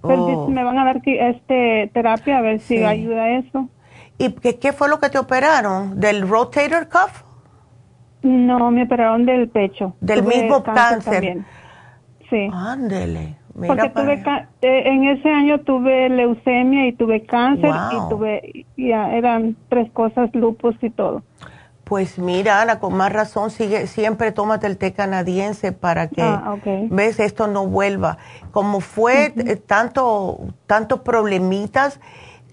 Pero 0.02 0.24
oh. 0.24 0.48
me 0.48 0.64
van 0.64 0.78
a 0.78 0.84
dar 0.84 1.02
este 1.04 1.90
terapia 1.92 2.38
a 2.38 2.40
ver 2.40 2.58
si 2.58 2.82
ayuda 2.82 3.30
eso. 3.30 3.68
¿Y 4.18 4.32
qué, 4.32 4.58
qué 4.58 4.72
fue 4.72 4.88
lo 4.88 4.98
que 4.98 5.08
te 5.08 5.18
operaron? 5.18 6.00
¿Del 6.00 6.28
rotator 6.28 6.88
cuff? 6.88 7.29
No, 8.22 8.70
me 8.70 8.82
operaron 8.82 9.24
del 9.24 9.48
pecho. 9.48 9.94
Del 10.00 10.22
mismo 10.22 10.62
cáncer. 10.62 11.38
Sí. 12.28 12.48
Ándele. 12.52 13.36
Porque 13.66 13.90
tuve 13.90 14.22
eh, 14.62 14.82
en 14.86 15.04
ese 15.04 15.28
año 15.28 15.60
tuve 15.60 16.08
leucemia 16.08 16.86
y 16.86 16.92
tuve 16.92 17.26
cáncer 17.26 17.72
y 17.92 18.08
tuve 18.08 18.66
ya 18.76 19.12
eran 19.12 19.56
tres 19.68 19.90
cosas, 19.90 20.30
lupus 20.34 20.76
y 20.82 20.90
todo. 20.90 21.22
Pues 21.84 22.20
mira, 22.20 22.62
Ana, 22.62 22.78
con 22.78 22.94
más 22.94 23.12
razón 23.12 23.50
sigue 23.50 23.88
siempre 23.88 24.30
tómate 24.30 24.68
el 24.68 24.78
té 24.78 24.92
canadiense 24.92 25.72
para 25.72 26.08
que 26.08 26.22
ah, 26.22 26.56
ves 26.88 27.18
esto 27.18 27.48
no 27.48 27.66
vuelva. 27.66 28.18
Como 28.52 28.80
fue 28.80 29.32
eh, 29.36 29.56
tanto 29.56 30.38
tantos 30.66 31.00
problemitas. 31.00 32.00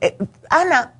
Eh, 0.01 0.17
Ana, 0.49 0.93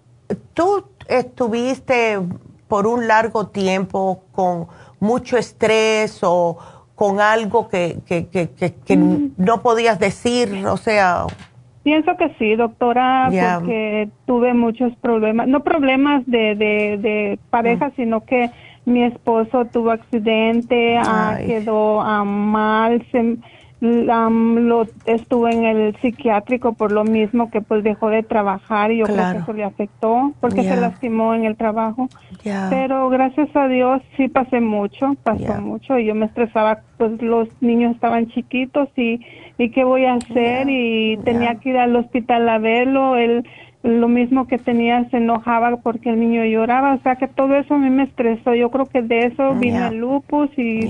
tú 0.54 0.86
estuviste 1.08 2.20
por 2.68 2.88
un 2.88 3.08
largo 3.08 3.48
tiempo 3.48 4.24
con 4.32 4.68
mucho 5.00 5.38
estrés 5.38 6.20
o 6.24 6.58
con 6.96 7.20
algo 7.20 7.68
que, 7.70 8.00
que, 8.08 8.28
que, 8.28 8.50
que, 8.50 8.98
mm. 8.98 9.34
no 9.38 9.62
podías 9.62 10.00
decir, 10.00 10.66
o 10.66 10.78
sea... 10.78 11.26
Pienso 11.84 12.18
que 12.18 12.34
sí, 12.40 12.56
doctora, 12.56 13.30
porque 13.30 14.10
tuve 14.26 14.54
muchos 14.54 14.94
problemas, 14.98 15.48
no 15.48 15.64
problemas 15.64 16.26
de, 16.26 16.56
de, 16.56 16.98
de 16.98 17.40
pareja, 17.50 17.90
mm. 17.90 17.92
sino 17.96 18.26
que 18.26 18.50
mi 18.86 19.04
esposo 19.04 19.66
tuvo 19.66 19.92
accidente, 19.92 20.98
ah, 20.98 21.38
quedó 21.46 22.02
ah, 22.02 22.24
mal, 22.24 23.06
se, 23.12 23.38
lo 23.80 24.88
estuve 25.06 25.52
en 25.52 25.66
el 25.66 25.96
psiquiátrico 25.98 26.74
por 26.74 26.92
lo 26.92 27.04
mismo 27.04 27.52
que 27.52 27.62
pues 27.62 27.84
dejó 27.84 28.10
de 28.10 28.24
trabajar 28.24 28.92
y 28.92 28.98
yo 28.98 29.06
creo 29.06 29.32
que 29.32 29.38
eso 29.38 29.54
le 29.54 29.64
afectó 29.64 30.34
porque 30.40 30.64
se 30.64 30.76
lastimó 30.78 31.36
en 31.36 31.46
el 31.46 31.56
trabajo. 31.56 32.10
Pero 32.70 33.10
gracias 33.10 33.56
a 33.56 33.68
Dios 33.68 34.02
sí 34.16 34.30
pasé 34.30 34.62
mucho, 34.62 35.16
pasó 35.24 35.62
mucho 35.62 36.00
y 36.00 36.06
yo 36.06 36.16
me 36.16 36.26
estresaba, 36.26 36.80
pues 36.98 37.22
los 37.22 37.50
niños 37.62 37.94
estaban 37.94 38.28
chiquitos 38.30 38.90
y, 38.96 39.22
y 39.58 39.70
qué 39.70 39.84
voy 39.84 40.06
a 40.06 40.16
hacer 40.16 40.68
y 40.70 41.18
tenía 41.24 41.56
que 41.56 41.70
ir 41.70 41.78
al 41.78 41.96
hospital 41.96 42.50
a 42.50 42.58
verlo, 42.58 43.16
él 43.16 43.46
lo 43.84 44.08
mismo 44.08 44.48
que 44.48 44.58
tenía 44.58 45.08
se 45.10 45.18
enojaba 45.18 45.78
porque 45.78 46.10
el 46.10 46.20
niño 46.20 46.44
lloraba, 46.46 46.96
o 46.96 47.02
sea 47.04 47.16
que 47.16 47.28
todo 47.28 47.56
eso 47.56 47.76
a 47.76 47.78
mí 47.78 47.90
me 47.90 48.04
estresó, 48.04 48.56
yo 48.56 48.72
creo 48.72 48.86
que 48.86 49.02
de 49.02 49.28
eso 49.28 49.54
vino 49.54 49.88
el 49.88 49.98
lupus 49.98 50.50
y 50.58 50.90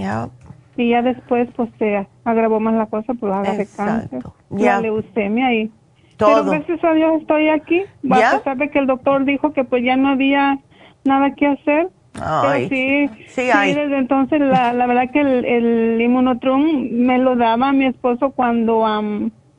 y 0.78 0.90
ya 0.90 1.02
después 1.02 1.50
pues 1.56 1.70
se 1.80 2.08
agravó 2.24 2.60
más 2.60 2.76
la 2.76 2.86
cosa 2.86 3.14
por 3.14 3.30
la 3.30 3.42
de 3.42 3.68
cáncer, 3.68 4.22
la 4.50 4.82
leucemia 4.82 5.54
y 5.54 5.72
todo. 6.18 6.36
Pero 6.36 6.52
gracias 6.52 6.84
a 6.84 6.94
Dios 6.94 7.22
estoy 7.22 7.50
aquí, 7.50 7.84
a 8.10 8.38
pesar 8.38 8.58
de 8.58 8.70
que 8.70 8.80
el 8.80 8.88
doctor 8.88 9.26
dijo 9.26 9.54
que 9.54 9.64
pues 9.64 9.84
ya 9.84 9.96
no 9.96 10.10
había 10.10 10.60
nada 11.04 11.34
que 11.36 11.48
hacer. 11.48 11.90
Pero 12.14 12.68
sí, 12.70 13.08
sí, 13.28 13.42
desde 13.44 13.98
entonces 13.98 14.40
la, 14.40 14.74
la 14.74 14.88
verdad 14.88 15.12
que 15.12 15.22
el, 15.22 15.46
el 15.46 16.02
inmunotrum 16.02 16.90
me 16.92 17.20
lo 17.20 17.36
daba 17.36 17.72
mi 17.74 17.86
esposo 17.86 18.32
cuando 18.32 18.84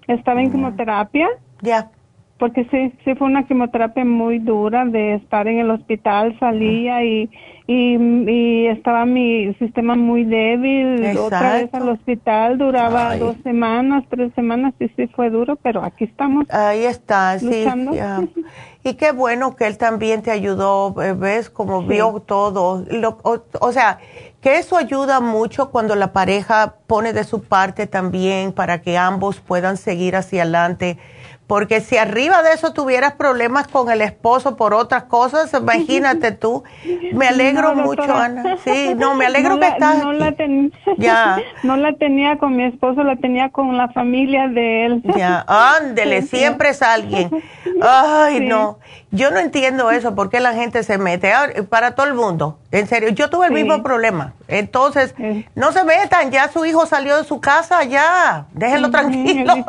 estaba 0.08 0.42
en 0.42 0.50
quimioterapia. 0.50 1.28
Ya. 1.62 1.90
Porque 2.38 2.64
sí, 2.70 2.92
sí 3.04 3.14
fue 3.14 3.26
una 3.26 3.46
quimioterapia 3.46 4.04
muy 4.04 4.38
dura 4.38 4.84
de 4.84 5.14
estar 5.14 5.46
en 5.48 5.58
el 5.58 5.70
hospital, 5.70 6.36
salía 6.38 7.04
y 7.04 7.30
y, 7.70 8.66
estaba 8.66 9.04
mi 9.04 9.52
sistema 9.54 9.94
muy 9.94 10.24
débil. 10.24 11.16
Otra 11.18 11.54
vez 11.54 11.74
al 11.74 11.90
hospital 11.90 12.56
duraba 12.56 13.16
dos 13.16 13.36
semanas, 13.42 14.04
tres 14.08 14.32
semanas 14.34 14.72
y 14.80 14.88
sí 14.88 15.06
fue 15.08 15.28
duro, 15.28 15.56
pero 15.56 15.84
aquí 15.84 16.04
estamos. 16.04 16.46
Ahí 16.50 16.84
está, 16.84 17.38
sí. 17.38 17.66
Y 18.84 18.94
qué 18.94 19.12
bueno 19.12 19.54
que 19.54 19.66
él 19.66 19.76
también 19.76 20.22
te 20.22 20.30
ayudó, 20.30 20.94
eh, 21.02 21.12
ves, 21.12 21.50
como 21.50 21.82
vio 21.82 22.22
todo. 22.24 22.86
o, 23.60 23.72
sea, 23.72 23.98
que 24.40 24.56
eso 24.56 24.78
ayuda 24.78 25.20
mucho 25.20 25.70
cuando 25.70 25.94
la 25.94 26.12
pareja 26.14 26.76
pone 26.86 27.12
de 27.12 27.24
su 27.24 27.42
parte 27.42 27.86
también 27.86 28.52
para 28.52 28.80
que 28.80 28.96
ambos 28.96 29.40
puedan 29.40 29.76
seguir 29.76 30.16
hacia 30.16 30.44
adelante 30.44 30.96
porque 31.48 31.80
si 31.80 31.96
arriba 31.96 32.42
de 32.42 32.52
eso 32.52 32.74
tuvieras 32.74 33.14
problemas 33.14 33.66
con 33.66 33.90
el 33.90 34.02
esposo 34.02 34.54
por 34.56 34.74
otras 34.74 35.04
cosas, 35.04 35.52
imagínate 35.60 36.30
tú. 36.30 36.62
Me 37.14 37.26
alegro 37.26 37.74
mucho, 37.74 38.14
Ana. 38.14 38.58
Sí, 38.62 38.92
no, 38.94 39.14
me 39.14 39.26
alegro 39.26 39.58
que 39.58 39.66
estás. 39.66 40.04
No 40.04 40.12
la, 40.12 40.34
ya. 40.98 41.38
no 41.62 41.76
la 41.78 41.94
tenía 41.94 42.36
con 42.36 42.54
mi 42.54 42.64
esposo, 42.64 43.02
la 43.02 43.16
tenía 43.16 43.48
con 43.48 43.76
la 43.78 43.88
familia 43.88 44.46
de 44.48 44.86
él. 44.86 45.02
Ya, 45.16 45.44
ándele, 45.48 46.20
siempre 46.22 46.68
es 46.68 46.82
alguien. 46.82 47.30
Ay, 47.80 48.40
no. 48.40 48.78
Yo 49.10 49.30
no 49.30 49.38
entiendo 49.38 49.90
eso, 49.90 50.14
por 50.14 50.28
qué 50.28 50.38
la 50.38 50.52
gente 50.52 50.82
se 50.82 50.98
mete. 50.98 51.32
Para 51.70 51.94
todo 51.94 52.06
el 52.06 52.14
mundo, 52.14 52.58
en 52.70 52.86
serio. 52.86 53.08
Yo 53.08 53.30
tuve 53.30 53.46
el 53.46 53.52
mismo 53.52 53.82
problema. 53.82 54.34
Entonces, 54.48 55.14
no 55.54 55.72
se 55.72 55.82
metan, 55.84 56.30
ya 56.30 56.52
su 56.52 56.66
hijo 56.66 56.84
salió 56.84 57.16
de 57.16 57.24
su 57.24 57.40
casa, 57.40 57.84
ya. 57.84 58.46
Déjenlo 58.52 58.90
tranquilo. 58.90 59.54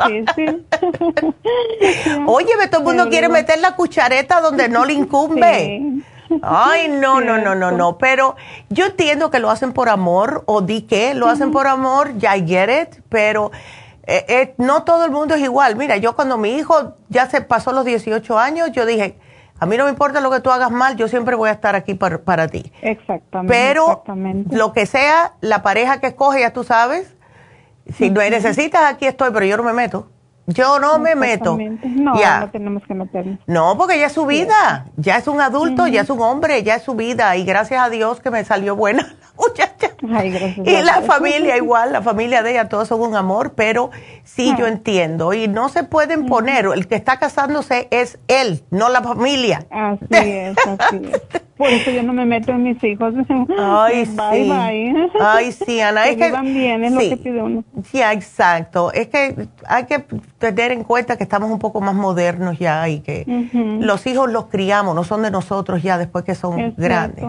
Oye, 2.28 2.52
todo 2.70 2.82
el 2.82 2.86
mundo 2.86 3.10
quiere 3.10 3.30
meter 3.30 3.60
la 3.60 3.76
cuchareta 3.76 4.42
donde 4.42 4.68
no 4.68 4.84
le 4.84 4.94
incumbe. 4.94 6.04
Ay, 6.42 6.90
no, 6.90 7.22
no, 7.22 7.38
no, 7.38 7.56
no, 7.56 7.72
no. 7.72 7.98
Pero 7.98 8.36
yo 8.70 8.88
entiendo 8.88 9.32
que 9.32 9.40
lo 9.40 9.50
hacen 9.50 9.74
por 9.74 9.90
amor, 9.90 10.44
o 10.48 10.62
di 10.62 10.82
que 10.82 11.14
lo 11.14 11.28
hacen 11.28 11.52
por 11.52 11.68
amor, 11.68 12.18
ya 12.18 12.36
I 12.36 12.46
get 12.46 12.70
it, 12.70 13.02
pero 13.10 13.52
eh, 14.04 14.26
eh, 14.28 14.54
no 14.58 14.84
todo 14.84 15.06
el 15.06 15.12
mundo 15.12 15.36
es 15.36 15.42
igual. 15.42 15.76
Mira, 15.76 15.98
yo 15.98 16.16
cuando 16.16 16.38
mi 16.38 16.56
hijo 16.56 16.94
ya 17.10 17.30
se 17.30 17.42
pasó 17.42 17.72
los 17.72 17.86
18 17.86 18.38
años, 18.38 18.72
yo 18.72 18.86
dije, 18.86 19.18
a 19.60 19.66
mí 19.66 19.78
no 19.78 19.86
me 19.86 19.90
importa 19.90 20.22
lo 20.22 20.32
que 20.32 20.40
tú 20.40 20.52
hagas 20.52 20.72
mal, 20.72 20.96
yo 20.96 21.08
siempre 21.08 21.36
voy 21.36 21.50
a 21.50 21.54
estar 21.54 21.76
aquí 21.76 21.94
para, 21.94 22.20
para 22.20 22.48
ti. 22.48 22.72
Exactamente. 22.82 23.54
Pero 23.54 24.04
lo 24.52 24.74
que 24.74 24.86
sea, 24.86 25.34
la 25.42 25.62
pareja 25.62 26.00
que 26.00 26.08
escoge, 26.08 26.42
ya 26.42 26.54
tú 26.54 26.64
sabes, 26.64 27.16
si 27.94 28.10
no 28.10 28.22
necesitas, 28.22 28.84
aquí 28.84 29.06
estoy, 29.06 29.32
pero 29.32 29.46
yo 29.46 29.58
no 29.58 29.64
me 29.64 29.74
meto. 29.74 30.08
Yo 30.48 30.80
no 30.80 30.98
me 30.98 31.16
meto. 31.16 31.58
No, 31.58 32.16
no 32.16 32.50
tenemos 32.50 32.84
que 32.84 32.96
meternos. 32.96 33.40
No, 33.46 33.78
porque 33.78 34.00
ya 34.00 34.08
es 34.08 34.14
su 34.14 34.26
vida. 34.26 34.86
Ya 34.98 35.18
es 35.18 35.28
un 35.28 35.40
adulto, 35.42 35.86
ya 35.88 36.02
es 36.02 36.10
un 36.10 36.22
hombre, 36.22 36.64
ya 36.64 36.76
es 36.76 36.84
su 36.84 36.96
vida. 36.96 37.36
Y 37.36 37.46
gracias 37.46 37.84
a 37.84 37.90
Dios 37.90 38.20
que 38.20 38.32
me 38.32 38.44
salió 38.44 38.76
buena 38.76 39.16
la. 39.38 39.69
Ay, 40.14 40.32
gracias 40.32 40.68
y 40.68 40.82
la 40.84 41.02
familia 41.02 41.58
igual, 41.58 41.92
la 41.94 42.02
familia 42.02 42.44
de 42.44 42.52
ella, 42.52 42.70
todos 42.70 42.88
son 42.88 43.02
un 43.02 43.16
amor, 43.16 43.54
pero 43.56 43.92
sí 44.24 44.54
yo 44.58 44.68
entiendo. 44.68 45.34
Y 45.34 45.48
no 45.48 45.70
se 45.70 45.84
pueden 45.84 46.26
poner, 46.26 46.66
el 46.74 46.88
que 46.88 46.96
está 46.96 47.18
casándose 47.18 47.88
es 47.92 48.20
él, 48.28 48.64
no 48.72 48.90
la 48.90 49.02
familia. 49.02 49.66
Así 49.70 50.06
es, 50.12 50.58
así 50.80 51.02
es. 51.12 51.22
Por 51.60 51.68
eso 51.68 51.92
yo 51.92 52.04
no 52.04 52.14
me 52.14 52.26
meto 52.26 52.54
en 52.54 52.64
mis 52.64 52.82
hijos. 52.86 53.14
Ay, 53.58 54.06
sí. 54.06 54.16
Bye. 54.16 55.10
Ay, 55.20 55.52
sí, 55.52 55.82
Ana. 55.82 56.08
es 56.08 56.16
que, 56.16 56.32
bien, 56.42 56.86
es 56.86 56.94
lo 56.94 57.00
que 57.02 57.18
pide 57.18 57.44
uno. 57.44 57.66
Sí, 57.84 58.02
exacto. 58.02 58.94
Es 58.94 59.08
que 59.10 59.50
hay 59.68 59.86
que 59.86 60.06
tener 60.38 60.72
en 60.72 60.86
cuenta 60.86 61.18
que 61.18 61.24
estamos 61.24 61.52
un 61.52 61.60
poco 61.60 61.82
más 61.82 61.96
modernos 61.96 62.58
ya 62.58 62.88
y 62.88 63.02
que 63.02 63.26
los 63.54 64.08
hijos 64.08 64.32
los 64.32 64.46
criamos, 64.46 64.96
no 64.96 65.04
son 65.04 65.22
de 65.22 65.32
nosotros 65.32 65.84
ya 65.84 65.98
después 65.98 66.24
que 66.24 66.34
son 66.34 66.76
grandes. 66.78 67.26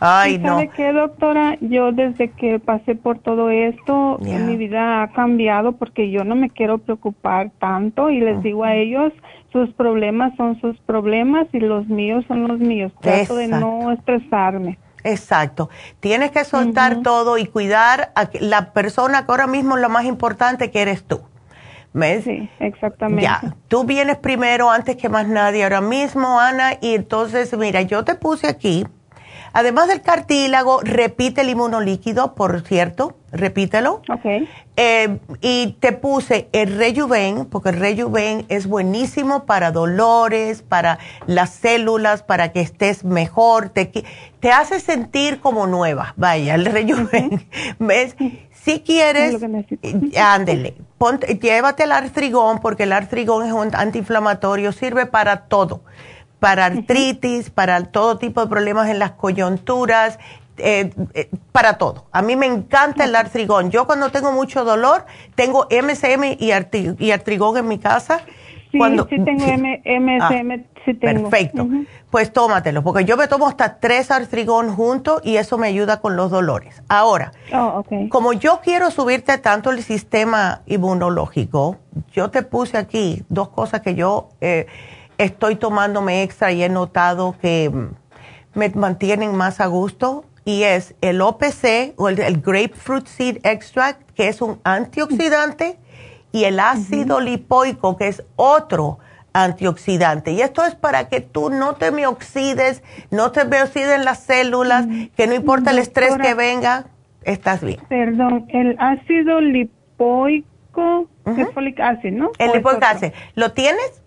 Ay, 0.00 0.38
no. 0.38 0.48
¿Sabe 0.48 0.68
qué, 0.68 0.92
doctora? 0.92 1.56
Yo 1.60 1.92
desde 1.92 2.30
que 2.30 2.60
pasé 2.60 2.94
por 2.94 3.18
todo 3.18 3.50
esto, 3.50 4.18
mi 4.20 4.56
vida 4.56 5.02
ha 5.02 5.12
cambiado 5.12 5.72
porque 5.72 6.10
yo 6.10 6.24
no 6.24 6.34
me 6.34 6.50
quiero 6.50 6.78
preocupar 6.78 7.50
tanto 7.58 8.10
y 8.10 8.20
les 8.20 8.42
digo 8.42 8.64
a 8.64 8.74
ellos 8.74 9.12
sus 9.52 9.70
problemas 9.70 10.36
son 10.36 10.60
sus 10.60 10.78
problemas 10.80 11.46
y 11.52 11.60
los 11.60 11.88
míos 11.88 12.24
son 12.28 12.46
los 12.46 12.58
míos. 12.58 12.92
Trato 13.00 13.36
de 13.36 13.48
no 13.48 13.92
estresarme. 13.92 14.78
Exacto. 15.04 15.70
Tienes 16.00 16.30
que 16.32 16.44
soltar 16.44 17.02
todo 17.02 17.38
y 17.38 17.46
cuidar 17.46 18.12
a 18.14 18.28
la 18.40 18.72
persona 18.72 19.24
que 19.24 19.32
ahora 19.32 19.46
mismo 19.46 19.76
es 19.76 19.82
lo 19.82 19.88
más 19.88 20.04
importante 20.04 20.70
que 20.70 20.82
eres 20.82 21.04
tú. 21.04 21.22
¿Ves? 21.94 22.24
Sí, 22.24 22.48
exactamente. 22.60 23.22
Ya, 23.22 23.56
tú 23.66 23.84
vienes 23.84 24.18
primero 24.18 24.70
antes 24.70 24.96
que 24.96 25.08
más 25.08 25.26
nadie 25.26 25.64
ahora 25.64 25.80
mismo, 25.80 26.38
Ana, 26.38 26.74
y 26.82 26.94
entonces, 26.94 27.56
mira, 27.56 27.80
yo 27.82 28.04
te 28.04 28.14
puse 28.14 28.46
aquí 28.46 28.86
Además 29.58 29.88
del 29.88 30.02
cartílago, 30.02 30.82
repite 30.84 31.40
el 31.40 31.48
inmunolíquido, 31.48 32.36
por 32.36 32.60
cierto, 32.60 33.16
repítelo. 33.32 34.02
Ok. 34.08 34.46
Eh, 34.76 35.18
y 35.40 35.76
te 35.80 35.90
puse 35.90 36.48
el 36.52 36.76
Rejuven, 36.76 37.44
porque 37.44 37.70
el 37.70 37.80
Rejuven 37.80 38.46
es 38.50 38.68
buenísimo 38.68 39.46
para 39.46 39.72
dolores, 39.72 40.62
para 40.62 41.00
las 41.26 41.50
células, 41.50 42.22
para 42.22 42.52
que 42.52 42.60
estés 42.60 43.02
mejor, 43.02 43.70
te, 43.70 43.90
te 44.38 44.52
hace 44.52 44.78
sentir 44.78 45.40
como 45.40 45.66
nueva. 45.66 46.14
Vaya, 46.16 46.54
el 46.54 46.64
Rejuven. 46.64 47.44
¿Ves? 47.80 48.14
Si 48.52 48.78
quieres, 48.78 49.42
eh, 49.82 50.20
ándele, 50.20 50.76
llévate 51.40 51.82
el 51.82 51.90
artrigón, 51.90 52.60
porque 52.60 52.84
el 52.84 52.92
artrigón 52.92 53.44
es 53.44 53.52
un 53.52 53.74
antiinflamatorio, 53.74 54.70
sirve 54.70 55.06
para 55.06 55.46
todo 55.46 55.80
para 56.38 56.66
artritis, 56.66 57.50
para 57.50 57.82
todo 57.84 58.18
tipo 58.18 58.40
de 58.40 58.46
problemas 58.46 58.88
en 58.88 58.98
las 58.98 59.12
coyunturas, 59.12 60.18
eh, 60.58 60.90
eh, 61.14 61.30
para 61.52 61.78
todo. 61.78 62.06
A 62.12 62.22
mí 62.22 62.36
me 62.36 62.46
encanta 62.46 63.04
el 63.04 63.14
artrigón. 63.14 63.70
Yo 63.70 63.86
cuando 63.86 64.10
tengo 64.10 64.32
mucho 64.32 64.64
dolor, 64.64 65.04
tengo 65.34 65.66
MSM 65.70 66.36
y, 66.38 66.50
artrigón 67.10 67.56
en 67.56 67.68
mi 67.68 67.78
casa. 67.78 68.20
Sí, 68.70 68.78
cuando, 68.78 69.08
sí 69.08 69.16
tengo 69.24 69.44
MSM, 69.46 70.20
ah, 70.20 70.30
sí 70.84 70.94
tengo. 70.94 71.30
Perfecto. 71.30 71.66
Pues 72.10 72.32
tómatelo, 72.32 72.82
porque 72.82 73.04
yo 73.04 73.16
me 73.16 73.28
tomo 73.28 73.48
hasta 73.48 73.78
tres 73.78 74.10
artrigón 74.10 74.74
juntos 74.74 75.20
y 75.24 75.36
eso 75.36 75.58
me 75.58 75.68
ayuda 75.68 76.00
con 76.00 76.16
los 76.16 76.30
dolores. 76.30 76.82
Ahora, 76.88 77.32
oh, 77.52 77.84
como 78.08 78.32
yo 78.32 78.60
quiero 78.62 78.90
subirte 78.90 79.38
tanto 79.38 79.70
el 79.70 79.82
sistema 79.82 80.62
inmunológico, 80.66 81.76
yo 82.12 82.30
te 82.30 82.42
puse 82.42 82.78
aquí 82.78 83.22
dos 83.28 83.48
cosas 83.50 83.80
que 83.80 83.94
yo... 83.94 84.30
Eh, 84.40 84.66
estoy 85.18 85.56
tomándome 85.56 86.22
extra 86.22 86.52
y 86.52 86.62
he 86.62 86.68
notado 86.68 87.36
que 87.40 87.70
me 88.54 88.68
mantienen 88.70 89.36
más 89.36 89.60
a 89.60 89.66
gusto 89.66 90.24
y 90.44 90.62
es 90.62 90.94
el 91.02 91.20
OPC 91.20 91.92
o 91.96 92.08
el, 92.08 92.40
Grapefruit 92.40 93.06
Seed 93.06 93.38
Extract, 93.44 94.00
que 94.12 94.28
es 94.28 94.40
un 94.40 94.60
antioxidante, 94.64 95.76
y 96.32 96.44
el 96.44 96.58
ácido 96.58 97.20
lipoico, 97.20 97.96
que 97.98 98.08
es 98.08 98.24
otro 98.36 98.98
antioxidante. 99.34 100.32
Y 100.32 100.40
esto 100.40 100.64
es 100.64 100.74
para 100.74 101.08
que 101.08 101.20
tú 101.20 101.50
no 101.50 101.74
te 101.74 101.90
me 101.90 102.06
oxides, 102.06 102.82
no 103.10 103.30
te 103.30 103.44
me 103.44 103.62
oxiden 103.62 104.06
las 104.06 104.20
células, 104.20 104.86
que 105.16 105.26
no 105.26 105.34
importa 105.34 105.70
el 105.70 105.78
estrés 105.78 106.16
que 106.16 106.32
venga, 106.32 106.86
estás 107.24 107.62
bien. 107.62 107.80
Perdón, 107.88 108.46
el 108.48 108.74
ácido 108.78 109.42
lipoico, 109.42 111.08
el 111.26 111.46
folic 111.52 111.78
acid, 111.80 112.12
¿no? 112.12 112.30
El 112.38 112.52
lipoico 112.52 112.86
acid. 112.86 113.12
¿Lo 113.34 113.52
tienes? 113.52 114.02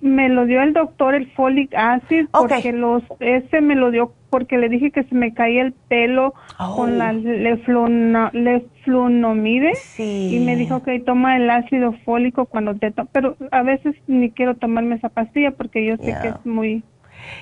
Me 0.00 0.28
lo 0.28 0.46
dio 0.46 0.62
el 0.62 0.72
doctor 0.72 1.14
el 1.14 1.30
folic 1.32 1.74
acid 1.74 2.26
porque 2.32 2.72
los 2.72 3.02
ese 3.20 3.60
me 3.60 3.74
lo 3.74 3.90
dio 3.90 4.12
porque 4.30 4.58
le 4.58 4.68
dije 4.68 4.90
que 4.90 5.04
se 5.04 5.14
me 5.14 5.34
caía 5.34 5.62
el 5.62 5.72
pelo 5.72 6.34
con 6.76 6.98
la 6.98 7.10
oh. 7.10 8.30
leflunomide. 8.32 9.72
Y 9.98 10.42
me 10.46 10.56
dijo 10.56 10.82
que 10.82 11.00
toma 11.00 11.36
el 11.36 11.50
ácido 11.50 11.92
fólico 12.04 12.46
cuando 12.46 12.76
te 12.76 12.92
pero 13.12 13.36
a 13.50 13.62
veces 13.62 13.96
ni 14.06 14.30
quiero 14.30 14.54
tomarme 14.54 14.94
esa 14.96 15.08
pastilla 15.08 15.50
porque 15.50 15.84
yo 15.84 15.96
sé 15.96 16.16
que 16.22 16.28
es 16.28 16.46
muy 16.46 16.84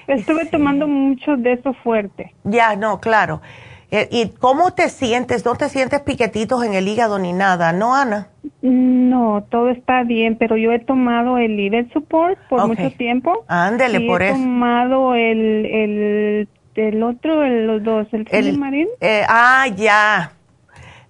estuve 0.07 0.47
tomando 0.47 0.89
mucho 0.89 1.37
de 1.37 1.53
eso 1.53 1.75
fuerte. 1.75 2.35
Ya 2.45 2.75
no 2.75 2.99
claro 3.01 3.43
¿Y 3.91 4.29
cómo 4.39 4.73
te 4.73 4.91
sientes? 4.91 5.47
¿No 5.47 5.55
te 5.55 5.69
sientes 5.71 6.01
piquetitos 6.03 6.63
en 6.63 6.75
el 6.75 6.89
hígado 6.89 7.19
ni 7.19 7.33
nada, 7.33 7.73
no, 7.73 7.95
Ana? 7.95 8.29
No, 8.61 9.47
todo 9.51 9.71
está 9.71 10.03
bien, 10.05 10.37
pero 10.37 10.57
yo 10.57 10.73
he 10.73 10.79
tomado 10.79 11.39
el 11.39 11.57
liver 11.57 11.91
support 11.93 12.39
por 12.49 12.67
mucho 12.67 12.91
tiempo. 12.91 13.45
Ándele, 13.49 14.01
por 14.03 14.23
eso. 14.23 14.35
He 14.35 14.39
tomado 14.39 15.15
el, 15.15 15.67
el, 15.67 16.49
el 16.75 17.03
otro, 17.03 17.47
los 17.47 17.83
dos, 17.83 18.07
el, 18.13 18.27
el 18.31 18.89
eh, 19.01 19.25
Ah, 19.27 19.67
ya. 19.75 20.33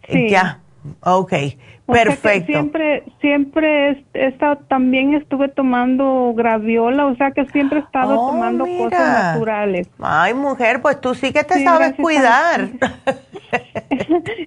Sí. 0.08 0.28
Ya, 0.28 0.60
ok. 1.02 1.32
Perfecto. 1.92 2.52
siempre, 2.52 3.02
siempre 3.20 4.04
he 4.12 4.26
estado, 4.26 4.58
también 4.68 5.14
estuve 5.14 5.48
tomando 5.48 6.34
graviola, 6.36 7.06
o 7.06 7.16
sea 7.16 7.30
que 7.30 7.46
siempre 7.46 7.78
he 7.78 7.82
estado 7.82 8.20
oh, 8.20 8.30
tomando 8.32 8.66
cosas 8.66 9.34
naturales. 9.34 9.88
Ay, 9.98 10.34
mujer, 10.34 10.82
pues 10.82 11.00
tú 11.00 11.14
sí 11.14 11.32
que 11.32 11.44
te 11.44 11.64
sabes 11.64 11.94
cuidar. 11.94 12.68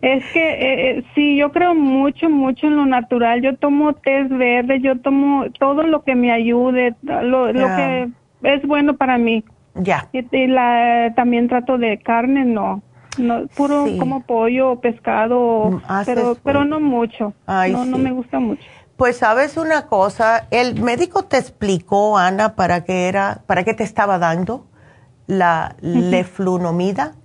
es 0.02 0.26
que 0.34 0.50
eh, 0.50 0.90
eh, 0.92 1.04
sí, 1.16 1.36
yo 1.36 1.52
creo 1.52 1.74
mucho, 1.74 2.30
mucho 2.30 2.68
en 2.68 2.76
lo 2.76 2.86
natural. 2.86 3.42
Yo 3.42 3.56
tomo 3.58 3.94
té 3.94 4.24
verde, 4.24 4.80
yo 4.80 5.00
tomo 5.00 5.46
todo 5.58 5.84
lo 5.84 6.04
que 6.04 6.16
me 6.16 6.32
ayude, 6.32 6.94
lo, 7.02 7.52
lo 7.52 7.68
que 7.76 8.10
es 8.44 8.62
bueno 8.68 8.98
para 8.98 9.18
mí. 9.18 9.44
Ya. 9.76 10.10
Y, 10.12 10.48
la, 10.48 11.14
también 11.16 11.48
trato 11.48 11.78
de 11.78 11.98
carne, 11.98 12.46
no. 12.46 12.84
No, 13.18 13.48
puro 13.48 13.86
como 14.00 14.22
pollo 14.22 14.72
o 14.72 14.80
pescado, 14.80 15.72
mm, 15.72 15.82
pero, 16.06 16.38
pero 16.44 16.64
no 16.64 16.80
mucho. 16.80 17.34
no, 17.48 17.86
no 17.86 17.98
me 17.98 18.12
gusta 18.12 18.40
mucho. 18.40 18.64
Pues 18.96 19.18
sabes 19.18 19.58
una 19.58 19.88
cosa, 19.88 20.48
el 20.52 20.82
médico 20.82 21.24
te 21.24 21.38
explicó, 21.38 22.18
Ana, 22.18 22.56
para 22.56 22.84
qué 22.84 23.08
era, 23.08 23.42
para 23.48 23.64
qué 23.64 23.74
te 23.74 23.84
estaba 23.84 24.20
dando 24.20 24.66
la 25.28 25.76
leflunomida. 25.82 27.16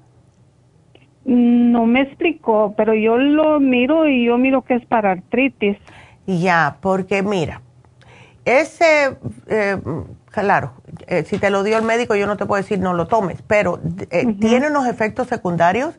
No 1.24 1.86
me 1.86 2.02
explicó, 2.02 2.74
pero 2.76 2.94
yo 2.94 3.18
lo 3.18 3.60
miro 3.60 4.08
y 4.08 4.26
yo 4.26 4.38
miro 4.38 4.62
que 4.62 4.74
es 4.74 4.86
para 4.86 5.10
artritis. 5.10 5.76
Ya, 6.26 6.78
porque 6.80 7.22
mira, 7.22 7.60
ese, 8.44 9.16
eh, 9.48 9.76
claro, 10.42 10.72
eh, 11.06 11.24
si 11.24 11.38
te 11.38 11.50
lo 11.50 11.62
dio 11.62 11.78
el 11.78 11.84
médico, 11.84 12.14
yo 12.14 12.26
no 12.26 12.36
te 12.36 12.46
puedo 12.46 12.62
decir 12.62 12.78
no 12.78 12.94
lo 12.94 13.06
tomes, 13.06 13.42
pero 13.42 13.80
eh, 14.10 14.34
tiene 14.40 14.68
unos 14.68 14.86
efectos 14.86 15.28
secundarios 15.28 15.98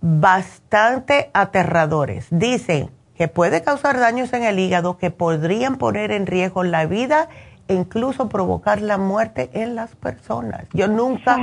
bastante 0.00 1.30
aterradores. 1.32 2.26
Dice 2.30 2.88
que 3.16 3.28
puede 3.28 3.62
causar 3.62 3.98
daños 3.98 4.32
en 4.32 4.42
el 4.42 4.58
hígado 4.58 4.98
que 4.98 5.10
podrían 5.10 5.76
poner 5.76 6.10
en 6.10 6.26
riesgo 6.26 6.64
la 6.64 6.86
vida 6.86 7.28
e 7.68 7.74
incluso 7.74 8.28
provocar 8.28 8.82
la 8.82 8.98
muerte 8.98 9.50
en 9.52 9.76
las 9.76 9.94
personas. 9.94 10.66
Yo 10.72 10.88
nunca 10.88 11.38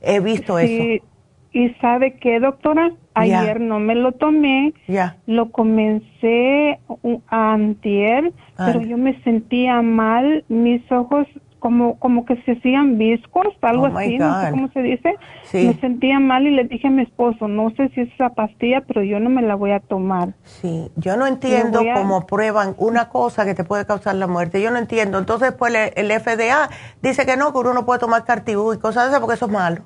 he 0.00 0.20
visto 0.20 0.58
eso. 0.58 1.02
¿Y 1.54 1.68
sabe 1.80 2.14
qué, 2.14 2.40
doctora? 2.40 2.92
Ayer 3.14 3.60
no 3.60 3.78
me 3.78 3.94
lo 3.94 4.12
tomé, 4.12 4.72
ya. 4.88 5.16
lo 5.26 5.50
comencé 5.50 6.78
a 7.28 7.52
antier, 7.52 8.32
pero 8.56 8.80
yo 8.80 8.96
me 8.96 9.20
sentía 9.22 9.82
mal, 9.82 10.44
mis 10.48 10.90
ojos 10.90 11.26
como 11.62 11.96
como 12.00 12.26
que 12.26 12.36
se 12.42 12.52
hacían 12.52 12.98
viscos, 12.98 13.46
algo 13.62 13.84
oh 13.84 13.96
así, 13.96 14.18
no 14.18 14.42
sé 14.42 14.50
cómo 14.50 14.68
se 14.72 14.82
dice. 14.82 15.14
Me 15.52 15.74
sentía 15.74 16.18
mal 16.18 16.44
y 16.44 16.50
le 16.50 16.64
dije 16.64 16.88
a 16.88 16.90
mi 16.90 17.02
esposo, 17.02 17.46
no 17.46 17.70
sé 17.70 17.88
si 17.90 18.00
es 18.00 18.12
esa 18.12 18.30
pastilla, 18.30 18.82
pero 18.86 19.04
yo 19.04 19.20
no 19.20 19.30
me 19.30 19.42
la 19.42 19.54
voy 19.54 19.70
a 19.70 19.78
tomar. 19.78 20.34
Sí, 20.42 20.90
yo 20.96 21.16
no 21.16 21.24
entiendo 21.24 21.80
cómo 21.94 22.26
prueban 22.26 22.74
una 22.78 23.08
cosa 23.08 23.44
que 23.44 23.54
te 23.54 23.62
puede 23.62 23.86
causar 23.86 24.16
la 24.16 24.26
muerte. 24.26 24.60
Yo 24.60 24.72
no 24.72 24.78
entiendo. 24.78 25.18
Entonces, 25.18 25.52
pues 25.52 25.72
el, 25.94 26.10
FDA 26.10 26.68
dice 27.00 27.24
que 27.24 27.36
no, 27.36 27.52
que 27.52 27.58
uno 27.60 27.74
no 27.74 27.86
puede 27.86 28.00
tomar 28.00 28.24
cartibú 28.24 28.72
y 28.72 28.78
cosas 28.78 29.04
de 29.04 29.08
esas 29.10 29.20
porque 29.20 29.36
eso 29.36 29.46
es 29.46 29.52
malo. 29.52 29.82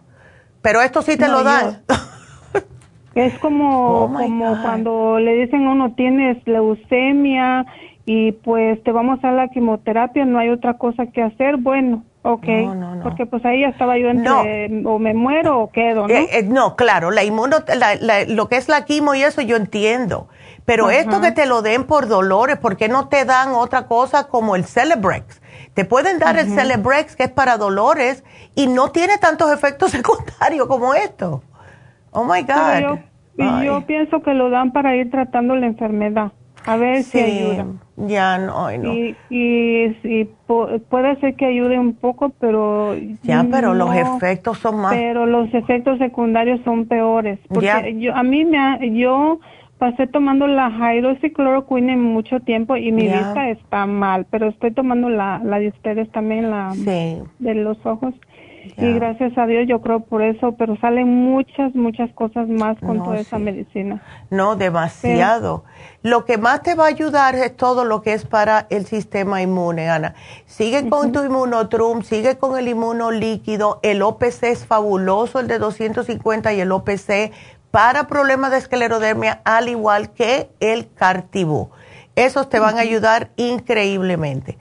Pero 0.62 0.80
esto 0.80 1.02
sí 1.02 1.18
te 1.18 1.28
lo 1.28 1.44
dan. 1.44 1.82
es 3.14 3.38
como, 3.38 4.04
oh 4.04 4.12
como 4.14 4.62
cuando 4.62 5.18
le 5.18 5.34
dicen 5.34 5.66
a 5.66 5.72
uno 5.72 5.92
tienes 5.94 6.38
leucemia 6.46 7.66
y 8.08 8.30
pues 8.30 8.80
te 8.84 8.92
vamos 8.92 9.22
a 9.24 9.32
la 9.32 9.48
quimioterapia, 9.48 10.24
no 10.24 10.38
hay 10.38 10.48
otra 10.50 10.74
cosa 10.74 11.06
que 11.06 11.22
hacer, 11.22 11.56
bueno, 11.56 12.04
ok, 12.22 12.46
porque 13.02 13.26
pues 13.26 13.44
ahí 13.44 13.62
ya 13.62 13.68
estaba 13.68 13.98
yo 13.98 14.08
entre 14.08 14.70
o 14.84 15.00
me 15.00 15.12
muero 15.12 15.60
o 15.60 15.70
quedo, 15.72 16.06
¿no? 16.06 16.14
Eh, 16.14 16.28
eh, 16.30 16.42
no, 16.44 16.76
claro, 16.76 17.10
la 17.10 17.24
inmuno, 17.24 17.56
lo 18.28 18.48
que 18.48 18.56
es 18.56 18.68
la 18.68 18.84
quimo 18.84 19.16
y 19.16 19.24
eso 19.24 19.42
yo 19.42 19.56
entiendo, 19.56 20.28
pero 20.64 20.88
esto 20.88 21.20
que 21.20 21.32
te 21.32 21.46
lo 21.46 21.62
den 21.62 21.82
por 21.82 22.06
dolores, 22.06 22.58
¿por 22.58 22.76
qué 22.76 22.88
no 22.88 23.08
te 23.08 23.24
dan 23.24 23.48
otra 23.50 23.88
cosa 23.88 24.28
como 24.28 24.54
el 24.54 24.64
Celebrex? 24.64 25.42
Te 25.74 25.84
pueden 25.84 26.20
dar 26.20 26.38
el 26.38 26.48
Celebrex 26.48 27.16
que 27.16 27.24
es 27.24 27.30
para 27.30 27.58
dolores 27.58 28.22
y 28.54 28.68
no 28.68 28.92
tiene 28.92 29.18
tantos 29.18 29.52
efectos 29.52 29.90
secundarios 29.92 30.68
como 30.68 30.94
esto. 30.94 31.42
Oh 32.12 32.24
my 32.24 32.42
God. 32.42 33.00
Yo, 33.36 33.62
yo 33.64 33.80
pienso 33.84 34.22
que 34.22 34.32
lo 34.32 34.48
dan 34.48 34.72
para 34.72 34.94
ir 34.94 35.10
tratando 35.10 35.56
la 35.56 35.66
enfermedad. 35.66 36.30
A 36.66 36.76
ver 36.76 37.02
si 37.04 37.20
ayuda. 37.20 37.66
Ya, 37.96 38.38
no, 38.38 38.70
no. 38.76 38.92
Y, 38.92 39.16
y, 39.30 40.28
puede 40.46 41.16
ser 41.20 41.34
que 41.36 41.46
ayude 41.46 41.78
un 41.78 41.94
poco, 41.94 42.30
pero... 42.40 42.94
Ya, 43.22 43.46
pero 43.50 43.72
los 43.72 43.94
efectos 43.94 44.58
son 44.58 44.80
más... 44.80 44.94
Pero 44.94 45.26
los 45.26 45.52
efectos 45.54 45.98
secundarios 45.98 46.60
son 46.64 46.86
peores. 46.86 47.38
Porque 47.48 47.96
yo, 47.98 48.14
a 48.14 48.22
mí 48.22 48.44
me 48.44 48.98
yo 48.98 49.38
pasé 49.78 50.06
tomando 50.06 50.46
la 50.46 50.70
hidroxicloroquina 50.94 51.96
mucho 51.96 52.40
tiempo 52.40 52.76
y 52.76 52.92
mi 52.92 53.04
vista 53.04 53.50
está 53.50 53.86
mal, 53.86 54.26
pero 54.30 54.48
estoy 54.48 54.72
tomando 54.72 55.08
la, 55.08 55.40
la 55.44 55.58
de 55.58 55.68
ustedes 55.68 56.10
también, 56.12 56.50
la 56.50 56.72
de 56.74 57.54
los 57.54 57.84
ojos. 57.84 58.14
Y 58.76 58.92
gracias 58.92 59.36
a 59.36 59.46
Dios 59.46 59.66
yo 59.68 59.80
creo 59.80 60.00
por 60.00 60.22
eso, 60.22 60.52
pero 60.52 60.76
salen 60.76 61.08
muchas, 61.08 61.74
muchas 61.74 62.10
cosas 62.12 62.48
más 62.48 62.78
con 62.80 63.02
toda 63.02 63.18
esa 63.18 63.38
medicina. 63.38 64.02
No, 64.30 64.56
demasiado. 64.56 65.64
Lo 66.02 66.24
que 66.24 66.38
más 66.38 66.62
te 66.62 66.74
va 66.74 66.84
a 66.84 66.88
ayudar 66.88 67.34
es 67.34 67.56
todo 67.56 67.84
lo 67.84 68.02
que 68.02 68.12
es 68.12 68.24
para 68.24 68.66
el 68.70 68.86
sistema 68.86 69.42
inmune, 69.42 69.88
Ana. 69.88 70.14
Sigue 70.46 70.88
con 70.88 71.12
tu 71.12 71.24
inmunotrum, 71.24 72.02
sigue 72.02 72.38
con 72.38 72.58
el 72.58 72.68
inmuno 72.68 73.10
líquido. 73.10 73.80
El 73.82 74.02
OPC 74.02 74.44
es 74.44 74.66
fabuloso, 74.66 75.40
el 75.40 75.48
de 75.48 75.58
250 75.58 76.52
y 76.52 76.60
el 76.60 76.72
OPC 76.72 77.32
para 77.70 78.06
problemas 78.06 78.52
de 78.52 78.58
esclerodermia, 78.58 79.40
al 79.44 79.68
igual 79.68 80.10
que 80.10 80.48
el 80.60 80.90
cartibú. 80.94 81.70
Esos 82.14 82.48
te 82.48 82.58
van 82.58 82.78
a 82.78 82.80
ayudar 82.80 83.30
increíblemente. 83.36 84.56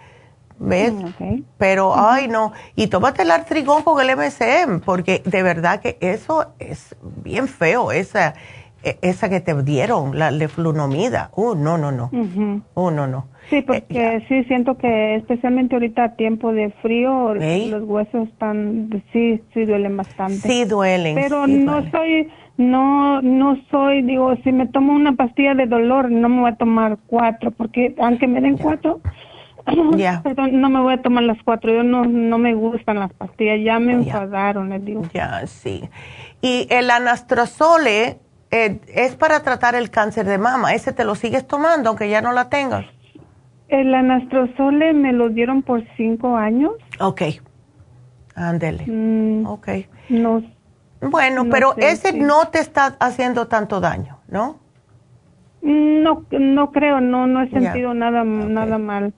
¿Ves? 0.57 0.93
Mm, 0.93 1.41
Pero, 1.57 1.93
ay, 1.95 2.27
no. 2.27 2.53
Y 2.75 2.87
tómate 2.87 3.23
el 3.23 3.31
artrigón 3.31 3.83
con 3.83 4.01
el 4.01 4.15
MSM, 4.15 4.79
porque 4.79 5.21
de 5.25 5.43
verdad 5.43 5.81
que 5.81 5.97
eso 5.99 6.53
es 6.59 6.95
bien 7.23 7.47
feo, 7.47 7.91
esa, 7.91 8.35
e, 8.83 8.97
esa 9.01 9.29
que 9.29 9.41
te 9.41 9.53
dieron, 9.63 10.17
la 10.17 10.31
leflunomida. 10.31 11.31
Uh, 11.35 11.55
no, 11.55 11.77
no, 11.77 11.91
no. 11.91 12.09
Uh, 12.75 12.91
no, 12.91 13.07
no. 13.07 13.25
Sí, 13.49 13.61
porque 13.61 13.85
eh, 13.91 14.25
sí 14.27 14.43
siento 14.45 14.77
que 14.77 15.15
especialmente 15.15 15.75
ahorita 15.75 16.03
a 16.03 16.15
tiempo 16.15 16.51
de 16.51 16.71
frío, 16.81 17.35
los 17.35 17.83
huesos 17.83 18.27
están, 18.29 19.03
sí, 19.13 19.41
sí 19.53 19.65
duelen 19.65 19.97
bastante. 19.97 20.47
Sí 20.47 20.65
duelen. 20.65 21.15
Pero 21.15 21.45
no 21.45 21.87
soy, 21.91 22.29
no, 22.57 23.21
no 23.21 23.57
soy, 23.69 24.01
digo, 24.01 24.35
si 24.43 24.51
me 24.51 24.65
tomo 24.67 24.93
una 24.93 25.13
pastilla 25.13 25.53
de 25.53 25.67
dolor, 25.67 26.09
no 26.09 26.27
me 26.27 26.41
voy 26.41 26.51
a 26.51 26.55
tomar 26.55 26.97
cuatro, 27.05 27.51
porque 27.51 27.93
aunque 27.99 28.27
me 28.27 28.41
den 28.41 28.57
cuatro, 28.57 29.01
ya. 29.95 30.21
Perdón, 30.23 30.61
no 30.61 30.69
me 30.69 30.81
voy 30.81 30.93
a 30.93 31.01
tomar 31.01 31.23
las 31.23 31.41
cuatro. 31.43 31.73
Yo 31.73 31.83
no, 31.83 32.05
no 32.05 32.37
me 32.37 32.53
gustan 32.53 32.99
las 32.99 33.13
pastillas. 33.13 33.59
Ya 33.63 33.79
me 33.79 33.93
enfadaron, 33.93 34.69
les 34.69 34.83
digo. 34.83 35.01
Ya, 35.13 35.45
sí. 35.47 35.89
Y 36.41 36.67
el 36.69 36.91
anastrozole 36.91 38.19
eh, 38.51 38.79
es 38.93 39.15
para 39.15 39.41
tratar 39.41 39.75
el 39.75 39.89
cáncer 39.89 40.25
de 40.25 40.37
mama. 40.37 40.73
¿Ese 40.73 40.93
te 40.93 41.03
lo 41.03 41.15
sigues 41.15 41.47
tomando 41.47 41.89
aunque 41.89 42.09
ya 42.09 42.21
no 42.21 42.31
la 42.31 42.49
tengas? 42.49 42.85
El 43.67 43.93
anastrozole 43.93 44.93
me 44.93 45.11
lo 45.11 45.29
dieron 45.29 45.63
por 45.63 45.83
cinco 45.97 46.37
años. 46.37 46.73
Ok. 46.99 47.23
Ándele. 48.35 48.85
Mm, 48.85 49.47
ok. 49.47 49.69
No. 50.09 50.43
Bueno, 51.01 51.45
pero 51.49 51.75
ese 51.77 52.13
no 52.13 52.47
te 52.47 52.59
está 52.59 52.95
haciendo 52.99 53.47
tanto 53.47 53.79
daño, 53.79 54.19
¿no? 54.27 54.59
No, 55.61 56.25
no 56.31 56.71
creo, 56.71 57.01
no, 57.01 57.25
no 57.25 57.41
he 57.41 57.49
sentido 57.49 57.93
nada, 57.93 58.23
nada 58.23 58.77
mal. 58.77 59.13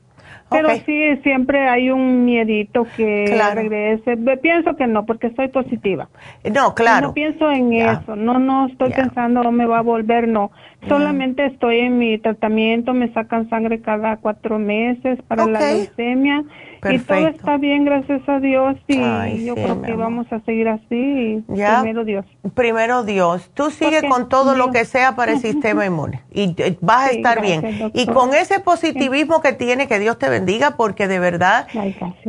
Pero 0.49 0.69
sí, 0.85 1.17
siempre 1.23 1.67
hay 1.67 1.89
un 1.89 2.25
miedito 2.25 2.87
que 2.95 3.25
regrese. 3.53 4.17
Pienso 4.41 4.75
que 4.75 4.87
no, 4.87 5.05
porque 5.05 5.27
estoy 5.27 5.49
positiva. 5.49 6.07
No, 6.53 6.73
claro. 6.73 7.07
No 7.07 7.13
pienso 7.13 7.51
en 7.51 7.73
eso. 7.73 8.15
No, 8.15 8.39
no 8.39 8.67
estoy 8.67 8.91
pensando, 8.91 9.43
no 9.43 9.51
me 9.51 9.65
va 9.65 9.79
a 9.79 9.81
volver, 9.81 10.27
no. 10.27 10.51
Solamente 10.87 11.45
estoy 11.45 11.79
en 11.79 11.97
mi 11.97 12.17
tratamiento, 12.17 12.93
me 12.93 13.11
sacan 13.11 13.49
sangre 13.49 13.81
cada 13.81 14.17
cuatro 14.17 14.59
meses 14.59 15.19
para 15.27 15.45
la 15.45 15.59
leucemia 15.59 16.43
y 16.89 16.99
todo 16.99 17.27
está 17.27 17.57
bien, 17.57 17.83
gracias 17.83 18.21
a 18.29 18.39
Dios. 18.39 18.77
Y 18.87 19.45
yo 19.45 19.55
creo 19.55 19.81
que 19.81 19.93
vamos 19.93 20.31
a 20.31 20.39
seguir 20.41 20.69
así. 20.69 21.43
Primero 21.47 22.05
Dios. 22.05 22.25
Primero 22.53 23.03
Dios. 23.03 23.49
Tú 23.53 23.71
sigue 23.71 24.07
con 24.07 24.29
todo 24.29 24.55
lo 24.55 24.71
que 24.71 24.85
sea 24.85 25.15
para 25.15 25.33
el 25.33 25.39
sistema 25.41 25.85
inmune 25.85 26.23
y 26.31 26.55
vas 26.79 27.09
a 27.09 27.11
estar 27.11 27.41
bien. 27.41 27.91
Y 27.93 28.05
con 28.05 28.33
ese 28.33 28.59
positivismo 28.59 29.41
que 29.41 29.53
tiene, 29.53 29.87
que 29.87 29.99
Dios 29.99 30.17
te 30.17 30.29
bendiga, 30.29 30.77
porque 30.77 31.07
de 31.07 31.19
verdad 31.19 31.67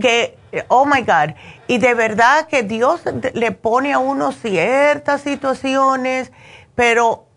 que, 0.00 0.36
oh 0.68 0.86
my 0.86 1.02
God, 1.02 1.34
y 1.68 1.78
de 1.78 1.94
verdad 1.94 2.48
que 2.48 2.62
Dios 2.62 3.04
le 3.34 3.52
pone 3.52 3.92
a 3.92 3.98
uno 3.98 4.32
ciertas 4.32 5.20
situaciones, 5.20 6.32
pero 6.74 7.27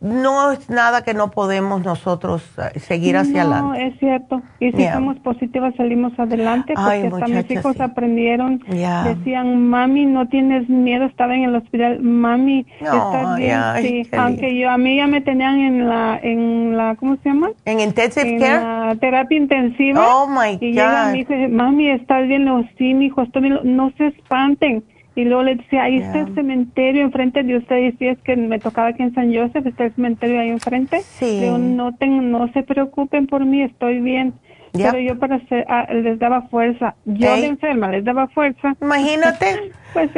no 0.00 0.52
es 0.52 0.70
nada 0.70 1.02
que 1.04 1.12
no 1.12 1.30
podemos 1.30 1.84
nosotros 1.84 2.42
eh, 2.58 2.78
seguir 2.80 3.18
hacia 3.18 3.42
adelante. 3.42 3.68
No, 3.68 3.74
es 3.74 3.98
cierto. 3.98 4.42
Y 4.58 4.72
si 4.72 4.84
somos 4.86 5.18
positivas 5.18 5.74
salimos 5.76 6.18
adelante 6.18 6.72
porque 6.74 7.06
hasta 7.06 7.26
mis 7.28 7.50
hijos 7.50 7.80
aprendieron, 7.80 8.62
decían, 8.68 9.68
mami, 9.68 10.06
no 10.06 10.28
tienes 10.28 10.68
miedo, 10.68 11.04
estaba 11.04 11.34
en 11.34 11.44
el 11.44 11.56
hospital, 11.56 12.00
mami, 12.00 12.66
estás 12.80 13.36
bien. 13.36 13.60
sí. 13.82 14.08
Aunque 14.16 14.58
yo, 14.58 14.70
a 14.70 14.78
mí 14.78 14.96
ya 14.96 15.06
me 15.06 15.20
tenían 15.20 15.58
en 15.60 15.88
la, 15.88 16.18
en 16.22 16.76
la, 16.76 16.96
¿cómo 16.96 17.16
se 17.16 17.28
llama? 17.28 17.50
En 17.66 17.80
intensive 17.80 18.38
care. 18.38 18.64
La 18.64 18.96
terapia 18.98 19.36
intensiva. 19.36 20.00
Oh 20.06 20.26
my 20.26 20.58
y 20.60 20.72
llega 20.72 21.12
mi 21.12 21.20
hijo 21.20 21.34
mami, 21.50 21.90
estás 21.90 22.26
bien, 22.26 22.44
no, 22.44 22.64
sí, 22.78 22.94
mi 22.94 23.06
hijo, 23.06 23.22
estoy 23.22 23.42
bien, 23.42 23.58
no 23.64 23.92
se 23.98 24.08
espanten 24.08 24.82
y 25.20 25.24
luego 25.24 25.42
le 25.42 25.56
decía, 25.56 25.84
ahí 25.84 25.96
está 25.96 26.20
el 26.20 26.34
cementerio 26.34 27.02
enfrente 27.02 27.42
de 27.42 27.56
usted. 27.58 27.76
Y 27.78 27.92
si 27.92 28.06
es 28.06 28.18
que 28.20 28.36
me 28.36 28.58
tocaba 28.58 28.88
aquí 28.88 29.02
en 29.02 29.14
San 29.14 29.34
Joseph, 29.34 29.66
está 29.66 29.84
el 29.84 29.94
cementerio 29.94 30.40
ahí 30.40 30.48
enfrente. 30.48 31.00
Sí. 31.00 31.40
no, 31.50 31.92
no 32.00 32.52
se 32.52 32.62
preocupen 32.62 33.26
por 33.26 33.44
mí, 33.44 33.62
estoy 33.62 34.00
bien. 34.00 34.34
Pero 34.72 34.98
yo 34.98 35.18
para 35.18 35.36
hacer, 35.36 35.66
ah, 35.68 35.86
les 35.92 36.18
daba 36.18 36.42
fuerza. 36.42 36.94
Yo 37.04 37.34
de 37.36 37.46
enferma 37.46 37.88
les 37.90 38.04
daba 38.04 38.28
fuerza. 38.28 38.76
Imagínate. 38.80 39.72
pues 39.92 40.10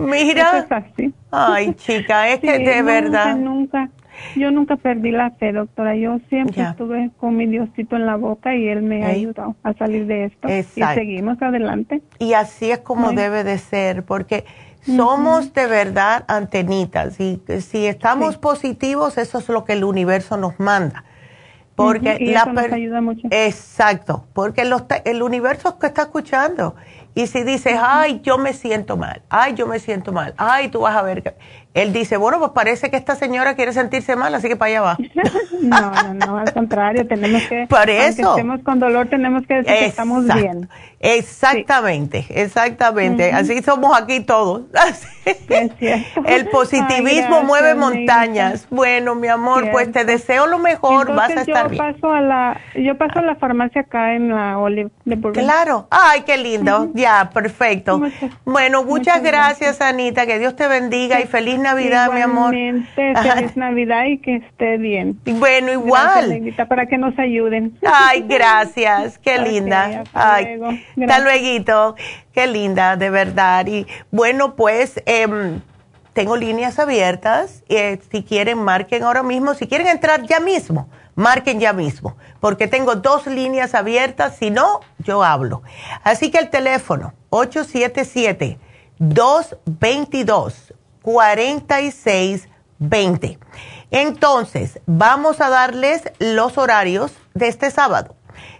Mira. 0.00 0.58
es 0.58 0.72
así. 0.72 1.12
Ay, 1.30 1.74
chica, 1.74 2.28
es 2.28 2.40
que 2.40 2.58
de 2.58 2.82
verdad. 2.82 3.36
Nunca, 3.36 3.88
yo 4.36 4.50
nunca 4.50 4.76
perdí 4.76 5.10
la 5.10 5.30
fe, 5.32 5.52
doctora. 5.52 5.94
Yo 5.96 6.18
siempre 6.28 6.62
estuve 6.62 7.10
con 7.18 7.36
mi 7.36 7.46
Diosito 7.46 7.96
en 7.96 8.06
la 8.06 8.16
boca 8.16 8.54
y 8.54 8.68
Él 8.68 8.82
me 8.82 9.04
ha 9.04 9.08
ayudado 9.08 9.56
a 9.62 9.72
salir 9.74 10.06
de 10.06 10.24
esto. 10.24 10.48
Y 10.48 10.62
seguimos 10.62 11.40
adelante. 11.40 12.02
Y 12.18 12.34
así 12.34 12.70
es 12.70 12.78
como 12.80 13.12
debe 13.12 13.44
de 13.44 13.58
ser, 13.58 14.04
porque 14.04 14.44
somos 14.82 15.52
de 15.54 15.66
verdad 15.66 16.24
antenitas. 16.28 17.18
Y 17.20 17.40
si 17.60 17.86
estamos 17.86 18.36
positivos, 18.36 19.18
eso 19.18 19.38
es 19.38 19.48
lo 19.48 19.64
que 19.64 19.74
el 19.74 19.84
universo 19.84 20.36
nos 20.36 20.58
manda. 20.60 21.04
Porque 21.74 22.18
la 22.20 22.44
ayuda 22.72 23.00
mucho. 23.00 23.26
Exacto, 23.30 24.26
porque 24.32 24.62
el 25.04 25.22
universo 25.22 25.78
que 25.78 25.86
está 25.86 26.02
escuchando. 26.02 26.76
Y 27.16 27.28
si 27.28 27.44
dices, 27.44 27.74
ay, 27.80 28.20
yo 28.22 28.38
me 28.38 28.52
siento 28.52 28.96
mal, 28.96 29.22
ay, 29.28 29.54
yo 29.54 29.68
me 29.68 29.78
siento 29.78 30.12
mal, 30.12 30.34
ay, 30.36 30.68
tú 30.68 30.80
vas 30.80 30.96
a 30.96 31.02
ver. 31.02 31.36
Él 31.74 31.92
dice, 31.92 32.16
bueno, 32.16 32.38
pues 32.38 32.52
parece 32.52 32.88
que 32.88 32.96
esta 32.96 33.16
señora 33.16 33.56
quiere 33.56 33.72
sentirse 33.72 34.14
mal, 34.14 34.32
así 34.32 34.46
que 34.46 34.54
para 34.54 34.70
allá 34.70 34.80
va. 34.80 34.98
no, 35.60 35.90
no, 35.90 36.14
no, 36.14 36.38
al 36.38 36.52
contrario, 36.52 37.04
tenemos 37.06 37.42
que, 37.48 37.66
Por 37.68 37.90
eso. 37.90 38.30
estemos 38.30 38.60
con 38.62 38.78
dolor, 38.78 39.08
tenemos 39.08 39.44
que 39.44 39.54
decir 39.54 39.74
que 39.74 39.86
estamos 39.86 40.24
bien. 40.24 40.68
Exactamente, 41.04 42.24
exactamente. 42.30 43.30
Así 43.30 43.60
somos 43.62 43.94
aquí 44.00 44.20
todos. 44.20 44.62
El 46.26 46.48
positivismo 46.48 47.42
mueve 47.42 47.74
montañas. 47.74 48.66
Bueno, 48.70 49.14
mi 49.14 49.28
amor, 49.28 49.70
pues 49.70 49.92
te 49.92 50.04
deseo 50.04 50.46
lo 50.46 50.58
mejor, 50.58 51.14
vas 51.14 51.30
a 51.30 51.40
estar 51.42 51.70
yo 51.70 51.78
Paso 51.78 52.12
a 52.12 52.20
la, 52.20 52.60
yo 52.74 52.96
paso 52.96 53.18
a 53.18 53.22
la 53.22 53.34
farmacia 53.36 53.82
acá 53.82 54.14
en 54.14 54.30
la 54.30 54.58
Olive 54.58 54.90
de 55.04 55.20
Claro, 55.32 55.88
ay, 55.90 56.22
qué 56.22 56.38
lindo. 56.38 56.90
Ya, 56.94 57.30
perfecto. 57.32 58.00
bueno, 58.44 58.84
muchas, 58.84 59.22
gracias, 59.22 59.80
Anita, 59.80 60.26
que 60.26 60.38
Dios 60.38 60.56
te 60.56 60.68
bendiga 60.68 61.20
y 61.20 61.26
feliz 61.26 61.58
Navidad, 61.58 62.12
mi 62.12 62.20
amor. 62.20 62.54
Feliz 62.94 63.56
Navidad 63.56 64.06
y 64.06 64.18
que 64.18 64.36
esté 64.36 64.78
bien. 64.78 65.18
Bueno, 65.24 65.72
igual. 65.72 66.54
para 66.68 66.86
que 66.86 66.98
nos 66.98 67.18
ayuden. 67.18 67.78
Ay, 67.84 68.22
gracias. 68.28 69.18
Qué 69.18 69.38
linda. 69.38 70.04
Ay, 70.12 70.58
hasta 71.00 71.20
luego. 71.20 71.94
Qué 72.32 72.46
linda, 72.46 72.96
de 72.96 73.10
verdad. 73.10 73.66
Y 73.66 73.86
bueno, 74.10 74.56
pues 74.56 75.02
em, 75.06 75.60
tengo 76.12 76.36
líneas 76.36 76.78
abiertas. 76.78 77.62
Eh, 77.68 78.00
si 78.10 78.22
quieren, 78.22 78.58
marquen 78.58 79.02
ahora 79.02 79.22
mismo. 79.22 79.54
Si 79.54 79.66
quieren 79.66 79.86
entrar 79.88 80.26
ya 80.26 80.40
mismo, 80.40 80.88
marquen 81.14 81.60
ya 81.60 81.72
mismo. 81.72 82.18
Porque 82.40 82.68
tengo 82.68 82.96
dos 82.96 83.26
líneas 83.26 83.74
abiertas. 83.74 84.36
Si 84.36 84.50
no, 84.50 84.80
yo 84.98 85.24
hablo. 85.24 85.62
Así 86.02 86.30
que 86.30 86.36
el 86.38 86.50
teléfono, 86.50 87.14
877 87.30 88.58
222 88.98 90.74
4620. 91.02 93.38
Entonces, 93.90 94.80
vamos 94.86 95.40
a 95.40 95.50
darles 95.50 96.02
los 96.18 96.58
horarios 96.58 97.12
de 97.34 97.48
este 97.48 97.70
sábado. 97.70 98.16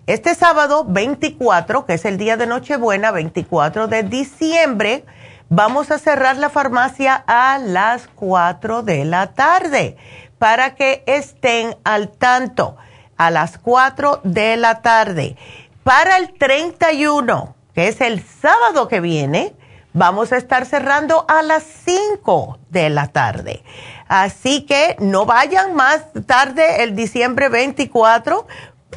Este 0.06 0.35
sábado 0.35 0.85
24, 0.86 1.86
que 1.86 1.94
es 1.94 2.05
el 2.05 2.18
día 2.18 2.36
de 2.36 2.47
Nochebuena, 2.47 3.10
24 3.10 3.89
de 3.89 4.02
diciembre, 4.02 5.06
vamos 5.48 5.90
a 5.90 5.98
cerrar 5.98 6.36
la 6.36 6.51
farmacia 6.51 7.24
a 7.26 7.56
las 7.56 8.09
4 8.09 8.82
de 8.82 9.06
la 9.06 9.32
tarde 9.32 9.97
para 10.39 10.74
que 10.74 11.05
estén 11.06 11.78
al 11.85 12.10
tanto 12.10 12.76
a 13.16 13.31
las 13.31 13.56
4 13.56 14.20
de 14.24 14.59
la 14.59 14.82
tarde. 14.82 15.39
Para 15.85 16.18
el 16.18 16.35
31, 16.35 17.56
que 17.74 17.89
es 17.89 18.02
el 18.02 18.22
sábado 18.22 18.89
que 18.89 19.01
viene, 19.01 19.56
vamos 19.94 20.32
a 20.32 20.36
estar 20.36 20.66
cerrando 20.66 21.24
a 21.28 21.40
las 21.40 21.62
5 21.62 22.59
de 22.68 22.90
la 22.90 23.06
tarde. 23.06 23.62
Así 24.06 24.66
que 24.66 24.97
no 24.98 25.24
vayan 25.24 25.74
más 25.74 26.02
tarde 26.26 26.82
el 26.82 26.94
diciembre 26.94 27.48
24 27.48 28.47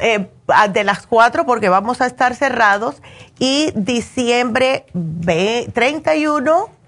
eh, 0.00 0.28
de 0.72 0.84
las 0.84 1.06
4 1.06 1.46
porque 1.46 1.68
vamos 1.68 2.00
a 2.00 2.06
estar 2.06 2.34
cerrados 2.34 3.02
y 3.38 3.72
diciembre 3.74 4.86
31 5.72 6.78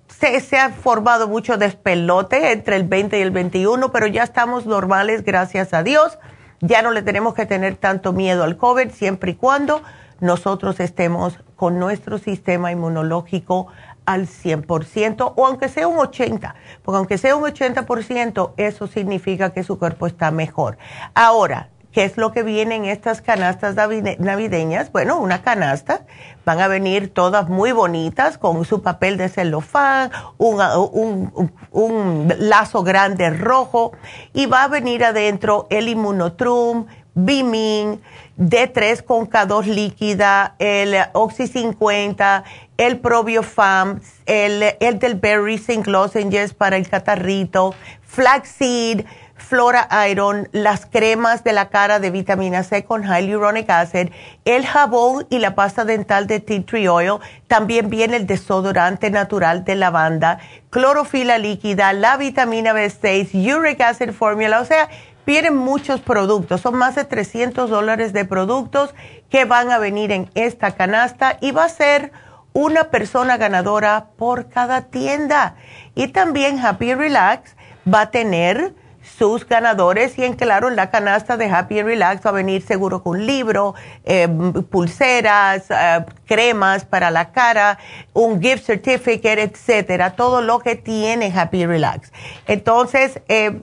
se, 0.08 0.40
se, 0.40 0.58
ha 0.58 0.70
formado 0.70 1.28
mucho 1.28 1.56
despelote 1.56 2.52
entre 2.52 2.76
el 2.76 2.84
20 2.84 3.18
y 3.18 3.22
el 3.22 3.30
21, 3.30 3.92
pero 3.92 4.08
ya 4.08 4.24
estamos 4.24 4.66
normales, 4.66 5.24
gracias 5.24 5.72
a 5.72 5.82
Dios. 5.82 6.18
Ya 6.60 6.82
no 6.82 6.90
le 6.90 7.02
tenemos 7.02 7.34
que 7.34 7.46
tener 7.46 7.76
tanto 7.76 8.12
miedo 8.12 8.42
al 8.42 8.56
COVID 8.56 8.90
siempre 8.90 9.32
y 9.32 9.34
cuando 9.36 9.80
nosotros 10.20 10.80
estemos 10.80 11.38
con 11.58 11.80
nuestro 11.80 12.18
sistema 12.18 12.70
inmunológico 12.70 13.66
al 14.06 14.28
100% 14.28 15.32
o 15.34 15.44
aunque 15.44 15.68
sea 15.68 15.88
un 15.88 15.96
80%, 15.98 16.54
porque 16.84 16.96
aunque 16.96 17.18
sea 17.18 17.34
un 17.34 17.42
80%, 17.42 18.52
eso 18.56 18.86
significa 18.86 19.52
que 19.52 19.64
su 19.64 19.76
cuerpo 19.76 20.06
está 20.06 20.30
mejor. 20.30 20.78
Ahora, 21.14 21.70
¿qué 21.90 22.04
es 22.04 22.16
lo 22.16 22.30
que 22.30 22.44
viene 22.44 22.76
en 22.76 22.84
estas 22.84 23.22
canastas 23.22 23.74
navideñas? 23.74 24.92
Bueno, 24.92 25.18
una 25.18 25.42
canasta, 25.42 26.06
van 26.44 26.60
a 26.60 26.68
venir 26.68 27.12
todas 27.12 27.48
muy 27.48 27.72
bonitas 27.72 28.38
con 28.38 28.64
su 28.64 28.80
papel 28.80 29.16
de 29.16 29.28
celofán, 29.28 30.12
un, 30.38 30.60
un, 30.92 31.52
un 31.72 32.32
lazo 32.38 32.84
grande 32.84 33.30
rojo 33.30 33.90
y 34.32 34.46
va 34.46 34.62
a 34.62 34.68
venir 34.68 35.04
adentro 35.04 35.66
el 35.70 35.88
inmunotrum, 35.88 36.86
Bimin, 37.20 38.00
D3 38.38 39.02
con 39.02 39.28
K2 39.28 39.64
líquida, 39.64 40.54
el 40.60 40.94
Oxy 41.14 41.48
50, 41.48 42.44
el 42.76 43.00
Probiofam, 43.00 44.00
el, 44.26 44.62
el 44.78 44.98
del 45.00 45.16
Berry 45.16 45.58
Zinc 45.58 45.88
Lozenges 45.88 46.54
para 46.54 46.76
el 46.76 46.88
catarrito, 46.88 47.74
Flaxseed, 48.02 49.04
Flora 49.38 49.88
Iron, 50.08 50.48
las 50.52 50.84
cremas 50.84 51.42
de 51.42 51.52
la 51.52 51.68
cara 51.70 52.00
de 52.00 52.10
vitamina 52.10 52.62
C 52.64 52.84
con 52.84 53.02
Hyaluronic 53.02 53.70
Acid, 53.70 54.10
el 54.44 54.66
jabón 54.66 55.26
y 55.30 55.38
la 55.38 55.54
pasta 55.54 55.84
dental 55.84 56.26
de 56.26 56.40
Tea 56.40 56.64
Tree 56.66 56.88
Oil, 56.88 57.18
también 57.46 57.88
viene 57.88 58.16
el 58.16 58.26
desodorante 58.26 59.10
natural 59.10 59.64
de 59.64 59.76
lavanda, 59.76 60.38
clorofila 60.70 61.38
líquida, 61.38 61.92
la 61.92 62.16
vitamina 62.16 62.74
B6, 62.74 63.56
Uric 63.56 63.80
Acid 63.80 64.10
Formula, 64.12 64.60
o 64.60 64.64
sea, 64.64 64.88
Vienen 65.28 65.58
muchos 65.58 66.00
productos, 66.00 66.62
son 66.62 66.76
más 66.76 66.94
de 66.94 67.04
300 67.04 67.68
dólares 67.68 68.14
de 68.14 68.24
productos 68.24 68.94
que 69.28 69.44
van 69.44 69.70
a 69.70 69.76
venir 69.76 70.10
en 70.10 70.30
esta 70.32 70.70
canasta 70.70 71.36
y 71.42 71.50
va 71.50 71.64
a 71.64 71.68
ser 71.68 72.12
una 72.54 72.84
persona 72.84 73.36
ganadora 73.36 74.06
por 74.16 74.48
cada 74.48 74.86
tienda. 74.86 75.56
Y 75.94 76.08
también 76.08 76.58
Happy 76.64 76.94
Relax 76.94 77.56
va 77.86 78.00
a 78.00 78.10
tener 78.10 78.74
sus 79.16 79.46
ganadores 79.46 80.18
y 80.18 80.24
en 80.24 80.34
claro 80.34 80.70
la 80.70 80.90
canasta 80.90 81.36
de 81.36 81.46
Happy 81.46 81.82
Relax 81.82 82.24
va 82.24 82.30
a 82.30 82.32
venir 82.32 82.62
seguro 82.62 83.02
con 83.02 83.26
libro, 83.26 83.74
eh, 84.04 84.28
pulseras, 84.70 85.70
eh, 85.70 86.04
cremas 86.26 86.84
para 86.84 87.10
la 87.10 87.30
cara, 87.32 87.78
un 88.12 88.40
gift 88.40 88.66
certificate, 88.66 89.42
etcétera, 89.42 90.16
todo 90.16 90.42
lo 90.42 90.58
que 90.58 90.76
tiene 90.76 91.32
Happy 91.34 91.66
Relax. 91.66 92.12
Entonces, 92.46 93.20
eh, 93.28 93.60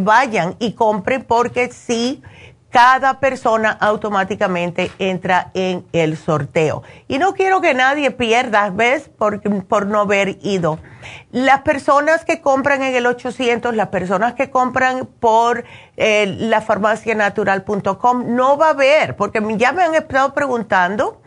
vayan 0.00 0.56
y 0.58 0.72
compren 0.72 1.24
porque 1.24 1.70
sí 1.70 2.22
cada 2.76 3.20
persona 3.20 3.70
automáticamente 3.70 4.90
entra 4.98 5.50
en 5.54 5.86
el 5.92 6.18
sorteo. 6.18 6.82
Y 7.08 7.16
no 7.16 7.32
quiero 7.32 7.62
que 7.62 7.72
nadie 7.72 8.10
pierda, 8.10 8.68
¿ves? 8.68 9.08
Por, 9.08 9.40
por 9.64 9.86
no 9.86 10.00
haber 10.00 10.36
ido. 10.42 10.78
Las 11.32 11.62
personas 11.62 12.26
que 12.26 12.42
compran 12.42 12.82
en 12.82 12.94
el 12.94 13.06
800, 13.06 13.74
las 13.74 13.88
personas 13.88 14.34
que 14.34 14.50
compran 14.50 15.06
por 15.06 15.64
eh, 15.96 16.26
la 16.38 16.60
farmacianatural.com, 16.60 18.36
no 18.36 18.58
va 18.58 18.66
a 18.66 18.70
haber, 18.72 19.16
porque 19.16 19.42
ya 19.56 19.72
me 19.72 19.82
han 19.82 19.94
estado 19.94 20.34
preguntando 20.34 21.22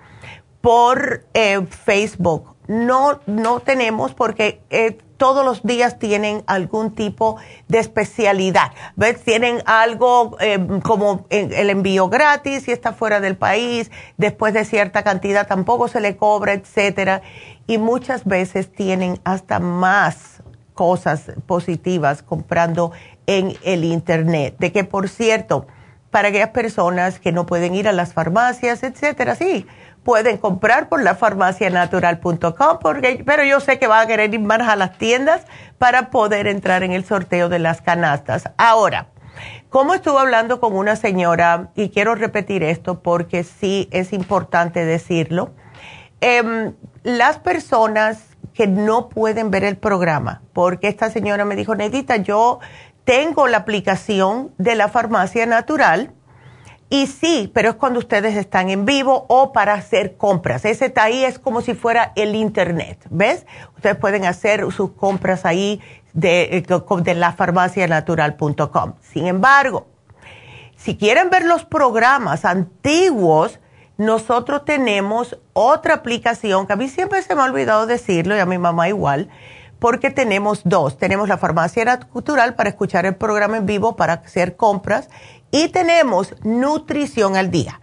por 0.62 1.26
eh, 1.34 1.66
Facebook. 1.66 2.58
No, 2.68 3.22
no 3.26 3.60
tenemos 3.62 4.14
porque... 4.14 4.62
Eh, 4.70 5.00
todos 5.20 5.46
los 5.46 5.62
días 5.64 6.00
tienen 6.00 6.44
algún 6.48 6.96
tipo 6.96 7.36
de 7.68 7.78
especialidad. 7.78 8.72
¿Ves? 8.96 9.22
Tienen 9.22 9.62
algo 9.66 10.38
eh, 10.40 10.58
como 10.82 11.26
el 11.30 11.70
envío 11.70 12.08
gratis 12.08 12.64
si 12.64 12.72
está 12.72 12.94
fuera 12.94 13.20
del 13.20 13.36
país, 13.36 13.91
después 14.18 14.54
de 14.54 14.64
cierta 14.64 15.04
cantidad 15.04 15.46
tampoco 15.46 15.90
se 15.90 16.00
le 16.00 16.16
cobra, 16.16 16.54
etcétera. 16.54 17.22
Y 17.68 17.78
muchas 17.78 18.24
veces 18.26 18.72
tienen 18.72 19.20
hasta 19.26 19.60
más 19.60 20.41
cosas 20.74 21.34
positivas 21.46 22.24
comprando 22.24 22.94
en 23.28 23.58
el 23.64 23.84
Internet. 23.84 24.56
De 24.58 24.72
que, 24.72 24.86
por 24.86 25.10
cierto, 25.10 25.68
para 26.12 26.30
aquellas 26.30 26.52
personas 26.52 27.20
que 27.20 27.34
no 27.34 27.46
pueden 27.46 27.76
ir 27.76 27.90
a 27.90 27.91
las 27.91 28.14
farmacias, 28.14 28.84
etcétera, 28.84 29.36
sí, 29.36 29.68
pueden 30.04 30.38
comprar 30.38 30.90
por 30.90 31.04
la 31.04 31.16
farmacianatural.com, 31.16 32.80
pero 33.26 33.44
yo 33.44 33.60
sé 33.60 33.80
que 33.80 33.88
van 33.88 34.04
a 34.04 34.08
querer 34.08 34.34
ir 34.34 34.40
más 34.40 34.62
a 34.62 34.76
las 34.76 34.98
tiendas 34.98 35.46
para 35.78 36.10
poder 36.10 36.48
entrar 36.48 36.84
en 36.84 36.92
el 36.92 37.06
sorteo 37.06 37.50
de 37.50 37.60
las 37.60 37.82
canastas. 37.82 38.50
Ahora, 38.58 39.08
como 39.70 39.94
estuve 39.94 40.20
hablando 40.20 40.60
con 40.60 40.76
una 40.76 40.96
señora, 40.96 41.70
y 41.76 41.90
quiero 41.90 42.16
repetir 42.16 42.64
esto 42.64 43.02
porque 43.02 43.44
sí 43.44 43.88
es 43.92 44.14
importante 44.14 44.86
decirlo, 44.86 45.52
em, 46.22 46.74
las 47.04 47.38
personas 47.38 48.24
que 48.54 48.68
no 48.68 49.10
pueden 49.10 49.52
ver 49.52 49.64
el 49.64 49.78
programa, 49.78 50.42
porque 50.54 50.88
esta 50.88 51.10
señora 51.10 51.46
me 51.46 51.56
dijo, 51.56 51.76
Nedita, 51.76 52.18
yo 52.18 52.60
tengo 53.06 53.48
la 53.48 53.60
aplicación 53.60 54.52
de 54.58 54.76
la 54.76 54.88
farmacia 54.88 55.46
natural 55.46 56.12
y 56.90 57.06
sí, 57.06 57.52
pero 57.53 57.70
es 57.70 57.76
cuando 57.76 57.99
ustedes 57.99 58.36
están 58.36 58.70
en 58.70 58.86
vivo 58.86 59.26
o 59.28 59.53
para 59.53 59.74
hacer 59.74 60.18
compras. 60.18 60.66
Ese 60.66 60.86
está 60.86 61.03
ahí 61.03 61.24
es 61.24 61.38
como 61.38 61.61
si 61.61 61.76
fuera 61.76 62.14
el 62.16 62.36
Internet, 62.36 63.06
¿ves? 63.11 63.45
Ustedes 63.76 63.95
pueden 63.95 64.26
hacer 64.26 64.70
sus 64.72 64.91
compras 64.91 65.45
ahí 65.45 65.82
de, 66.14 66.57
eh, 66.57 67.02
de 67.03 67.14
la 67.16 67.34
farmacianatural.com. 67.34 68.94
Sin 69.02 69.28
embargo, 69.28 69.86
si 70.76 70.98
quieren 70.98 71.30
ver 71.30 71.45
los 71.45 71.64
programas 71.64 72.44
antiguos, 72.44 73.60
nosotros 73.98 74.66
tenemos 74.66 75.38
otra 75.53 75.94
aplicación 75.94 76.66
que 76.66 76.74
a 76.74 76.76
mí 76.76 76.88
siempre 76.88 77.22
se 77.22 77.36
me 77.36 77.41
ha 77.41 77.45
olvidado 77.45 77.86
decirlo 77.86 78.36
y 78.36 78.40
a 78.40 78.45
mi 78.45 78.57
mamá 78.57 78.88
igual, 78.88 79.30
porque 79.78 80.10
tenemos 80.10 80.61
dos. 80.64 80.98
Tenemos 80.98 81.28
la 81.28 81.38
farmacia 81.38 81.86
natural 81.86 82.56
para 82.56 82.70
escuchar 82.70 83.06
el 83.06 83.16
programa 83.16 83.57
en 83.57 83.66
vivo, 83.66 83.95
para 83.95 84.14
hacer 84.14 84.56
compras 84.56 85.10
y 85.52 85.70
tenemos 85.70 86.36
nutrición 86.44 87.36
al 87.36 87.52
día. 87.52 87.80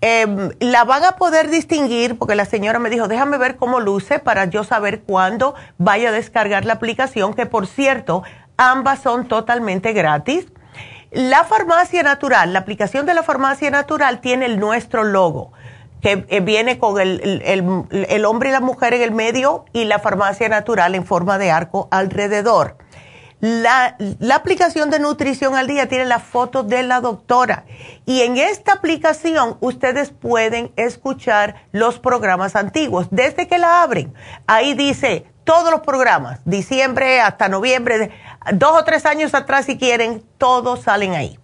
Em, 0.00 0.50
la 0.60 0.84
van 0.84 1.04
a 1.04 1.12
poder 1.12 1.50
distinguir 1.50 2.18
porque 2.18 2.36
la 2.36 2.44
señora 2.44 2.78
me 2.78 2.88
dijo, 2.88 3.08
déjame 3.08 3.36
ver 3.36 3.56
cómo 3.56 3.80
luce 3.80 4.20
para 4.20 4.44
yo 4.44 4.62
saber 4.62 5.02
cuándo 5.02 5.54
vaya 5.76 6.10
a 6.10 6.12
descargar 6.12 6.64
la 6.64 6.74
aplicación, 6.74 7.34
que 7.34 7.46
por 7.46 7.66
cierto, 7.66 8.22
ambas 8.56 9.00
son 9.00 9.26
totalmente 9.26 9.92
gratis. 9.92 10.46
La 11.10 11.42
farmacia 11.44 12.02
natural, 12.04 12.52
la 12.52 12.60
aplicación 12.60 13.06
de 13.06 13.14
la 13.14 13.24
farmacia 13.24 13.70
natural 13.70 14.20
tiene 14.20 14.46
el 14.46 14.60
nuestro 14.60 15.02
logo, 15.02 15.52
que 16.00 16.26
eh, 16.28 16.40
viene 16.40 16.78
con 16.78 17.00
el, 17.00 17.42
el 17.42 18.24
hombre 18.24 18.50
y 18.50 18.52
la 18.52 18.60
mujer 18.60 18.94
en 18.94 19.02
el 19.02 19.10
medio 19.10 19.64
y 19.72 19.84
la 19.84 19.98
farmacia 19.98 20.48
natural 20.48 20.94
en 20.94 21.04
forma 21.04 21.38
de 21.38 21.50
arco 21.50 21.88
alrededor. 21.90 22.76
La, 23.40 23.96
aplicación 24.34 24.90
de 24.90 24.98
nutrición 24.98 25.54
al 25.54 25.68
día 25.68 25.88
tiene 25.88 26.06
la 26.06 26.18
foto 26.18 26.64
de 26.64 26.82
la 26.82 27.00
doctora 27.00 27.66
y 28.04 28.22
en 28.22 28.36
esta 28.36 28.72
aplicación 28.72 29.58
ustedes 29.60 30.10
pueden 30.10 30.72
escuchar 30.74 31.54
los 31.70 32.00
programas 32.00 32.56
antiguos 32.56 33.06
desde 33.12 33.46
que 33.46 33.58
la 33.58 33.82
abren. 33.82 34.12
Ahí 34.48 34.74
dice 34.74 35.24
todos 35.44 35.70
los 35.70 35.82
programas, 35.82 36.40
diciembre 36.46 37.20
hasta 37.20 37.48
noviembre, 37.48 38.10
dos 38.54 38.76
o 38.76 38.84
tres 38.84 39.06
años 39.06 39.32
atrás 39.34 39.66
si 39.66 39.78
quieren, 39.78 40.24
todos 40.36 40.82
salen 40.82 41.14
ahí. 41.14 41.38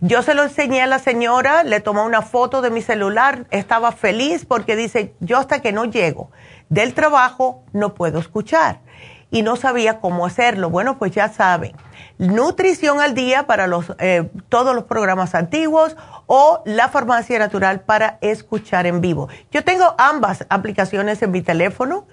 Yo 0.00 0.22
se 0.22 0.34
lo 0.34 0.42
enseñé 0.42 0.82
a 0.82 0.86
la 0.86 0.98
señora, 0.98 1.64
le 1.64 1.80
tomó 1.80 2.04
una 2.04 2.20
foto 2.20 2.60
de 2.60 2.70
mi 2.70 2.82
celular, 2.82 3.46
estaba 3.50 3.92
feliz 3.92 4.44
porque 4.44 4.76
dice, 4.76 5.14
yo 5.20 5.38
hasta 5.38 5.62
que 5.62 5.72
no 5.72 5.86
llego 5.86 6.30
del 6.68 6.92
trabajo 6.92 7.64
no 7.72 7.94
puedo 7.94 8.18
escuchar 8.18 8.80
y 9.30 9.42
no 9.42 9.56
sabía 9.56 10.00
cómo 10.00 10.26
hacerlo. 10.26 10.70
Bueno, 10.70 10.98
pues 10.98 11.12
ya 11.12 11.28
saben, 11.28 11.72
nutrición 12.18 13.00
al 13.00 13.14
día 13.14 13.46
para 13.46 13.66
los, 13.66 13.92
eh, 13.98 14.30
todos 14.48 14.74
los 14.74 14.84
programas 14.84 15.34
antiguos 15.34 15.96
o 16.26 16.62
la 16.64 16.88
farmacia 16.88 17.38
natural 17.38 17.80
para 17.80 18.18
escuchar 18.20 18.86
en 18.86 19.00
vivo. 19.00 19.28
Yo 19.50 19.64
tengo 19.64 19.94
ambas 19.98 20.46
aplicaciones 20.48 21.22
en 21.22 21.30
mi 21.30 21.42
teléfono. 21.42 22.06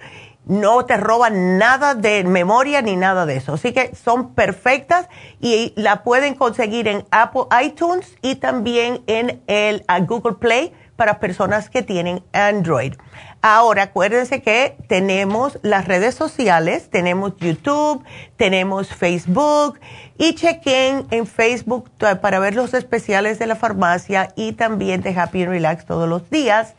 No 0.46 0.84
te 0.84 0.96
roban 0.96 1.58
nada 1.58 1.96
de 1.96 2.22
memoria 2.22 2.80
ni 2.80 2.94
nada 2.94 3.26
de 3.26 3.36
eso. 3.36 3.54
Así 3.54 3.72
que 3.72 3.96
son 3.96 4.32
perfectas 4.32 5.08
y 5.40 5.72
la 5.74 6.04
pueden 6.04 6.36
conseguir 6.36 6.86
en 6.86 7.04
Apple 7.10 7.46
iTunes 7.64 8.16
y 8.22 8.36
también 8.36 9.02
en 9.08 9.42
el 9.48 9.84
Google 10.06 10.36
Play 10.36 10.72
para 10.96 11.20
personas 11.20 11.70
que 11.70 11.82
tienen 11.82 12.22
Android. 12.32 12.94
Ahora, 13.42 13.84
acuérdense 13.84 14.42
que 14.42 14.76
tenemos 14.88 15.58
las 15.62 15.86
redes 15.86 16.14
sociales, 16.14 16.90
tenemos 16.90 17.36
YouTube, 17.36 18.02
tenemos 18.36 18.88
Facebook 18.88 19.78
y 20.18 20.34
chequen 20.34 21.06
en 21.10 21.26
Facebook 21.26 21.90
para 22.20 22.38
ver 22.38 22.54
los 22.54 22.74
especiales 22.74 23.38
de 23.38 23.46
la 23.46 23.56
farmacia 23.56 24.32
y 24.34 24.52
también 24.52 25.02
de 25.02 25.16
Happy 25.18 25.42
and 25.42 25.50
Relax 25.50 25.86
todos 25.86 26.08
los 26.08 26.28
días. 26.30 26.74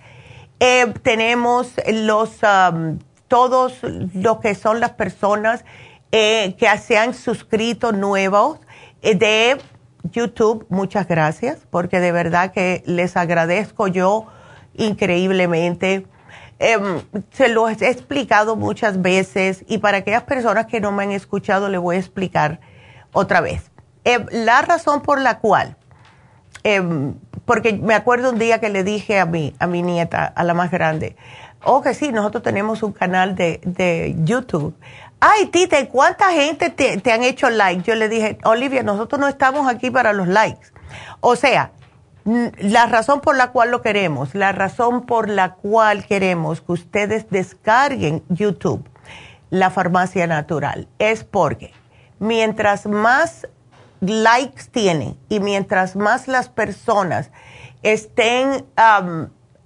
Eh, 0.59 0.91
tenemos 1.03 1.73
los, 1.87 2.31
um, 2.43 2.99
todos 3.27 3.77
lo 3.83 4.39
que 4.39 4.55
son 4.55 4.79
las 4.79 4.91
personas 4.91 5.63
eh, 6.11 6.55
que 6.57 6.75
se 6.79 6.97
han 6.97 7.13
suscrito 7.13 7.91
nuevos 7.91 8.59
eh, 9.01 9.13
de 9.13 9.57
YouTube, 10.11 10.65
muchas 10.69 11.07
gracias, 11.07 11.59
porque 11.69 11.99
de 11.99 12.11
verdad 12.11 12.51
que 12.51 12.83
les 12.85 13.17
agradezco 13.17 13.87
yo 13.87 14.27
increíblemente. 14.75 16.05
Em, 16.59 17.01
se 17.31 17.49
lo 17.49 17.69
he 17.69 17.73
explicado 17.73 18.55
muchas 18.55 19.01
veces 19.01 19.63
y 19.67 19.77
para 19.77 19.97
aquellas 19.97 20.23
personas 20.23 20.65
que 20.65 20.81
no 20.81 20.91
me 20.91 21.03
han 21.03 21.11
escuchado 21.11 21.69
le 21.69 21.77
voy 21.77 21.97
a 21.97 21.99
explicar 21.99 22.59
otra 23.13 23.41
vez. 23.41 23.71
Em, 24.03 24.25
la 24.31 24.61
razón 24.61 25.01
por 25.01 25.21
la 25.21 25.39
cual, 25.39 25.77
em, 26.63 27.13
porque 27.45 27.73
me 27.73 27.93
acuerdo 27.93 28.31
un 28.31 28.39
día 28.39 28.59
que 28.59 28.69
le 28.69 28.83
dije 28.83 29.19
a 29.19 29.25
mi, 29.25 29.53
a 29.59 29.67
mi 29.67 29.83
nieta, 29.83 30.25
a 30.25 30.43
la 30.43 30.53
más 30.53 30.71
grande, 30.71 31.15
oh 31.63 31.81
que 31.81 31.93
sí, 31.93 32.11
nosotros 32.11 32.43
tenemos 32.43 32.81
un 32.83 32.91
canal 32.91 33.35
de, 33.35 33.61
de 33.63 34.15
YouTube 34.23 34.75
ay, 35.19 35.47
Tita, 35.47 35.87
¿cuánta 35.89 36.31
gente 36.31 36.69
te, 36.69 37.11
han 37.11 37.23
hecho 37.23 37.49
like? 37.49 37.83
Yo 37.83 37.95
le 37.95 38.09
dije, 38.09 38.37
Olivia, 38.43 38.83
nosotros 38.83 39.19
no 39.19 39.27
estamos 39.27 39.67
aquí 39.67 39.89
para 39.91 40.13
los 40.13 40.27
likes. 40.27 40.67
O 41.19 41.35
sea, 41.35 41.71
la 42.25 42.85
razón 42.87 43.21
por 43.21 43.35
la 43.35 43.51
cual 43.51 43.71
lo 43.71 43.81
queremos, 43.81 44.35
la 44.35 44.51
razón 44.51 45.05
por 45.05 45.29
la 45.29 45.53
cual 45.53 46.05
queremos 46.05 46.61
que 46.61 46.73
ustedes 46.73 47.29
descarguen 47.29 48.23
YouTube, 48.29 48.87
la 49.49 49.69
farmacia 49.69 50.27
natural, 50.27 50.87
es 50.99 51.23
porque 51.23 51.73
mientras 52.19 52.85
más 52.85 53.47
likes 54.01 54.65
tienen 54.71 55.17
y 55.29 55.39
mientras 55.39 55.95
más 55.95 56.27
las 56.27 56.49
personas 56.49 57.31
estén 57.81 58.65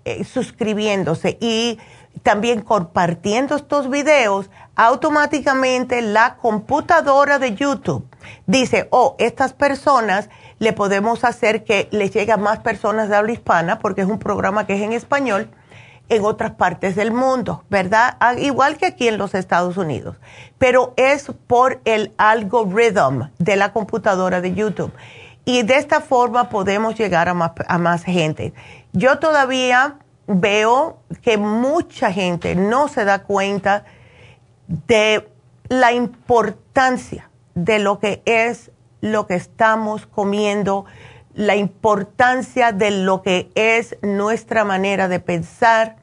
eh, 0.05 0.23
suscribiéndose 0.23 1.37
y 1.41 1.79
también 2.23 2.61
compartiendo 2.61 3.55
estos 3.55 3.89
videos, 3.89 4.49
automáticamente 4.75 6.01
la 6.01 6.35
computadora 6.35 7.39
de 7.39 7.55
YouTube 7.55 8.07
dice, 8.45 8.87
oh, 8.91 9.15
estas 9.19 9.53
personas 9.53 10.29
le 10.59 10.73
podemos 10.73 11.23
hacer 11.23 11.63
que 11.63 11.87
les 11.91 12.11
llegue 12.11 12.31
a 12.31 12.37
más 12.37 12.59
personas 12.59 13.09
de 13.09 13.15
habla 13.15 13.31
hispana, 13.31 13.79
porque 13.79 14.01
es 14.01 14.07
un 14.07 14.19
programa 14.19 14.67
que 14.67 14.75
es 14.75 14.81
en 14.81 14.93
español, 14.93 15.49
en 16.09 16.25
otras 16.25 16.51
partes 16.51 16.95
del 16.95 17.11
mundo, 17.11 17.63
¿verdad? 17.69 18.17
Ah, 18.19 18.33
igual 18.35 18.77
que 18.77 18.85
aquí 18.85 19.07
en 19.07 19.17
los 19.17 19.33
Estados 19.33 19.77
Unidos. 19.77 20.17
Pero 20.57 20.93
es 20.97 21.31
por 21.47 21.79
el 21.85 22.13
algoritmo 22.17 23.29
de 23.39 23.55
la 23.55 23.71
computadora 23.71 24.41
de 24.41 24.53
YouTube. 24.53 24.91
Y 25.45 25.63
de 25.63 25.77
esta 25.77 26.01
forma 26.01 26.49
podemos 26.49 26.95
llegar 26.95 27.29
a 27.29 27.33
más, 27.33 27.51
a 27.67 27.77
más 27.77 28.03
gente. 28.03 28.53
Yo 28.91 29.19
todavía 29.19 29.95
veo 30.27 30.99
que 31.21 31.37
mucha 31.37 32.11
gente 32.11 32.55
no 32.55 32.87
se 32.87 33.05
da 33.05 33.23
cuenta 33.23 33.85
de 34.67 35.29
la 35.67 35.93
importancia 35.93 37.29
de 37.55 37.79
lo 37.79 37.99
que 37.99 38.21
es 38.25 38.71
lo 39.01 39.27
que 39.27 39.35
estamos 39.35 40.05
comiendo, 40.05 40.85
la 41.33 41.55
importancia 41.55 42.71
de 42.71 42.91
lo 42.91 43.21
que 43.21 43.51
es 43.55 43.97
nuestra 44.01 44.63
manera 44.63 45.07
de 45.07 45.19
pensar 45.19 45.97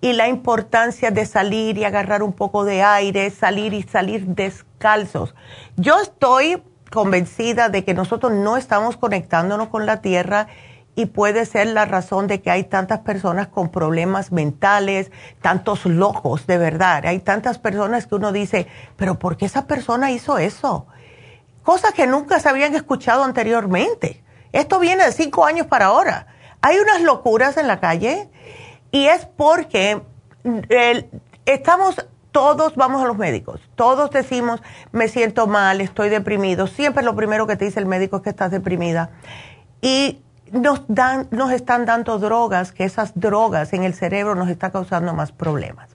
y 0.00 0.12
la 0.12 0.28
importancia 0.28 1.10
de 1.10 1.24
salir 1.24 1.78
y 1.78 1.84
agarrar 1.84 2.22
un 2.22 2.32
poco 2.32 2.64
de 2.64 2.82
aire, 2.82 3.30
salir 3.30 3.72
y 3.72 3.82
salir 3.82 4.26
descalzos. 4.26 5.34
Yo 5.76 5.98
estoy 6.00 6.62
convencida 6.90 7.68
de 7.68 7.84
que 7.84 7.94
nosotros 7.94 8.32
no 8.32 8.56
estamos 8.56 8.96
conectándonos 8.96 9.68
con 9.68 9.86
la 9.86 10.00
tierra 10.00 10.48
y 10.96 11.06
puede 11.06 11.44
ser 11.44 11.68
la 11.68 11.84
razón 11.84 12.26
de 12.26 12.40
que 12.40 12.50
hay 12.50 12.64
tantas 12.64 13.00
personas 13.00 13.48
con 13.48 13.68
problemas 13.68 14.32
mentales, 14.32 15.12
tantos 15.42 15.84
locos, 15.84 16.46
de 16.46 16.56
verdad. 16.56 17.04
Hay 17.04 17.20
tantas 17.20 17.58
personas 17.58 18.06
que 18.06 18.14
uno 18.14 18.32
dice, 18.32 18.66
pero 18.96 19.18
¿por 19.18 19.36
qué 19.36 19.44
esa 19.44 19.66
persona 19.66 20.10
hizo 20.10 20.38
eso? 20.38 20.86
Cosas 21.62 21.92
que 21.92 22.06
nunca 22.06 22.40
se 22.40 22.48
habían 22.48 22.74
escuchado 22.74 23.24
anteriormente. 23.24 24.24
Esto 24.52 24.78
viene 24.78 25.04
de 25.04 25.12
cinco 25.12 25.44
años 25.44 25.66
para 25.66 25.86
ahora. 25.86 26.28
Hay 26.62 26.78
unas 26.78 27.02
locuras 27.02 27.58
en 27.58 27.68
la 27.68 27.78
calle 27.78 28.30
y 28.90 29.06
es 29.06 29.26
porque 29.26 30.00
estamos, 31.44 32.06
todos 32.32 32.74
vamos 32.74 33.02
a 33.02 33.06
los 33.06 33.18
médicos, 33.18 33.60
todos 33.74 34.10
decimos, 34.10 34.62
me 34.92 35.08
siento 35.08 35.46
mal, 35.46 35.82
estoy 35.82 36.08
deprimido. 36.08 36.66
Siempre 36.66 37.04
lo 37.04 37.14
primero 37.14 37.46
que 37.46 37.56
te 37.56 37.66
dice 37.66 37.80
el 37.80 37.86
médico 37.86 38.16
es 38.16 38.22
que 38.22 38.30
estás 38.30 38.50
deprimida. 38.50 39.10
Y 39.82 40.22
nos, 40.52 40.82
dan, 40.88 41.28
nos 41.30 41.50
están 41.52 41.86
dando 41.86 42.18
drogas, 42.18 42.72
que 42.72 42.84
esas 42.84 43.12
drogas 43.14 43.72
en 43.72 43.84
el 43.84 43.94
cerebro 43.94 44.34
nos 44.34 44.48
están 44.48 44.70
causando 44.70 45.14
más 45.14 45.32
problemas. 45.32 45.90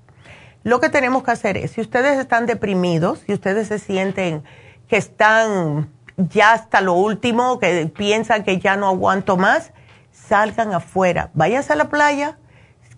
Lo 0.64 0.80
que 0.80 0.90
tenemos 0.90 1.24
que 1.24 1.32
hacer 1.32 1.58
es, 1.58 1.72
si 1.72 1.82
ustedes 1.82 2.20
están 2.20 2.46
deprimidos, 2.46 3.20
si 3.26 3.34
ustedes 3.34 3.68
se 3.68 3.80
sienten 3.80 4.44
que 4.88 4.98
están 4.98 5.90
ya 6.18 6.54
hasta 6.54 6.82
lo 6.82 6.94
último, 6.94 7.60
que 7.60 7.92
piensan 7.96 8.44
que 8.44 8.60
ya 8.60 8.78
no 8.78 8.88
aguanto 8.88 9.38
más, 9.38 9.72
salgan 10.12 10.74
afuera, 10.74 11.32
váyanse 11.34 11.74
a 11.74 11.76
la 11.78 11.90
playa, 11.90 12.38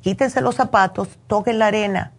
quítense 0.01 0.41
los 0.41 0.55
zapatos, 0.55 1.19
toquen 1.27 1.59
la 1.59 1.67
arena, 1.67 2.11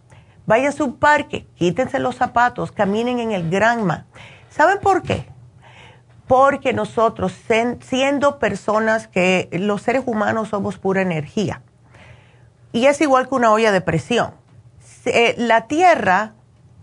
váyanse 0.45 0.81
a 0.81 0.85
un 0.85 0.97
parque, 0.97 1.47
quítense 1.55 1.99
los 1.99 2.15
zapatos, 2.15 2.71
caminen 2.71 3.19
en 3.19 3.31
el 3.31 3.49
granma. 3.49 4.07
¿Saben 4.49 4.79
por 4.79 5.03
qué? 5.03 5.27
Porque 6.27 6.73
nosotros, 6.73 7.33
siendo 7.81 8.39
personas 8.39 9.07
que 9.07 9.49
los 9.51 9.81
seres 9.81 10.03
humanos 10.05 10.49
somos 10.49 10.77
pura 10.77 11.01
energía, 11.01 11.61
y 12.71 12.87
es 12.87 12.99
igual 13.01 13.29
que 13.29 13.35
una 13.35 13.51
olla 13.51 13.71
de 13.71 13.81
presión, 13.81 14.33
la 15.37 15.67
tierra 15.67 16.33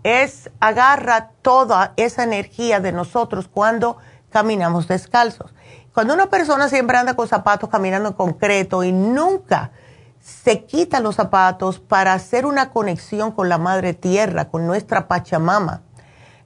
es, 0.03 0.49
agarra 0.59 1.31
toda 1.41 1.93
esa 1.97 2.23
energía 2.23 2.79
de 2.79 2.91
nosotros 2.91 3.47
cuando 3.47 3.97
caminamos 4.31 4.87
descalzos. 4.87 5.53
Cuando 5.93 6.13
una 6.13 6.29
persona 6.29 6.69
siempre 6.69 6.97
anda 6.97 7.15
con 7.15 7.27
zapatos 7.27 7.69
caminando 7.69 8.09
en 8.09 8.15
concreto 8.15 8.83
y 8.83 8.91
nunca 8.91 9.71
se 10.19 10.63
quita 10.63 10.99
los 11.01 11.15
zapatos 11.15 11.79
para 11.79 12.13
hacer 12.13 12.45
una 12.45 12.71
conexión 12.71 13.31
con 13.31 13.49
la 13.49 13.57
madre 13.57 13.93
tierra, 13.93 14.49
con 14.49 14.65
nuestra 14.65 15.07
Pachamama, 15.07 15.81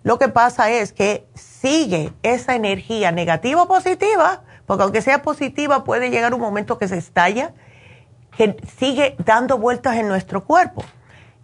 lo 0.08 0.18
que 0.18 0.30
pasa 0.30 0.70
es 0.70 0.94
que 0.94 1.28
sigue 1.36 2.14
esa 2.24 2.56
energía 2.56 3.12
negativa 3.12 3.64
o 3.64 3.68
positiva, 3.68 4.42
porque 4.66 4.84
aunque 4.84 5.02
sea 5.02 5.22
positiva 5.22 5.84
puede 5.84 6.10
llegar 6.10 6.34
un 6.34 6.40
momento 6.40 6.78
que 6.78 6.88
se 6.88 6.98
estalla, 6.98 7.52
que 8.38 8.56
sigue 8.80 9.18
dando 9.26 9.58
vueltas 9.58 9.98
en 9.98 10.08
nuestro 10.08 10.46
cuerpo. 10.46 10.86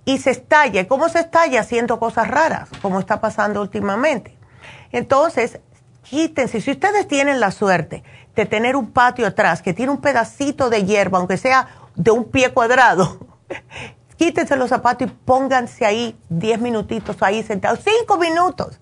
Y 0.06 0.20
se 0.20 0.32
estalla. 0.32 0.88
¿Cómo 0.88 1.10
se 1.10 1.20
estalla? 1.20 1.60
Haciendo 1.60 2.00
cosas 2.00 2.30
raras, 2.30 2.70
como 2.82 3.02
está 3.02 3.20
pasando 3.20 3.60
últimamente. 3.60 4.38
Entonces, 4.94 5.60
quítense. 6.04 6.62
Si 6.62 6.72
ustedes 6.72 7.06
tienen 7.06 7.42
la 7.42 7.52
suerte 7.52 8.02
de 8.34 8.46
tener 8.46 8.78
un 8.78 8.92
patio 8.92 9.28
atrás 9.28 9.62
que 9.62 9.74
tiene 9.74 9.92
un 9.92 10.00
pedacito 10.00 10.70
de 10.70 10.86
hierba, 10.86 11.18
aunque 11.18 11.36
sea 11.36 11.68
de 11.96 12.12
un 12.12 12.32
pie 12.32 12.54
cuadrado, 12.54 13.28
quítense 14.24 14.56
los 14.56 14.70
zapatos 14.70 15.10
y 15.10 15.12
pónganse 15.12 15.86
ahí 15.86 16.18
10 16.30 16.62
minutitos 16.62 17.22
ahí 17.22 17.44
sentados, 17.44 17.82
5 17.84 18.18
minutos, 18.18 18.80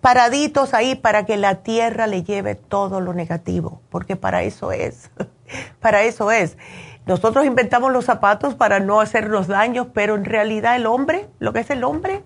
paraditos 0.00 0.72
ahí 0.72 0.94
para 0.94 1.26
que 1.26 1.36
la 1.36 1.56
tierra 1.56 2.06
le 2.06 2.22
lleve 2.22 2.54
todo 2.54 3.02
lo 3.02 3.12
negativo, 3.12 3.82
porque 3.90 4.16
para 4.16 4.42
eso 4.42 4.72
es, 4.72 5.10
para 5.80 6.04
eso 6.04 6.32
es. 6.32 6.56
Nosotros 7.04 7.44
inventamos 7.44 7.92
los 7.92 8.06
zapatos 8.06 8.54
para 8.54 8.80
no 8.80 9.02
hacernos 9.02 9.46
daños, 9.46 9.88
pero 9.92 10.14
en 10.14 10.24
realidad 10.24 10.76
el 10.76 10.86
hombre, 10.86 11.28
lo 11.38 11.52
que 11.52 11.60
es 11.60 11.68
el 11.68 11.84
hombre, 11.84 12.22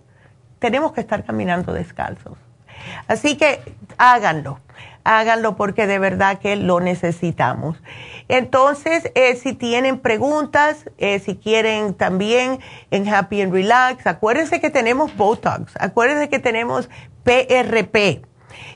tenemos 0.60 0.92
que 0.92 1.00
estar 1.00 1.24
caminando 1.24 1.72
descalzos. 1.72 2.38
Así 3.08 3.36
que 3.36 3.60
háganlo 3.98 4.60
háganlo 5.06 5.56
porque 5.56 5.86
de 5.86 5.98
verdad 5.98 6.38
que 6.38 6.56
lo 6.56 6.80
necesitamos. 6.80 7.80
Entonces, 8.28 9.10
eh, 9.14 9.36
si 9.36 9.52
tienen 9.52 10.00
preguntas, 10.00 10.90
eh, 10.98 11.20
si 11.20 11.36
quieren 11.36 11.94
también 11.94 12.58
en 12.90 13.08
Happy 13.08 13.40
and 13.40 13.52
Relax, 13.52 14.06
acuérdense 14.06 14.60
que 14.60 14.70
tenemos 14.70 15.16
Botox, 15.16 15.74
acuérdense 15.78 16.28
que 16.28 16.40
tenemos 16.40 16.88
PRP, 17.22 18.22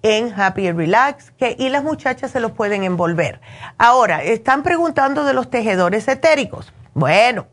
en 0.02 0.32
Happy 0.36 0.72
Relax 0.72 1.30
que, 1.30 1.54
y 1.56 1.68
las 1.68 1.84
muchachas 1.84 2.32
se 2.32 2.40
los 2.40 2.50
pueden 2.50 2.82
envolver. 2.82 3.40
Ahora, 3.78 4.24
están 4.24 4.64
preguntando 4.64 5.22
de 5.22 5.32
los 5.32 5.48
tejedores 5.48 6.08
etéricos. 6.08 6.72
Bueno, 6.92 7.46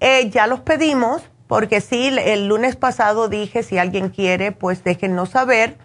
eh, 0.00 0.30
ya 0.30 0.48
los 0.48 0.60
pedimos 0.60 1.22
porque 1.46 1.80
sí, 1.80 2.08
el 2.08 2.48
lunes 2.48 2.74
pasado 2.74 3.28
dije, 3.28 3.62
si 3.62 3.78
alguien 3.78 4.08
quiere, 4.08 4.50
pues 4.50 4.82
déjennos 4.82 5.28
saber. 5.28 5.78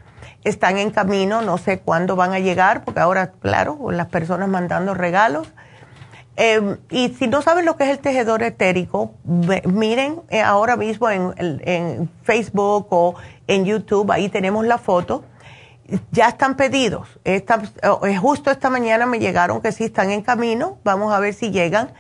Están 0.44 0.80
en 0.80 0.90
camino, 0.90 1.44
no 1.44 1.60
sé 1.60 1.82
cuándo 1.82 2.16
van 2.16 2.34
a 2.34 2.40
llegar, 2.40 2.84
porque 2.84 3.00
ahora, 3.00 3.34
claro, 3.34 3.92
las 3.92 4.08
personas 4.08 4.50
mandando 4.50 4.96
regalos. 4.96 5.54
Em, 6.42 6.78
y 6.90 7.10
si 7.10 7.28
no 7.28 7.42
saben 7.42 7.66
lo 7.66 7.76
que 7.76 7.84
es 7.84 7.90
el 7.90 8.00
tejedor 8.00 8.44
etérico, 8.44 9.12
miren 9.66 10.22
eh, 10.30 10.40
ahora 10.42 10.78
mismo 10.78 11.10
en, 11.10 12.10
Facebook 12.24 12.88
o 12.92 13.16
en 13.46 13.66
YouTube, 13.66 14.10
ahí 14.10 14.30
tenemos 14.30 14.66
la 14.66 14.78
foto. 14.78 15.26
Ya 16.12 16.30
están 16.30 16.56
pedidos. 16.56 17.10
Esta, 17.26 17.62
eh, 18.04 18.16
justo 18.16 18.52
esta 18.52 18.70
mañana 18.70 19.06
me 19.06 19.20
llegaron 19.20 19.60
que 19.60 19.74
sí 19.74 19.84
están 19.84 20.12
en 20.12 20.22
camino. 20.22 20.78
Vamos 20.86 21.12
a 21.12 21.20
ver 21.20 21.34
si 21.34 21.52
llegan 21.52 21.92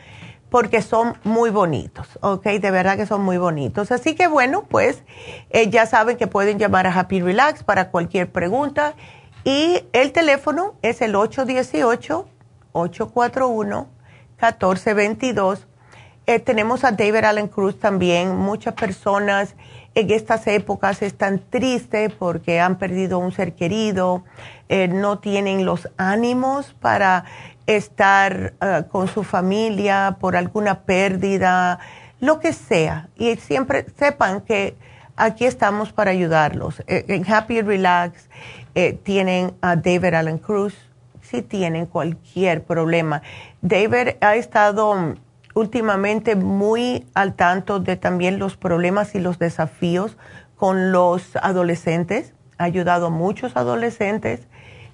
porque 0.49 0.81
son 0.81 1.17
muy 1.25 1.49
bonitos, 1.49 2.07
¿ok? 2.21 2.45
De 2.45 2.71
verdad 2.71 2.95
que 2.95 3.05
son 3.05 3.21
muy 3.21 3.37
bonitos. 3.37 3.91
Así 3.91 4.15
que 4.15 4.27
bueno, 4.27 4.63
pues 4.69 5.03
eh, 5.49 5.69
ya 5.69 5.85
saben 5.85 6.15
que 6.15 6.27
pueden 6.27 6.57
llamar 6.59 6.87
a 6.87 6.97
Happy 6.97 7.19
Relax 7.19 7.65
para 7.65 7.91
cualquier 7.91 8.31
pregunta. 8.31 8.93
Y 9.43 9.83
el 9.91 10.13
teléfono 10.13 10.75
es 10.81 11.01
el 11.01 11.17
818 11.17 12.25
1-841-1422. 14.39 15.65
Eh, 16.25 16.39
tenemos 16.39 16.83
a 16.83 16.91
David 16.91 17.25
Allen 17.25 17.47
Cruz 17.47 17.79
también. 17.79 18.35
Muchas 18.35 18.75
personas 18.75 19.55
en 19.95 20.11
estas 20.11 20.45
épocas 20.45 21.01
están 21.01 21.41
tristes 21.49 22.13
porque 22.13 22.59
han 22.59 22.77
perdido 22.77 23.17
un 23.17 23.31
ser 23.31 23.53
querido, 23.53 24.23
eh, 24.69 24.87
no 24.87 25.17
tienen 25.17 25.65
los 25.65 25.89
ánimos 25.97 26.75
para 26.79 27.25
estar 27.65 28.53
eh, 28.61 28.83
con 28.91 29.07
su 29.07 29.23
familia 29.23 30.17
por 30.19 30.35
alguna 30.35 30.81
pérdida, 30.81 31.79
lo 32.19 32.39
que 32.39 32.53
sea. 32.53 33.09
Y 33.15 33.35
siempre 33.37 33.87
sepan 33.97 34.41
que 34.41 34.75
aquí 35.15 35.45
estamos 35.45 35.91
para 35.91 36.11
ayudarlos. 36.11 36.83
en 36.85 37.25
Happy 37.31 37.61
Relax 37.61 38.29
tienen 39.03 39.53
a 39.61 39.75
David 39.75 40.13
Allen 40.13 40.37
Cruz 40.37 40.88
si 41.29 41.41
tienen 41.41 41.85
cualquier 41.85 42.63
problema. 42.63 43.21
David 43.61 44.15
ha 44.21 44.35
estado 44.35 45.15
últimamente 45.53 46.35
muy 46.35 47.05
al 47.13 47.33
tanto 47.33 47.79
de 47.79 47.97
también 47.97 48.39
los 48.39 48.57
problemas 48.57 49.13
y 49.15 49.19
los 49.19 49.37
desafíos 49.39 50.17
con 50.55 50.91
los 50.91 51.35
adolescentes. 51.35 52.33
Ha 52.57 52.63
ayudado 52.65 53.07
a 53.07 53.09
muchos 53.09 53.55
adolescentes 53.55 54.47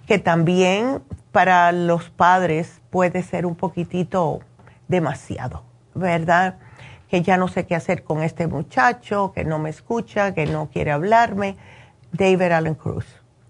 que 0.08 0.20
también 0.20 1.02
para 1.32 1.72
los 1.72 2.10
padres 2.10 2.82
puede 2.90 3.24
ser 3.24 3.46
un 3.46 3.56
poquitito 3.56 4.42
demasiado, 4.88 5.64
¿verdad? 5.94 6.58
Que 7.10 7.22
ya 7.22 7.38
no 7.38 7.48
sé 7.48 7.66
qué 7.66 7.76
hacer 7.76 8.04
con 8.04 8.22
este 8.22 8.48
muchacho, 8.48 9.32
que 9.34 9.44
no 9.46 9.58
me 9.58 9.70
escucha, 9.70 10.34
que 10.34 10.46
no 10.46 10.70
quiere 10.72 10.92
hablarme. 10.92 11.58
David 12.12 12.52
Allen 12.52 12.76
Cruz, 12.76 13.06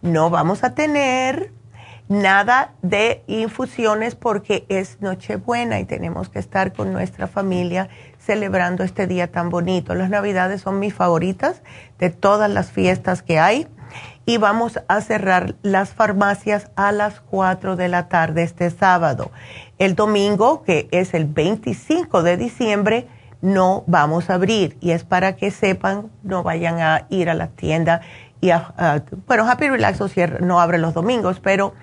no 0.02 0.30
vamos 0.30 0.64
a 0.64 0.74
tener 0.76 1.52
nada 2.14 2.74
de 2.82 3.24
infusiones 3.28 4.16
porque 4.16 4.66
es 4.70 5.02
Nochebuena 5.02 5.80
y 5.80 5.86
tenemos 5.86 6.30
que 6.30 6.40
estar 6.40 6.72
con 6.72 6.94
nuestra 6.94 7.28
familia 7.28 7.90
celebrando 8.20 8.84
este 8.84 9.08
día 9.08 9.32
tan 9.32 9.50
bonito. 9.50 9.96
Las 9.96 10.10
navidades 10.10 10.62
son 10.62 10.80
mis 10.80 10.94
favoritas 10.94 11.64
de 12.00 12.12
todas 12.12 12.50
las 12.50 12.72
fiestas 12.72 13.24
que 13.24 13.40
hay 13.40 13.68
y 14.26 14.38
vamos 14.38 14.80
a 14.88 15.02
cerrar 15.02 15.56
las 15.64 15.90
farmacias 15.90 16.70
a 16.76 16.92
las 16.92 17.20
4 17.20 17.76
de 17.76 17.88
la 17.90 18.08
tarde 18.08 18.44
este 18.44 18.70
sábado. 18.70 19.32
El 19.80 19.96
domingo, 19.96 20.64
que 20.64 20.88
es 20.92 21.14
el 21.14 21.26
25 21.26 22.22
de 22.22 22.38
diciembre, 22.38 23.08
no 23.42 23.84
vamos 23.88 24.30
a 24.30 24.36
abrir 24.36 24.78
y 24.80 24.92
es 24.92 25.04
para 25.04 25.36
que 25.36 25.52
sepan, 25.52 26.10
no 26.24 26.44
vayan 26.44 26.80
a 26.80 27.08
ir 27.10 27.30
a 27.30 27.34
la 27.34 27.48
tienda 27.48 28.00
y 28.44 28.52
a, 28.52 29.06
bueno, 29.26 29.50
Happy 29.50 29.70
Relax 29.70 30.02
no 30.42 30.60
abre 30.60 30.78
los 30.78 30.94
domingos, 30.94 31.40
pero 31.40 31.74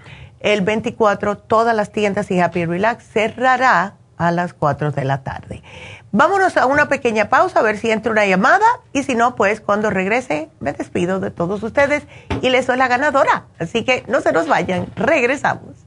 el 0.40 0.60
24 0.60 1.38
todas 1.38 1.74
las 1.74 1.90
tiendas 1.90 2.30
y 2.30 2.38
Happy 2.38 2.66
Relax 2.66 3.02
cerrará 3.02 3.94
a 4.18 4.30
las 4.30 4.52
4 4.52 4.90
de 4.90 5.04
la 5.06 5.22
tarde. 5.22 5.62
Vámonos 6.12 6.58
a 6.58 6.66
una 6.66 6.86
pequeña 6.86 7.30
pausa 7.30 7.60
a 7.60 7.62
ver 7.62 7.78
si 7.78 7.90
entra 7.90 8.12
una 8.12 8.26
llamada 8.26 8.66
y 8.92 9.04
si 9.04 9.14
no, 9.14 9.36
pues 9.36 9.62
cuando 9.62 9.88
regrese 9.88 10.50
me 10.60 10.74
despido 10.74 11.18
de 11.18 11.30
todos 11.30 11.62
ustedes 11.62 12.02
y 12.42 12.50
les 12.50 12.66
doy 12.66 12.76
la 12.76 12.88
ganadora. 12.88 13.46
Así 13.58 13.82
que 13.82 14.04
no 14.06 14.20
se 14.20 14.32
nos 14.32 14.46
vayan, 14.46 14.86
regresamos. 14.96 15.86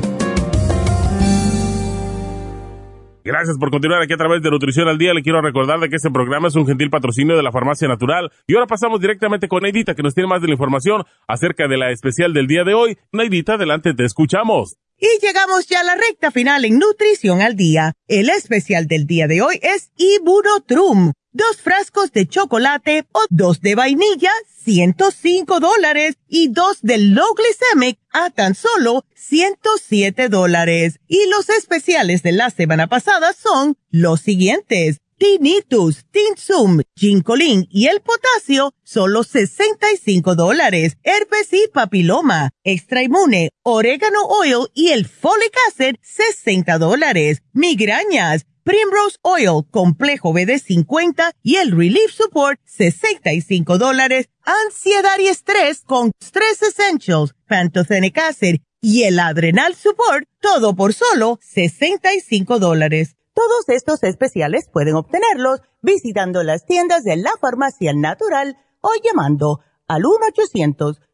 Gracias 3.23 3.57
por 3.59 3.69
continuar 3.69 4.01
aquí 4.01 4.13
a 4.13 4.17
través 4.17 4.41
de 4.41 4.49
Nutrición 4.49 4.87
al 4.87 4.97
Día. 4.97 5.13
Le 5.13 5.21
quiero 5.21 5.41
recordar 5.41 5.79
de 5.79 5.89
que 5.89 5.95
este 5.95 6.09
programa 6.09 6.47
es 6.47 6.55
un 6.55 6.65
gentil 6.65 6.89
patrocinio 6.89 7.37
de 7.37 7.43
la 7.43 7.51
Farmacia 7.51 7.87
Natural. 7.87 8.31
Y 8.47 8.55
ahora 8.55 8.65
pasamos 8.65 8.99
directamente 8.99 9.47
con 9.47 9.61
Neidita, 9.61 9.93
que 9.93 10.01
nos 10.01 10.15
tiene 10.15 10.27
más 10.27 10.41
de 10.41 10.47
la 10.47 10.53
información 10.53 11.03
acerca 11.27 11.67
de 11.67 11.77
la 11.77 11.91
especial 11.91 12.33
del 12.33 12.47
día 12.47 12.63
de 12.63 12.73
hoy. 12.73 12.97
Neidita, 13.11 13.53
adelante, 13.53 13.93
te 13.93 14.05
escuchamos. 14.05 14.77
Y 14.97 15.07
llegamos 15.21 15.67
ya 15.67 15.81
a 15.81 15.83
la 15.83 15.95
recta 15.95 16.31
final 16.31 16.65
en 16.65 16.79
Nutrición 16.79 17.41
al 17.41 17.55
Día. 17.55 17.93
El 18.07 18.29
especial 18.29 18.87
del 18.87 19.05
día 19.05 19.27
de 19.27 19.41
hoy 19.41 19.59
es 19.61 19.91
Ibunotrum 19.97 21.13
dos 21.33 21.61
frascos 21.61 22.11
de 22.11 22.27
chocolate 22.27 23.05
o 23.13 23.21
dos 23.29 23.61
de 23.61 23.75
vainilla, 23.75 24.31
105 24.63 25.59
dólares 25.59 26.15
y 26.27 26.49
dos 26.49 26.79
de 26.81 26.97
low 26.97 27.33
glycemic 27.35 27.99
a 28.11 28.29
tan 28.29 28.55
solo 28.55 29.05
107 29.15 30.29
dólares. 30.29 30.99
Y 31.07 31.19
los 31.29 31.49
especiales 31.49 32.23
de 32.23 32.31
la 32.31 32.49
semana 32.49 32.87
pasada 32.87 33.33
son 33.33 33.77
los 33.89 34.21
siguientes. 34.21 35.01
Tinnitus, 35.21 36.05
Tinsum, 36.09 36.81
Ginkolin 36.95 37.67
y 37.69 37.85
el 37.85 38.01
potasio, 38.01 38.73
solo 38.83 39.23
65 39.23 40.33
dólares. 40.33 40.97
Herpes 41.03 41.53
y 41.53 41.67
papiloma, 41.71 42.49
extra 42.63 43.03
inmune, 43.03 43.51
orégano 43.61 44.23
oil 44.23 44.69
y 44.73 44.89
el 44.89 45.05
folic 45.05 45.55
acid, 45.69 45.97
60 46.01 46.79
dólares. 46.79 47.43
Migrañas, 47.53 48.47
Primrose 48.63 49.17
Oil, 49.23 49.63
Complejo 49.71 50.33
BD50 50.33 51.33
y 51.41 51.55
el 51.55 51.71
Relief 51.71 52.11
Support, 52.11 52.59
65 52.63 53.79
dólares. 53.79 54.29
Ansiedad 54.43 55.17
y 55.19 55.29
estrés 55.29 55.81
con 55.81 56.11
Stress 56.21 56.61
Essentials, 56.61 57.33
Pantothenic 57.47 58.19
Acid 58.19 58.57
y 58.79 59.01
el 59.03 59.19
Adrenal 59.19 59.73
Support, 59.73 60.29
todo 60.39 60.75
por 60.75 60.93
solo 60.93 61.39
65 61.41 62.59
dólares. 62.59 63.15
Todos 63.33 63.67
estos 63.69 64.03
especiales 64.03 64.69
pueden 64.71 64.93
obtenerlos 64.93 65.61
visitando 65.81 66.43
las 66.43 66.67
tiendas 66.67 67.03
de 67.03 67.17
la 67.17 67.31
Farmacia 67.41 67.93
Natural 67.95 68.57
o 68.81 68.91
llamando 69.03 69.61
al 69.87 70.03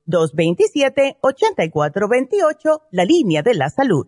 1-800-227-8428, 0.06 2.82
la 2.92 3.06
línea 3.06 3.42
de 3.42 3.54
la 3.54 3.70
salud 3.70 4.08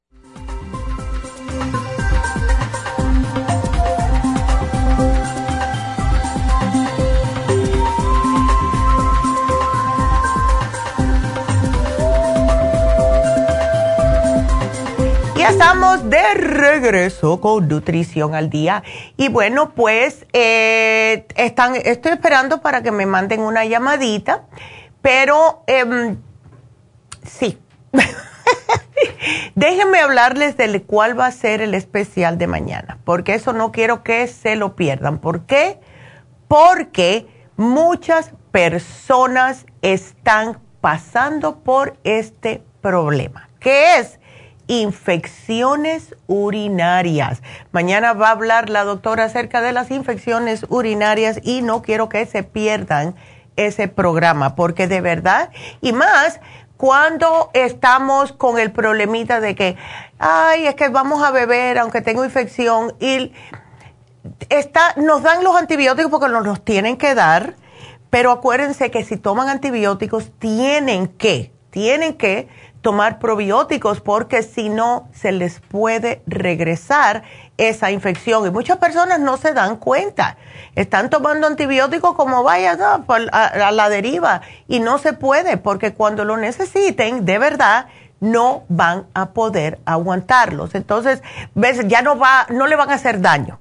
Estamos 15.51 16.09
de 16.09 16.33
regreso 16.33 17.41
con 17.41 17.67
Nutrición 17.67 18.35
al 18.35 18.49
Día. 18.49 18.83
Y 19.17 19.27
bueno, 19.27 19.71
pues 19.71 20.25
eh, 20.31 21.25
están, 21.35 21.75
estoy 21.75 22.13
esperando 22.13 22.61
para 22.61 22.81
que 22.81 22.91
me 22.91 23.05
manden 23.05 23.41
una 23.41 23.65
llamadita, 23.65 24.45
pero 25.01 25.63
em, 25.67 26.17
sí. 27.25 27.59
Déjenme 29.55 29.99
hablarles 29.99 30.55
del 30.55 30.83
cuál 30.83 31.19
va 31.19 31.25
a 31.25 31.31
ser 31.31 31.61
el 31.61 31.73
especial 31.73 32.37
de 32.37 32.47
mañana, 32.47 32.99
porque 33.03 33.33
eso 33.33 33.51
no 33.51 33.73
quiero 33.73 34.03
que 34.03 34.27
se 34.27 34.55
lo 34.55 34.77
pierdan. 34.77 35.17
¿Por 35.17 35.41
qué? 35.41 35.81
Porque 36.47 37.27
muchas 37.57 38.31
personas 38.51 39.65
están 39.81 40.59
pasando 40.79 41.57
por 41.57 41.97
este 42.05 42.63
problema, 42.81 43.49
que 43.59 43.99
es 43.99 44.20
infecciones 44.71 46.15
urinarias. 46.27 47.43
Mañana 47.73 48.13
va 48.13 48.29
a 48.29 48.31
hablar 48.31 48.69
la 48.69 48.85
doctora 48.85 49.25
acerca 49.25 49.59
de 49.59 49.73
las 49.73 49.91
infecciones 49.91 50.65
urinarias 50.69 51.41
y 51.43 51.61
no 51.61 51.81
quiero 51.81 52.07
que 52.07 52.25
se 52.25 52.43
pierdan 52.43 53.15
ese 53.57 53.89
programa, 53.89 54.55
porque 54.55 54.87
de 54.87 55.01
verdad, 55.01 55.49
y 55.81 55.91
más 55.91 56.39
cuando 56.77 57.51
estamos 57.53 58.31
con 58.31 58.59
el 58.59 58.71
problemita 58.71 59.41
de 59.41 59.55
que, 59.55 59.75
ay, 60.19 60.67
es 60.67 60.75
que 60.75 60.87
vamos 60.87 61.21
a 61.21 61.31
beber 61.31 61.77
aunque 61.77 62.01
tengo 62.01 62.23
infección 62.23 62.95
y 63.01 63.33
está, 64.47 64.93
nos 64.95 65.21
dan 65.21 65.43
los 65.43 65.53
antibióticos 65.57 66.09
porque 66.09 66.29
nos 66.29 66.45
los 66.45 66.63
tienen 66.63 66.95
que 66.95 67.13
dar, 67.13 67.55
pero 68.09 68.31
acuérdense 68.31 68.89
que 68.89 69.03
si 69.03 69.17
toman 69.17 69.49
antibióticos 69.49 70.31
tienen 70.39 71.09
que, 71.09 71.51
tienen 71.71 72.13
que 72.13 72.47
tomar 72.81 73.19
probióticos 73.19 74.01
porque 74.01 74.43
si 74.43 74.69
no 74.69 75.07
se 75.13 75.31
les 75.31 75.59
puede 75.59 76.21
regresar 76.25 77.23
esa 77.57 77.91
infección 77.91 78.45
y 78.47 78.49
muchas 78.49 78.77
personas 78.77 79.19
no 79.19 79.37
se 79.37 79.53
dan 79.53 79.77
cuenta. 79.77 80.37
Están 80.75 81.09
tomando 81.09 81.47
antibióticos 81.47 82.15
como 82.15 82.43
vaya 82.43 82.77
a, 83.07 83.71
la 83.71 83.89
deriva 83.89 84.41
y 84.67 84.79
no 84.79 84.97
se 84.97 85.13
puede 85.13 85.57
porque 85.57 85.93
cuando 85.93 86.25
lo 86.25 86.37
necesiten 86.37 87.23
de 87.25 87.37
verdad 87.37 87.87
no 88.19 88.63
van 88.69 89.05
a 89.13 89.29
poder 89.29 89.79
aguantarlos. 89.85 90.75
Entonces, 90.75 91.21
ves, 91.55 91.87
ya 91.87 92.01
no 92.01 92.17
va, 92.17 92.45
no 92.49 92.67
le 92.67 92.75
van 92.75 92.89
a 92.91 92.95
hacer 92.95 93.21
daño. 93.21 93.59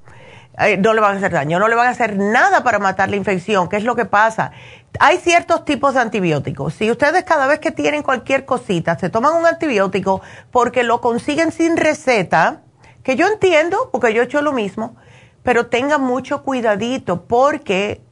Eh, 0.60 0.76
no 0.76 0.92
le 0.92 1.00
van 1.00 1.14
a 1.14 1.18
hacer 1.18 1.32
daño, 1.32 1.58
no 1.58 1.68
le 1.68 1.74
van 1.74 1.86
a 1.86 1.90
hacer 1.90 2.16
nada 2.16 2.62
para 2.62 2.78
matar 2.78 3.08
la 3.08 3.16
infección. 3.16 3.68
¿Qué 3.68 3.76
es 3.76 3.84
lo 3.84 3.96
que 3.96 4.04
pasa? 4.04 4.52
hay 4.98 5.18
ciertos 5.18 5.64
tipos 5.64 5.94
de 5.94 6.00
antibióticos. 6.00 6.74
Si 6.74 6.90
ustedes 6.90 7.24
cada 7.24 7.46
vez 7.46 7.60
que 7.60 7.70
tienen 7.70 8.02
cualquier 8.02 8.44
cosita 8.44 8.98
se 8.98 9.08
toman 9.08 9.34
un 9.34 9.46
antibiótico 9.46 10.20
porque 10.50 10.82
lo 10.82 11.00
consiguen 11.00 11.52
sin 11.52 11.76
receta, 11.76 12.62
que 13.02 13.16
yo 13.16 13.26
entiendo, 13.28 13.90
porque 13.92 14.12
yo 14.12 14.22
he 14.22 14.24
hecho 14.24 14.42
lo 14.42 14.52
mismo, 14.52 14.96
pero 15.42 15.66
tengan 15.66 16.02
mucho 16.02 16.42
cuidadito 16.42 17.24
porque 17.24 18.02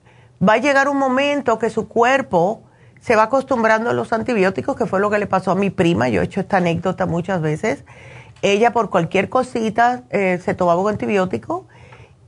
va 0.47 0.55
a 0.55 0.59
llegar 0.59 0.89
un 0.89 0.99
momento 0.99 1.59
que 1.59 1.69
su 1.69 1.89
cuerpo 1.89 2.63
se 3.01 3.17
va 3.17 3.25
acostumbrando 3.25 3.91
a 3.91 3.93
los 3.93 4.13
antibióticos, 4.13 4.77
que 4.77 4.87
fue 4.87 5.01
lo 5.01 5.11
que 5.11 5.19
le 5.19 5.27
pasó 5.27 5.51
a 5.51 5.55
mi 5.55 5.71
prima. 5.71 6.09
Yo 6.09 6.21
he 6.21 6.25
hecho 6.25 6.41
esta 6.41 6.59
anécdota 6.59 7.07
muchas 7.07 7.41
veces. 7.41 7.85
Ella 8.43 8.73
por 8.73 8.89
cualquier 8.89 9.29
cosita 9.29 10.05
eh, 10.11 10.41
se 10.43 10.55
tomaba 10.55 10.81
un 10.81 10.91
antibiótico 10.91 11.67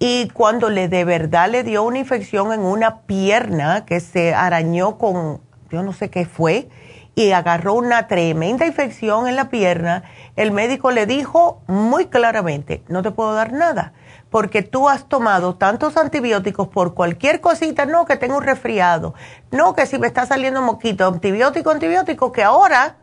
y 0.03 0.29
cuando 0.31 0.71
le 0.71 0.89
de 0.89 1.05
verdad 1.05 1.51
le 1.51 1.63
dio 1.63 1.83
una 1.83 1.99
infección 1.99 2.55
en 2.55 2.61
una 2.61 3.03
pierna 3.03 3.85
que 3.85 4.01
se 4.01 4.35
arañó 4.35 4.97
con, 4.97 5.43
yo 5.71 5.83
no 5.83 5.93
sé 5.93 6.09
qué 6.09 6.25
fue, 6.25 6.71
y 7.15 7.33
agarró 7.33 7.75
una 7.75 8.09
tremenda 8.09 8.65
infección 8.65 9.29
en 9.29 9.37
la 9.37 9.51
pierna, 9.51 10.05
el 10.37 10.53
médico 10.53 10.91
le 10.91 11.05
dijo 11.05 11.61
muy 11.67 12.07
claramente, 12.07 12.83
no 12.89 13.03
te 13.03 13.11
puedo 13.11 13.35
dar 13.35 13.53
nada, 13.53 13.93
porque 14.31 14.63
tú 14.63 14.89
has 14.89 15.07
tomado 15.07 15.57
tantos 15.57 15.99
antibióticos 15.99 16.69
por 16.69 16.95
cualquier 16.95 17.43
cosita, 17.43 17.85
no 17.85 18.07
que 18.07 18.17
tengo 18.17 18.39
un 18.39 18.43
resfriado, 18.43 19.13
no 19.51 19.75
que 19.75 19.85
si 19.85 19.99
me 19.99 20.07
está 20.07 20.25
saliendo 20.25 20.63
moquito, 20.63 21.07
antibiótico, 21.07 21.73
antibiótico, 21.73 22.33
que 22.33 22.43
ahora 22.43 22.97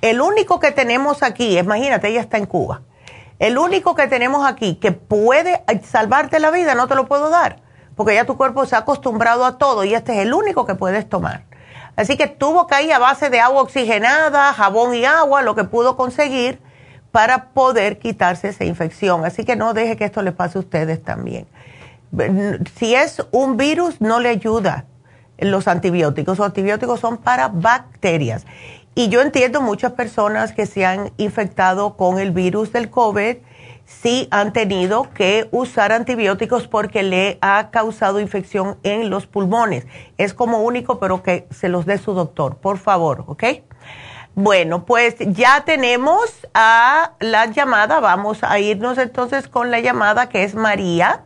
el 0.00 0.20
único 0.20 0.58
que 0.58 0.72
tenemos 0.72 1.22
aquí, 1.22 1.56
imagínate, 1.56 2.08
ella 2.08 2.22
está 2.22 2.38
en 2.38 2.46
Cuba 2.46 2.82
el 3.40 3.58
único 3.58 3.96
que 3.96 4.06
tenemos 4.06 4.46
aquí 4.46 4.76
que 4.76 4.92
puede 4.92 5.64
salvarte 5.82 6.38
la 6.38 6.50
vida 6.50 6.76
no 6.76 6.86
te 6.86 6.94
lo 6.94 7.06
puedo 7.06 7.30
dar, 7.30 7.56
porque 7.96 8.14
ya 8.14 8.26
tu 8.26 8.36
cuerpo 8.36 8.66
se 8.66 8.76
ha 8.76 8.80
acostumbrado 8.80 9.44
a 9.44 9.58
todo 9.58 9.82
y 9.82 9.94
este 9.94 10.12
es 10.12 10.18
el 10.18 10.34
único 10.34 10.66
que 10.66 10.76
puedes 10.76 11.08
tomar. 11.08 11.44
Así 11.96 12.16
que 12.16 12.28
tuvo 12.28 12.66
que 12.66 12.82
ir 12.82 12.92
a 12.92 12.98
base 12.98 13.30
de 13.30 13.40
agua 13.40 13.62
oxigenada, 13.62 14.52
jabón 14.52 14.94
y 14.94 15.04
agua, 15.04 15.42
lo 15.42 15.54
que 15.54 15.64
pudo 15.64 15.96
conseguir 15.96 16.60
para 17.12 17.46
poder 17.46 17.98
quitarse 17.98 18.48
esa 18.48 18.64
infección. 18.64 19.24
Así 19.24 19.44
que 19.44 19.56
no 19.56 19.74
deje 19.74 19.96
que 19.96 20.04
esto 20.04 20.22
le 20.22 20.32
pase 20.32 20.58
a 20.58 20.60
ustedes 20.60 21.02
también. 21.02 21.46
Si 22.78 22.94
es 22.94 23.24
un 23.32 23.56
virus, 23.56 24.00
no 24.00 24.20
le 24.20 24.28
ayuda 24.28 24.84
los 25.38 25.66
antibióticos. 25.66 26.38
Los 26.38 26.46
antibióticos 26.46 27.00
son 27.00 27.16
para 27.16 27.48
bacterias. 27.48 28.44
Y 28.94 29.08
yo 29.08 29.20
entiendo 29.20 29.60
muchas 29.60 29.92
personas 29.92 30.52
que 30.52 30.66
se 30.66 30.84
han 30.84 31.12
infectado 31.16 31.96
con 31.96 32.18
el 32.18 32.32
virus 32.32 32.72
del 32.72 32.90
COVID, 32.90 33.36
sí 33.84 34.28
han 34.30 34.52
tenido 34.52 35.10
que 35.14 35.48
usar 35.52 35.92
antibióticos 35.92 36.66
porque 36.66 37.02
le 37.02 37.38
ha 37.40 37.70
causado 37.70 38.20
infección 38.20 38.78
en 38.82 39.10
los 39.10 39.26
pulmones. 39.26 39.86
Es 40.18 40.34
como 40.34 40.62
único, 40.62 40.98
pero 40.98 41.22
que 41.22 41.46
se 41.50 41.68
los 41.68 41.86
dé 41.86 41.98
su 41.98 42.14
doctor, 42.14 42.56
por 42.56 42.78
favor, 42.78 43.24
¿ok? 43.26 43.44
Bueno, 44.34 44.86
pues 44.86 45.16
ya 45.18 45.64
tenemos 45.64 46.46
a 46.54 47.12
la 47.20 47.46
llamada. 47.46 48.00
Vamos 48.00 48.42
a 48.42 48.58
irnos 48.58 48.96
entonces 48.98 49.48
con 49.48 49.70
la 49.70 49.80
llamada 49.80 50.28
que 50.28 50.44
es 50.44 50.54
María. 50.54 51.24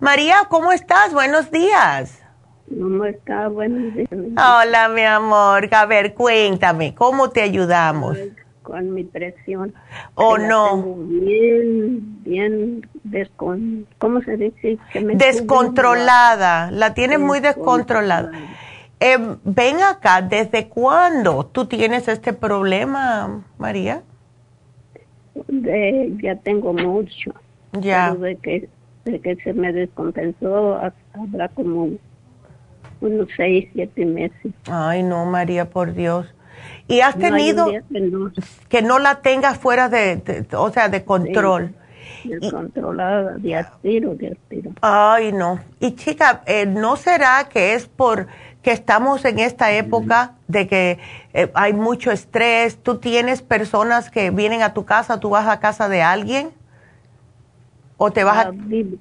María, 0.00 0.46
¿cómo 0.48 0.72
estás? 0.72 1.12
Buenos 1.12 1.50
días. 1.50 2.25
¿Cómo 2.68 3.04
está? 3.04 3.48
Buenos 3.48 3.94
días. 3.94 4.08
Hola, 4.12 4.88
mi 4.88 5.02
amor. 5.02 5.68
A 5.72 5.86
ver, 5.86 6.14
cuéntame, 6.14 6.94
¿cómo 6.94 7.30
te 7.30 7.42
ayudamos? 7.42 8.18
Con 8.62 8.92
mi 8.92 9.04
presión. 9.04 9.72
¿O 10.14 10.36
no? 10.36 10.96
bien, 11.06 12.22
bien, 12.24 12.86
descon 13.04 13.86
¿cómo 13.98 14.20
se 14.22 14.36
dice? 14.36 14.78
descontrolada. 15.14 16.70
La 16.72 16.92
tienes 16.94 17.20
muy 17.20 17.38
descontrolada. 17.40 18.32
Eh, 18.98 19.18
ven 19.44 19.76
acá, 19.82 20.22
¿desde 20.22 20.68
cuándo 20.68 21.46
tú 21.46 21.66
tienes 21.66 22.08
este 22.08 22.32
problema, 22.32 23.44
María? 23.58 24.02
ya 25.48 26.34
tengo 26.36 26.72
mucho. 26.72 27.32
Ya. 27.72 28.14
de 28.14 28.36
que, 28.36 28.68
de 29.04 29.20
que 29.20 29.36
se 29.36 29.52
me 29.52 29.72
descompensó, 29.72 30.80
habrá 31.12 31.48
como 31.50 31.90
unos 33.00 33.28
seis, 33.36 33.68
siete 33.72 34.04
meses. 34.04 34.52
Ay, 34.70 35.02
no, 35.02 35.24
María, 35.26 35.70
por 35.70 35.94
Dios. 35.94 36.26
¿Y 36.88 37.00
has 37.00 37.16
tenido 37.18 37.66
que 38.68 38.82
no. 38.82 38.98
la 38.98 39.20
tengas 39.20 39.58
fuera 39.58 39.88
de, 39.88 40.46
o 40.52 40.70
sea, 40.70 40.88
de 40.88 41.04
control? 41.04 41.74
descontrolada, 42.24 43.36
de 43.38 43.64
tiro, 43.82 44.14
de. 44.14 44.36
Ay, 44.80 45.32
no. 45.32 45.60
Y 45.80 45.92
chica, 45.92 46.42
eh, 46.46 46.66
¿no 46.66 46.96
será 46.96 47.48
que 47.48 47.74
es 47.74 47.86
por 47.86 48.26
que 48.62 48.72
estamos 48.72 49.24
en 49.24 49.38
esta 49.38 49.72
época 49.72 50.34
de 50.48 50.66
que 50.66 50.98
eh, 51.34 51.50
hay 51.54 51.72
mucho 51.72 52.10
estrés? 52.10 52.78
¿Tú 52.82 52.98
tienes 52.98 53.42
personas 53.42 54.10
que 54.10 54.30
vienen 54.30 54.62
a 54.62 54.74
tu 54.74 54.84
casa, 54.84 55.20
tú 55.20 55.30
vas 55.30 55.46
a 55.46 55.60
casa 55.60 55.88
de 55.88 56.02
alguien? 56.02 56.50
¿O 57.96 58.10
te 58.10 58.24
vas 58.24 58.46
a...? 58.46 58.48
Ah, 58.48 58.52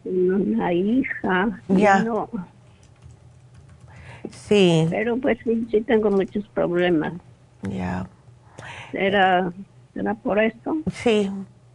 una 0.06 0.74
hija. 0.74 1.62
Ya. 1.68 2.04
No 2.04 2.30
Sí. 4.48 4.88
Pero 4.90 5.18
pues 5.18 5.38
sí, 5.44 5.68
sí 5.72 5.82
tengo 5.82 6.12
muchos 6.12 6.46
problemas. 6.50 7.14
Ya. 7.64 8.08
¿Era, 8.94 9.52
por 10.24 10.40
esto? 10.40 10.78
Sí, 10.94 11.32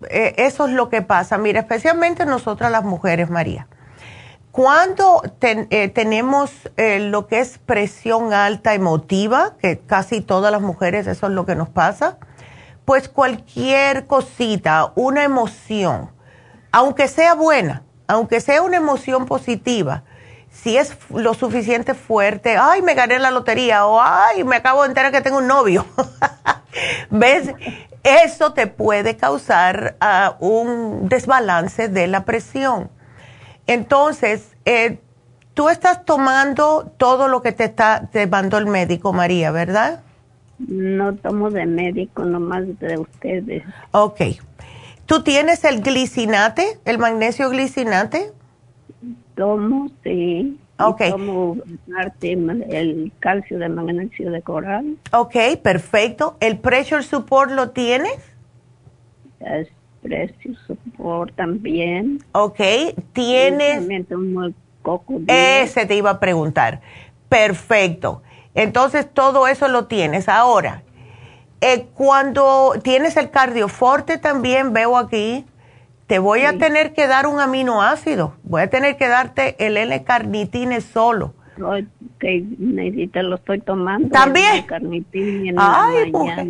eh, 0.08 0.34
eso 0.38 0.66
es 0.66 0.72
lo 0.72 0.88
que 0.88 1.02
pasa. 1.02 1.36
Mira, 1.38 1.60
especialmente 1.60 2.24
nosotras 2.26 2.70
las 2.70 2.84
mujeres, 2.84 3.28
María. 3.30 3.66
Cuando 4.52 5.22
eh, 5.40 5.88
tenemos 5.88 6.50
eh, 6.76 6.98
lo 7.00 7.26
que 7.28 7.40
es 7.40 7.58
presión 7.58 8.32
alta 8.32 8.74
emotiva, 8.74 9.56
que 9.60 9.78
casi 9.78 10.20
todas 10.20 10.50
las 10.50 10.60
mujeres 10.60 11.06
eso 11.06 11.26
es 11.26 11.32
lo 11.32 11.46
que 11.46 11.54
nos 11.54 11.68
pasa, 11.68 12.18
pues 12.84 13.08
cualquier 13.08 14.06
cosita, 14.06 14.92
una 14.96 15.22
emoción, 15.22 16.10
aunque 16.72 17.06
sea 17.06 17.34
buena, 17.34 17.84
aunque 18.08 18.40
sea 18.40 18.62
una 18.62 18.76
emoción 18.76 19.26
positiva, 19.26 20.02
si 20.50 20.76
es 20.76 20.96
lo 21.10 21.34
suficiente 21.34 21.94
fuerte, 21.94 22.56
ay, 22.58 22.82
me 22.82 22.94
gané 22.94 23.18
la 23.18 23.30
lotería 23.30 23.86
o 23.86 24.00
ay, 24.00 24.44
me 24.44 24.56
acabo 24.56 24.82
de 24.82 24.88
enterar 24.88 25.12
que 25.12 25.20
tengo 25.20 25.38
un 25.38 25.46
novio. 25.46 25.86
¿Ves? 27.10 27.54
Eso 28.02 28.52
te 28.52 28.66
puede 28.66 29.16
causar 29.16 29.96
ah, 30.00 30.36
un 30.40 31.08
desbalance 31.08 31.88
de 31.88 32.06
la 32.06 32.24
presión. 32.24 32.90
Entonces, 33.66 34.56
eh, 34.64 34.98
tú 35.54 35.68
estás 35.68 36.04
tomando 36.04 36.92
todo 36.96 37.28
lo 37.28 37.42
que 37.42 37.52
te, 37.52 37.64
está, 37.64 38.08
te 38.10 38.26
mandó 38.26 38.58
el 38.58 38.66
médico, 38.66 39.12
María, 39.12 39.50
¿verdad? 39.50 40.02
No 40.58 41.14
tomo 41.14 41.50
de 41.50 41.66
médico, 41.66 42.24
nomás 42.24 42.64
de 42.80 42.98
ustedes. 42.98 43.62
Ok. 43.92 44.20
¿Tú 45.06 45.22
tienes 45.22 45.64
el 45.64 45.82
glicinate, 45.82 46.78
el 46.84 46.98
magnesio 46.98 47.50
glicinate? 47.50 48.32
Tomo, 49.40 49.90
sí. 50.04 50.58
Ok. 50.78 51.00
Tomo 51.08 51.56
el 52.68 53.10
calcio 53.20 53.58
de 53.58 53.70
magnesio 53.70 54.30
de 54.30 54.42
coral. 54.42 54.98
Ok, 55.12 55.34
perfecto. 55.62 56.36
¿El 56.40 56.58
pressure 56.58 57.02
support 57.02 57.50
lo 57.50 57.70
tienes? 57.70 58.18
El 59.40 59.66
pressure 60.02 60.54
support 60.66 61.34
también. 61.36 62.22
Ok, 62.32 62.60
¿tienes? 63.14 63.88
Ese 65.26 65.86
te 65.86 65.94
iba 65.96 66.10
a 66.10 66.20
preguntar. 66.20 66.82
Perfecto. 67.30 68.22
Entonces 68.54 69.08
todo 69.10 69.46
eso 69.46 69.68
lo 69.68 69.86
tienes. 69.86 70.28
Ahora, 70.28 70.82
eh, 71.62 71.86
cuando 71.94 72.74
tienes 72.82 73.16
el 73.16 73.30
cardioforte 73.30 74.18
también 74.18 74.74
veo 74.74 74.98
aquí, 74.98 75.46
te 76.10 76.18
voy 76.18 76.40
a 76.40 76.58
tener 76.58 76.92
que 76.92 77.06
dar 77.06 77.28
un 77.28 77.38
aminoácido. 77.38 78.32
Voy 78.42 78.62
a 78.62 78.66
tener 78.68 78.96
que 78.96 79.06
darte 79.06 79.54
el 79.64 79.76
L-carnitine 79.76 80.80
solo. 80.80 81.34
Que 82.18 82.44
necesito, 82.58 83.22
lo 83.22 83.36
estoy 83.36 83.60
tomando. 83.60 84.08
También. 84.08 84.66
Ay, 85.56 86.10
mujer. 86.10 86.48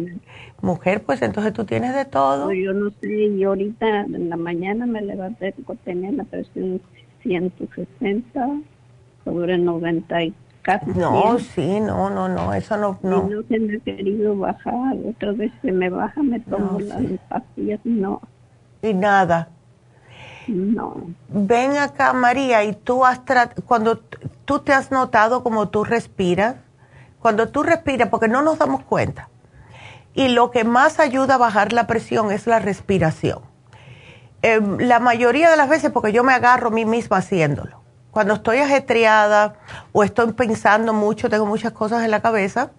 mujer. 0.63 1.03
pues 1.03 1.21
entonces 1.21 1.53
tú 1.53 1.67
tienes 1.67 1.95
de 1.95 2.07
todo. 2.07 2.51
yo 2.55 2.73
no 2.73 2.89
sé, 3.03 3.37
yo 3.37 3.51
ahorita 3.51 4.01
en 4.01 4.31
la 4.31 4.39
mañana 4.39 4.87
me 4.87 5.03
levanté, 5.03 5.55
tenía 5.85 6.11
la 6.11 6.25
presión 6.25 6.81
160 7.23 8.49
sobre 9.27 9.59
90 9.59 10.23
y 10.23 10.35
casi. 10.63 10.91
No, 10.93 11.39
sí, 11.39 11.81
no, 11.81 12.09
no, 12.09 12.31
no, 12.31 12.55
eso 12.55 12.79
no. 12.79 12.99
No, 13.03 13.29
no 13.29 13.43
se 13.43 13.61
me 13.61 13.77
ha 13.77 13.81
querido 13.81 14.39
bajar, 14.39 14.97
otra 15.07 15.33
vez 15.33 15.53
se 15.61 15.71
me 15.71 15.91
baja, 15.91 16.23
me 16.23 16.41
tomo 16.41 16.81
las 16.81 17.03
pastillas, 17.29 17.81
no 17.85 18.23
y 18.83 18.95
nada. 18.95 19.49
No. 20.47 20.97
Ven 21.29 21.77
acá, 21.77 22.13
María, 22.13 22.65
y 22.65 22.75
tú 22.75 23.05
has 23.05 23.21
cuando 23.67 23.99
tú 24.45 24.59
te 24.61 24.73
has 24.73 24.91
notado 24.91 25.43
como 25.43 25.69
tú 25.69 25.85
respiras, 25.85 26.57
cuando 27.21 27.49
tú 27.49 27.63
respiras, 27.63 28.09
porque 28.09 28.29
no 28.29 28.43
nos 28.43 28.59
damos 28.59 28.83
cuenta. 28.83 29.29
Y 30.15 30.29
lo 30.29 30.51
que 30.51 30.65
más 30.65 30.99
ayuda 30.99 31.35
a 31.35 31.39
bajar 31.39 31.73
la 31.73 31.87
presión 31.87 32.33
es 32.33 32.47
la 32.47 32.59
respiración. 32.59 33.41
Em, 34.43 34.79
la 34.79 34.99
mayoría 34.99 35.51
de 35.51 35.57
las 35.57 35.69
veces, 35.69 35.91
porque 35.93 36.13
yo 36.13 36.25
me 36.25 36.33
agarro 36.33 36.69
a 36.69 36.73
mí 36.73 36.85
misma 36.85 37.19
haciéndolo. 37.19 37.81
Cuando 38.11 38.35
estoy 38.35 38.59
ajetreada 38.59 39.55
o 39.93 40.03
estoy 40.03 40.33
pensando 40.33 40.93
mucho, 40.93 41.29
tengo 41.29 41.47
muchas 41.47 41.73
cosas 41.73 42.03
en 42.03 42.11
la 42.11 42.21
cabeza, 42.21 42.73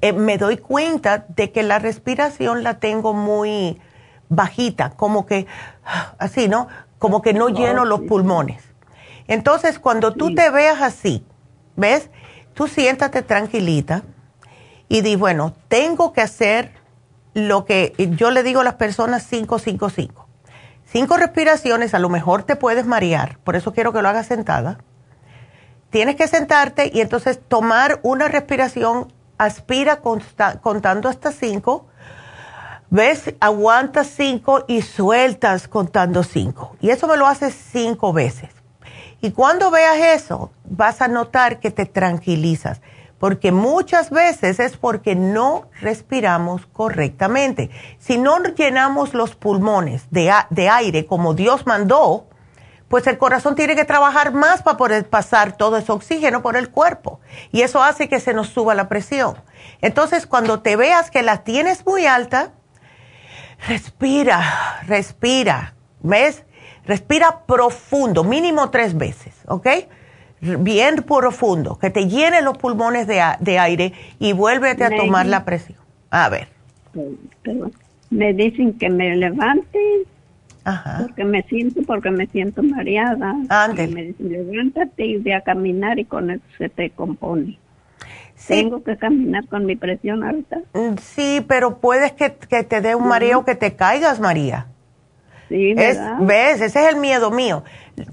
eh, 0.00 0.12
me 0.12 0.38
doy 0.38 0.56
cuenta 0.56 1.26
de 1.28 1.50
que 1.50 1.62
la 1.62 1.78
respiración 1.78 2.62
la 2.62 2.78
tengo 2.78 3.12
muy 3.12 3.80
bajita, 4.28 4.90
como 4.90 5.26
que 5.26 5.46
así, 6.18 6.48
¿no? 6.48 6.68
Como 6.98 7.22
que 7.22 7.32
no 7.32 7.48
lleno 7.48 7.84
los 7.84 8.00
pulmones. 8.00 8.62
Entonces, 9.26 9.78
cuando 9.78 10.14
tú 10.14 10.34
te 10.34 10.50
veas 10.50 10.80
así, 10.82 11.24
¿ves? 11.76 12.10
Tú 12.54 12.66
siéntate 12.66 13.22
tranquilita 13.22 14.02
y 14.88 15.02
di, 15.02 15.16
bueno, 15.16 15.54
tengo 15.68 16.12
que 16.12 16.22
hacer 16.22 16.72
lo 17.34 17.64
que 17.64 17.94
yo 18.16 18.30
le 18.30 18.42
digo 18.42 18.60
a 18.60 18.64
las 18.64 18.74
personas 18.74 19.22
5, 19.28 19.58
5, 19.58 19.90
5. 19.90 20.28
Cinco 20.90 21.18
respiraciones, 21.18 21.92
a 21.92 21.98
lo 21.98 22.08
mejor 22.08 22.44
te 22.44 22.56
puedes 22.56 22.86
marear, 22.86 23.38
por 23.44 23.56
eso 23.56 23.74
quiero 23.74 23.92
que 23.92 24.00
lo 24.00 24.08
hagas 24.08 24.26
sentada. 24.26 24.78
Tienes 25.90 26.16
que 26.16 26.26
sentarte 26.28 26.90
y 26.92 27.02
entonces 27.02 27.38
tomar 27.46 28.00
una 28.02 28.28
respiración, 28.28 29.12
aspira 29.36 30.00
contando 30.00 31.10
hasta 31.10 31.30
cinco 31.30 31.86
¿Ves? 32.90 33.34
Aguantas 33.40 34.06
cinco 34.06 34.64
y 34.66 34.80
sueltas 34.80 35.68
contando 35.68 36.22
cinco. 36.22 36.76
Y 36.80 36.88
eso 36.88 37.06
me 37.06 37.18
lo 37.18 37.26
haces 37.26 37.54
cinco 37.54 38.14
veces. 38.14 38.50
Y 39.20 39.32
cuando 39.32 39.70
veas 39.70 39.98
eso, 40.22 40.52
vas 40.64 41.02
a 41.02 41.08
notar 41.08 41.60
que 41.60 41.70
te 41.70 41.84
tranquilizas, 41.84 42.80
porque 43.18 43.52
muchas 43.52 44.10
veces 44.10 44.58
es 44.58 44.76
porque 44.76 45.16
no 45.16 45.68
respiramos 45.80 46.66
correctamente. 46.66 47.68
Si 47.98 48.16
no 48.16 48.42
llenamos 48.42 49.12
los 49.12 49.34
pulmones 49.34 50.06
de, 50.10 50.32
de 50.50 50.68
aire 50.70 51.04
como 51.04 51.34
Dios 51.34 51.66
mandó, 51.66 52.26
pues 52.88 53.06
el 53.06 53.18
corazón 53.18 53.54
tiene 53.54 53.76
que 53.76 53.84
trabajar 53.84 54.32
más 54.32 54.62
para 54.62 54.78
poder 54.78 55.10
pasar 55.10 55.56
todo 55.56 55.76
ese 55.76 55.92
oxígeno 55.92 56.40
por 56.40 56.56
el 56.56 56.70
cuerpo. 56.70 57.20
Y 57.52 57.62
eso 57.62 57.82
hace 57.82 58.08
que 58.08 58.20
se 58.20 58.32
nos 58.32 58.48
suba 58.48 58.74
la 58.74 58.88
presión. 58.88 59.36
Entonces, 59.82 60.26
cuando 60.26 60.60
te 60.60 60.76
veas 60.76 61.10
que 61.10 61.22
la 61.22 61.44
tienes 61.44 61.84
muy 61.84 62.06
alta, 62.06 62.52
Respira, 63.66 64.80
respira, 64.86 65.74
¿ves? 66.02 66.44
Respira 66.86 67.44
profundo, 67.46 68.24
mínimo 68.24 68.70
tres 68.70 68.96
veces, 68.96 69.34
¿ok? 69.46 69.66
Bien 70.40 70.96
profundo, 70.96 71.78
que 71.78 71.90
te 71.90 72.06
llene 72.06 72.40
los 72.42 72.56
pulmones 72.56 73.06
de, 73.06 73.58
aire 73.58 73.92
y 74.18 74.32
vuélvete 74.32 74.84
a 74.84 74.96
tomar 74.96 75.26
la 75.26 75.44
presión. 75.44 75.78
A 76.10 76.28
ver. 76.28 76.48
Me 78.10 78.32
dicen 78.32 78.72
que 78.74 78.88
me 78.88 79.14
levante 79.16 79.78
Ajá. 80.64 81.04
porque 81.06 81.24
me 81.24 81.42
siento, 81.42 81.82
porque 81.82 82.10
me 82.10 82.26
siento 82.28 82.62
mareada. 82.62 83.34
Ándale. 83.48 83.88
Me 83.88 84.02
dicen, 84.04 84.28
levántate 84.30 85.06
y 85.06 85.16
ve 85.18 85.34
a 85.34 85.40
caminar 85.40 85.98
y 85.98 86.04
con 86.04 86.30
eso 86.30 86.44
se 86.56 86.68
te 86.68 86.90
compone. 86.90 87.58
¿Tengo 88.46 88.82
que 88.82 88.96
caminar 88.96 89.46
con 89.48 89.66
mi 89.66 89.76
presión 89.76 90.22
alta? 90.22 90.58
Mm, 90.72 90.96
sí, 91.00 91.44
pero 91.46 91.78
puedes 91.78 92.12
que, 92.12 92.30
te 92.30 92.80
dé 92.80 92.94
un 92.94 93.08
mareo, 93.08 93.44
que 93.44 93.54
te 93.54 93.74
caigas, 93.74 94.20
María. 94.20 94.66
Sí, 95.48 95.74
¿verdad? 95.74 96.16
¿Ves? 96.20 96.60
Ese 96.60 96.84
es 96.84 96.94
el 96.94 96.96
miedo 96.96 97.30
mío. 97.30 97.64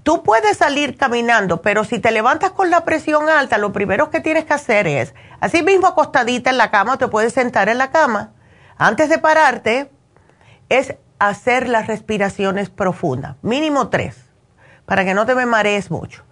Tú 0.03 0.23
puedes 0.23 0.57
salir 0.57 0.97
caminando, 0.97 1.61
pero 1.61 1.84
si 1.84 1.99
te 1.99 2.11
levantas 2.11 2.52
con 2.52 2.69
la 2.69 2.85
presión 2.85 3.30
alta, 3.30 3.57
lo 3.57 3.72
primero 3.72 4.10
que 4.10 4.22
tienes 4.22 4.45
que 4.45 4.53
hacer 4.53 4.88
es, 4.88 5.14
así 5.41 5.61
mismo 5.61 5.88
acostadita 5.88 6.49
en 6.49 6.57
la 6.57 6.72
cama, 6.72 6.97
te 6.97 7.07
puedes 7.07 7.34
sentar 7.34 7.69
en 7.69 7.77
la 7.77 7.91
cama, 7.91 8.31
antes 8.77 9.10
de 9.10 9.19
pararte, 9.19 9.89
es 10.69 10.95
hacer 11.19 11.69
las 11.69 11.88
respiraciones 11.88 12.69
profundas, 12.69 13.35
mínimo 13.41 13.89
tres, 13.89 14.18
para 14.85 15.06
que 15.06 15.14
no 15.14 15.26
te 15.26 15.35
me 15.35 15.45
marees 15.45 15.91
mucho. 15.91 16.24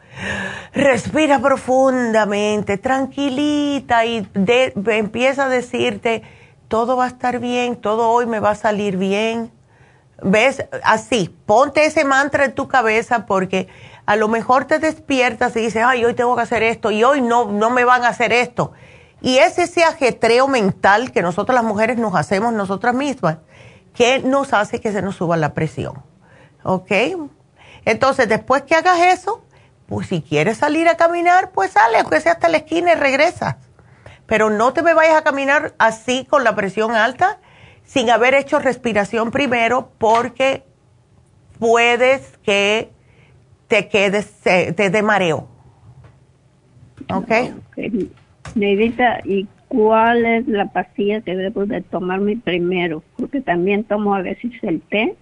Respira 0.73 1.40
profundamente, 1.40 2.77
tranquilita 2.77 4.06
y 4.06 4.27
empieza 4.88 5.45
a 5.45 5.49
decirte, 5.49 6.23
todo 6.68 6.98
va 6.98 7.06
a 7.06 7.07
estar 7.07 7.40
bien, 7.40 7.76
todo 7.76 8.10
hoy 8.10 8.26
me 8.26 8.40
va 8.40 8.52
a 8.52 8.56
salir 8.56 8.98
bien. 8.98 9.52
¿Ves? 10.22 10.65
Así, 10.84 11.35
ponte 11.45 11.85
ese 11.85 12.06
mantra 12.06 12.45
en 12.45 12.53
tu 12.53 12.68
cabeza 12.68 13.26
porque 13.26 13.68
a 14.06 14.15
lo 14.15 14.27
mejor 14.27 14.65
te 14.65 14.80
despiertas 14.80 15.56
y 15.56 15.61
dices, 15.61 15.84
ay, 15.85 16.06
hoy 16.06 16.14
tengo 16.14 16.35
que 16.35 16.41
hacer 16.41 16.64
esto 16.64 16.91
y 16.91 17.03
hoy 17.03 17.22
no, 17.22 17.45
no 17.45 17.69
me 17.69 17.84
van 17.84 18.03
a 18.03 18.10
hacer 18.10 18.31
esto. 18.31 18.73
Y 19.22 19.38
es 19.38 19.57
ese 19.57 19.84
ajetreo 19.84 20.48
mental 20.48 21.11
que 21.11 21.22
nosotros 21.22 21.56
las 21.56 21.64
mujeres 21.64 21.98
nos 21.98 22.15
hacemos 22.15 22.53
nosotras 22.53 22.94
mismas 22.94 23.38
que 23.94 24.19
nos 24.19 24.53
hace 24.53 24.81
que 24.81 24.91
se 24.91 25.02
nos 25.02 25.15
suba 25.15 25.38
la 25.38 25.53
presión. 25.53 26.03
¿Ok? 26.64 26.91
Entonces, 27.85 28.27
después 28.27 28.64
que 28.64 28.76
hagas 28.76 28.99
eso, 28.99 29.44
pues 29.88 30.07
si 30.07 30.22
quieres 30.22 30.57
salir 30.57 30.88
a 30.88 30.95
caminar, 30.95 31.51
pues 31.51 31.72
sale, 31.72 31.99
aunque 31.99 32.22
sea 32.22 32.34
hasta 32.34 32.49
la 32.49 32.57
esquina 32.57 32.93
y 32.93 32.95
regresas. 32.95 33.55
Pero 34.26 34.49
no 34.49 34.73
te 34.73 34.81
me 34.81 34.93
vayas 34.93 35.15
a 35.15 35.23
caminar 35.23 35.73
así 35.77 36.26
con 36.26 36.43
la 36.43 36.55
presión 36.55 36.91
alta, 36.91 37.39
sin 37.84 38.10
haber 38.10 38.34
hecho 38.34 38.60
respiración 38.60 39.31
primero, 39.31 39.91
porque 39.97 40.64
puedes 41.60 42.38
que 42.43 42.91
te 43.68 43.88
quedes, 43.88 44.31
te, 44.41 44.72
dé 44.73 45.03
mareo. 45.03 45.47
¿Ok? 47.10 47.31
okay. 47.69 48.11
Neidita, 48.55 49.19
¿y 49.23 49.47
cuál 49.68 50.26
es 50.26 50.47
la 50.47 50.68
pastilla 50.68 51.22
que 51.22 51.35
debo 51.35 51.65
de 51.65 51.81
tomarme 51.81 52.38
primero? 52.38 53.03
Porque 53.18 53.41
también 53.41 53.84
tomo 53.84 54.15
a 54.15 54.22
veces 54.22 54.51
el 54.61 54.81
té 54.81 55.15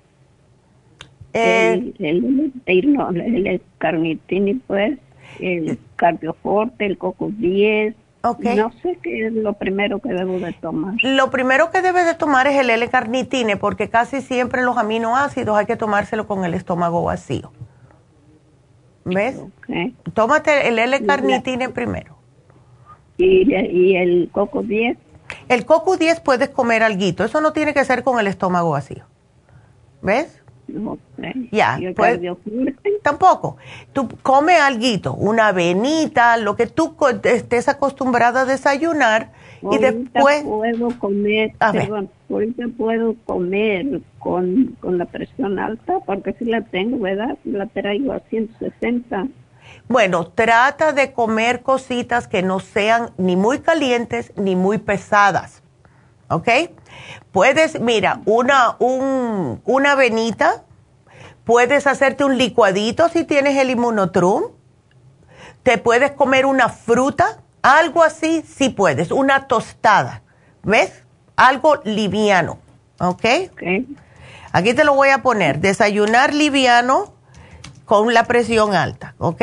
eh, 1.33 1.93
el, 1.99 2.53
el, 2.65 2.93
no, 2.93 3.09
el, 3.09 3.61
carnitini, 3.77 4.55
pues, 4.55 4.97
el 5.39 5.77
cardioforte, 5.95 6.85
el 6.85 6.97
coco 6.97 7.31
10. 7.31 7.95
No 8.23 8.71
sé 8.83 8.99
qué 9.01 9.27
es 9.27 9.33
lo 9.33 9.53
primero 9.53 9.99
que 9.99 10.09
debo 10.09 10.39
de 10.39 10.53
tomar. 10.53 10.93
Lo 11.01 11.31
primero 11.31 11.71
que 11.71 11.81
debes 11.81 12.05
de 12.05 12.13
tomar 12.13 12.45
es 12.47 12.55
el 12.55 12.69
L-carnitine, 12.69 13.57
porque 13.57 13.89
casi 13.89 14.21
siempre 14.21 14.61
los 14.61 14.77
aminoácidos 14.77 15.57
hay 15.57 15.65
que 15.65 15.75
tomárselo 15.75 16.27
con 16.27 16.45
el 16.45 16.53
estómago 16.53 17.03
vacío. 17.03 17.51
¿Ves? 19.05 19.41
Tómate 20.13 20.67
el 20.67 20.77
L-carnitine 20.77 21.69
primero. 21.69 22.15
¿Y, 23.17 23.51
¿Y 23.55 23.95
el 23.95 24.29
coco 24.31 24.61
10? 24.61 24.97
El 25.49 25.65
coco 25.65 25.97
10 25.97 26.19
puedes 26.19 26.49
comer 26.49 26.83
alguito. 26.83 27.23
Eso 27.23 27.41
no 27.41 27.53
tiene 27.53 27.73
que 27.73 27.83
ser 27.85 28.03
con 28.03 28.19
el 28.19 28.27
estómago 28.27 28.71
vacío. 28.71 29.05
¿Ves? 30.01 30.40
Ya, 31.51 31.79
pues, 31.95 32.19
tampoco. 33.03 33.57
Tú 33.93 34.07
come 34.21 34.55
algo, 34.55 35.13
una 35.13 35.47
avenita, 35.47 36.37
lo 36.37 36.55
que 36.55 36.67
tú 36.67 36.95
estés 37.23 37.67
acostumbrada 37.67 38.41
a 38.41 38.45
desayunar 38.45 39.31
y 39.69 39.77
después 39.77 40.43
puedo 40.43 40.97
comer, 40.99 41.53
perdón, 41.59 42.09
ahorita 42.29 42.65
puedo 42.77 43.15
comer 43.25 44.01
con, 44.19 44.77
con 44.79 44.97
la 44.97 45.05
presión 45.05 45.59
alta 45.59 45.99
porque 46.05 46.33
si 46.33 46.45
la 46.45 46.61
tengo, 46.61 46.99
¿verdad? 46.99 47.37
La 47.43 47.67
traigo 47.67 48.13
a 48.13 48.19
160. 48.29 49.27
Bueno, 49.87 50.27
trata 50.27 50.93
de 50.93 51.11
comer 51.11 51.61
cositas 51.61 52.27
que 52.27 52.41
no 52.41 52.59
sean 52.59 53.11
ni 53.17 53.35
muy 53.35 53.59
calientes 53.59 54.33
ni 54.35 54.55
muy 54.55 54.77
pesadas. 54.77 55.61
¿Ok? 56.29 56.47
Puedes, 57.31 57.79
mira, 57.79 58.21
una, 58.25 58.75
un, 58.79 59.61
una 59.65 59.93
avenita, 59.93 60.63
puedes 61.43 61.87
hacerte 61.87 62.23
un 62.23 62.37
licuadito 62.37 63.09
si 63.09 63.23
tienes 63.23 63.57
el 63.57 63.69
inmunotrum, 63.69 64.43
te 65.63 65.77
puedes 65.77 66.11
comer 66.11 66.45
una 66.45 66.69
fruta, 66.69 67.41
algo 67.61 68.03
así, 68.03 68.41
si 68.41 68.69
puedes, 68.69 69.11
una 69.11 69.47
tostada, 69.47 70.23
¿ves? 70.63 71.03
Algo 71.35 71.81
liviano, 71.85 72.59
¿ok? 72.99 73.25
Aquí 74.51 74.73
te 74.73 74.83
lo 74.83 74.95
voy 74.95 75.09
a 75.09 75.19
poner, 75.19 75.59
desayunar 75.59 76.33
liviano 76.33 77.13
con 77.85 78.13
la 78.13 78.25
presión 78.25 78.75
alta, 78.75 79.15
¿ok? 79.17 79.41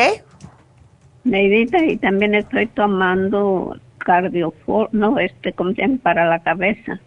Neidita, 1.25 1.79
y 1.85 1.97
también 1.97 2.35
estoy 2.35 2.67
tomando 2.67 3.77
cardiofor, 3.99 4.89
no, 4.93 5.19
este. 5.19 5.55
Para 6.03 6.27
la 6.27 6.39
cabeza. 6.41 6.99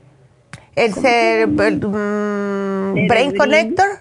¿El, 0.76 0.93
ser, 0.93 1.48
mm, 1.48 3.07
Brain 3.07 3.35
Connector? 3.35 3.99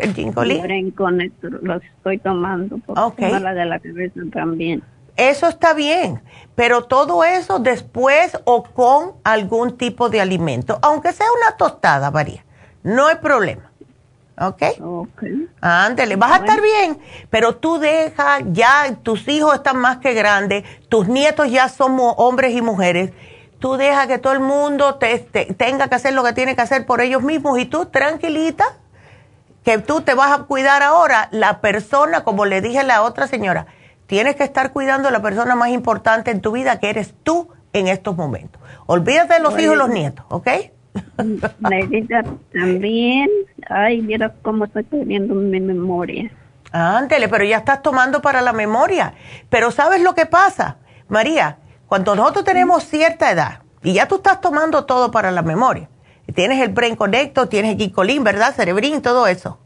¿El 0.00 0.32
Brain 0.34 0.90
Connector, 0.90 1.62
lo 1.62 1.76
estoy 1.76 2.18
tomando 2.18 2.78
porque 2.78 3.28
la 3.28 3.54
de 3.54 3.64
la 3.64 3.78
cabeza 3.78 4.20
también. 4.32 4.82
Eso 5.16 5.48
está 5.48 5.72
bien, 5.72 6.20
pero 6.54 6.82
todo 6.82 7.24
eso 7.24 7.58
después 7.58 8.38
o 8.44 8.64
con 8.64 9.12
algún 9.24 9.78
tipo 9.78 10.10
de 10.10 10.20
alimento, 10.20 10.78
aunque 10.82 11.12
sea 11.12 11.26
una 11.40 11.56
tostada, 11.56 12.10
María, 12.10 12.44
no 12.82 13.06
hay 13.06 13.16
problema. 13.16 13.70
¿Ok? 14.38 14.62
Ok. 14.82 15.22
Ándale, 15.62 16.16
vas 16.16 16.32
a 16.32 16.36
estar 16.36 16.60
bien, 16.60 16.98
pero 17.30 17.56
tú 17.56 17.78
deja, 17.78 18.40
ya 18.52 18.94
tus 19.02 19.26
hijos 19.28 19.54
están 19.54 19.78
más 19.78 19.96
que 19.98 20.12
grandes, 20.12 20.64
tus 20.90 21.08
nietos 21.08 21.50
ya 21.50 21.70
somos 21.70 22.14
hombres 22.18 22.52
y 22.54 22.60
mujeres, 22.60 23.12
tú 23.58 23.76
deja 23.76 24.06
que 24.06 24.18
todo 24.18 24.32
el 24.32 24.40
mundo 24.40 24.96
te, 24.96 25.18
tenga 25.18 25.88
que 25.88 25.94
hacer 25.94 26.14
lo 26.14 26.24
que 26.24 26.32
tiene 26.32 26.54
que 26.54 26.62
hacer 26.62 26.86
por 26.86 27.00
ellos 27.00 27.22
mismos 27.22 27.58
y 27.58 27.66
tú 27.66 27.86
tranquilita, 27.86 28.64
que 29.64 29.78
tú 29.78 30.02
te 30.02 30.14
vas 30.14 30.38
a 30.38 30.44
cuidar 30.44 30.82
ahora, 30.82 31.28
la 31.32 31.60
persona, 31.60 32.22
como 32.24 32.44
le 32.44 32.60
dije 32.60 32.80
a 32.80 32.84
la 32.84 33.02
otra 33.02 33.26
señora, 33.26 33.66
tienes 34.06 34.36
que 34.36 34.44
estar 34.44 34.72
cuidando 34.72 35.08
a 35.08 35.10
la 35.10 35.22
persona 35.22 35.56
más 35.56 35.70
importante 35.70 36.30
en 36.30 36.40
tu 36.40 36.52
vida, 36.52 36.78
que 36.78 36.90
eres 36.90 37.14
tú 37.22 37.48
en 37.72 37.88
estos 37.88 38.16
momentos. 38.16 38.60
Olvídate 38.86 39.34
de 39.34 39.40
los 39.40 39.58
hijos 39.58 39.74
y 39.74 39.78
los 39.78 39.88
nietos, 39.88 40.24
¿ok? 40.28 40.48
Neidita, 41.58 42.24
también, 42.52 43.28
ay, 43.68 44.00
mira 44.02 44.32
cómo 44.42 44.64
estoy 44.64 44.84
teniendo 44.84 45.34
mi 45.34 45.60
memoria. 45.60 46.30
Ándele, 46.72 47.28
pero 47.28 47.44
ya 47.44 47.58
estás 47.58 47.82
tomando 47.82 48.20
para 48.20 48.42
la 48.42 48.52
memoria. 48.52 49.14
Pero 49.48 49.70
¿sabes 49.70 50.02
lo 50.02 50.14
que 50.14 50.26
pasa, 50.26 50.76
María? 51.08 51.58
Cuando 51.88 52.14
nosotros 52.16 52.44
tenemos 52.44 52.84
cierta 52.84 53.30
edad 53.30 53.60
y 53.82 53.92
ya 53.92 54.08
tú 54.08 54.16
estás 54.16 54.40
tomando 54.40 54.84
todo 54.84 55.10
para 55.10 55.30
la 55.30 55.42
memoria, 55.42 55.88
tienes 56.34 56.60
el 56.60 56.70
Brain 56.70 56.96
Connecto, 56.96 57.48
tienes 57.48 57.72
el 57.72 57.78
Gicolín, 57.78 58.24
¿verdad? 58.24 58.54
Cerebrín, 58.54 59.02
todo 59.02 59.26
eso. 59.26 59.58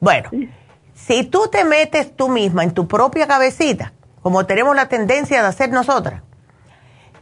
Bueno, 0.00 0.30
si 0.94 1.24
tú 1.24 1.48
te 1.50 1.64
metes 1.64 2.14
tú 2.14 2.28
misma 2.28 2.62
en 2.64 2.72
tu 2.72 2.86
propia 2.86 3.26
cabecita, 3.26 3.92
como 4.22 4.46
tenemos 4.46 4.76
la 4.76 4.88
tendencia 4.88 5.42
de 5.42 5.48
hacer 5.48 5.70
nosotras, 5.70 6.22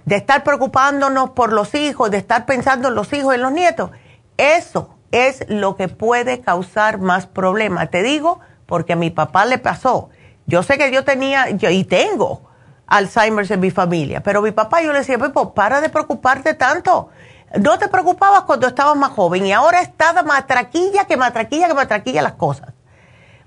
de 0.04 0.16
estar 0.16 0.42
preocupándonos 0.42 1.30
por 1.30 1.52
los 1.52 1.74
hijos, 1.74 2.10
de 2.10 2.18
estar 2.18 2.44
pensando 2.44 2.88
en 2.88 2.94
los 2.94 3.12
hijos 3.12 3.32
y 3.32 3.36
en 3.36 3.42
los 3.42 3.52
nietos, 3.52 3.90
eso 4.36 4.96
es 5.12 5.44
lo 5.48 5.76
que 5.76 5.88
puede 5.88 6.40
causar 6.40 6.98
más 6.98 7.26
problemas. 7.26 7.90
Te 7.90 8.02
digo, 8.02 8.40
porque 8.66 8.92
a 8.92 8.96
mi 8.96 9.10
papá 9.10 9.46
le 9.46 9.58
pasó. 9.58 10.10
Yo 10.46 10.62
sé 10.62 10.78
que 10.78 10.90
yo 10.92 11.04
tenía, 11.04 11.50
yo 11.50 11.70
y 11.70 11.84
tengo 11.84 12.49
Alzheimer's 12.90 13.50
en 13.50 13.60
mi 13.60 13.70
familia, 13.70 14.20
pero 14.22 14.42
mi 14.42 14.50
papá 14.50 14.82
yo 14.82 14.92
le 14.92 14.98
decía, 14.98 15.18
Pepo, 15.18 15.54
para 15.54 15.80
de 15.80 15.88
preocuparte 15.88 16.54
tanto. 16.54 17.08
No 17.58 17.78
te 17.78 17.88
preocupabas 17.88 18.42
cuando 18.42 18.66
estabas 18.66 18.96
más 18.96 19.10
joven 19.10 19.46
y 19.46 19.52
ahora 19.52 19.80
estás 19.80 20.24
matraquilla 20.24 21.06
que 21.06 21.16
matraquilla 21.16 21.68
que 21.68 21.74
matraquilla 21.74 22.22
las 22.22 22.34
cosas. 22.34 22.74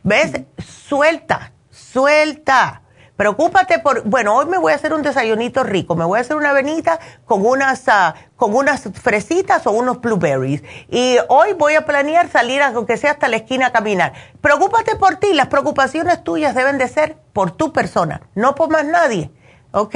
¿Ves? 0.01 0.41
Suelta, 0.57 1.53
suelta. 1.69 2.82
Preocúpate 3.23 3.79
por, 3.79 4.03
bueno, 4.03 4.35
hoy 4.35 4.47
me 4.47 4.57
voy 4.57 4.73
a 4.73 4.75
hacer 4.75 4.93
un 4.93 5.01
desayunito 5.01 5.63
rico, 5.63 5.95
me 5.95 6.03
voy 6.03 6.17
a 6.17 6.21
hacer 6.21 6.35
una 6.35 6.49
avenita 6.49 6.99
con 7.23 7.45
unas, 7.45 7.87
ah, 7.87 8.15
con 8.35 8.53
unas 8.53 8.89
fresitas 9.01 9.65
o 9.65 9.71
unos 9.71 10.01
blueberries. 10.01 10.61
Y 10.89 11.15
hoy 11.29 11.53
voy 11.53 11.75
a 11.75 11.85
planear 11.85 12.29
salir, 12.29 12.61
aunque 12.61 12.97
sea 12.97 13.11
hasta 13.11 13.29
la 13.29 13.37
esquina 13.37 13.67
a 13.67 13.71
caminar. 13.71 14.11
Preocúpate 14.41 14.97
por 14.97 15.15
ti, 15.15 15.33
las 15.33 15.47
preocupaciones 15.47 16.21
tuyas 16.25 16.53
deben 16.53 16.77
de 16.77 16.89
ser 16.89 17.15
por 17.31 17.51
tu 17.51 17.71
persona, 17.71 18.23
no 18.35 18.55
por 18.55 18.69
más 18.69 18.83
nadie, 18.83 19.31
¿ok? 19.71 19.95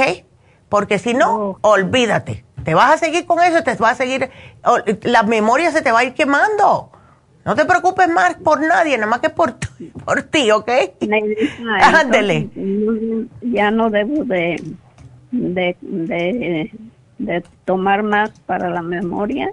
Porque 0.69 0.97
si 0.97 1.13
no, 1.13 1.57
olvídate, 1.59 2.45
te 2.63 2.75
vas 2.75 2.93
a 2.93 2.97
seguir 2.97 3.25
con 3.25 3.43
eso, 3.43 3.61
te 3.61 3.75
vas 3.75 3.91
a 3.91 3.95
seguir, 3.95 4.31
la 5.01 5.23
memoria 5.23 5.73
se 5.73 5.81
te 5.81 5.91
va 5.91 5.99
a 5.99 6.03
ir 6.05 6.13
quemando. 6.13 6.93
No 7.47 7.55
te 7.55 7.63
preocupes 7.63 8.09
más 8.09 8.35
por 8.35 8.59
nadie, 8.59 8.97
nada 8.97 9.09
más 9.09 9.21
que 9.21 9.29
por, 9.29 9.55
por 10.03 10.21
ti, 10.23 10.51
¿ok? 10.51 10.69
Ándele. 11.81 12.49
Ya 13.41 13.71
no 13.71 13.89
debo 13.89 14.25
de, 14.25 14.61
de, 15.31 15.77
de, 17.17 17.43
tomar 17.63 18.03
más 18.03 18.31
para 18.41 18.69
la 18.69 18.81
memoria. 18.81 19.49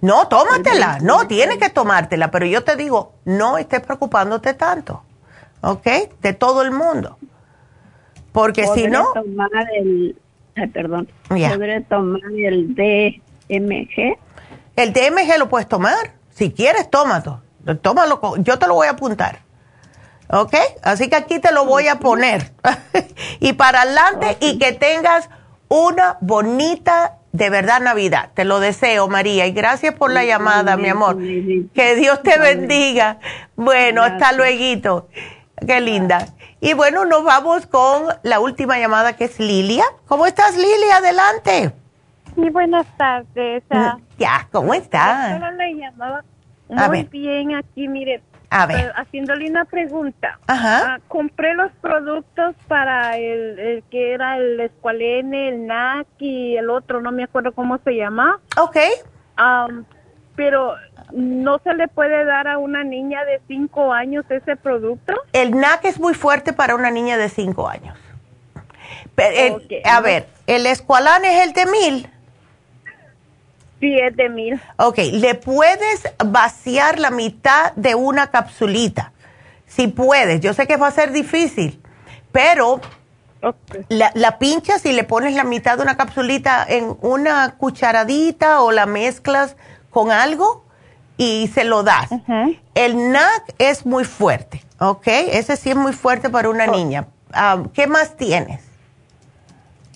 No, 0.00 0.26
tómatela, 0.26 0.98
no, 1.00 1.28
tienes 1.28 1.58
que 1.58 1.70
tomártela, 1.70 2.32
pero 2.32 2.44
yo 2.44 2.64
te 2.64 2.74
digo, 2.74 3.12
no 3.24 3.56
estés 3.56 3.82
preocupándote 3.82 4.54
tanto, 4.54 5.04
¿ok? 5.60 5.86
De 6.20 6.32
todo 6.32 6.62
el 6.62 6.72
mundo. 6.72 7.18
Porque 8.32 8.66
si 8.66 8.88
no... 8.88 9.12
tomar 9.14 9.48
el, 9.76 10.16
perdón, 10.72 11.08
¿podré 11.28 11.82
tomar 11.82 12.20
el 12.36 12.74
DMG? 12.74 14.18
El 14.74 14.92
DMG 14.92 15.38
lo 15.38 15.48
puedes 15.48 15.68
tomar. 15.68 16.17
Si 16.38 16.52
quieres, 16.52 16.88
tómalo. 16.88 17.42
Tómalo, 17.82 18.36
yo 18.36 18.60
te 18.60 18.68
lo 18.68 18.74
voy 18.74 18.86
a 18.86 18.90
apuntar. 18.90 19.40
¿Ok? 20.30 20.54
Así 20.82 21.08
que 21.08 21.16
aquí 21.16 21.40
te 21.40 21.50
lo 21.50 21.64
voy 21.64 21.88
a 21.88 21.98
poner. 21.98 22.52
y 23.40 23.54
para 23.54 23.82
adelante 23.82 24.36
y 24.40 24.56
que 24.56 24.70
tengas 24.70 25.28
una 25.66 26.16
bonita, 26.20 27.16
de 27.32 27.50
verdad, 27.50 27.80
Navidad. 27.80 28.30
Te 28.34 28.44
lo 28.44 28.60
deseo, 28.60 29.08
María. 29.08 29.46
Y 29.46 29.52
gracias 29.52 29.96
por 29.96 30.12
la 30.12 30.24
llamada, 30.24 30.76
mi 30.76 30.88
amor. 30.88 31.16
Que 31.18 31.96
Dios 31.96 32.22
te 32.22 32.38
bendiga. 32.38 33.18
Bueno, 33.56 34.04
hasta 34.04 34.30
luego. 34.30 35.08
Qué 35.66 35.80
linda. 35.80 36.28
Y 36.60 36.74
bueno, 36.74 37.04
nos 37.04 37.24
vamos 37.24 37.66
con 37.66 38.04
la 38.22 38.38
última 38.38 38.78
llamada 38.78 39.16
que 39.16 39.24
es 39.24 39.40
Lilia. 39.40 39.84
¿Cómo 40.06 40.24
estás, 40.24 40.56
Lilia? 40.56 40.98
Adelante. 40.98 41.72
Sí, 42.38 42.50
buenas 42.50 42.86
tardes. 42.96 43.64
Ya, 44.16 44.46
¿cómo 44.52 44.72
estás? 44.72 45.40
Muy 46.68 47.02
bien, 47.10 47.56
aquí, 47.56 47.88
mire. 47.88 48.22
A 48.50 48.64
ver. 48.64 48.92
Haciéndole 48.94 49.50
una 49.50 49.64
pregunta. 49.64 50.38
Ajá. 50.46 50.94
Ah, 50.94 50.98
compré 51.08 51.54
los 51.54 51.72
productos 51.80 52.54
para 52.68 53.16
el, 53.16 53.82
que 53.90 54.12
era 54.12 54.38
el 54.38 54.60
escualene, 54.60 55.48
el 55.48 55.66
NAC 55.66 56.06
y 56.20 56.56
el 56.56 56.70
otro, 56.70 57.00
no 57.00 57.10
me 57.10 57.24
acuerdo 57.24 57.50
cómo 57.52 57.78
se 57.78 57.96
llama. 57.96 58.38
Ok. 58.56 58.76
pero 60.36 60.76
no 61.12 61.58
se 61.64 61.74
le 61.74 61.88
puede 61.88 62.24
dar 62.24 62.46
a 62.46 62.58
una 62.58 62.84
niña 62.84 63.24
de 63.24 63.40
5 63.48 63.92
años 63.92 64.24
ese 64.28 64.54
producto. 64.54 65.12
El 65.32 65.58
NAC 65.58 65.86
es 65.86 65.98
muy 65.98 66.14
fuerte 66.14 66.52
para 66.52 66.76
una 66.76 66.92
niña 66.92 67.16
de 67.16 67.28
5 67.28 67.68
años. 67.68 67.98
a 69.84 70.00
ver, 70.00 70.28
el 70.46 70.66
escualane 70.66 71.38
es 71.38 71.46
el 71.48 71.52
de 71.52 71.66
mil. 71.66 72.10
Siete 73.80 74.28
mil. 74.28 74.60
Ok, 74.76 74.98
le 75.12 75.34
puedes 75.34 76.02
vaciar 76.24 76.98
la 76.98 77.10
mitad 77.10 77.72
de 77.74 77.94
una 77.94 78.30
capsulita. 78.30 79.12
Si 79.66 79.88
puedes, 79.88 80.40
yo 80.40 80.54
sé 80.54 80.66
que 80.66 80.76
va 80.76 80.88
a 80.88 80.92
ser 80.92 81.12
difícil, 81.12 81.80
pero 82.32 82.80
la, 83.88 84.10
la, 84.14 84.38
pinchas 84.38 84.84
y 84.86 84.92
le 84.92 85.04
pones 85.04 85.34
la 85.34 85.44
mitad 85.44 85.76
de 85.76 85.82
una 85.82 85.96
capsulita 85.96 86.64
en 86.68 86.96
una 87.02 87.54
cucharadita 87.56 88.62
o 88.62 88.72
la 88.72 88.86
mezclas 88.86 89.56
con 89.90 90.10
algo 90.10 90.64
y 91.18 91.50
se 91.52 91.64
lo 91.64 91.82
das. 91.82 92.08
El 92.74 93.12
NAC 93.12 93.54
es 93.58 93.84
muy 93.84 94.04
fuerte, 94.04 94.64
¿ok? 94.78 95.06
Ese 95.06 95.56
sí 95.56 95.70
es 95.70 95.76
muy 95.76 95.92
fuerte 95.92 96.30
para 96.30 96.48
una 96.48 96.64
oh. 96.64 96.70
niña. 96.70 97.08
Ah, 97.32 97.62
¿Qué 97.74 97.86
más 97.86 98.16
tienes? 98.16 98.62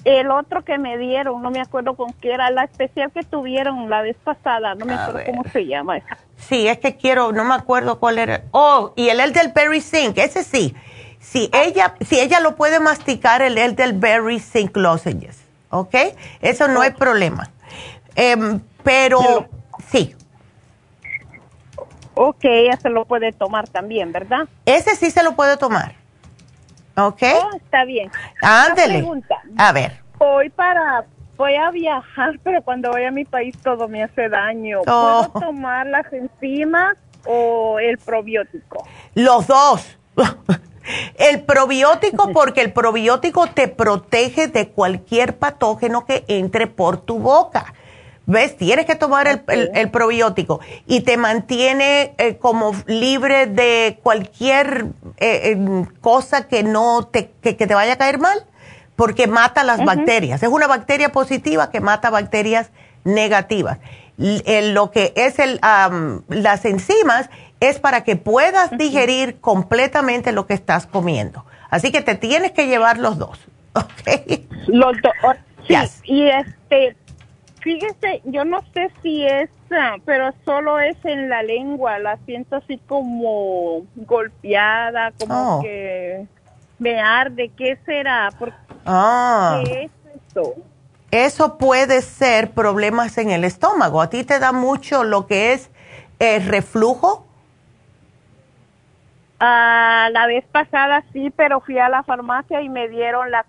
El 0.05 0.31
otro 0.31 0.65
que 0.65 0.79
me 0.79 0.99
dieron, 0.99 1.43
no 1.43 1.51
me 1.51 1.61
acuerdo 1.61 1.95
con 1.95 2.13
qué 2.15 2.33
era, 2.33 2.51
la 2.51 2.65
especial 2.65 3.11
que 3.13 3.23
tuvieron 3.23 3.89
la 3.89 4.03
vez 4.03 4.17
pasada, 4.23 4.75
no 4.75 4.85
me 4.85 4.95
acuerdo 4.95 5.21
cómo 5.27 5.45
se 5.53 5.67
llama 5.67 5.99
esa. 5.99 6.19
Sí, 6.37 6.67
es 6.67 6.79
que 6.79 6.97
quiero, 6.97 7.33
no 7.33 7.45
me 7.45 7.55
acuerdo 7.55 8.01
cuál 8.01 8.19
era. 8.19 8.43
Oh, 8.51 8.93
y 8.97 9.09
el 9.09 9.21
el 9.21 9.33
del 9.33 9.53
Berry 9.53 9.81
Zinc, 9.81 10.19
ese 10.19 10.43
sí. 10.43 10.75
Si 11.21 11.49
ella, 11.53 11.95
si 12.01 12.19
ella 12.19 12.41
lo 12.41 12.57
puede 12.57 12.81
masticar, 12.81 13.43
el 13.43 13.57
el 13.59 13.77
del 13.77 13.93
Berry 13.93 14.41
Zinc 14.41 14.77
lozenges, 14.77 15.41
¿ok? 15.71 15.95
Eso 16.41 16.67
no 16.67 16.81
hay 16.81 16.91
problema. 16.91 17.51
Em, 18.17 18.61
pero, 18.83 19.49
sí. 19.89 20.17
Ok, 22.15 22.45
ella 22.45 22.77
se 22.77 22.91
lo 22.91 23.05
puede 23.05 23.33
tomar 23.33 23.69
también, 23.69 24.13
¿verdad? 24.13 24.49
Ese 24.67 24.97
sí 24.97 25.11
se 25.11 25.23
lo 25.23 25.35
puede 25.35 25.57
tomar. 25.57 26.02
¿Ok? 26.97 27.23
Oh, 27.23 27.57
está 27.57 27.85
bien. 27.85 28.11
Ándele. 28.43 29.07
A 29.57 29.73
ver. 29.73 30.03
Voy 30.19 30.51
para, 30.51 31.05
voy 31.37 31.55
a 31.55 31.71
viajar, 31.71 32.39
pero 32.43 32.63
cuando 32.63 32.91
voy 32.91 33.05
a 33.05 33.11
mi 33.11 33.25
país 33.25 33.57
todo 33.63 33.89
me 33.89 34.03
hace 34.03 34.29
daño. 34.29 34.81
¿Puedo 34.83 35.29
tomar 35.41 35.87
las 35.87 36.13
enzimas 36.13 36.97
o 37.27 37.79
el 37.79 37.99
probiótico? 37.99 38.87
Los 39.15 39.47
dos. 39.47 39.99
el 41.19 41.43
probiótico 41.43 42.33
porque 42.33 42.61
el 42.61 42.73
probiótico 42.73 43.47
te 43.47 43.69
protege 43.69 44.49
de 44.49 44.69
cualquier 44.69 45.39
patógeno 45.39 46.05
que 46.05 46.25
entre 46.29 46.67
por 46.67 46.99
tu 46.99 47.19
boca. 47.19 47.75
¿Ves? 48.27 48.57
Tienes 48.57 48.87
que 48.87 48.95
tomar 48.95 49.43
el, 49.49 49.91
probiótico 49.91 50.61
y 50.87 51.01
te 51.01 51.17
mantiene 51.17 52.15
eh, 52.19 52.37
como 52.37 52.73
libre 52.87 53.47
de 53.47 53.99
cualquier 54.03 54.87
eh, 55.19 55.85
cosa 56.01 56.47
que 56.47 56.63
no 56.63 57.05
te, 57.07 57.33
que, 57.43 57.55
te 57.55 57.75
vaya 57.75 57.95
a 57.95 57.97
caer 57.97 58.19
mal, 58.19 58.47
porque 58.95 59.27
mata 59.27 59.65
las 59.65 59.85
bacterias. 59.85 60.43
Es 60.43 60.49
una 60.49 60.69
bacteria 60.69 61.11
positiva 61.11 61.71
que 61.71 61.81
mata 61.81 62.11
bacterias 62.11 62.71
negativas. 63.05 63.79
lo 64.17 64.91
que 64.93 65.13
es 65.17 65.41
el, 65.41 65.61
las 66.29 66.65
enzimas 66.65 67.29
es 67.59 67.81
para 67.81 68.05
que 68.05 68.17
puedas 68.17 68.71
digerir 68.77 69.41
completamente 69.41 70.33
lo 70.33 70.47
que 70.47 70.55
estás 70.55 70.87
comiendo. 70.87 71.45
Así 71.71 71.91
que 71.91 72.03
te 72.03 72.15
tienes 72.15 72.53
que 72.53 72.67
llevar 72.67 72.99
los 72.99 73.19
dos. 73.19 73.39
¿Ok? 73.75 74.41
Los 74.67 74.97
dos. 75.03 75.37
Sí, 75.67 75.75
y 76.05 76.29
este, 76.29 76.97
Fíjese, 77.63 78.23
yo 78.25 78.45
no 78.45 78.61
sé 78.75 78.91
si 79.03 79.25
es, 79.25 79.49
ah, 79.71 79.97
pero 80.05 80.33
solo 80.45 80.81
es 80.81 80.97
en 81.05 81.29
la 81.29 81.45
lengua, 81.45 82.01
la 82.01 82.19
siento 82.27 82.57
así 82.57 82.79
como 82.89 83.83
golpeada, 83.95 85.13
como 85.13 85.59
oh. 85.59 85.63
que 85.63 86.27
me 86.81 87.01
arde, 87.01 87.53
¿qué 87.57 87.79
será? 87.87 88.31
ah. 88.85 89.63
¿Qué 89.65 89.85
es 89.85 89.91
eso? 90.27 90.55
Eso 91.13 91.57
puede 91.57 92.03
ser 92.03 92.51
problemas 92.51 93.17
en 93.19 93.31
el 93.31 93.45
estómago. 93.45 94.01
¿A 94.03 94.11
ti 94.11 94.25
te 94.25 94.41
da 94.41 94.51
mucho 94.51 95.05
lo 95.05 95.29
que 95.29 95.53
es 95.53 95.71
el 96.19 96.45
reflujo? 96.45 97.27
Ah, 99.39 100.09
la 100.11 100.27
vez 100.27 100.45
pasada 100.51 101.05
sí, 101.13 101.31
pero 101.37 101.61
fui 101.61 101.79
a 101.79 101.89
la 101.89 102.03
farmacia 102.03 102.61
y 102.61 102.69
me 102.69 102.89
dieron 102.89 103.31
la, 103.31 103.45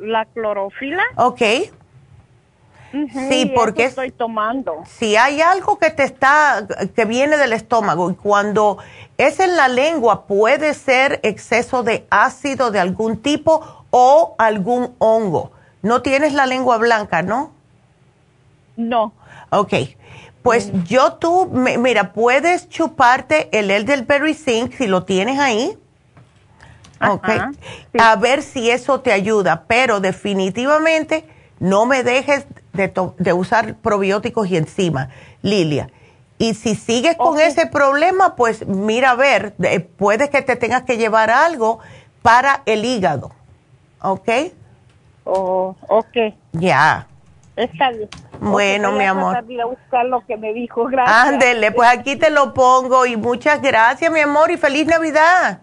la 0.00 0.24
clorofila. 0.26 1.02
Ok 1.16 1.42
sí, 3.28 3.50
porque 3.54 3.84
estoy 3.84 4.10
tomando. 4.10 4.82
Si 4.86 5.16
hay 5.16 5.40
algo 5.40 5.78
que 5.78 5.90
te 5.90 6.04
está, 6.04 6.66
que 6.94 7.04
viene 7.04 7.36
del 7.36 7.52
estómago 7.52 8.10
y 8.10 8.14
cuando 8.14 8.78
es 9.18 9.40
en 9.40 9.56
la 9.56 9.68
lengua 9.68 10.26
puede 10.26 10.74
ser 10.74 11.20
exceso 11.22 11.82
de 11.82 12.06
ácido 12.10 12.70
de 12.70 12.80
algún 12.80 13.18
tipo 13.22 13.84
o 13.90 14.34
algún 14.38 14.94
hongo. 14.98 15.52
No 15.82 16.02
tienes 16.02 16.32
la 16.32 16.46
lengua 16.46 16.78
blanca, 16.78 17.22
¿no? 17.22 17.52
No. 18.76 19.12
Ok. 19.50 19.74
Pues 20.42 20.72
mm. 20.72 20.82
yo 20.84 21.14
tú, 21.14 21.46
mira, 21.46 22.12
puedes 22.12 22.68
chuparte 22.68 23.48
el 23.56 23.70
elderberry 23.70 24.34
zinc 24.34 24.74
si 24.74 24.86
lo 24.86 25.04
tienes 25.04 25.38
ahí. 25.38 25.78
Ok. 27.08 27.28
A 27.98 28.16
ver 28.16 28.42
si 28.42 28.70
eso 28.70 29.00
te 29.00 29.12
ayuda, 29.12 29.64
pero 29.66 30.00
definitivamente 30.00 31.26
no 31.58 31.84
me 31.84 32.02
dejes 32.02 32.46
de, 32.72 33.32
usar 33.32 33.76
probióticos 33.76 34.48
y 34.48 34.56
encima, 34.56 35.10
Lilia. 35.42 35.90
Y 36.38 36.54
si 36.54 36.74
sigues 36.74 37.16
con 37.16 37.38
ese 37.38 37.66
problema, 37.66 38.34
pues 38.34 38.66
mira 38.66 39.10
a 39.10 39.14
ver, 39.14 39.54
puede 39.96 40.28
que 40.30 40.42
te 40.42 40.56
tengas 40.56 40.82
que 40.82 40.96
llevar 40.96 41.30
algo 41.30 41.78
para 42.22 42.62
el 42.66 42.84
hígado. 42.84 43.30
¿Ok? 44.00 44.28
Oh, 45.24 45.76
ok. 45.88 46.34
Ya. 46.52 47.06
Está 47.54 47.90
bien. 47.90 48.08
Bueno, 48.40 48.90
mi 48.92 49.04
amor. 49.04 49.36
a 49.36 49.66
buscar 49.66 50.06
lo 50.06 50.26
que 50.26 50.36
me 50.36 50.52
dijo. 50.52 50.86
Gracias. 50.86 51.16
Ándele, 51.16 51.70
pues 51.70 51.88
aquí 51.88 52.16
te 52.16 52.30
lo 52.30 52.54
pongo 52.54 53.06
y 53.06 53.16
muchas 53.16 53.62
gracias, 53.62 54.10
mi 54.10 54.20
amor, 54.20 54.50
y 54.50 54.56
feliz 54.56 54.86
Navidad. 54.86 55.60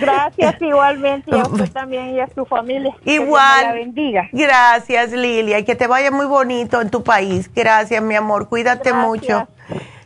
Gracias 0.00 0.56
igualmente 0.60 1.30
y 1.30 1.38
a 1.38 1.42
usted 1.42 1.70
también 1.70 2.14
y 2.14 2.20
a 2.20 2.28
su 2.34 2.44
familia. 2.44 2.94
Igual. 3.04 3.60
Que 3.60 3.66
la 3.66 3.72
bendiga. 3.72 4.28
Gracias 4.32 5.12
Lilia 5.12 5.58
y 5.58 5.64
que 5.64 5.74
te 5.74 5.86
vaya 5.86 6.10
muy 6.10 6.26
bonito 6.26 6.80
en 6.80 6.90
tu 6.90 7.02
país. 7.02 7.50
Gracias 7.54 8.02
mi 8.02 8.14
amor, 8.14 8.48
cuídate 8.48 8.92
mucho. 8.92 9.48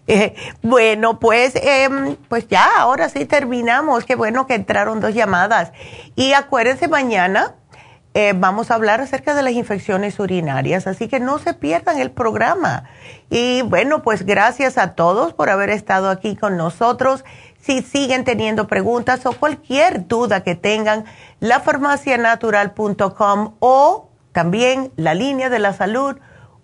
Eh, 0.06 0.34
bueno, 0.62 1.20
pues, 1.20 1.54
em, 1.54 2.16
pues 2.28 2.48
ya, 2.48 2.68
ahora 2.78 3.08
sí 3.08 3.26
terminamos. 3.26 4.04
Qué 4.04 4.16
bueno 4.16 4.46
que 4.46 4.54
entraron 4.54 5.00
dos 5.00 5.14
llamadas. 5.14 5.72
Y 6.16 6.32
acuérdense 6.32 6.88
mañana. 6.88 7.54
Eh, 8.12 8.32
vamos 8.34 8.72
a 8.72 8.74
hablar 8.74 9.00
acerca 9.00 9.34
de 9.34 9.42
las 9.42 9.52
infecciones 9.52 10.18
urinarias, 10.18 10.88
así 10.88 11.06
que 11.06 11.20
no 11.20 11.38
se 11.38 11.54
pierdan 11.54 12.00
el 12.00 12.10
programa. 12.10 12.82
Y 13.30 13.62
bueno, 13.62 14.02
pues 14.02 14.26
gracias 14.26 14.78
a 14.78 14.94
todos 14.96 15.32
por 15.32 15.48
haber 15.48 15.70
estado 15.70 16.10
aquí 16.10 16.34
con 16.34 16.56
nosotros. 16.56 17.24
Si 17.60 17.82
siguen 17.82 18.24
teniendo 18.24 18.66
preguntas 18.66 19.26
o 19.26 19.32
cualquier 19.32 20.08
duda 20.08 20.42
que 20.42 20.54
tengan, 20.54 21.04
lafarmacianatural.com 21.40 23.56
o 23.60 24.08
también 24.32 24.90
la 24.96 25.12
línea 25.14 25.50
de 25.50 25.58
la 25.58 25.72
salud 25.72 26.16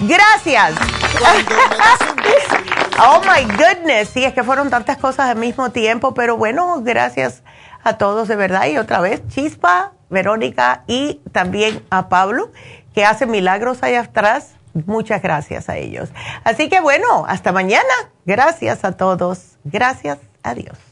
gracias. 0.00 0.74
oh 2.98 3.20
my 3.20 3.44
goodness, 3.56 4.10
sí, 4.10 4.24
es 4.24 4.34
que 4.34 4.42
fueron 4.42 4.70
tantas 4.70 4.98
cosas 4.98 5.30
al 5.30 5.36
mismo 5.36 5.70
tiempo, 5.70 6.12
pero 6.14 6.36
bueno, 6.36 6.80
gracias 6.82 7.42
a 7.82 7.96
todos 7.96 8.28
de 8.28 8.36
verdad. 8.36 8.66
Y 8.66 8.78
otra 8.78 9.00
vez, 9.00 9.26
Chispa, 9.28 9.92
Verónica 10.10 10.84
y 10.86 11.20
también 11.32 11.84
a 11.90 12.08
Pablo, 12.08 12.52
que 12.94 13.04
hace 13.04 13.26
milagros 13.26 13.82
allá 13.82 14.00
atrás. 14.00 14.52
Muchas 14.86 15.22
gracias 15.22 15.68
a 15.68 15.76
ellos. 15.76 16.10
Así 16.44 16.68
que 16.68 16.80
bueno, 16.80 17.24
hasta 17.26 17.52
mañana. 17.52 17.92
Gracias 18.24 18.84
a 18.84 18.92
todos. 18.92 19.56
Gracias. 19.64 20.18
Adiós. 20.42 20.91